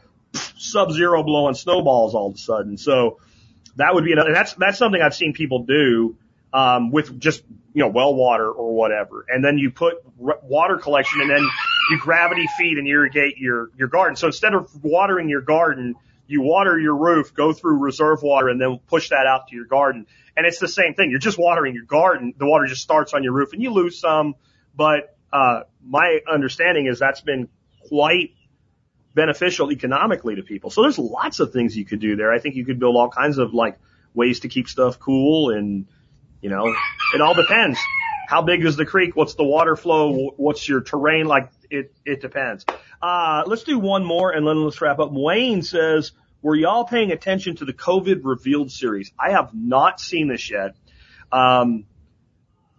sub 0.58 0.92
zero 0.92 1.24
blowing 1.24 1.56
snowballs 1.56 2.14
all 2.14 2.30
of 2.30 2.36
a 2.36 2.38
sudden. 2.38 2.78
So 2.78 3.20
that 3.76 3.94
would 3.94 4.06
be 4.06 4.14
another, 4.14 4.34
that's, 4.34 4.54
that's 4.54 4.78
something 4.78 5.02
I've 5.02 5.16
seen 5.16 5.34
people 5.34 5.64
do, 5.64 6.18
um, 6.54 6.92
with 6.92 7.20
just, 7.20 7.44
you 7.74 7.84
know, 7.84 7.90
well 7.90 8.16
water 8.16 8.50
or 8.50 8.74
whatever. 8.74 9.26
And 9.28 9.44
then 9.44 9.58
you 9.58 9.72
put 9.72 9.96
r- 10.24 10.40
water 10.42 10.78
collection 10.78 11.22
and 11.22 11.30
then 11.30 11.48
you 11.92 12.00
gravity 12.00 12.46
feed 12.58 12.78
and 12.78 12.88
irrigate 12.88 13.38
your, 13.38 13.70
your 13.78 13.88
garden. 13.88 14.16
So 14.16 14.28
instead 14.28 14.54
of 14.54 14.70
watering 14.84 15.30
your 15.30 15.42
garden, 15.42 15.96
you 16.26 16.42
water 16.42 16.80
your 16.80 16.96
roof, 16.96 17.34
go 17.34 17.54
through 17.54 17.78
reserve 17.78 18.22
water 18.22 18.50
and 18.50 18.60
then 18.60 18.80
push 18.88 19.10
that 19.10 19.26
out 19.28 19.48
to 19.50 19.56
your 19.56 19.66
garden. 19.66 20.08
And 20.36 20.46
it's 20.46 20.60
the 20.60 20.68
same 20.68 20.94
thing. 20.94 21.10
You're 21.10 21.20
just 21.20 21.38
watering 21.38 21.74
your 21.74 21.86
garden. 21.86 22.34
The 22.38 22.46
water 22.46 22.66
just 22.66 22.82
starts 22.82 23.14
on 23.14 23.24
your 23.24 23.34
roof 23.34 23.54
and 23.54 23.62
you 23.62 23.72
lose 23.72 24.00
some, 24.00 24.36
but, 24.76 25.16
uh, 25.32 25.64
my 25.86 26.20
understanding 26.30 26.88
is 26.88 27.00
that's 27.00 27.22
been 27.22 27.50
quite 27.88 28.32
beneficial 29.14 29.72
economically 29.72 30.36
to 30.36 30.44
people. 30.44 30.70
So 30.70 30.82
there's 30.82 31.00
lots 31.00 31.40
of 31.40 31.52
things 31.52 31.76
you 31.76 31.86
could 31.86 32.00
do 32.00 32.16
there. 32.16 32.32
I 32.32 32.40
think 32.40 32.56
you 32.56 32.66
could 32.66 32.80
build 32.80 32.96
all 32.96 33.10
kinds 33.10 33.38
of 33.38 33.54
like 33.54 33.78
ways 34.14 34.42
to 34.42 34.48
keep 34.48 34.68
stuff 34.68 35.00
cool 35.00 35.52
and, 35.52 35.88
you 36.42 36.50
know, 36.50 36.74
it 37.14 37.22
all 37.22 37.34
depends. 37.34 37.80
How 38.28 38.42
big 38.42 38.64
is 38.66 38.76
the 38.76 38.86
creek? 38.86 39.16
What's 39.16 39.36
the 39.36 39.44
water 39.44 39.76
flow? 39.76 40.34
What's 40.38 40.68
your 40.68 40.82
terrain 40.82 41.26
like? 41.26 41.50
It, 41.70 41.94
it 42.06 42.22
depends. 42.22 42.66
Uh, 43.02 43.44
let's 43.46 43.64
do 43.64 43.80
one 43.80 44.04
more 44.06 44.32
and 44.32 44.46
then 44.46 44.64
let's 44.64 44.82
wrap 44.82 45.00
up. 45.00 45.10
Wayne 45.12 45.62
says, 45.62 46.12
were 46.42 46.56
y'all 46.56 46.86
paying 46.86 47.12
attention 47.12 47.56
to 47.58 47.66
the 47.66 47.74
COVID 47.74 48.22
revealed 48.24 48.72
series? 48.72 49.12
I 49.20 49.32
have 49.32 49.54
not 49.54 50.00
seen 50.00 50.28
this 50.28 50.50
yet. 50.50 50.76
Um, 51.32 51.86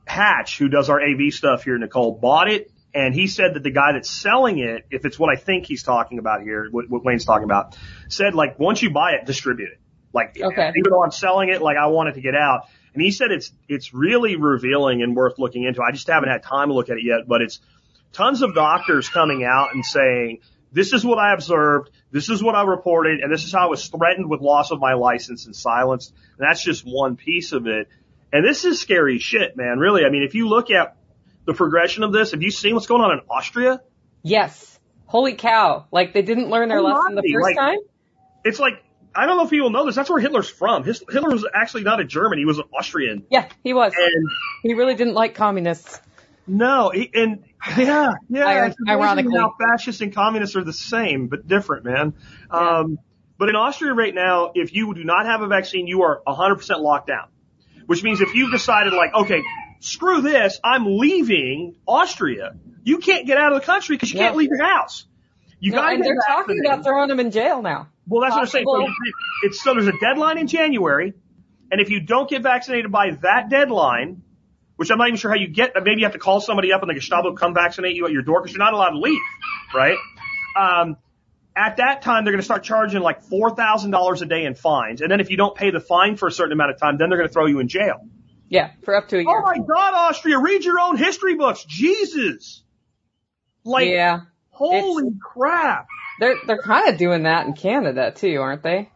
Hatch, 0.07 0.59
who 0.59 0.69
does 0.69 0.89
our 0.89 1.01
AV 1.03 1.33
stuff 1.33 1.65
here, 1.65 1.77
Nicole, 1.77 2.13
bought 2.19 2.49
it 2.49 2.71
And 2.95 3.15
he 3.15 3.27
said 3.27 3.55
that 3.55 3.63
the 3.63 3.71
guy 3.71 3.93
that's 3.93 4.09
selling 4.11 4.59
it, 4.59 4.87
if 4.91 5.05
it's 5.05 5.19
what 5.19 5.31
I 5.31 5.37
think 5.39 5.67
he's 5.67 5.83
talking 5.83 6.19
about 6.19 6.43
here, 6.43 6.69
what, 6.71 6.89
what 6.89 7.05
Wayne's 7.05 7.27
talking 7.27 7.45
about, 7.45 7.77
said 8.09 8.35
like 8.35 8.59
once 8.59 8.83
you 8.83 8.91
buy 8.91 9.13
it, 9.13 9.27
distribute 9.27 9.69
it. 9.69 9.81
Like 10.15 10.39
Okay. 10.41 10.73
even 10.75 10.91
though 10.91 11.03
I'm 11.05 11.11
selling 11.11 11.51
it, 11.51 11.61
like 11.61 11.77
I 11.77 11.87
want 11.89 12.09
it 12.09 12.13
to 12.15 12.23
get 12.23 12.35
out. 12.35 12.69
And 12.95 13.03
he 13.03 13.11
said 13.11 13.31
it's 13.31 13.53
it's 13.69 13.93
really 13.93 14.37
revealing 14.37 15.03
and 15.03 15.15
worth 15.15 15.39
looking 15.39 15.65
into. 15.65 15.83
I 15.83 15.93
just 15.93 16.09
haven't 16.09 16.29
had 16.29 16.43
time 16.43 16.69
to 16.69 16.75
look 16.75 16.89
at 16.91 16.97
it 16.97 17.05
yet, 17.05 17.29
but 17.29 17.43
it's 17.43 17.61
tons 18.13 18.43
of 18.43 18.55
doctors 18.55 19.09
coming 19.09 19.45
out 19.45 19.75
and 19.75 19.85
saying, 19.85 20.41
this 20.73 20.93
is 20.93 21.05
what 21.05 21.19
I 21.19 21.35
observed, 21.35 21.91
this 22.11 22.29
is 22.29 22.43
what 22.43 22.55
I 22.55 22.63
reported, 22.63 23.21
and 23.21 23.33
this 23.33 23.45
is 23.45 23.53
how 23.53 23.67
I 23.67 23.67
was 23.67 23.87
threatened 23.89 24.29
with 24.29 24.41
loss 24.41 24.71
of 24.71 24.81
my 24.81 24.95
license 24.95 25.47
and 25.47 25.55
silenced. 25.55 26.13
And 26.39 26.47
that's 26.49 26.63
just 26.63 26.85
one 26.85 27.17
piece 27.17 27.53
of 27.53 27.67
it. 27.67 27.89
And 28.33 28.47
this 28.47 28.65
is 28.65 28.81
scary 28.81 29.19
shit, 29.19 29.57
man. 29.57 29.79
Really. 29.79 30.05
I 30.05 30.11
mean, 30.11 30.23
if 30.23 30.35
you 30.35 30.49
look 30.49 30.71
at 30.71 30.97
the 31.47 31.55
progression 31.55 32.03
of 32.03 32.13
this, 32.13 32.33
have 32.33 32.43
you 32.43 32.51
seen 32.51 32.75
what's 32.75 32.87
going 32.87 33.03
on 33.03 33.13
in 33.13 33.21
Austria? 33.31 33.81
Yes. 34.23 34.79
Holy 35.07 35.35
cow. 35.35 35.87
Like 35.91 36.13
they 36.13 36.23
didn't 36.23 36.51
learn 36.51 36.69
their 36.69 36.83
lesson 36.83 37.15
the 37.15 37.23
first 37.33 37.45
like- 37.45 37.57
time? 37.57 37.79
It's 38.45 38.61
like, 38.61 38.85
I 39.19 39.27
don't 39.27 39.37
know 39.37 39.45
if 39.45 39.51
people 39.51 39.71
know 39.71 39.85
this. 39.85 39.97
That's 39.97 40.09
where 40.09 40.21
Hitler's 40.21 40.49
from. 40.49 40.85
His, 40.85 41.03
Hitler 41.11 41.31
was 41.31 41.45
actually 41.53 41.83
not 41.83 41.99
a 42.01 42.05
German. 42.05 42.39
He 42.39 42.45
was 42.45 42.59
an 42.59 42.65
Austrian. 42.79 43.25
Yeah, 43.31 43.49
he 43.65 43.75
was. 43.75 43.93
And 43.97 44.29
He 44.63 44.75
really 44.75 44.95
didn't 44.95 45.15
like 45.15 45.35
communists. 45.35 46.01
no, 46.47 46.91
he, 46.91 47.11
and 47.13 47.45
yeah, 47.77 48.13
yeah. 48.29 48.45
Amazing 48.65 48.75
ironically. 48.89 49.37
how 49.37 49.55
fascists 49.59 50.01
and 50.01 50.15
communists 50.15 50.55
are 50.57 50.63
the 50.65 50.73
same, 50.73 51.27
but 51.27 51.47
different, 51.49 51.85
man. 51.85 52.15
Um, 52.51 52.99
but 53.39 53.49
in 53.49 53.57
Austria 53.57 53.93
right 53.93 54.15
now, 54.15 54.53
if 54.55 54.73
you 54.73 54.95
do 54.95 55.03
not 55.05 55.27
have 55.27 55.43
a 55.43 55.49
vaccine, 55.49 55.87
you 55.89 56.03
are 56.03 56.23
100% 56.27 56.79
locked 56.81 57.09
down. 57.09 57.29
Which 57.87 58.03
means 58.05 58.21
if 58.21 58.35
you've 58.35 58.51
decided 58.53 58.93
like, 58.93 59.15
okay, 59.15 59.43
screw 59.81 60.21
this, 60.21 60.61
I'm 60.63 60.99
leaving 60.99 61.75
Austria, 61.87 62.55
you 62.85 62.99
can't 62.99 63.27
get 63.27 63.39
out 63.39 63.53
of 63.53 63.61
the 63.61 63.67
country 63.67 63.97
because 63.97 64.13
you 64.13 64.19
No. 64.19 64.27
can't 64.27 64.37
leave 64.37 64.51
your 64.51 64.63
house. 64.65 65.07
You 65.61 65.73
No, 65.73 65.79
gotta 65.79 65.95
and 65.95 66.05
they're 66.05 66.17
talking 66.29 66.61
about 66.65 66.85
throwing 66.85 67.09
them 67.09 67.19
in 67.19 67.31
jail 67.31 67.63
now. 67.63 67.89
Well, 68.09 68.23
that's 68.23 68.35
what 68.35 68.41
I'm 68.41 68.47
saying. 68.47 68.65
So 68.67 68.87
it's 69.43 69.63
so 69.63 69.75
there's 69.75 69.87
a 69.87 69.99
deadline 70.01 70.39
in 70.39 70.47
January, 70.47 71.13
and 71.71 71.81
if 71.81 71.91
you 71.91 72.01
don't 72.01 72.29
get 72.29 72.43
vaccinated 72.43 72.91
by 72.91 73.11
that 73.23 73.51
deadline, 73.51 74.23
which 74.77 74.91
I'm 74.91 74.99
not 74.99 75.09
even 75.09 75.19
sure 75.19 75.31
how 75.31 75.37
you 75.37 75.49
get, 75.49 75.73
maybe 75.75 76.01
you 76.01 76.07
have 76.07 76.15
to 76.15 76.19
call 76.19 76.41
somebody 76.41 76.73
up 76.73 76.83
and 76.83 76.91
the 76.91 76.95
Gestapo 76.95 77.35
come 77.35 77.53
vaccinate 77.53 77.95
you 77.95 78.07
at 78.07 78.13
your 78.13 78.23
door 78.23 78.41
because 78.41 78.55
you're 78.55 78.65
not 78.65 78.73
allowed 78.73 78.91
to 78.91 78.99
leave, 78.99 79.21
right? 79.75 79.99
Um, 80.57 80.97
at 81.55 81.79
that 81.79 82.03
time, 82.03 82.25
they're 82.25 82.33
going 82.33 82.41
to 82.41 82.45
start 82.45 82.63
charging 82.63 83.01
like 83.03 83.23
four 83.23 83.55
thousand 83.55 83.91
dollars 83.91 84.23
a 84.23 84.27
day 84.27 84.45
in 84.45 84.55
fines, 84.55 85.01
and 85.03 85.11
then 85.11 85.21
if 85.21 85.31
you 85.31 85.37
don't 85.37 85.55
pay 85.55 85.71
the 85.71 85.81
fine 85.81 86.17
for 86.17 86.29
a 86.29 86.33
certain 86.33 86.53
amount 86.53 86.71
of 86.71 86.81
time, 86.81 86.97
then 86.97 87.11
they're 87.11 87.19
going 87.19 87.29
to 87.29 87.33
throw 87.33 87.47
you 87.47 87.59
in 87.59 87.69
jail. 87.69 88.01
Yeah, 88.49 88.71
for 88.85 88.95
up 88.95 89.09
to 89.09 89.19
a 89.19 89.25
Oh 89.27 89.43
my 89.43 89.59
God, 89.59 89.95
Austria, 89.95 90.39
read 90.39 90.65
your 90.65 90.81
own 90.81 90.97
history 90.97 91.35
books, 91.35 91.65
Jesus! 91.65 92.63
Like, 93.65 93.89
yeah. 93.89 94.21
holy 94.49 95.11
crap! 95.21 95.87
They're 96.21 96.37
they're 96.47 96.63
kind 96.63 96.89
of 96.89 96.99
doing 96.99 97.25
that 97.25 97.47
in 97.47 97.55
Canada 97.55 98.13
too, 98.15 98.41
aren't 98.41 98.63
they? 98.63 98.91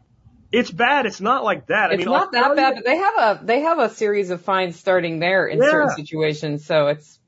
It's 0.51 0.71
bad. 0.71 1.07
It's 1.07 1.21
not 1.21 1.45
like 1.45 1.69
that. 1.69 1.91
I 1.91 1.95
It's 1.95 1.99
mean, 2.05 2.13
not 2.13 2.33
that 2.33 2.57
bad, 2.57 2.75
but 2.77 2.85
they 2.85 2.97
have 2.97 3.15
a 3.17 3.41
they 3.45 3.61
have 3.61 3.79
a 3.79 3.89
series 3.89 4.31
of 4.31 4.43
fines 4.43 4.79
starting 4.79 5.19
there 5.19 5.47
in 5.47 5.59
Yeah. 5.59 5.71
certain 5.71 5.91
situations. 5.91 6.67
So 6.67 6.89
it's 6.89 7.19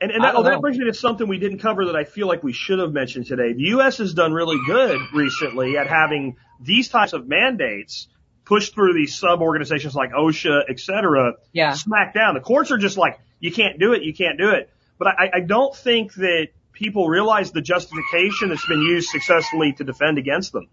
And, 0.00 0.10
and 0.10 0.24
that, 0.24 0.34
oh, 0.34 0.42
that 0.42 0.60
brings 0.60 0.76
me 0.78 0.84
to 0.86 0.94
something 0.94 1.28
we 1.28 1.38
didn't 1.38 1.60
cover 1.60 1.86
that 1.86 1.96
I 1.96 2.04
feel 2.04 2.26
like 2.26 2.42
we 2.42 2.52
should 2.52 2.80
have 2.80 2.92
mentioned 2.92 3.26
today. 3.26 3.52
The 3.52 3.68
U.S. 3.76 3.98
has 3.98 4.12
done 4.14 4.32
really 4.32 4.58
good 4.66 5.00
recently 5.14 5.78
at 5.78 5.86
having 5.86 6.36
these 6.60 6.88
types 6.88 7.12
of 7.12 7.26
mandates 7.28 8.08
pushed 8.44 8.74
through 8.74 8.94
these 8.94 9.14
sub 9.16 9.40
organizations 9.40 9.94
like 9.94 10.10
OSHA, 10.10 10.62
et 10.68 10.80
cetera, 10.80 11.34
yeah. 11.52 11.72
smack 11.74 12.12
down. 12.12 12.34
The 12.34 12.40
courts 12.40 12.72
are 12.72 12.76
just 12.78 12.98
like, 12.98 13.20
you 13.38 13.52
can't 13.52 13.78
do 13.78 13.92
it, 13.92 14.02
you 14.02 14.12
can't 14.12 14.36
do 14.36 14.50
it. 14.50 14.68
But 14.98 15.06
I, 15.08 15.30
I 15.34 15.40
don't 15.40 15.74
think 15.74 16.12
that 16.14 16.48
people 16.72 17.08
realize 17.08 17.52
the 17.52 17.60
justification 17.60 18.48
that's 18.48 18.66
been 18.66 18.82
used 18.82 19.08
successfully 19.08 19.72
to 19.74 19.84
defend 19.84 20.18
against 20.18 20.52
them. 20.52 20.68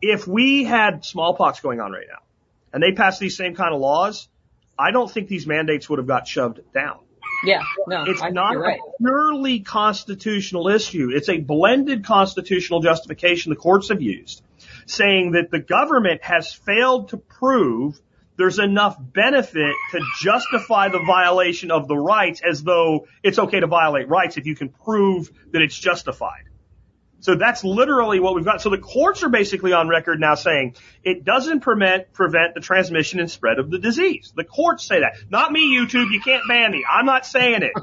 If 0.00 0.26
we 0.26 0.64
had 0.64 1.04
smallpox 1.04 1.60
going 1.60 1.80
on 1.80 1.92
right 1.92 2.06
now 2.08 2.20
and 2.72 2.82
they 2.82 2.92
passed 2.92 3.20
these 3.20 3.36
same 3.36 3.54
kind 3.54 3.74
of 3.74 3.80
laws, 3.80 4.28
I 4.78 4.90
don't 4.90 5.10
think 5.10 5.28
these 5.28 5.46
mandates 5.46 5.88
would 5.88 5.98
have 5.98 6.08
got 6.08 6.26
shoved 6.26 6.60
down. 6.72 6.98
Yeah. 7.44 7.62
No, 7.86 8.04
It's 8.04 8.22
I 8.22 8.30
not 8.30 8.56
right. 8.56 8.78
a 8.78 9.02
purely 9.02 9.60
constitutional 9.60 10.68
issue. 10.68 11.10
It's 11.12 11.28
a 11.28 11.38
blended 11.38 12.04
constitutional 12.04 12.80
justification 12.80 13.50
the 13.50 13.56
courts 13.56 13.88
have 13.90 14.00
used, 14.00 14.42
saying 14.86 15.32
that 15.32 15.50
the 15.50 15.58
government 15.58 16.22
has 16.22 16.52
failed 16.52 17.10
to 17.10 17.16
prove 17.16 18.00
there's 18.36 18.58
enough 18.58 18.96
benefit 18.98 19.74
to 19.92 20.00
justify 20.20 20.88
the 20.88 20.98
violation 20.98 21.70
of 21.70 21.88
the 21.88 21.96
rights 21.96 22.40
as 22.48 22.62
though 22.62 23.06
it's 23.22 23.38
okay 23.38 23.60
to 23.60 23.66
violate 23.66 24.08
rights 24.08 24.36
if 24.36 24.46
you 24.46 24.56
can 24.56 24.68
prove 24.68 25.30
that 25.52 25.62
it's 25.62 25.78
justified. 25.78 26.44
So 27.20 27.36
that's 27.36 27.64
literally 27.64 28.20
what 28.20 28.34
we've 28.34 28.44
got. 28.44 28.60
So 28.60 28.68
the 28.68 28.78
courts 28.78 29.22
are 29.22 29.30
basically 29.30 29.72
on 29.72 29.88
record 29.88 30.20
now 30.20 30.34
saying 30.34 30.74
it 31.02 31.24
doesn't 31.24 31.60
prevent, 31.60 32.12
prevent 32.12 32.54
the 32.54 32.60
transmission 32.60 33.18
and 33.18 33.30
spread 33.30 33.58
of 33.58 33.70
the 33.70 33.78
disease. 33.78 34.32
The 34.36 34.44
courts 34.44 34.84
say 34.84 35.00
that. 35.00 35.14
Not 35.30 35.50
me, 35.50 35.74
YouTube. 35.74 36.12
You 36.12 36.20
can't 36.20 36.42
ban 36.46 36.70
me. 36.70 36.84
I'm 36.86 37.06
not 37.06 37.24
saying 37.24 37.62
it. 37.62 37.72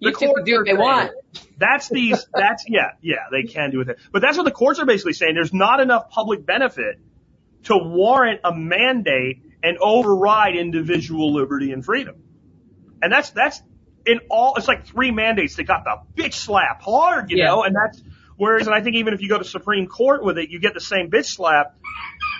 The 0.00 0.12
can 0.12 0.44
do 0.44 0.54
what 0.58 0.64
they 0.64 0.74
want. 0.74 1.10
That's 1.58 1.88
these, 1.88 2.24
that's, 2.32 2.64
yeah, 2.68 2.92
yeah, 3.02 3.26
they 3.32 3.42
can 3.42 3.72
do 3.72 3.80
it. 3.80 3.98
But 4.12 4.22
that's 4.22 4.36
what 4.36 4.44
the 4.44 4.52
courts 4.52 4.78
are 4.78 4.86
basically 4.86 5.14
saying. 5.14 5.34
There's 5.34 5.52
not 5.52 5.80
enough 5.80 6.08
public 6.08 6.46
benefit 6.46 7.00
to 7.64 7.76
warrant 7.76 8.42
a 8.44 8.54
mandate 8.54 9.42
and 9.62 9.78
override 9.78 10.56
individual 10.56 11.32
liberty 11.32 11.72
and 11.72 11.84
freedom. 11.84 12.16
And 13.02 13.12
that's, 13.12 13.30
that's 13.30 13.62
in 14.06 14.20
all, 14.30 14.54
it's 14.56 14.68
like 14.68 14.86
three 14.86 15.10
mandates 15.10 15.56
that 15.56 15.64
got 15.64 15.84
the 15.84 16.22
bitch 16.22 16.34
slap 16.34 16.82
hard, 16.82 17.30
you 17.30 17.38
Yeah. 17.38 17.46
know, 17.46 17.62
and 17.64 17.74
that's, 17.74 18.02
whereas, 18.36 18.66
and 18.66 18.74
I 18.74 18.80
think 18.80 18.96
even 18.96 19.14
if 19.14 19.20
you 19.20 19.28
go 19.28 19.38
to 19.38 19.44
Supreme 19.44 19.86
Court 19.86 20.24
with 20.24 20.38
it, 20.38 20.50
you 20.50 20.60
get 20.60 20.74
the 20.74 20.80
same 20.80 21.10
bitch 21.10 21.26
slap. 21.26 21.74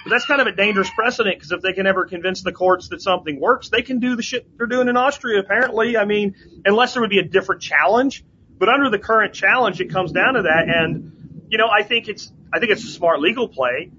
But 0.05 0.11
that's 0.11 0.27
kind 0.27 0.41
of 0.41 0.47
a 0.47 0.53
dangerous 0.53 0.89
precedent 0.91 1.37
because 1.37 1.51
if 1.53 1.61
they 1.61 1.73
can 1.73 1.87
ever 1.87 2.07
convince 2.07 2.43
the 2.43 2.53
courts 2.53 2.89
that 2.89 3.03
something 3.03 3.41
works, 3.41 3.69
they 3.69 3.83
can 3.83 3.99
do 3.99 4.17
the 4.17 4.23
shit 4.23 4.47
they're 4.57 4.67
doing 4.67 4.89
in 4.89 4.97
Austria, 4.97 5.41
apparently. 5.41 5.97
I 5.97 6.05
mean, 6.05 6.37
unless 6.65 6.95
there 6.95 7.03
would 7.03 7.11
be 7.11 7.19
a 7.19 7.25
different 7.25 7.63
challenge. 7.63 8.25
But 8.59 8.69
under 8.69 8.91
the 8.91 8.99
current 8.99 9.35
challenge, 9.35 9.81
it 9.81 9.91
comes 9.91 10.13
down 10.13 10.35
to 10.35 10.43
that. 10.43 10.69
And, 10.69 11.43
you 11.49 11.59
know, 11.59 11.69
I 11.69 11.83
think 11.83 12.09
it's, 12.09 12.33
I 12.53 12.59
think 12.59 12.73
it's 12.73 12.85
a 12.85 12.89
smart 12.89 13.21
legal 13.21 13.49
play. 13.49 13.91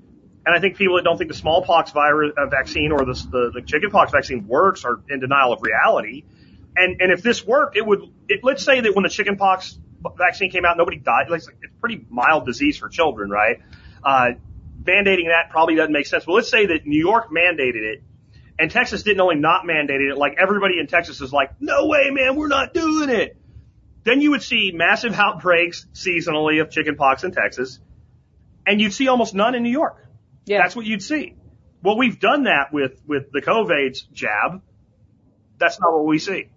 And 0.50 0.58
I 0.58 0.62
think 0.62 0.78
people 0.78 0.96
that 0.96 1.04
don't 1.04 1.16
think 1.16 1.30
the 1.30 1.38
smallpox 1.38 1.92
virus 1.92 2.32
uh, 2.36 2.48
vaccine 2.48 2.92
or 2.92 3.06
the, 3.06 3.14
the, 3.14 3.52
the 3.54 3.62
chickenpox 3.62 4.12
vaccine 4.12 4.48
works 4.48 4.84
are 4.84 5.00
in 5.08 5.20
denial 5.20 5.54
of 5.54 5.62
reality. 5.62 6.24
And, 6.76 7.00
and 7.02 7.12
if 7.12 7.22
this 7.22 7.46
worked, 7.46 7.78
it 7.78 7.86
would, 7.86 8.00
it, 8.28 8.40
let's 8.42 8.66
say 8.66 8.82
that 8.82 8.96
when 8.96 9.04
the 9.04 9.10
chickenpox 9.10 9.78
vaccine 10.18 10.50
came 10.50 10.66
out, 10.66 10.76
nobody 10.76 10.98
died. 10.98 11.30
Like, 11.30 11.42
it's 11.42 11.50
a 11.50 11.80
pretty 11.80 12.04
mild 12.10 12.48
disease 12.48 12.80
for 12.80 12.90
children, 12.90 13.30
right? 13.30 13.60
Uh, 14.04 14.30
mandating 14.82 15.28
that 15.28 15.52
probably 15.52 15.76
doesn't 15.76 15.94
make 15.94 16.08
sense. 16.08 16.26
But 16.26 16.32
let's 16.32 16.50
say 16.50 16.66
that 16.66 16.88
New 16.88 16.98
York 17.00 17.30
mandated 17.30 17.84
it 17.84 18.02
and 18.58 18.72
Texas 18.72 19.04
didn't 19.04 19.22
only 19.22 19.36
not 19.36 19.68
mandate 19.68 20.02
it, 20.02 20.18
like 20.18 20.38
everybody 20.40 20.80
in 20.80 20.88
Texas 20.88 21.22
is 21.22 21.32
like, 21.32 21.62
no 21.62 21.86
way, 21.86 22.10
man, 22.10 22.36
we're 22.36 22.48
not 22.48 22.74
doing 22.74 23.10
it. 23.10 23.38
Then 24.04 24.20
you 24.20 24.32
would 24.32 24.42
see 24.42 24.72
massive 24.74 25.14
outbreaks 25.14 25.86
seasonally 25.94 26.60
of 26.60 26.72
chickenpox 26.72 27.24
in 27.24 27.34
Texas 27.34 27.80
and 28.66 28.82
you'd 28.82 28.94
see 28.94 29.08
almost 29.08 29.36
none 29.36 29.54
in 29.54 29.62
New 29.62 29.70
York. 29.70 30.09
Yeah. 30.50 30.64
That's 30.64 30.76
what 30.76 30.86
you'd 30.86 31.04
see. 31.04 31.36
Well, 31.84 31.96
we've 31.96 32.20
done 32.20 32.44
that 32.46 32.74
with, 32.74 33.00
with 33.08 33.32
the 33.32 33.40
COVID's 33.42 34.02
jab. 34.12 34.62
That's 35.60 35.80
not 35.80 35.94
what 35.94 36.06
we 36.06 36.18
see. 36.18 36.48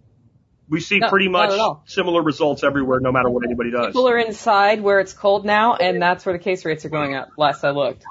We 0.69 0.81
see 0.81 0.99
No, 0.99 1.11
pretty 1.11 1.29
much 1.29 1.53
similar 1.85 2.23
results 2.23 2.65
everywhere, 2.65 3.01
no 3.01 3.13
matter 3.13 3.29
what 3.29 3.45
anybody 3.45 3.71
does. 3.71 3.89
People 3.89 4.09
are 4.09 4.17
inside 4.17 4.81
where 4.81 5.01
it's 5.01 5.13
cold 5.13 5.45
now, 5.45 5.75
and 5.75 6.01
that's 6.01 6.25
where 6.25 6.37
the 6.37 6.43
case 6.43 6.65
rates 6.65 6.87
are 6.87 6.89
going 6.89 7.15
up. 7.15 7.29
Last 7.37 7.63
I 7.65 7.71
looked. 7.71 8.05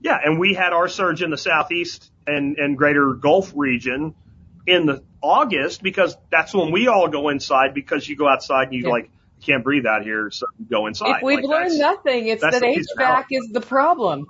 Yeah, 0.00 0.16
and 0.24 0.38
we 0.40 0.54
had 0.54 0.72
our 0.72 0.88
surge 0.88 1.22
in 1.22 1.28
the 1.30 1.36
southeast 1.36 2.10
and, 2.26 2.56
and 2.56 2.78
greater 2.78 3.12
Gulf 3.12 3.52
region 3.54 4.14
in 4.66 4.86
the 4.86 5.04
August 5.20 5.82
because 5.82 6.16
that's 6.30 6.54
when 6.54 6.72
we 6.72 6.88
all 6.88 7.08
go 7.08 7.28
inside 7.28 7.74
because 7.74 8.08
you 8.08 8.16
go 8.16 8.26
outside 8.26 8.68
and 8.68 8.72
you 8.74 8.84
Yeah. 8.84 8.92
like 8.92 9.10
can't 9.40 9.64
breathe 9.64 9.86
out 9.86 10.02
here, 10.02 10.30
so 10.30 10.46
go 10.70 10.86
inside. 10.86 11.16
If 11.16 11.22
we've 11.22 11.40
Like, 11.44 11.68
learned 11.68 11.78
nothing, 11.78 12.28
it's 12.28 12.42
that 12.42 12.54
HVAC 12.54 13.26
is 13.30 13.48
the 13.52 13.60
problem. 13.60 14.26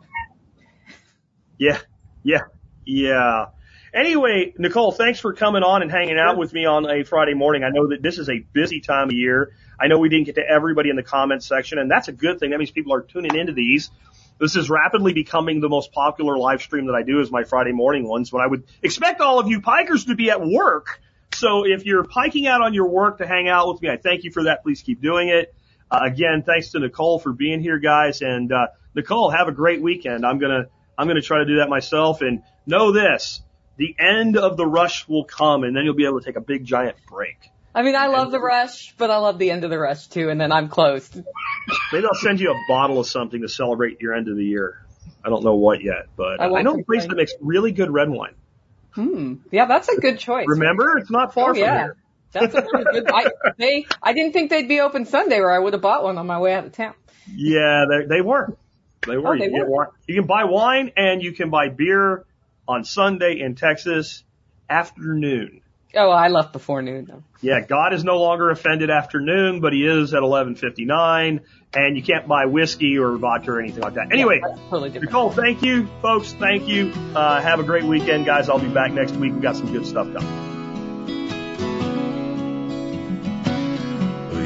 Yeah, 1.59 1.79
yeah, 2.23 2.43
yeah. 2.87 3.47
Anyway, 3.93 4.55
Nicole, 4.57 4.93
thanks 4.93 5.19
for 5.19 5.33
coming 5.35 5.63
on 5.63 5.83
and 5.83 5.91
hanging 5.91 6.19
out 6.19 6.39
with 6.39 6.53
me 6.53 6.65
on 6.65 6.89
a 6.89 7.03
Friday 7.05 7.35
morning. 7.35 7.65
I 7.65 7.71
know 7.71 7.89
that 7.89 8.03
this 8.03 8.19
is 8.19 8.29
a 8.29 8.39
busy 8.39 8.81
time 8.81 9.09
of 9.09 9.15
year. 9.15 9.53
I 9.81 9.89
know 9.89 9.99
we 9.99 10.09
didn't 10.09 10.27
get 10.27 10.37
to 10.37 10.49
everybody 10.49 10.91
in 10.91 10.97
the 10.97 11.03
comments 11.03 11.47
section, 11.47 11.79
and 11.79 11.91
that's 11.91 12.09
a 12.09 12.13
good 12.13 12.39
thing. 12.39 12.51
That 12.51 12.59
means 12.59 12.71
people 12.71 12.95
are 12.95 13.03
tuning 13.03 13.35
into 13.35 13.53
these. 13.53 13.91
This 14.39 14.57
is 14.57 14.71
rapidly 14.71 15.13
becoming 15.13 15.61
the 15.61 15.69
most 15.69 15.93
popular 15.93 16.39
live 16.39 16.63
stream 16.63 16.87
that 16.87 16.95
I 16.95 17.03
do 17.03 17.21
is 17.21 17.31
my 17.31 17.45
Friday 17.45 17.73
morning 17.73 18.09
ones 18.09 18.33
when 18.33 18.43
I 18.43 18.47
would 18.47 18.65
expect 18.83 19.21
all 19.21 19.39
of 19.39 19.49
you 19.49 19.61
pikers 19.61 20.07
to 20.07 20.15
be 20.15 20.31
at 20.31 20.41
work. 20.41 21.01
So 21.41 21.65
if 21.65 21.87
you're 21.87 22.05
piking 22.05 22.47
out 22.47 22.61
on 22.61 22.75
your 22.75 22.87
work 22.87 23.17
to 23.19 23.27
hang 23.27 23.49
out 23.49 23.67
with 23.69 23.81
me, 23.81 23.89
I 23.89 23.97
thank 23.97 24.25
you 24.25 24.31
for 24.31 24.45
that. 24.45 24.63
Please 24.63 24.83
keep 24.83 25.01
doing 25.01 25.31
it. 25.31 25.55
Uh, 25.91 26.01
again, 26.03 26.43
thanks 26.45 26.73
to 26.73 26.81
Nicole 26.81 27.19
for 27.19 27.33
being 27.33 27.63
here, 27.63 27.79
guys. 27.79 28.21
And, 28.21 28.53
uh, 28.53 28.67
Nicole, 28.95 29.31
have 29.31 29.49
a 29.49 29.53
great 29.53 29.81
weekend. 29.81 30.27
I'm 30.27 30.39
going 30.39 30.53
to, 30.53 30.69
I'm 30.99 31.07
going 31.07 31.17
to 31.17 31.27
try 31.27 31.39
to 31.39 31.47
do 31.47 31.57
that 31.57 31.71
myself 31.71 32.21
and 32.21 32.43
know 32.67 32.93
this. 32.93 33.41
The 33.79 33.97
end 33.99 34.37
of 34.37 34.59
the 34.59 34.67
rush 34.67 35.09
will 35.09 35.25
come 35.25 35.65
and 35.65 35.75
then 35.75 35.85
you'll 35.85 35.95
be 35.95 36.05
able 36.05 36.21
to 36.21 36.27
take 36.27 36.37
a 36.37 36.43
big 36.43 36.67
giant 36.67 36.97
break. 37.09 37.39
I 37.75 37.85
mean, 37.85 37.95
I 37.95 38.09
love 38.09 38.33
the 38.33 38.41
rush, 38.41 38.95
but 38.99 39.11
I 39.11 39.17
love 39.17 39.39
the 39.39 39.51
end 39.51 39.65
of 39.65 39.71
the 39.71 39.79
rush 39.79 40.09
too, 40.09 40.29
and 40.29 40.39
then 40.39 40.53
I'm 40.53 40.69
closed. 40.69 41.15
Maybe 41.93 42.05
I'll 42.05 42.21
send 42.21 42.41
you 42.41 42.51
a 42.51 42.59
bottle 42.69 42.99
of 42.99 43.07
something 43.07 43.41
to 43.41 43.49
celebrate 43.49 44.01
your 44.01 44.13
end 44.15 44.29
of 44.29 44.37
the 44.37 44.45
year. 44.45 44.85
I 45.25 45.31
don't 45.31 45.45
know 45.45 45.55
what 45.55 45.81
yet, 45.83 46.09
but 46.17 46.41
I 46.41 46.53
I, 46.53 46.63
know 46.63 46.75
a 46.75 46.85
place 46.85 47.07
that 47.07 47.17
makes 47.17 47.33
really 47.41 47.71
good 47.71 47.91
red 47.91 48.11
wine. 48.11 48.35
Hmm. 48.95 49.35
Yeah, 49.51 49.67
that's 49.67 49.89
a 49.89 50.01
good 50.01 50.19
choice. 50.19 50.47
Remember, 50.49 50.99
it's 50.99 51.11
not 51.11 51.33
far 51.35 51.51
Oh, 51.51 51.55
from 51.55 51.59
yeah. 51.63 51.79
here. 51.79 51.97
That's 52.33 52.55
a 52.55 52.63
really 52.63 52.85
good. 52.93 53.11
I 53.13 53.27
they 53.59 53.87
I 54.03 54.13
didn't 54.13 54.33
think 54.33 54.51
they'd 54.51 54.69
be 54.69 54.81
open 54.81 55.05
Sunday, 55.05 55.39
or 55.39 55.51
I 55.51 55.59
would 55.59 55.73
have 55.73 55.83
bought 55.83 56.05
one 56.05 56.17
on 56.19 56.27
my 56.27 56.39
way 56.39 56.55
out 56.55 56.65
of 56.65 56.73
town. 56.73 56.95
Yeah, 57.33 57.87
they, 57.89 58.07
they 58.07 58.21
were. 58.21 58.57
They 59.07 59.17
were. 59.17 59.35
Oh, 59.35 59.39
they 59.39 59.47
you, 59.47 59.65
were. 59.67 59.91
you 60.07 60.15
can 60.15 60.27
buy 60.27 60.45
wine 60.45 60.93
and 60.97 61.23
you 61.23 61.33
can 61.33 61.51
buy 61.51 61.69
beer 61.71 62.25
on 62.69 62.85
Sunday 62.85 63.41
in 63.41 63.57
Texas 63.57 64.23
afternoon. 64.69 65.60
Oh, 65.95 66.11
I 66.11 66.29
left 66.29 66.53
before 66.53 66.83
noon 66.83 67.07
though. 67.07 67.23
Yeah, 67.41 67.61
God 67.61 67.93
is 67.95 68.05
no 68.05 68.21
longer 68.21 68.51
offended 68.51 68.91
after 68.91 69.19
noon, 69.21 69.61
but 69.61 69.73
he 69.73 69.85
is 69.85 70.15
at 70.15 70.23
11:59, 70.23 71.41
and 71.75 71.97
you 71.97 72.03
can't 72.03 72.29
buy 72.29 72.47
whiskey 72.47 72.99
or 72.99 73.17
vodka 73.17 73.53
or 73.53 73.61
anything 73.61 73.83
like 73.83 73.95
that. 73.95 74.13
Anyway, 74.13 74.41
That's 74.41 74.61
totally. 74.71 74.91
Nicole, 74.91 75.31
thank 75.31 75.63
you, 75.63 75.89
folks. 76.03 76.33
Thank 76.33 76.69
you. 76.69 76.93
Uh, 77.15 77.41
have 77.41 77.59
a 77.59 77.65
great 77.65 77.85
weekend, 77.85 78.27
guys. 78.27 78.49
I'll 78.49 78.59
be 78.59 78.69
back 78.69 78.93
next 78.93 79.13
week. 79.13 79.33
We've 79.33 79.43
got 79.43 79.57
some 79.57 79.73
good 79.73 79.87
stuff 79.87 80.13
coming. 80.13 80.51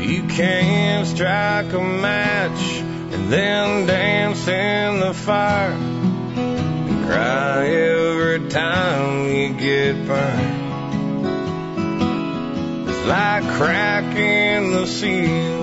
You 0.02 0.22
can't 0.28 1.06
strike 1.06 1.72
a 1.72 1.80
match 1.80 2.78
and 3.14 3.32
then 3.32 3.86
dance 3.86 4.46
in 4.46 5.00
the 5.00 5.14
fire 5.14 5.72
and 5.72 7.06
cry 7.06 7.66
every 7.66 8.48
time 8.50 9.28
you 9.28 9.54
get 9.54 10.06
burned. 10.06 10.63
Like 13.06 13.44
cracking 13.58 14.72
the 14.72 14.86
seal 14.86 15.62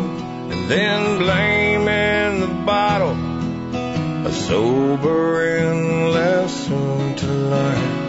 and 0.51 0.69
then 0.69 1.17
blaming 1.17 2.41
the 2.41 2.53
bottle. 2.65 3.17
A 4.27 4.31
sobering 4.31 6.11
lesson 6.11 7.15
to 7.15 7.27
learn. 7.27 8.01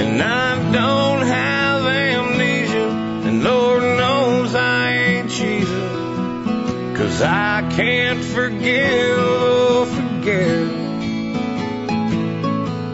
And 0.00 0.22
I 0.22 0.72
don't 0.72 1.26
have 1.26 1.84
amnesia, 1.84 2.88
and 3.28 3.44
Lord 3.44 3.82
knows 3.82 4.54
I 4.54 4.92
ain't 4.92 5.30
Jesus. 5.30 6.98
Cause 6.98 7.20
I 7.20 7.68
can't 7.76 8.24
forgive 8.24 9.18
oh, 9.18 9.80
or 9.80 9.86
forget. 9.86 10.68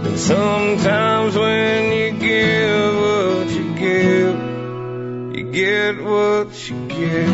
And 0.07 0.19
sometimes 0.19 1.37
when 1.37 1.93
you 1.93 2.08
get 5.59 6.01
what 6.01 6.71
you 6.71 6.87
get. 6.87 7.29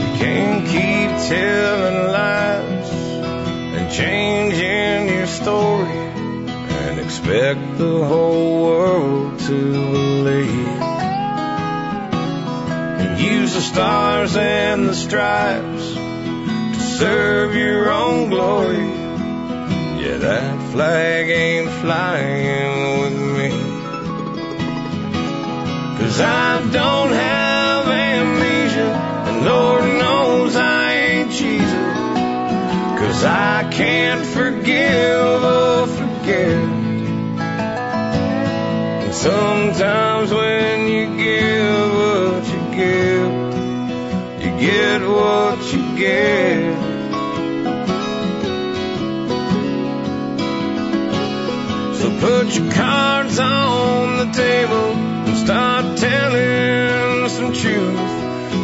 You 0.00 0.08
can't 0.18 0.64
keep 0.66 1.10
telling 1.28 2.10
lies 2.10 2.90
and 3.76 3.92
changing 3.92 5.16
your 5.16 5.28
story 5.28 5.86
and 5.86 6.98
expect 6.98 7.78
the 7.78 8.04
whole 8.04 8.62
world 8.64 9.38
to 9.38 9.72
believe. 9.72 10.91
Use 13.18 13.54
the 13.54 13.60
stars 13.60 14.36
and 14.36 14.88
the 14.88 14.94
stripes 14.94 15.94
to 15.94 16.80
serve 16.80 17.54
your 17.54 17.90
own 17.90 18.30
glory. 18.30 18.86
Yeah, 20.02 20.16
that 20.18 20.72
flag 20.72 21.28
ain't 21.28 21.70
flying 21.70 23.00
with 23.00 23.18
me. 23.38 23.50
Cause 25.98 26.20
I 26.20 26.60
don't 26.72 27.12
have 27.12 27.86
amnesia, 27.86 28.90
and 29.28 29.44
Lord 29.44 29.84
knows 29.84 30.56
I 30.56 30.92
ain't 30.92 31.30
Jesus. 31.30 31.72
Cause 32.98 33.24
I 33.24 33.68
can't 33.70 34.24
forgive 34.26 35.44
or 35.44 35.86
forget. 35.86 36.58
And 39.04 39.14
sometimes 39.14 40.32
when 40.32 40.88
you 40.88 41.16
give 41.16 41.81
get 44.62 45.00
what 45.02 45.58
you 45.72 45.96
get. 45.98 46.76
So 51.98 52.06
put 52.20 52.56
your 52.56 52.70
cards 52.72 53.40
on 53.40 54.18
the 54.18 54.32
table 54.32 54.92
and 55.26 55.36
start 55.36 55.98
telling 55.98 57.28
some 57.30 57.52
truth. 57.52 57.98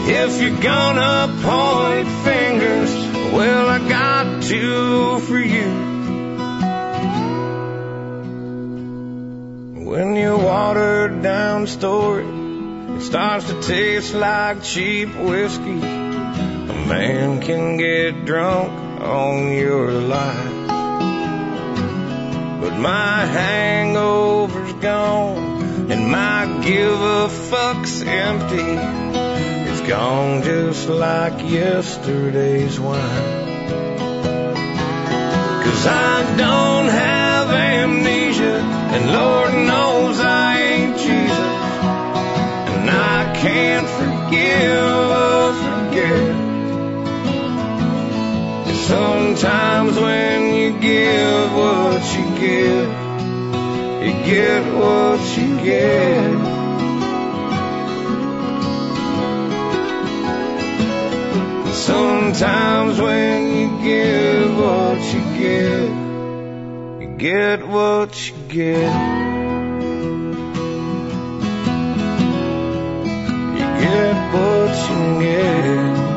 If 0.06 0.40
you're 0.40 0.60
gonna 0.60 1.34
point 1.42 2.08
fingers, 2.22 2.92
well, 3.32 3.68
I 3.68 3.78
got 3.88 4.42
two 4.44 5.18
for 5.26 5.38
you. 5.38 5.70
When 9.84 10.14
your 10.14 10.38
watered 10.38 11.22
down 11.24 11.66
story 11.66 12.24
it 12.24 12.37
starts 13.08 13.46
to 13.46 13.62
taste 13.62 14.12
like 14.12 14.62
cheap 14.62 15.08
whiskey, 15.16 15.80
a 15.80 16.76
man 16.92 17.40
can 17.40 17.78
get 17.78 18.26
drunk 18.26 18.68
on 19.00 19.50
your 19.50 19.90
lies. 19.90 20.68
But 22.60 22.76
my 22.76 23.24
hangover's 23.24 24.74
gone 24.74 25.90
and 25.90 26.12
my 26.12 26.60
give 26.62 27.00
a 27.00 27.30
fuck's 27.30 28.02
empty. 28.02 28.76
It's 29.70 29.80
gone 29.88 30.42
just 30.42 30.86
like 30.90 31.50
yesterday's 31.50 32.78
wine. 32.78 33.46
Cause 35.64 35.86
I 35.86 36.36
don't 36.36 36.88
have 36.88 37.48
amnesia 37.52 38.58
and 38.58 39.12
Lord 39.12 39.54
knows 39.66 40.20
I 40.20 40.58
ain't 40.58 40.77
can't 43.40 43.86
forgive 43.86 45.10
or 45.24 45.52
forget. 45.64 46.34
Sometimes 48.88 49.96
when 49.96 50.54
you 50.54 50.80
give 50.80 51.52
what 51.52 52.02
you 52.16 52.24
give, 52.40 52.88
you 54.04 54.12
get 54.24 54.62
what 54.74 55.20
you 55.38 55.56
get. 55.62 56.58
Sometimes 61.74 63.00
when 63.00 63.38
you 63.56 63.68
give 63.84 64.58
what 64.58 65.00
you 65.14 65.22
give, 65.38 65.90
you 67.02 67.08
get 67.16 67.68
what 67.68 68.28
you 68.28 68.34
get. 68.48 69.47
You 73.78 73.84
get 73.84 74.34
what 74.34 74.90
you 74.90 75.20
get. 75.20 76.07